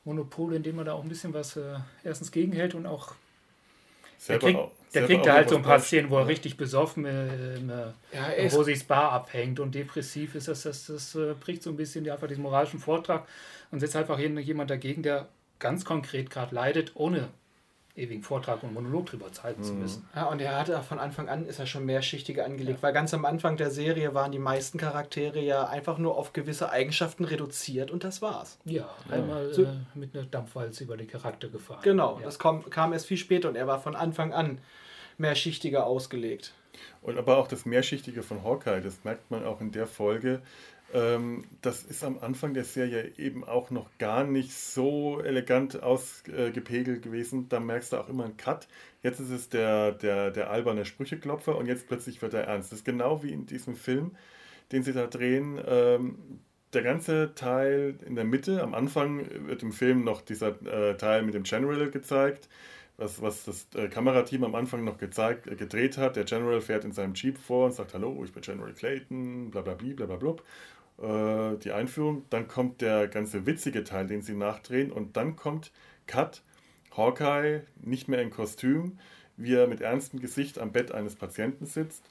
Monopol, 0.05 0.53
indem 0.55 0.78
er 0.80 0.86
da 0.86 0.93
auch 0.93 1.03
ein 1.03 1.09
bisschen 1.09 1.34
was 1.34 1.57
äh, 1.57 1.75
erstens 2.03 2.32
gegenhält 2.32 2.75
und 2.75 2.86
auch 2.86 3.07
der 3.09 3.15
Selber 4.19 4.47
kriegt, 4.47 4.59
auch- 4.59 4.71
der 4.93 5.05
kriegt 5.05 5.25
da 5.25 5.33
halt 5.33 5.49
so 5.49 5.57
ein 5.57 5.61
paar. 5.61 5.79
Szenen, 5.79 6.09
wo 6.09 6.17
er 6.17 6.27
richtig 6.27 6.57
besoffen 6.57 7.05
äh, 7.05 7.55
im, 7.55 7.69
äh, 7.69 7.73
Ja, 8.13 8.27
im 8.38 8.49
Rosis 8.49 8.83
Bar 8.83 9.11
abhängt 9.11 9.59
und 9.59 9.75
depressiv 9.75 10.35
ist. 10.35 10.47
Das, 10.47 10.63
das, 10.63 10.88
das 10.88 11.15
äh, 11.15 11.33
bricht 11.39 11.63
so 11.63 11.69
ein 11.69 11.77
bisschen 11.77 12.03
die, 12.03 12.11
einfach 12.11 12.27
diesen 12.27 12.43
moralischen 12.43 12.79
Vortrag 12.79 13.27
und 13.71 13.79
setzt 13.79 13.95
einfach 13.95 14.19
jemand 14.19 14.69
dagegen, 14.69 15.03
der 15.03 15.27
ganz 15.59 15.85
konkret 15.85 16.29
gerade 16.29 16.53
leidet, 16.53 16.91
ohne 16.95 17.29
ewigen 17.97 18.21
Vortrag 18.23 18.63
und 18.63 18.73
Monolog 18.73 19.07
drüber 19.07 19.25
halten 19.43 19.63
zu 19.63 19.73
müssen. 19.73 20.07
Ja, 20.15 20.25
und 20.25 20.39
er 20.39 20.57
hatte 20.57 20.81
von 20.83 20.99
Anfang 20.99 21.27
an 21.29 21.45
ist 21.47 21.59
er 21.59 21.65
schon 21.65 21.83
mehrschichtiger 21.85 22.45
angelegt, 22.45 22.83
weil 22.83 22.93
ganz 22.93 23.13
am 23.13 23.25
Anfang 23.25 23.57
der 23.57 23.71
Serie 23.71 24.13
waren 24.13 24.31
die 24.31 24.39
meisten 24.39 24.77
Charaktere 24.77 25.39
ja 25.41 25.67
einfach 25.67 25.97
nur 25.97 26.15
auf 26.17 26.31
gewisse 26.31 26.69
Eigenschaften 26.69 27.25
reduziert 27.25 27.89
und 27.91 28.03
das 28.03 28.21
war's. 28.21 28.59
Ja, 28.65 28.87
einmal 29.09 29.53
So- 29.53 29.63
äh, 29.63 29.67
mit 29.95 30.15
einer 30.15 30.25
Dampfwalze 30.25 30.83
über 30.83 30.95
den 30.95 31.07
Charakter 31.07 31.47
gefahren. 31.49 31.81
Genau, 31.83 32.17
ja. 32.19 32.25
das 32.25 32.37
kam, 32.39 32.69
kam 32.69 32.93
erst 32.93 33.07
viel 33.07 33.17
später 33.17 33.49
und 33.49 33.55
er 33.55 33.67
war 33.67 33.79
von 33.81 33.95
Anfang 33.95 34.31
an 34.31 34.59
mehrschichtiger 35.17 35.85
ausgelegt. 35.85 36.53
Und 37.01 37.17
aber 37.17 37.37
auch 37.37 37.47
das 37.47 37.65
Mehrschichtige 37.65 38.21
von 38.21 38.43
Hawkeye, 38.43 38.81
das 38.81 39.03
merkt 39.03 39.31
man 39.31 39.43
auch 39.45 39.61
in 39.61 39.71
der 39.71 39.87
Folge. 39.87 40.41
Ähm, 40.93 41.43
das 41.61 41.83
ist 41.83 42.03
am 42.03 42.17
Anfang 42.19 42.53
der 42.53 42.63
Serie 42.63 43.11
eben 43.17 43.43
auch 43.43 43.71
noch 43.71 43.89
gar 43.97 44.23
nicht 44.23 44.53
so 44.53 45.19
elegant 45.19 45.83
ausgepegelt 45.83 47.01
gewesen. 47.01 47.49
Da 47.49 47.59
merkst 47.59 47.93
du 47.93 47.97
auch 47.97 48.09
immer 48.09 48.25
einen 48.25 48.38
Cut. 48.38 48.67
Jetzt 49.03 49.19
ist 49.19 49.31
es 49.31 49.49
der, 49.49 49.91
der, 49.91 50.31
der 50.31 50.49
alberne 50.49 50.85
Sprücheklopfer 50.85 51.57
und 51.57 51.67
jetzt 51.67 51.88
plötzlich 51.88 52.21
wird 52.21 52.33
er 52.33 52.45
ernst. 52.45 52.71
Das 52.71 52.79
ist 52.79 52.85
genau 52.85 53.23
wie 53.23 53.31
in 53.31 53.45
diesem 53.45 53.75
Film, 53.75 54.15
den 54.71 54.83
sie 54.83 54.93
da 54.93 55.07
drehen. 55.07 55.59
Ähm, 55.65 56.39
der 56.73 56.83
ganze 56.83 57.33
Teil 57.35 57.95
in 58.05 58.15
der 58.15 58.25
Mitte, 58.25 58.61
am 58.61 58.73
Anfang 58.73 59.25
wird 59.47 59.63
im 59.63 59.71
Film 59.71 60.03
noch 60.03 60.21
dieser 60.21 60.61
äh, 60.65 60.97
Teil 60.97 61.23
mit 61.23 61.33
dem 61.33 61.43
General 61.43 61.89
gezeigt, 61.89 62.49
was, 62.97 63.21
was 63.21 63.45
das 63.45 63.67
äh, 63.75 63.88
Kamerateam 63.88 64.43
am 64.43 64.55
Anfang 64.55 64.83
noch 64.83 64.97
gezeigt, 64.97 65.47
äh, 65.47 65.55
gedreht 65.55 65.97
hat. 65.97 66.15
Der 66.15 66.25
General 66.25 66.59
fährt 66.61 66.83
in 66.83 66.91
seinem 66.91 67.13
Jeep 67.13 67.38
vor 67.38 67.67
und 67.67 67.73
sagt, 67.73 67.93
hallo, 67.93 68.21
ich 68.23 68.33
bin 68.33 68.41
General 68.41 68.73
Clayton, 68.73 69.51
bla 69.51 69.61
bla 69.61 69.75
bla 69.75 70.05
bla 70.05 70.15
bla. 70.17 70.35
Äh, 71.01 71.57
die 71.57 71.71
Einführung, 71.71 72.25
dann 72.29 72.47
kommt 72.47 72.81
der 72.81 73.07
ganze 73.07 73.45
witzige 73.45 73.83
Teil, 73.83 74.07
den 74.07 74.21
sie 74.21 74.33
nachdrehen 74.33 74.91
und 74.91 75.15
dann 75.15 75.35
kommt 75.35 75.71
Cut, 76.07 76.41
Hawkeye 76.95 77.61
nicht 77.81 78.07
mehr 78.07 78.21
in 78.21 78.31
Kostüm, 78.31 78.97
wie 79.35 79.53
er 79.53 79.67
mit 79.67 79.81
ernstem 79.81 80.19
Gesicht 80.19 80.57
am 80.57 80.71
Bett 80.71 80.91
eines 80.91 81.15
Patienten 81.15 81.65
sitzt 81.67 82.03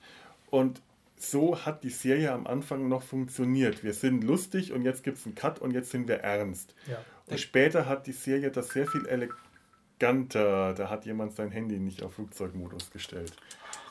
und 0.51 0.81
so 1.19 1.65
hat 1.65 1.83
die 1.83 1.91
Serie 1.91 2.31
am 2.33 2.47
Anfang 2.47 2.89
noch 2.89 3.03
funktioniert. 3.03 3.83
Wir 3.83 3.95
sind 3.95 4.23
lustig 4.23 4.73
und 4.73 4.83
jetzt 4.83 5.03
gibt 5.03 5.19
es 5.19 5.27
einen 5.27 5.35
Cut 5.35 5.59
und 5.59 5.73
jetzt 5.73 5.91
sind 5.91 6.09
wir 6.09 6.17
ernst. 6.17 6.75
Ja. 6.87 6.99
Und 7.27 7.41
später 7.41 7.87
hat 7.87 8.07
die 8.07 8.13
Serie 8.13 8.51
das 8.51 8.69
sehr 8.69 8.87
viel 8.87 9.07
eleganter. 9.07 10.75
Da 10.75 10.91
hat 10.91 11.07
jemand 11.07 11.35
sein 11.35 11.51
Handy 11.51 11.79
nicht 11.79 12.03
auf 12.03 12.15
Flugzeugmodus 12.15 12.91
gestellt. 12.91 13.33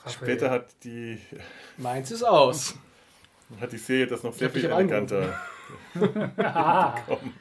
Raphael. 0.06 0.14
Später 0.14 0.52
hat 0.52 0.68
die, 0.84 1.18
Meins 1.78 2.12
ist 2.12 2.24
aus. 2.24 2.76
Hat 3.60 3.72
die 3.72 3.78
Serie 3.78 4.08
das 4.08 4.24
noch 4.24 4.34
sehr 4.34 4.50
viel 4.50 4.66
eleganter 4.66 5.40
bekommen. 5.94 7.34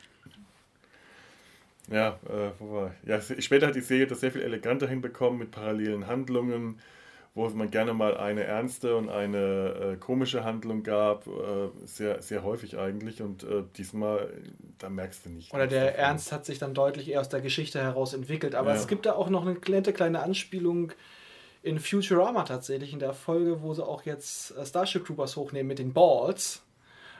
Ja, 1.90 2.18
äh, 2.28 2.50
wo 2.58 2.72
war 2.72 2.94
ja, 3.04 3.20
später 3.20 3.66
hat 3.66 3.74
die 3.74 3.80
Serie 3.80 4.06
das 4.06 4.20
sehr 4.20 4.32
viel 4.32 4.42
eleganter 4.42 4.88
hinbekommen 4.88 5.38
mit 5.38 5.50
parallelen 5.50 6.06
Handlungen, 6.06 6.80
wo 7.34 7.46
man 7.50 7.70
gerne 7.70 7.92
mal 7.92 8.16
eine 8.16 8.44
ernste 8.44 8.96
und 8.96 9.10
eine 9.10 9.92
äh, 9.94 9.96
komische 9.96 10.44
Handlung 10.44 10.82
gab, 10.82 11.26
äh, 11.26 11.30
sehr, 11.84 12.22
sehr 12.22 12.42
häufig 12.42 12.78
eigentlich. 12.78 13.20
Und 13.20 13.42
äh, 13.42 13.64
diesmal, 13.76 14.32
da 14.78 14.88
merkst 14.88 15.26
du 15.26 15.30
nicht. 15.30 15.52
Oder 15.52 15.66
der 15.66 15.86
davon. 15.86 15.98
Ernst 16.00 16.32
hat 16.32 16.46
sich 16.46 16.58
dann 16.58 16.72
deutlich 16.74 17.10
eher 17.10 17.20
aus 17.20 17.28
der 17.28 17.40
Geschichte 17.40 17.82
heraus 17.82 18.14
entwickelt. 18.14 18.54
Aber 18.54 18.70
Ja. 18.70 18.76
es 18.76 18.86
gibt 18.86 19.04
da 19.04 19.12
auch 19.14 19.28
noch 19.28 19.44
eine 19.44 19.56
kleine, 19.56 19.92
kleine 19.92 20.22
Anspielung 20.22 20.92
in 21.64 21.80
Futurama 21.80 22.44
tatsächlich, 22.44 22.92
in 22.92 22.98
der 22.98 23.14
Folge, 23.14 23.62
wo 23.62 23.72
sie 23.74 23.84
auch 23.84 24.02
jetzt 24.04 24.56
äh, 24.56 24.66
Starship 24.66 25.06
Troopers 25.06 25.34
hochnehmen 25.36 25.66
mit 25.68 25.78
den 25.78 25.92
Balls. 25.92 26.60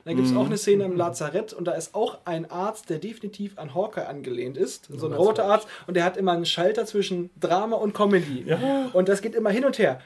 Da 0.05 0.12
gibt 0.12 0.26
es 0.28 0.36
auch 0.36 0.45
eine 0.45 0.59
Szene 0.59 0.84
im 0.84 0.99
Lazarett 0.99 1.55
und 1.55 1.64
da 1.64 1.72
ist 1.72 1.95
auch 1.95 2.18
ein 2.26 2.51
Arzt, 2.51 2.90
der 2.90 2.99
definitiv 2.99 3.59
an 3.59 3.74
Hawkeye 3.74 4.07
angelehnt 4.07 4.59
ist. 4.59 4.84
So 4.95 5.07
ein 5.07 5.14
roter. 5.14 5.47
Arzt 5.47 5.66
und 5.86 5.95
der 5.95 6.05
hat 6.05 6.18
immer 6.18 6.32
einen 6.32 6.45
Schalter 6.45 6.84
zwischen 6.84 7.30
Drama 7.40 7.76
und 7.76 7.95
Comedy. 7.95 8.45
Ja. 8.47 8.90
Und 8.92 9.09
das 9.09 9.22
geht 9.22 9.34
immer 9.34 9.49
hin 9.49 9.64
und 9.64 9.78
her. 9.78 10.03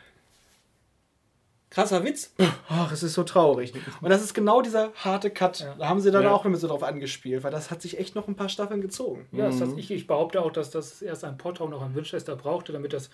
Krasser 1.71 2.05
Witz. 2.05 2.33
Ach, 2.69 2.93
es 2.93 3.03
ist 3.03 3.15
so 3.15 3.25
traurig. 3.25 3.75
Und 4.01 4.09
das 4.09 4.23
ist 4.23 4.35
genau 4.35 4.63
dieser 4.63 4.93
harte 4.95 5.31
Cut. 5.31 5.59
Ja. 5.61 5.75
Da 5.77 5.89
haben 5.89 6.01
sie 6.01 6.13
dann 6.13 6.23
Ja. 6.23 6.33
auch 6.33 6.45
immer 6.45 6.57
so 6.57 6.69
drauf 6.69 6.85
angespielt, 6.85 7.43
weil 7.43 7.51
das 7.51 7.73
hat 7.73 7.83
sich 7.83 7.99
echt 7.99 8.15
noch 8.15 8.29
ein 8.29 8.37
paar 8.37 8.49
Staffeln 8.49 8.81
gezogen. 8.81 9.27
Ja, 9.33 9.47
das 9.47 9.61
heißt, 9.61 9.77
ich, 9.77 9.91
ich 9.91 10.07
behaupte 10.07 10.41
auch, 10.41 10.53
dass 10.53 10.71
das 10.71 11.03
erst 11.03 11.25
ein 11.25 11.37
Potter 11.39 11.65
und 11.65 11.75
auch 11.75 11.83
ein 11.83 11.95
Winchester 11.97 12.37
brauchte, 12.37 12.73
damit 12.73 12.93
das 12.93 13.11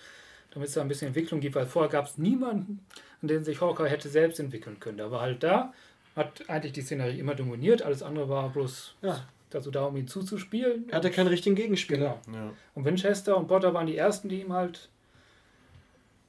damit 0.55 0.69
es 0.69 0.73
da 0.73 0.81
ein 0.81 0.87
bisschen 0.87 1.09
Entwicklung 1.09 1.39
gibt, 1.39 1.53
weil 1.55 1.67
vorher 1.67 1.91
gab 1.91 2.07
es 2.07 2.17
niemanden, 2.17 2.83
an 3.21 3.27
den 3.27 3.43
sich 3.43 3.61
Hawkeye 3.61 3.87
hätte 3.89 4.09
selbst 4.09 4.39
entwickeln 4.39 4.79
können. 4.79 4.97
Der 4.97 5.11
war 5.11 5.21
halt 5.21 5.43
da, 5.43 5.71
hat 6.15 6.49
eigentlich 6.49 6.73
die 6.73 6.81
Szenerie 6.81 7.19
immer 7.19 7.35
dominiert, 7.35 7.83
alles 7.83 8.01
andere 8.01 8.27
war 8.29 8.49
bloß 8.49 8.95
Ja. 9.03 9.23
dazu 9.51 9.69
da, 9.69 9.85
um 9.85 9.95
ihn 9.97 10.07
zuzuspielen. 10.07 10.89
Er 10.89 10.97
hatte 10.97 11.11
keinen 11.11 11.27
richtigen 11.27 11.55
Gegenspieler. 11.55 12.19
Genau. 12.25 12.37
Ja. 12.37 12.53
Und 12.73 12.85
Winchester 12.85 13.37
und 13.37 13.47
Potter 13.47 13.73
waren 13.75 13.85
die 13.87 13.95
ersten, 13.97 14.27
die 14.29 14.41
ihm 14.41 14.51
halt 14.53 14.89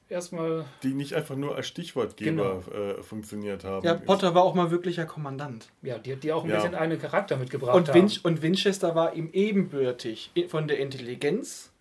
erstmal 0.09 0.65
Die 0.83 0.93
nicht 0.93 1.13
einfach 1.13 1.35
nur 1.35 1.55
als 1.55 1.67
Stichwortgeber 1.67 2.63
äh, 2.99 3.03
funktioniert 3.03 3.63
haben. 3.65 3.85
Ja, 3.85 3.93
Potter 3.95 4.33
war 4.35 4.43
auch 4.43 4.55
mal 4.55 4.71
wirklicher 4.71 5.05
Kommandant. 5.05 5.67
ja, 5.81 5.97
die, 5.97 6.15
die 6.15 6.31
auch 6.31 6.43
ein 6.43 6.49
Ja. 6.49 6.57
bisschen 6.57 6.75
einen 6.75 6.99
Charakter 6.99 7.35
mitgebracht 7.37 7.75
Und, 7.75 7.89
haben. 7.89 7.95
Win 8.09 8.11
und 8.23 8.41
Winchester 8.41 8.95
war 8.95 9.13
ihm 9.15 9.29
ebenbürtig 9.33 10.31
von 10.47 10.67
der 10.67 10.79
Intelligenz, 10.79 11.71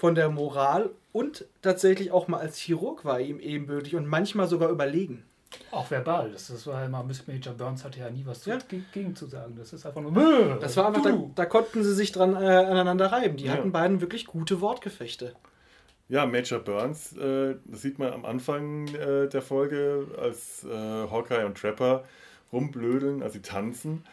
von 0.00 0.14
der 0.14 0.30
Moral 0.30 0.88
und 1.12 1.44
tatsächlich 1.60 2.10
auch 2.10 2.26
mal 2.26 2.38
als 2.40 2.56
Chirurg 2.56 3.04
war 3.04 3.20
er 3.20 3.26
ihm 3.26 3.38
ebenbürtig 3.38 3.96
und 3.96 4.06
manchmal 4.06 4.48
sogar 4.48 4.70
überlegen. 4.70 5.24
Auch 5.72 5.90
verbal. 5.90 6.30
Das, 6.32 6.46
das 6.46 6.66
war 6.66 6.82
immer, 6.86 7.02
Miss 7.04 7.26
Major 7.26 7.52
Burns 7.52 7.84
hatte 7.84 7.98
ja 8.00 8.08
nie 8.08 8.24
was 8.24 8.40
zu, 8.40 8.48
Ja. 8.50 8.56
ge- 8.66 8.80
gegen 8.92 9.14
zu 9.14 9.26
sagen. 9.26 9.56
Das 9.58 9.74
ist 9.74 9.84
einfach 9.84 10.00
nur. 10.00 10.56
Das 10.58 10.74
war 10.78 10.86
einfach, 10.86 11.02
da, 11.02 11.12
da 11.34 11.44
konnten 11.44 11.82
sie 11.84 11.92
sich 11.94 12.12
dran 12.12 12.32
äh, 12.34 12.38
aneinander 12.38 13.12
reiben. 13.12 13.36
Die 13.36 13.44
Ja. 13.44 13.52
hatten 13.52 13.72
beiden 13.72 14.00
wirklich 14.00 14.24
gute 14.26 14.62
Wortgefechte. 14.62 15.34
Ja, 16.08 16.24
Major 16.24 16.60
Burns, 16.60 17.14
äh, 17.18 17.56
das 17.66 17.82
sieht 17.82 17.98
man 17.98 18.12
am 18.14 18.24
Anfang 18.24 18.88
äh, 18.94 19.28
der 19.28 19.42
Folge, 19.42 20.06
als 20.18 20.64
äh, 20.64 20.68
Hawkeye 20.70 21.44
und 21.44 21.58
Trapper 21.58 22.04
rumblödeln, 22.52 23.22
also 23.22 23.34
sie 23.34 23.42
tanzen. 23.42 24.04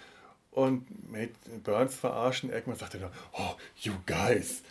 Und 0.52 0.86
Mate 1.12 1.32
Burns 1.64 1.96
verarschen, 1.96 2.50
irgendwann 2.50 2.78
sagt 2.78 2.96
er 2.96 3.00
dann, 3.02 3.12
oh, 3.34 3.56
you 3.80 3.94
guys, 4.08 4.64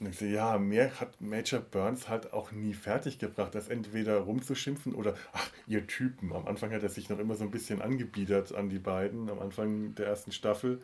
Und 0.00 0.08
ich 0.08 0.18
so, 0.18 0.24
ja, 0.24 0.58
mehr 0.58 0.98
hat 1.00 1.20
Major 1.20 1.60
Burns 1.60 2.08
halt 2.08 2.32
auch 2.32 2.50
nie 2.50 2.74
fertiggebracht, 2.74 3.54
das 3.54 3.68
entweder 3.68 4.18
rumzuschimpfen 4.18 4.94
oder, 4.94 5.14
ach, 5.32 5.48
ihr 5.66 5.86
Typen. 5.86 6.32
Am 6.32 6.46
Anfang 6.46 6.72
hat 6.72 6.82
er 6.82 6.88
sich 6.88 7.08
noch 7.08 7.18
immer 7.18 7.34
so 7.36 7.44
ein 7.44 7.50
bisschen 7.50 7.80
angebiedert 7.82 8.54
an 8.54 8.68
die 8.68 8.78
beiden, 8.80 9.30
am 9.30 9.38
Anfang 9.38 9.94
der 9.94 10.06
ersten 10.06 10.32
Staffel. 10.32 10.80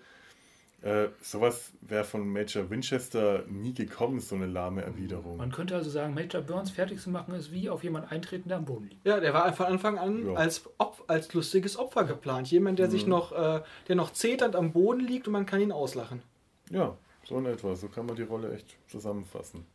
Äh, 0.80 1.08
sowas 1.20 1.72
wäre 1.80 2.04
von 2.04 2.28
Major 2.28 2.70
Winchester 2.70 3.42
nie 3.48 3.74
gekommen, 3.74 4.20
so 4.20 4.36
eine 4.36 4.46
lahme 4.46 4.82
Erwiderung. 4.82 5.36
Man 5.38 5.50
könnte 5.50 5.74
also 5.74 5.90
sagen, 5.90 6.14
Major 6.14 6.40
Burns 6.40 6.70
fertig 6.70 7.00
zu 7.00 7.10
machen, 7.10 7.34
ist 7.34 7.50
wie 7.50 7.68
auf 7.68 7.82
jemanden 7.82 8.10
eintreten, 8.10 8.48
der 8.48 8.58
am 8.58 8.64
Boden 8.64 8.84
liegt. 8.88 9.04
Ja, 9.04 9.18
der 9.18 9.34
war 9.34 9.52
von 9.52 9.66
Anfang 9.66 9.98
an 9.98 10.24
Ja. 10.24 10.34
als, 10.34 10.62
Op 10.78 11.02
als 11.08 11.34
lustiges 11.34 11.76
Opfer 11.76 12.04
geplant. 12.04 12.48
Jemand, 12.52 12.78
der 12.78 12.88
sich 12.88 13.04
Mhm. 13.04 13.10
noch, 13.10 13.32
äh, 13.32 13.60
der 13.88 13.96
noch 13.96 14.12
zeternd 14.12 14.54
am 14.54 14.70
Boden 14.72 15.00
liegt 15.00 15.26
und 15.26 15.32
man 15.32 15.46
kann 15.46 15.60
ihn 15.60 15.72
auslachen. 15.72 16.22
Ja, 16.70 16.96
so 17.28 17.38
in 17.38 17.46
etwa. 17.46 17.74
So 17.76 17.88
kann 17.88 18.06
man 18.06 18.16
die 18.16 18.22
Rolle 18.22 18.52
echt 18.54 18.76
zusammenfassen. 18.88 19.66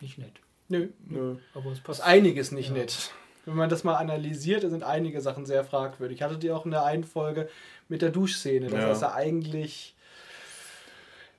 Nicht 0.00 0.18
nett. 0.18 0.32
Nö, 0.68 0.88
Nö. 1.06 1.36
Aber 1.54 1.70
es 1.72 1.80
passt. 1.80 2.00
einiges 2.02 2.50
nicht 2.50 2.68
Ja. 2.68 2.74
nett. 2.74 3.12
Wenn 3.44 3.56
man 3.56 3.68
das 3.68 3.82
mal 3.84 3.96
analysiert, 3.96 4.62
sind 4.62 4.82
einige 4.84 5.20
Sachen 5.20 5.46
sehr 5.46 5.64
fragwürdig. 5.64 6.18
Ich 6.18 6.22
hatte 6.22 6.38
die 6.38 6.50
auch 6.50 6.64
in 6.64 6.70
der 6.70 6.84
einen 6.84 7.04
Folge 7.04 7.48
mit 7.88 8.00
der 8.02 8.10
Duschszene, 8.10 8.68
dass 8.68 8.80
Ja. 8.80 8.88
das 8.88 9.00
ja 9.00 9.14
eigentlich 9.14 9.94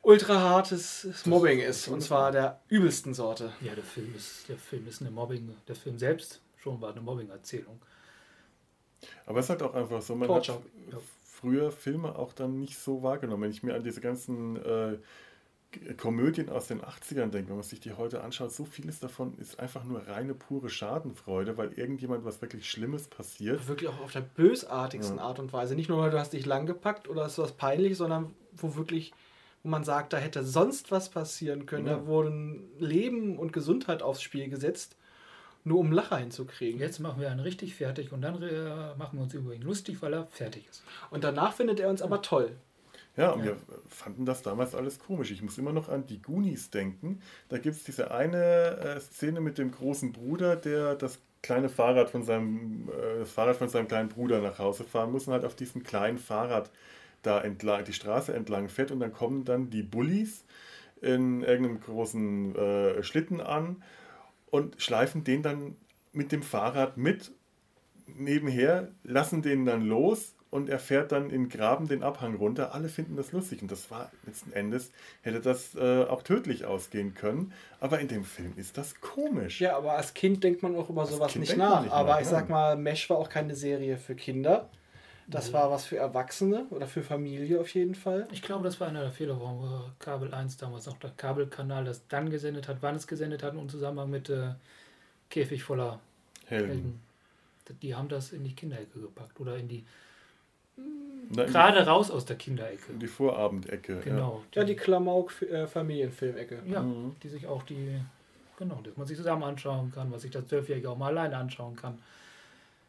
ultra 0.02 0.40
hartes 0.40 1.08
Mobbing 1.26 1.60
ist. 1.60 1.88
Und 1.88 2.02
zwar 2.02 2.32
der 2.32 2.60
übelsten 2.68 3.14
Sorte. 3.14 3.54
Ja, 3.62 3.74
der 3.74 3.84
Film 3.86 4.14
ist, 4.16 4.48
der 4.50 4.58
Film 4.58 4.86
ist 4.88 5.02
eine 5.02 5.12
Mobbing, 5.12 5.56
der 5.68 5.76
Film 5.76 5.98
selbst 5.98 6.42
schon 6.58 6.80
war 6.82 6.92
eine 6.92 7.02
Mobbing-Erzählung. 7.02 7.82
Aber 9.26 9.40
es 9.40 9.46
ist 9.46 9.50
halt 9.52 9.64
auch 9.64 9.74
einfach 9.74 10.02
so, 10.02 10.16
man 10.16 10.28
Torture. 10.28 10.58
hat 10.92 11.02
früher 11.44 11.72
Filme 11.72 12.18
auch 12.18 12.32
dann 12.32 12.60
nicht 12.60 12.78
so 12.78 13.04
wahrgenommen. 13.04 13.44
Wenn 13.44 13.52
ich 13.52 13.64
mir 13.64 13.76
an 13.76 13.84
diese 13.84 14.00
ganzen 14.00 14.56
äh, 14.64 14.98
Komödien 15.98 16.50
aus 16.50 16.68
den 16.68 16.82
80ern 16.82 17.32
denke, 17.32 17.50
wenn 17.50 17.58
man 17.58 17.64
sich 17.64 17.82
die 17.82 17.92
heute 17.92 18.24
anschaut, 18.24 18.54
so 18.54 18.64
vieles 18.64 19.00
davon 19.00 19.38
ist 19.40 19.60
einfach 19.60 19.84
nur 19.84 20.08
reine 20.08 20.36
pure 20.36 20.70
Schadenfreude, 20.70 21.58
weil 21.58 21.74
irgendjemand 21.74 22.24
was 22.24 22.42
wirklich 22.42 22.70
Schlimmes 22.70 23.10
passiert. 23.10 23.68
Wirklich 23.68 23.90
auch 23.90 24.00
auf 24.00 24.14
der 24.14 24.22
bösartigsten 24.22 25.18
Ja. 25.18 25.24
Art 25.24 25.40
und 25.40 25.52
Weise. 25.52 25.76
Nicht 25.76 25.90
nur, 25.90 26.00
weil 26.00 26.12
du 26.12 26.20
hast 26.20 26.32
dich 26.32 26.46
lang 26.46 26.66
gepackt 26.66 27.10
oder 27.10 27.26
ist 27.26 27.38
was 27.38 27.52
peinlich, 27.52 27.98
sondern 27.98 28.34
wo 28.54 28.76
wirklich, 28.76 29.12
wo 29.64 29.70
man 29.70 29.84
sagt, 29.84 30.14
da 30.14 30.18
hätte 30.18 30.44
sonst 30.44 30.92
was 30.92 31.10
passieren 31.10 31.66
können. 31.66 31.88
Ja. 31.88 31.98
Da 31.98 32.08
wurden 32.08 32.70
Leben 32.80 33.38
und 33.38 33.52
Gesundheit 33.52 34.02
aufs 34.02 34.22
Spiel 34.22 34.48
gesetzt, 34.50 34.96
nur 35.64 35.80
um 35.80 35.92
Lacher 35.92 36.18
hinzukriegen. 36.18 36.80
Jetzt 36.80 37.00
machen 37.00 37.22
wir 37.22 37.32
einen 37.32 37.40
richtig 37.40 37.76
fertig 37.76 38.12
und 38.12 38.22
dann 38.22 38.42
äh, 38.42 38.96
machen 38.96 39.18
wir 39.18 39.24
uns 39.24 39.34
über 39.34 39.54
ihn 39.54 39.62
lustig, 39.62 40.02
weil 40.02 40.14
er 40.14 40.28
fertig 40.28 40.68
ist. 40.70 40.84
Und 41.10 41.24
danach 41.24 41.54
findet 41.54 41.80
er 41.80 41.90
uns 41.90 42.02
aber 42.02 42.22
toll. 42.22 42.56
Ja, 43.16 43.32
und 43.32 43.40
Ja. 43.40 43.46
wir 43.46 43.58
fanden 43.88 44.26
das 44.26 44.42
damals 44.42 44.74
alles 44.76 45.00
komisch. 45.00 45.32
Ich 45.32 45.42
muss 45.42 45.58
immer 45.58 45.72
noch 45.72 45.90
an 45.90 46.06
die 46.06 46.22
Goonies 46.22 46.70
denken. 46.72 47.22
Da 47.50 47.58
gibt 47.60 47.76
es 47.76 47.84
diese 47.84 48.12
eine 48.12 48.78
äh, 48.78 49.00
Szene 49.00 49.40
mit 49.40 49.58
dem 49.58 49.72
großen 49.72 50.12
Bruder, 50.12 50.56
der 50.56 50.96
das 50.96 51.20
kleine 51.44 51.70
Fahrrad 51.70 52.10
von 52.10 52.24
seinem, 52.24 52.90
äh, 52.90 53.20
das 53.20 53.32
Fahrrad 53.32 53.58
von 53.58 53.70
seinem 53.70 53.88
kleinen 53.88 54.10
Bruder 54.10 54.42
nach 54.42 54.58
Hause 54.60 54.84
fahren 54.84 55.12
muss 55.12 55.28
und 55.28 55.34
halt 55.34 55.46
auf 55.46 55.56
diesem 55.56 55.84
kleinen 55.84 56.18
Fahrrad 56.18 56.72
da 57.22 57.40
entlang, 57.40 57.86
die 57.86 57.94
Straße 57.94 58.34
entlang 58.34 58.68
fährt 58.68 58.92
und 58.92 59.00
dann 59.00 59.14
kommen 59.14 59.46
dann 59.46 59.70
die 59.70 59.84
Bullies 59.84 60.44
in 61.02 61.44
irgendeinem 61.44 61.82
großen 61.82 62.56
äh, 62.56 63.04
Schlitten 63.04 63.42
an 63.42 63.84
und 64.54 64.80
schleifen 64.80 65.24
den 65.24 65.42
dann 65.42 65.76
mit 66.12 66.32
dem 66.32 66.44
Fahrrad 66.44 66.96
mit 66.96 67.32
nebenher, 68.06 68.90
lassen 69.02 69.42
den 69.42 69.66
dann 69.66 69.82
los 69.82 70.36
und 70.52 70.70
er 70.70 70.78
fährt 70.78 71.12
dann 71.12 71.32
in 71.32 71.50
Graben 71.50 71.88
den 71.88 72.04
Abhang 72.04 72.36
runter. 72.36 72.72
Alle 72.76 72.88
finden 72.88 73.16
das 73.16 73.32
lustig 73.32 73.64
und 73.64 73.72
das 73.72 73.90
war 73.90 74.12
letzten 74.28 74.54
Endes, 74.54 74.92
hätte 75.24 75.40
das 75.40 75.74
äh, 75.74 76.04
auch 76.04 76.22
tödlich 76.22 76.66
ausgehen 76.66 77.16
können. 77.16 77.52
Aber 77.80 78.00
in 78.00 78.08
dem 78.08 78.24
Film 78.24 78.54
ist 78.56 78.78
das 78.78 79.02
komisch. 79.02 79.60
Ja, 79.60 79.76
aber 79.76 79.94
als 79.94 80.14
Kind 80.14 80.44
denkt 80.44 80.62
man 80.62 80.76
auch 80.76 80.88
über 80.88 81.02
Als 81.02 81.10
sowas 81.10 81.32
Kind 81.32 81.46
nicht 81.46 81.58
nach. 81.58 81.82
nicht 81.82 81.92
aber 81.92 82.12
nach, 82.12 82.22
ich 82.22 82.28
sag 82.28 82.48
mal, 82.48 82.78
Mesh 82.78 83.10
war 83.10 83.18
auch 83.18 83.30
keine 83.30 83.56
Serie 83.56 83.98
für 83.98 84.14
Kinder. 84.14 84.70
Das 85.34 85.48
Nee. 85.48 85.54
war 85.54 85.72
was 85.72 85.86
für 85.86 85.98
Erwachsene 85.98 86.66
oder 86.70 86.88
für 86.88 87.02
Familie 87.04 87.60
auf 87.60 87.74
jeden 87.74 87.96
Fall. 87.96 88.28
Ich 88.32 88.42
glaube, 88.42 88.64
das 88.64 88.80
war 88.80 88.88
einer 88.88 89.02
der 89.02 89.12
Fehler, 89.12 89.40
warum 89.40 89.62
wir 89.64 89.92
Kabel 90.00 90.34
1 90.34 90.58
damals 90.58 90.86
noch 90.86 90.98
der 90.98 91.10
Kabelkanal 91.18 91.86
das 91.86 92.08
dann 92.08 92.30
gesendet 92.30 92.68
hat, 92.68 92.78
wann 92.82 92.96
es 92.96 93.08
gesendet 93.08 93.44
hat 93.44 93.54
und 93.54 93.60
im 93.60 93.70
Zusammenhang 93.70 94.10
mit 94.10 94.30
äh, 94.30 94.50
Käfig 95.30 95.64
voller 95.64 96.00
Helden. 96.46 96.68
Helden. 96.70 97.00
Die 97.82 97.96
haben 97.96 98.10
das 98.10 98.32
in 98.34 98.44
die 98.44 98.54
Kinderecke 98.54 99.00
gepackt 99.00 99.40
oder 99.40 99.58
in 99.58 99.68
die 99.68 99.84
Na, 101.30 101.44
in, 101.44 101.52
gerade 101.52 101.86
raus 101.86 102.12
aus 102.12 102.26
der 102.26 102.36
Kinderecke. 102.36 102.84
die, 102.88 102.94
in 102.94 103.00
die 103.00 103.08
Vorabendecke. 103.08 104.02
Genau. 104.04 104.44
Ja, 104.54 104.64
die 104.64 104.76
Klamauk-Familienfilmecke. 104.76 106.60
Ja. 106.68 106.74
Ja, 106.74 106.82
Mhm. 106.82 107.16
die 107.24 107.30
sich 107.30 107.48
auch 107.48 107.64
die, 107.64 108.00
genau, 108.58 108.80
dass 108.84 108.98
man 108.98 109.08
sich 109.08 109.18
zusammen 109.18 109.44
anschauen 109.44 109.92
kann, 109.94 110.12
was 110.12 110.24
sich 110.24 110.32
das 110.32 110.46
Zwölfjährige 110.48 110.90
auch 110.90 110.98
mal 110.98 111.08
alleine 111.08 111.38
anschauen 111.38 111.76
kann. 111.76 111.98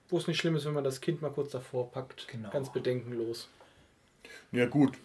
Wo 0.09 0.19
es 0.19 0.27
nicht 0.27 0.39
schlimm 0.39 0.57
ist, 0.57 0.65
wenn 0.67 0.75
man 0.75 0.85
das 0.85 1.01
Kind 1.01 1.23
mal 1.23 1.31
kurz 1.31 1.53
davor 1.53 1.91
packt. 1.91 2.29
Genau. 2.29 2.51
Ganz 2.51 2.71
bedenkenlos. 2.71 3.49
Ja 4.53 4.67
gut, 4.67 4.97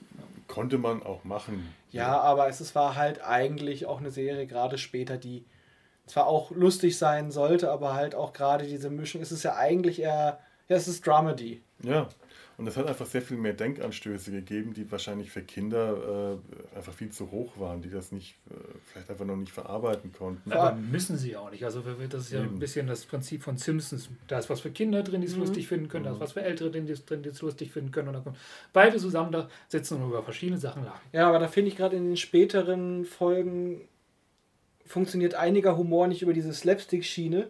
konnte 0.47 0.77
man 0.77 1.01
auch 1.03 1.23
machen. 1.23 1.73
Ja, 1.91 2.19
aber 2.19 2.47
es 2.49 2.61
ist- 2.61 2.75
war 2.75 2.95
halt 2.95 3.21
eigentlich 3.23 3.85
auch 3.85 3.99
eine 3.99 4.11
Serie, 4.11 4.45
gerade 4.45 4.77
später, 4.77 5.17
die 5.17 5.43
zwar 6.05 6.27
auch 6.27 6.51
lustig 6.51 6.97
sein 6.97 7.31
sollte, 7.31 7.71
aber 7.71 7.93
halt 7.93 8.13
auch 8.15 8.33
gerade 8.33 8.65
diese 8.67 8.89
Mischung. 8.89 9.21
Es 9.21 9.31
ist 9.31 9.43
ja 9.43 9.55
eigentlich 9.55 10.01
eher, 10.01 10.39
ja, 10.67 10.75
es 10.75 10.87
ist 10.87 11.05
Dramedy. 11.05 11.61
Ja, 11.81 12.09
und 12.59 12.67
es 12.67 12.75
hat 12.75 12.85
einfach 12.87 13.05
sehr 13.05 13.21
viel 13.21 13.37
mehr 13.37 13.53
Denkanstöße 13.53 14.31
gegeben, 14.31 14.73
die 14.73 14.91
wahrscheinlich 14.91 15.31
für 15.31 15.41
Kinder 15.41 16.37
äh, 16.73 16.77
einfach 16.77 16.93
viel 16.93 17.09
zu 17.09 17.31
hoch 17.31 17.57
waren, 17.57 17.81
die 17.81 17.89
das 17.89 18.11
nicht, 18.11 18.35
äh, 18.51 18.53
vielleicht 18.85 19.09
einfach 19.09 19.25
noch 19.25 19.37
nicht 19.37 19.51
verarbeiten 19.53 20.11
konnten. 20.11 20.51
Aber 20.51 20.75
müssen 20.75 21.17
sie 21.17 21.37
auch 21.37 21.49
nicht. 21.51 21.63
Also 21.63 21.81
das 22.09 22.25
ist 22.25 22.31
ja 22.33 22.41
Eben. 22.43 22.55
ein 22.55 22.59
bisschen 22.59 22.85
das 22.87 23.05
Prinzip 23.05 23.43
von 23.43 23.57
Simpsons. 23.57 24.09
Da 24.27 24.37
ist 24.39 24.49
was 24.49 24.59
für 24.59 24.71
Kinder 24.71 25.01
drin, 25.03 25.21
die 25.21 25.27
es 25.27 25.35
Mhm. 25.35 25.39
lustig 25.39 25.67
finden 25.69 25.87
können, 25.87 26.03
da 26.03 26.11
ist 26.11 26.17
Mhm. 26.17 26.21
was 26.21 26.33
für 26.33 26.41
Ältere 26.41 26.69
drin, 26.69 26.85
die 26.85 26.91
es 26.91 27.05
drin, 27.05 27.23
die 27.23 27.29
es 27.29 27.41
lustig 27.41 27.71
finden 27.71 27.91
können. 27.91 28.09
Und 28.09 28.13
dann 28.15 28.23
kommen 28.25 28.35
beide 28.73 28.97
zusammen 28.97 29.31
da 29.31 29.49
sitzen 29.69 30.01
und 30.01 30.09
über 30.09 30.21
verschiedene 30.21 30.57
Sachen 30.59 30.83
lachen. 30.83 30.99
Ja, 31.13 31.29
aber 31.29 31.39
da 31.39 31.47
finde 31.47 31.69
ich 31.71 31.77
gerade 31.77 31.95
in 31.95 32.05
den 32.07 32.17
späteren 32.17 33.05
Folgen 33.05 33.81
funktioniert 34.85 35.35
einiger 35.35 35.77
Humor 35.77 36.07
nicht 36.07 36.21
über 36.23 36.33
diese 36.33 36.51
Slapstick-Schiene, 36.53 37.47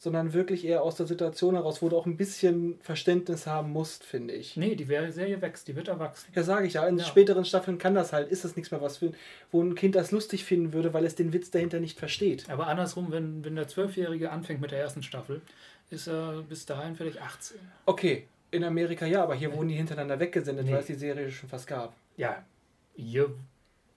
sondern 0.00 0.32
wirklich 0.32 0.64
eher 0.64 0.82
aus 0.82 0.94
der 0.94 1.06
Situation 1.06 1.54
heraus, 1.54 1.82
wo 1.82 1.88
du 1.88 1.96
auch 1.96 2.06
ein 2.06 2.16
bisschen 2.16 2.78
Verständnis 2.80 3.46
haben 3.48 3.70
musst, 3.72 4.04
finde 4.04 4.32
ich. 4.34 4.56
Nee, 4.56 4.76
die 4.76 4.84
Serie 4.84 5.40
wächst, 5.42 5.66
die 5.66 5.74
wird 5.74 5.88
erwachsen. 5.88 6.30
Ja, 6.34 6.44
sage 6.44 6.66
ich 6.68 6.74
ja. 6.74 6.86
In 6.86 6.98
Ja. 6.98 7.04
späteren 7.04 7.44
Staffeln 7.44 7.78
kann 7.78 7.94
das 7.96 8.12
halt, 8.12 8.28
ist 8.30 8.44
das 8.44 8.54
nichts 8.54 8.70
mehr 8.70 8.80
was 8.80 8.98
für, 8.98 9.12
wo 9.50 9.60
ein 9.60 9.74
Kind 9.74 9.96
das 9.96 10.12
lustig 10.12 10.44
finden 10.44 10.72
würde, 10.72 10.94
weil 10.94 11.04
es 11.04 11.16
den 11.16 11.32
Witz 11.32 11.50
dahinter 11.50 11.80
nicht 11.80 11.98
versteht. 11.98 12.48
Aber 12.48 12.68
andersrum, 12.68 13.10
wenn, 13.10 13.44
wenn 13.44 13.56
der 13.56 13.66
Zwölfjährige 13.66 14.30
anfängt 14.30 14.60
mit 14.60 14.70
der 14.70 14.78
ersten 14.80 15.02
Staffel, 15.02 15.40
ist 15.90 16.06
er 16.06 16.42
bis 16.48 16.64
dahin 16.64 16.94
vielleicht 16.94 17.20
18. 17.20 17.56
Okay, 17.86 18.28
in 18.52 18.62
Amerika 18.62 19.04
ja, 19.04 19.22
aber 19.24 19.34
hier 19.34 19.52
wurden 19.52 19.68
die 19.68 19.74
hintereinander 19.74 20.20
weggesendet, 20.20 20.64
Nee. 20.66 20.72
weil 20.72 20.80
es 20.80 20.86
die 20.86 20.94
Serie 20.94 21.30
schon 21.30 21.48
fast 21.48 21.66
gab. 21.66 21.94
Ja, 22.16 22.44
hier, 22.94 23.30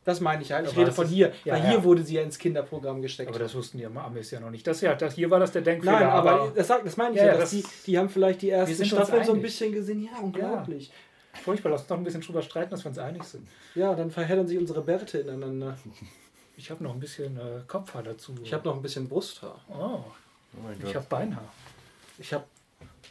Das 0.04 0.20
meine 0.20 0.42
ich 0.42 0.52
halt. 0.52 0.66
Ich 0.66 0.70
Aber 0.72 0.78
rede 0.80 0.88
das 0.88 0.96
von 0.96 1.08
hier, 1.08 1.32
ja, 1.46 1.54
weil 1.54 1.64
ja. 1.64 1.70
hier 1.70 1.84
wurde 1.84 2.02
sie 2.04 2.16
ja 2.16 2.24
ins 2.24 2.40
Kinderprogramm 2.40 3.02
gesteckt. 3.04 3.30
aber 3.30 3.38
das 3.38 3.54
wussten 3.54 3.78
die 3.78 3.86
Amis 3.86 4.32
ja 4.32 4.40
noch 4.40 4.50
nicht. 4.50 4.66
Das 4.66 4.82
ja, 4.82 4.96
das, 4.96 5.14
hier 5.14 5.30
war 5.30 5.40
das 5.40 5.52
der 5.52 5.62
Denkfehler. 5.62 6.00
Nein, 6.00 6.10
aber, 6.10 6.52
das, 6.56 6.68
sagt, 6.68 6.86
das 6.86 6.98
meine 6.98 7.14
ich 7.16 7.22
Ja, 7.22 7.28
ja, 7.28 7.38
das- 7.38 7.52
die, 7.52 7.64
die 7.86 7.98
haben 8.00 8.10
vielleicht 8.10 8.42
die 8.42 8.50
ersten 8.50 8.84
Staffeln 8.84 9.24
so 9.24 9.34
ein 9.34 9.42
bisschen 9.42 9.72
gesehen. 9.72 10.04
Ja, 10.04 10.20
unglaublich. 10.20 10.92
furchtbar, 11.44 11.70
lass 11.70 11.82
uns 11.82 11.90
noch 11.92 11.98
ein 11.98 12.04
bisschen 12.04 12.22
drüber 12.22 12.42
streiten, 12.42 12.72
dass 12.72 12.84
wir 12.84 12.90
uns 12.90 12.98
einig 12.98 13.24
sind. 13.24 13.48
Ja, 13.76 13.94
dann 13.94 14.10
verheddern 14.10 14.48
sich 14.48 14.58
unsere 14.58 14.82
Bärte 14.82 15.20
ineinander. 15.20 15.78
Ich 16.58 16.70
habe 16.72 16.84
noch 16.84 16.94
ein 16.94 17.00
bisschen 17.00 17.38
äh, 17.38 17.62
Kopfhaar 17.68 18.04
dazu. 18.04 18.34
Ich 18.44 18.54
habe 18.54 18.68
noch 18.68 18.76
ein 18.76 18.82
bisschen 18.82 19.08
Brusthaar. 19.08 19.62
Oh, 19.70 19.74
Oh 19.74 20.04
mein 20.64 20.76
ich 20.86 20.96
habe 20.96 21.06
Beinhaar. 21.08 21.48
Ich 22.18 22.34
habe. 22.34 22.44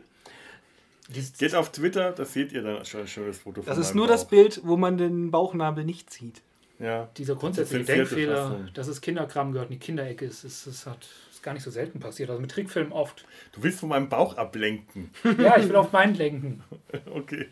Geht 1.10 1.56
auf 1.56 1.72
Twitter, 1.72 2.12
da 2.12 2.26
seht 2.26 2.52
ihr 2.52 2.62
dann 2.64 2.84
schon 2.86 3.02
ein 3.02 3.08
schönes 3.08 3.38
Foto 3.40 3.62
von 3.62 3.70
Das 3.70 3.78
ist 3.78 3.96
nur 3.96 4.08
das 4.08 4.24
Bauch. 4.26 4.30
Bild, 4.32 4.62
wo 4.64 4.76
man 4.76 4.98
den 4.98 5.32
Bauchnabel 5.32 5.86
nicht 5.86 6.12
sieht. 6.12 6.42
Ja. 6.80 7.10
Dieser 7.18 7.36
grundsätzliche 7.36 7.86
Denkfehler, 7.86 8.50
Fassung. 8.50 8.70
dass 8.74 8.88
es 8.88 9.02
Kinderkram 9.02 9.52
gehört 9.52 9.70
und 9.70 9.74
die 9.74 9.80
Kinderecke 9.80 10.26
ist, 10.26 10.44
ist, 10.44 10.68
ist, 10.68 10.86
hat, 10.86 11.08
ist 11.32 11.42
gar 11.42 11.54
nicht 11.54 11.64
so 11.64 11.72
selten 11.72 12.00
passiert. 12.00 12.30
Also 12.30 12.42
mit 12.42 12.52
Trickfilmen 12.52 12.92
oft. 12.92 13.26
Du 13.54 13.64
willst 13.64 13.80
von 13.80 13.90
meinem 13.90 14.10
Bauch 14.10 14.36
ablenken. 14.38 15.12
Ja, 15.40 15.58
ich 15.58 15.68
will 15.70 15.76
auf 15.76 15.92
meinen 15.92 16.16
lenken. 16.16 16.64
Okay. 17.14 17.48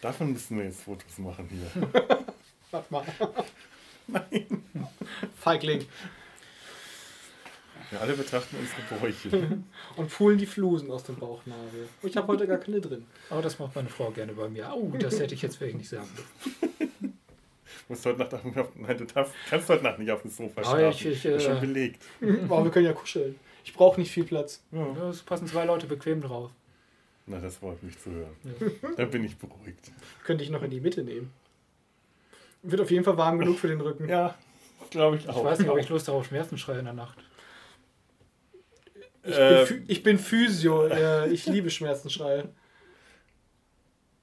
Davon 0.00 0.32
müssen 0.32 0.58
wir 0.58 0.64
jetzt 0.64 0.82
Fotos 0.82 1.16
machen 1.18 1.48
hier. 1.50 1.88
Warte 2.70 2.92
mal. 2.92 3.04
Feigling. 5.36 5.86
Wir 7.94 8.00
alle 8.00 8.14
betrachten 8.14 8.56
unsere 8.58 8.82
Bräuche. 9.00 9.58
Und 9.96 10.10
pulen 10.10 10.36
die 10.36 10.46
Flusen 10.46 10.90
aus 10.90 11.04
dem 11.04 11.14
Bauchnabel. 11.14 11.88
Ich 12.02 12.16
habe 12.16 12.26
heute 12.26 12.44
gar 12.48 12.58
keine 12.58 12.80
drin. 12.80 13.06
Aber 13.30 13.40
das 13.40 13.56
macht 13.60 13.76
meine 13.76 13.88
Frau 13.88 14.10
gerne 14.10 14.32
bei 14.32 14.48
mir. 14.48 14.68
Oh, 14.74 14.92
das 14.98 15.20
hätte 15.20 15.34
ich 15.34 15.42
jetzt 15.42 15.60
wirklich 15.60 15.76
nicht 15.76 15.88
sagen 15.90 16.08
dürfen. 16.16 17.14
musst 17.88 18.04
heute 18.04 18.18
Nacht 18.18 18.34
auf, 18.34 18.40
nein, 18.74 18.98
du 18.98 19.04
darfst, 19.04 19.32
kannst 19.48 19.68
heute 19.68 19.84
Nacht 19.84 20.00
nicht 20.00 20.10
auf 20.10 20.22
dem 20.22 20.30
Sofa 20.32 20.62
Aber 20.62 20.76
schlafen. 20.76 20.88
ich- 20.90 21.06
ich, 21.06 21.24
Ist 21.24 21.44
schon 21.44 21.56
äh, 21.58 21.60
belegt. 21.60 22.02
Aber 22.48 22.64
wir 22.64 22.72
können 22.72 22.86
ja 22.86 22.92
kuscheln. 22.94 23.36
Ich 23.62 23.72
brauche 23.72 24.00
nicht 24.00 24.10
viel 24.10 24.24
Platz. 24.24 24.60
Ja, 24.72 25.08
Es 25.10 25.22
passen 25.22 25.46
zwei 25.46 25.64
Leute 25.64 25.86
bequem 25.86 26.20
drauf. 26.20 26.50
Na, 27.26 27.38
das 27.38 27.58
freut 27.58 27.80
mich 27.84 27.96
zu 28.00 28.10
hören. 28.10 28.36
Da 28.96 29.04
bin 29.04 29.22
ich 29.24 29.36
beruhigt. 29.36 29.92
Könnte 30.24 30.42
ich 30.42 30.50
noch 30.50 30.64
in 30.64 30.70
die 30.70 30.80
Mitte 30.80 31.04
nehmen. 31.04 31.30
Wird 32.64 32.80
auf 32.80 32.90
jeden 32.90 33.04
Fall 33.04 33.16
warm 33.16 33.38
genug 33.38 33.56
für 33.60 33.68
den 33.68 33.80
Rücken. 33.80 34.08
Ja, 34.08 34.34
glaube 34.90 35.14
ich 35.16 35.22
Ich 35.26 35.30
auch. 35.30 35.44
weiß 35.44 35.60
nicht, 35.60 35.70
ob 35.70 35.78
ich 35.78 35.88
Lust 35.88 36.08
habe 36.08 36.18
auf 36.18 36.26
Schmerzensschrei 36.26 36.80
in 36.80 36.86
der 36.86 36.94
Nacht. 36.94 37.18
Ich, 39.24 39.34
Äh, 39.36 39.64
bin, 39.64 39.66
Phy- 39.66 39.84
ich 39.88 40.02
bin 40.02 40.18
Physio. 40.18 40.86
Äh, 40.86 41.28
ich 41.30 41.46
liebe 41.46 41.70
Schmerzenschreie. 41.70 42.48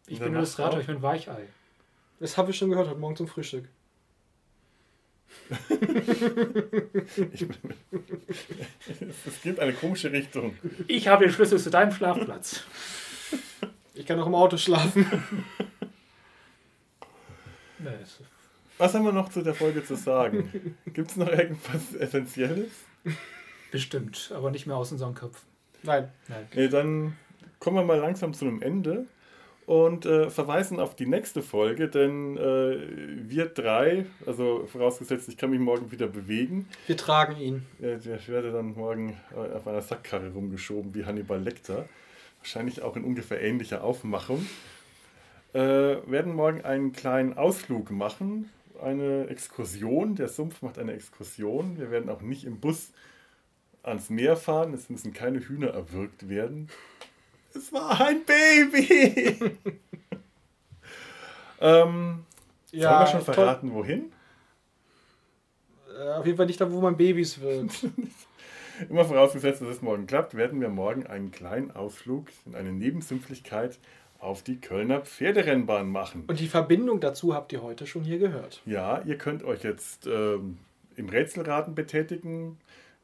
Ich 0.08 0.20
bin 0.20 0.34
Illustrator, 0.36 0.80
ich 0.80 0.88
bin 0.88 1.02
Weichei. 1.02 1.48
Das 2.20 2.38
habe 2.38 2.52
ich 2.52 2.58
schon 2.58 2.70
gehört 2.70 2.88
heute 2.90 3.00
Morgen 3.00 3.16
zum 3.16 3.28
Frühstück. 3.28 3.68
Es 9.28 9.42
gibt 9.42 9.60
eine 9.60 9.74
komische 9.74 10.12
Richtung. 10.12 10.56
Ich 10.88 11.08
habe 11.08 11.26
den 11.26 11.34
Schlüssel 11.34 11.60
zu 11.60 11.70
deinem 11.70 11.92
Schlafplatz. 11.92 12.64
Ich 13.94 14.06
kann 14.06 14.20
auch 14.20 14.28
im 14.28 14.36
Auto 14.36 14.58
schlafen. 14.58 15.06
Was 18.78 18.94
haben 18.94 19.06
wir 19.06 19.12
noch 19.12 19.30
zu 19.30 19.42
der 19.42 19.54
Folge 19.56 19.84
zu 19.84 19.96
sagen? 19.96 20.76
Gibt 20.86 21.12
es 21.12 21.18
noch 21.18 21.28
irgendwas 21.30 21.94
Essentielles? 21.96 22.72
Bestimmt, 23.72 24.32
aber 24.36 24.52
nicht 24.52 24.68
mehr 24.68 24.76
aus 24.76 24.92
unseren 24.92 25.16
Köpfen. 25.16 25.48
Nein. 25.84 26.10
Nein. 26.28 26.48
Nee, 26.54 26.68
dann 26.68 27.18
kommen 27.60 27.78
wir 27.78 27.84
mal 27.84 27.98
langsam 28.00 28.34
zu 28.34 28.46
einem 28.46 28.62
Ende 28.62 29.06
und 29.66 30.06
äh, 30.06 30.30
verweisen 30.30 30.80
auf 30.80 30.96
die 30.96 31.06
nächste 31.06 31.42
Folge, 31.42 31.88
denn 31.88 32.36
äh, 32.38 32.78
wir 33.30 33.46
drei, 33.46 34.06
also 34.26 34.66
vorausgesetzt, 34.68 35.30
ich 35.30 35.38
kann 35.38 35.52
mich 35.52 35.60
morgen 35.60 35.92
wieder 35.92 36.08
bewegen, 36.08 36.68
Wir 36.88 36.98
tragen 36.98 37.38
ihn. 37.38 37.66
äh, 37.82 37.96
ich 37.98 38.28
werde 38.28 38.52
dann 38.52 38.74
morgen 38.74 39.18
äh, 39.34 39.56
auf 39.56 39.68
einer 39.68 39.82
Sackkarre 39.82 40.32
rumgeschoben 40.34 40.94
wie 40.94 41.06
Hannibal 41.06 41.42
Lecter, 41.42 41.88
wahrscheinlich 42.40 42.82
auch 42.82 42.96
in 42.98 43.04
ungefähr 43.04 43.42
ähnlicher 43.42 43.84
Aufmachung, 43.84 44.46
äh, 45.54 45.60
werden 45.60 46.34
morgen 46.34 46.62
einen 46.62 46.92
kleinen 46.92 47.38
Ausflug 47.38 47.92
machen, 47.92 48.50
eine 48.82 49.28
Exkursion, 49.28 50.16
der 50.16 50.28
Sumpf 50.28 50.62
macht 50.64 50.80
eine 50.80 50.94
Exkursion, 50.94 51.78
wir 51.78 51.92
werden 51.92 52.10
auch 52.10 52.22
nicht 52.22 52.46
im 52.46 52.60
Bus 52.60 52.92
ans 53.84 54.10
Meer 54.10 54.36
fahren, 54.36 54.74
es 54.74 54.90
müssen 54.90 55.14
keine 55.14 55.40
Hühner 55.40 55.70
erwürgt 55.70 56.30
werden. 56.30 56.70
Es 57.54 57.72
war 57.74 58.00
ein 58.02 58.24
Baby! 58.26 59.36
ähm, 61.60 62.26
sollen 62.72 62.82
wir 62.82 63.08
schon 63.08 63.26
toll. 63.26 63.34
verraten, 63.34 63.74
wohin? 63.74 64.12
Äh, 65.98 66.14
auf 66.14 66.26
jeden 66.26 66.38
Fall 66.38 66.46
nicht 66.46 66.62
da, 66.62 66.72
wo 66.72 66.80
man 66.82 66.98
Babys 66.98 67.42
wird. 67.42 67.72
Immer 68.90 69.06
vorausgesetzt, 69.06 69.62
dass 69.62 69.70
es 69.70 69.82
morgen 69.82 70.08
klappt, 70.08 70.36
werden 70.36 70.60
wir 70.62 70.70
morgen 70.70 71.06
einen 71.06 71.32
kleinen 71.32 71.72
Ausflug 71.72 72.28
in 72.46 72.56
eine 72.56 72.72
Nebensümpflichkeit 72.72 73.78
auf 74.20 74.44
die 74.44 74.60
Kölner 74.60 75.02
Pferderennbahn 75.02 75.90
machen. 75.90 76.24
Und 76.28 76.40
die 76.40 76.48
Verbindung 76.48 77.00
dazu 77.00 77.34
habt 77.34 77.52
ihr 77.54 77.62
heute 77.62 77.88
schon 77.88 78.04
hier 78.04 78.20
gehört. 78.20 78.62
Ja, 78.66 79.02
ihr 79.02 79.18
könnt 79.18 79.44
euch 79.44 79.64
jetzt 79.64 80.08
ähm, 80.08 80.58
im 80.96 81.10
Rätselraten 81.10 81.76
betätigen. 81.76 82.58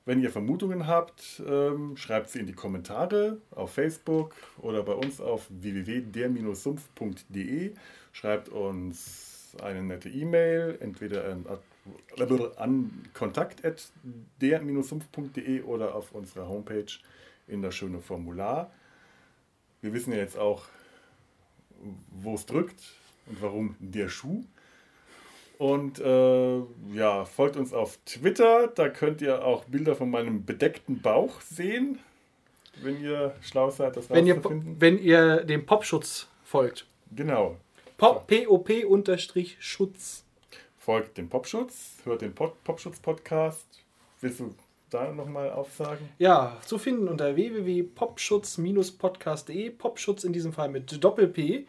Wenn 0.08 0.22
ihr 0.22 0.32
Vermutungen 0.32 0.88
habt, 0.88 1.44
ähm, 1.46 1.96
schreibt 1.98 2.30
sie 2.30 2.40
in 2.40 2.46
die 2.46 2.54
Kommentare 2.54 3.42
auf 3.52 3.74
Facebook 3.74 4.34
oder 4.58 4.82
bei 4.82 4.94
uns 4.94 5.20
auf 5.20 5.48
www.der-sumpf.de. 5.50 7.74
Schreibt 8.14 8.48
uns 8.48 9.54
eine 9.62 9.84
nette 9.84 10.08
E-Mail, 10.08 10.78
entweder 10.80 11.26
an, 11.26 11.46
an 12.56 13.04
kontakt.der-sumpf.de 13.14 15.64
oder 15.64 15.94
auf 15.94 16.14
unserer 16.14 16.48
Homepage 16.48 16.94
in 17.50 17.62
das 17.62 17.76
schöne 17.76 18.00
Formular. 18.00 18.72
Wir 19.82 19.92
wissen 19.92 20.14
ja 20.14 20.20
jetzt 20.20 20.38
auch, 20.38 20.64
wo 22.12 22.36
es 22.36 22.46
drückt 22.46 22.80
und 23.26 23.42
warum 23.42 23.76
der 23.80 24.08
Schuh. 24.08 24.46
Und 25.58 26.00
äh, 26.00 26.62
ja, 26.94 27.26
folgt 27.26 27.58
uns 27.58 27.74
auf 27.74 27.98
Twitter. 28.06 28.68
Da 28.68 28.90
könnt 28.90 29.22
ihr 29.22 29.44
auch 29.44 29.66
Bilder 29.66 29.96
von 29.96 30.10
meinem 30.10 30.46
bedeckten 30.46 31.02
Bauch 31.02 31.42
sehen, 31.42 32.00
wenn 32.82 33.02
ihr 33.02 33.36
schlau 33.42 33.72
seid, 33.72 33.98
das 33.98 34.10
Wenn 34.10 34.28
ihr, 34.28 34.42
wenn 34.44 35.00
ihr 35.00 35.44
dem 35.44 35.66
Popschutz 35.66 36.28
folgt. 36.44 36.86
Genau. 37.16 37.58
Pop, 37.98 38.28
POP-Schutz. 38.28 40.24
Folgt 40.78 41.18
dem 41.18 41.28
Popschutz, 41.28 41.96
hört 42.04 42.22
den 42.22 42.36
Pop 42.36 42.64
Popschutz-Podcast. 42.64 43.66
Willst 44.22 44.40
du 44.40 44.54
da 44.90 45.12
nochmal 45.12 45.52
aufsagen? 45.52 46.08
Ja, 46.20 46.58
zu 46.66 46.78
finden 46.78 47.08
unter 47.08 47.36
www.popschutz-podcast.de. 47.36 49.72
Popschutz 49.72 50.24
in 50.24 50.34
diesem 50.34 50.54
Fall 50.54 50.70
mit 50.70 51.04
Doppel-P. 51.04 51.66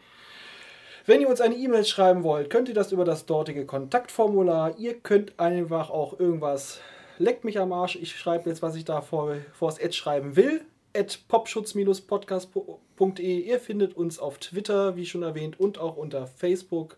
Wenn 1.09 1.19
ihr 1.21 1.27
uns 1.27 1.41
eine 1.41 1.55
E-Mail 1.55 1.83
schreiben 1.85 2.23
wollt, 2.23 2.51
könnt 2.51 2.69
ihr 2.69 2.75
das 2.75 2.91
über 2.91 3.03
das 3.03 3.25
dortige 3.25 3.65
Kontaktformular. 3.65 4.77
Ihr 4.77 4.93
könnt 4.93 5.39
einfach 5.39 5.89
auch 5.89 6.19
irgendwas, 6.19 6.81
leckt 7.17 7.43
mich 7.43 7.57
am 7.57 7.73
Arsch, 7.73 7.95
ich 7.95 8.15
schreibe 8.15 8.47
jetzt, 8.47 8.61
was 8.61 8.75
ich 8.75 8.85
da 8.85 9.01
vor, 9.01 9.37
vor 9.51 9.71
das 9.71 9.81
Ad 9.81 9.93
schreiben 9.93 10.35
will. 10.35 10.61
At 10.95 11.17
popschutz-podcast.de. 11.27 13.39
Ihr 13.39 13.59
findet 13.59 13.97
uns 13.97 14.19
auf 14.19 14.37
Twitter, 14.37 14.95
wie 14.97 15.07
schon 15.07 15.23
erwähnt, 15.23 15.59
und 15.59 15.79
auch 15.79 15.97
unter 15.97 16.27
Facebook. 16.27 16.95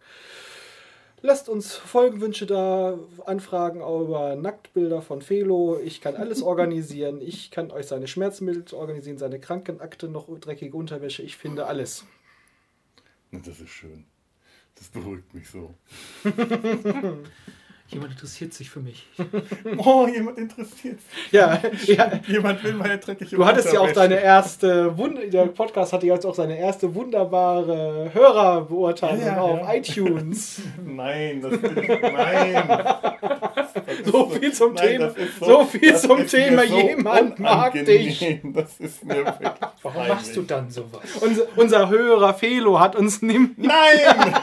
Lasst 1.22 1.48
uns 1.48 1.74
Folgenwünsche 1.74 2.46
da, 2.46 3.00
Anfragen 3.26 3.80
über 3.80 4.36
Nacktbilder 4.36 5.02
von 5.02 5.22
Felo. 5.22 5.80
Ich 5.82 6.02
kann 6.02 6.18
alles 6.18 6.44
organisieren. 6.52 7.22
Ich 7.22 7.50
kann 7.50 7.72
euch 7.72 7.88
seine 7.88 8.10
Schmerzmittel 8.10 8.76
organisieren, 8.76 9.18
seine 9.18 9.40
Krankenakte, 9.40 10.10
noch 10.10 10.28
dreckige 10.38 10.76
Unterwäsche. 10.76 11.24
Ich 11.24 11.38
finde 11.38 11.66
alles. 11.66 12.04
Das 13.32 13.60
ist 13.60 13.70
schön. 13.70 14.06
Das 14.76 14.88
beruhigt 14.90 15.34
mich 15.34 15.50
so. 15.50 15.74
Jemand 17.92 18.14
interessiert 18.14 18.54
sich 18.54 18.70
für 18.70 18.80
mich. 18.80 19.06
Oh, 19.78 20.08
jemand 20.08 20.38
interessiert 20.38 21.00
sich. 21.02 21.32
Ja, 21.32 21.62
ja. 21.86 22.12
Jemand 22.28 22.64
will 22.64 22.74
meine 22.74 22.98
dreckige 22.98 23.36
Du 23.36 23.46
hattest 23.46 23.74
ja 23.74 23.80
auch 23.82 23.92
deine 23.92 24.20
erste, 24.22 24.98
Wund 24.98 25.34
der 25.34 25.48
Podcast 25.48 25.92
hatte 25.94 26.06
jetzt 26.08 26.26
auch 26.26 26.36
seine 26.36 26.58
erste 26.58 26.94
wunderbare 26.96 28.12
Hörerbeurteilung 28.14 29.26
Ja, 29.26 29.42
auf 29.42 29.60
ja. 29.60 29.74
iTunes. 29.76 30.62
Nein, 30.86 31.42
das 31.42 31.62
will 31.62 31.78
ich, 31.78 32.02
nein. 32.02 32.64
So 34.06 34.30
viel 34.30 34.52
zum 34.54 34.74
Nein, 34.74 34.88
Thema. 34.88 35.06
ist 35.08 35.40
So 35.40 35.66
viel 35.66 35.96
zum 35.96 36.28
Thema, 36.28 36.64
jemand 36.64 37.40
mag 37.40 37.74
unangenehm. 37.74 38.54
Das 38.54 38.80
ist 38.80 39.04
mir 39.04 39.18
wirklich 39.26 39.50
Warum 39.82 39.94
peinlich. 39.98 40.10
machst 40.14 40.36
du 40.36 40.42
dann 40.44 40.70
sowas? 40.70 41.02
Unser, 41.22 41.44
unser 41.56 41.90
Hörer 41.90 42.34
Felo 42.34 42.80
hat 42.80 42.96
uns 42.96 43.22
eine 43.24 43.50
Nein! 43.58 44.36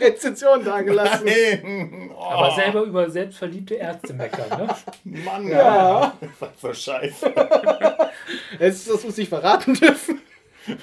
Rezension 0.00 0.64
dagelassen. 0.64 1.26
Nein! 1.26 2.10
Oh, 2.16 2.22
Aber 2.22 2.54
selber 2.54 2.82
über 2.82 3.10
selbstverliebte 3.10 3.74
Ärzte 3.74 4.12
meckern, 4.14 4.48
ne? 4.58 4.68
Mann, 5.24 5.48
Ja. 5.48 6.14
Ist 6.20 6.60
so 6.60 6.72
scheiße. 6.72 7.32
Das 8.58 9.04
muss 9.04 9.18
ich 9.18 9.28
verraten 9.28 9.74
dürfen. 9.74 10.20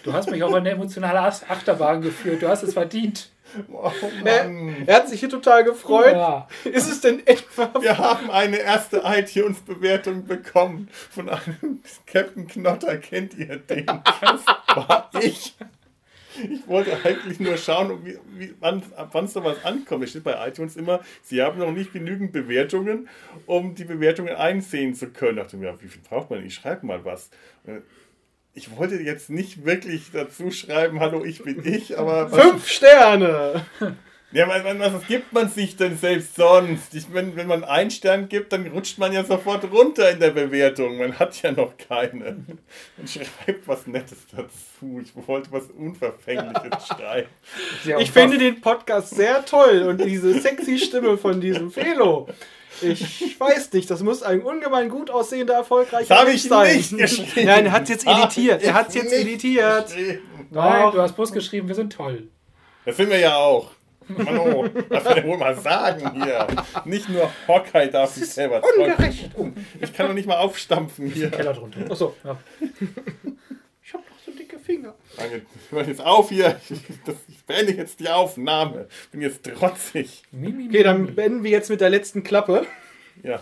Du 0.04 0.14
hast 0.14 0.30
mich 0.32 0.42
auf 0.44 0.54
eine 0.54 0.70
emotionale 0.70 1.20
Ach- 1.20 1.42
Achterbahn 1.50 2.02
geführt. 2.02 2.42
Du 2.42 2.48
hast 2.48 2.64
es 2.64 2.74
verdient. 2.74 3.30
Oh 3.72 3.92
Er, 4.24 4.48
Mann. 4.50 4.84
er 4.86 4.96
hat 4.96 5.10
sich 5.10 5.20
hier 5.20 5.30
total 5.30 5.64
gefreut. 5.64 6.14
Ja. 6.14 6.48
Ist 6.64 6.90
es 6.90 7.02
denn 7.02 7.26
etwa 7.26 7.72
Wir 7.82 7.98
haben 7.98 8.30
eine 8.32 8.58
erste 8.58 9.02
iTunes-Bewertung 9.06 10.26
bekommen 10.26 10.90
von 11.12 11.30
einem 11.30 11.82
Captain 12.06 12.48
Knotter. 12.48 12.98
Kennt 12.98 13.36
ihr 13.36 13.58
den? 13.58 13.86
Das 13.86 14.46
war 14.76 15.10
ich. 15.22 15.56
Ich 16.50 16.68
wollte 16.68 16.98
eigentlich 17.04 17.40
nur 17.40 17.58
schauen, 17.58 18.04
wie, 18.04 18.18
wie, 18.36 18.56
wann, 18.60 18.82
ab 18.96 19.10
wann 19.12 19.28
sowas 19.28 19.64
ankommt. 19.64 20.04
Es 20.04 20.10
steht 20.10 20.24
bei 20.24 20.48
iTunes 20.48 20.76
immer, 20.76 21.02
sie 21.22 21.44
haben 21.44 21.60
noch 21.60 21.72
nicht 21.72 21.94
genügend 21.94 22.32
Bewertungen, 22.32 23.08
um 23.46 23.76
die 23.76 23.84
Bewertungen 23.84 24.36
einsehen 24.36 24.96
zu 24.96 25.12
können. 25.12 25.38
Ich 25.38 25.44
dachte 25.44 25.58
mir, 25.58 25.68
ja, 25.68 25.82
wie 25.82 25.88
viel 25.88 26.02
braucht 26.02 26.32
man? 26.32 26.44
Ich 26.44 26.56
schreibe 26.56 26.88
mal 26.88 27.06
was. 27.06 27.30
Ich 28.56 28.78
wollte 28.78 28.96
jetzt 28.96 29.32
nicht 29.32 29.66
wirklich 29.66 30.12
dazu 30.12 30.52
schreiben, 30.52 31.00
hallo, 31.00 31.24
ich 31.24 31.44
bin 31.44 31.66
ich, 31.66 31.98
aber 31.98 32.30
fünf 32.30 32.68
Sterne? 32.68 33.66
Ja, 34.34 34.48
was, 34.48 34.94
was 34.94 35.08
gibt 35.08 35.32
man 35.32 35.48
sich 35.48 35.76
denn 35.78 35.96
selbst 35.96 36.36
sonst? 36.36 36.96
Ich, 36.96 37.14
wenn, 37.14 37.36
wenn 37.36 37.46
man 37.46 37.64
einen 37.64 37.92
Stern 37.92 38.30
gibt, 38.30 38.52
dann 38.52 38.66
rutscht 38.66 38.98
man 38.98 39.14
ja 39.14 39.24
sofort 39.24 39.72
runter 39.72 40.10
in 40.10 40.20
der 40.20 40.32
Bewertung. 40.32 40.98
Man 40.98 41.20
hat 41.20 41.40
ja 41.44 41.52
noch 41.52 41.78
keine. 41.78 42.44
Und 42.98 43.10
schreibt 43.10 43.68
was 43.68 43.86
Nettes 43.86 44.18
dazu. 44.36 45.02
Ich 45.04 45.12
wollte 45.28 45.52
was 45.52 45.68
Unverfängliches 45.68 46.88
schreiben. 46.88 47.30
Ja, 47.86 48.00
ich 48.00 48.12
finde 48.12 48.40
den 48.40 48.60
Podcast 48.60 49.16
sehr 49.16 49.46
toll 49.46 49.84
und 49.84 50.04
diese 50.04 50.40
sexy 50.40 50.80
Stimme 50.80 51.18
von 51.18 51.40
diesem 51.40 51.70
Felo. 51.70 52.28
Ich 52.84 53.40
weiß 53.40 53.72
nicht, 53.74 53.90
das 53.90 54.02
muss 54.04 54.24
ein 54.24 54.42
ungemein 54.42 54.90
gut 54.90 55.10
aussehender, 55.10 55.56
erfolgreicher 55.56 56.24
Mensch 56.24 56.44
sein. 56.44 56.84
Nicht 56.92 57.36
Nein, 57.44 57.66
er 57.66 57.72
hat 57.72 57.84
es 57.84 57.90
jetzt 57.90 58.08
editiert. 58.08 58.64
Er 58.64 58.74
hat 58.74 58.90
es 58.90 58.96
jetzt 58.96 59.14
editiert. 59.14 59.94
Nein, 60.52 60.92
du 60.92 61.02
hast 61.02 61.16
bloß 61.16 61.32
geschrieben, 61.32 61.68
wir 61.68 61.76
sind 61.76 61.94
toll. 61.94 62.28
Das 62.86 62.98
sind 62.98 63.10
wir 63.10 63.20
ja 63.20 63.36
auch. 63.36 63.72
Hallo, 64.26 64.68
darf 64.90 65.06
man 65.06 65.18
ja 65.18 65.24
wohl 65.24 65.38
mal 65.38 65.56
sagen 65.56 66.24
hier. 66.24 66.46
Nicht 66.86 67.08
nur 67.08 67.32
Hawkeye 67.48 67.88
darf 67.88 68.12
sich 68.14 68.30
selber 68.30 68.62
Ungerecht. 68.78 69.32
Ich 69.80 69.94
kann 69.94 70.08
doch 70.08 70.14
nicht 70.14 70.28
mal 70.28 70.38
aufstampfen 70.38 71.10
hier. 71.10 71.32
Keller 71.32 71.54
drunter. 71.54 71.90
Achso, 71.90 72.14
ja. 72.24 72.38
Ich 73.82 73.94
hab 73.94 74.02
noch 74.02 74.18
so 74.26 74.32
dicke 74.32 74.60
Finger. 74.60 74.94
Danke, 75.18 75.42
ich 75.66 75.72
höre 75.72 75.88
jetzt 75.88 76.02
auf 76.02 76.30
hier. 76.30 76.60
Ich 77.28 77.46
beende 77.46 77.74
jetzt 77.74 78.00
die 78.00 78.08
Aufnahme. 78.08 78.88
Bin 79.12 79.22
jetzt 79.22 79.44
trotzig. 79.44 80.24
Okay, 80.34 80.82
dann 80.84 81.14
beenden 81.14 81.44
wir 81.44 81.52
jetzt 81.52 81.70
mit 81.70 81.82
der 81.82 81.90
letzten 81.90 82.24
Klappe. 82.24 82.66
Ja. 83.22 83.42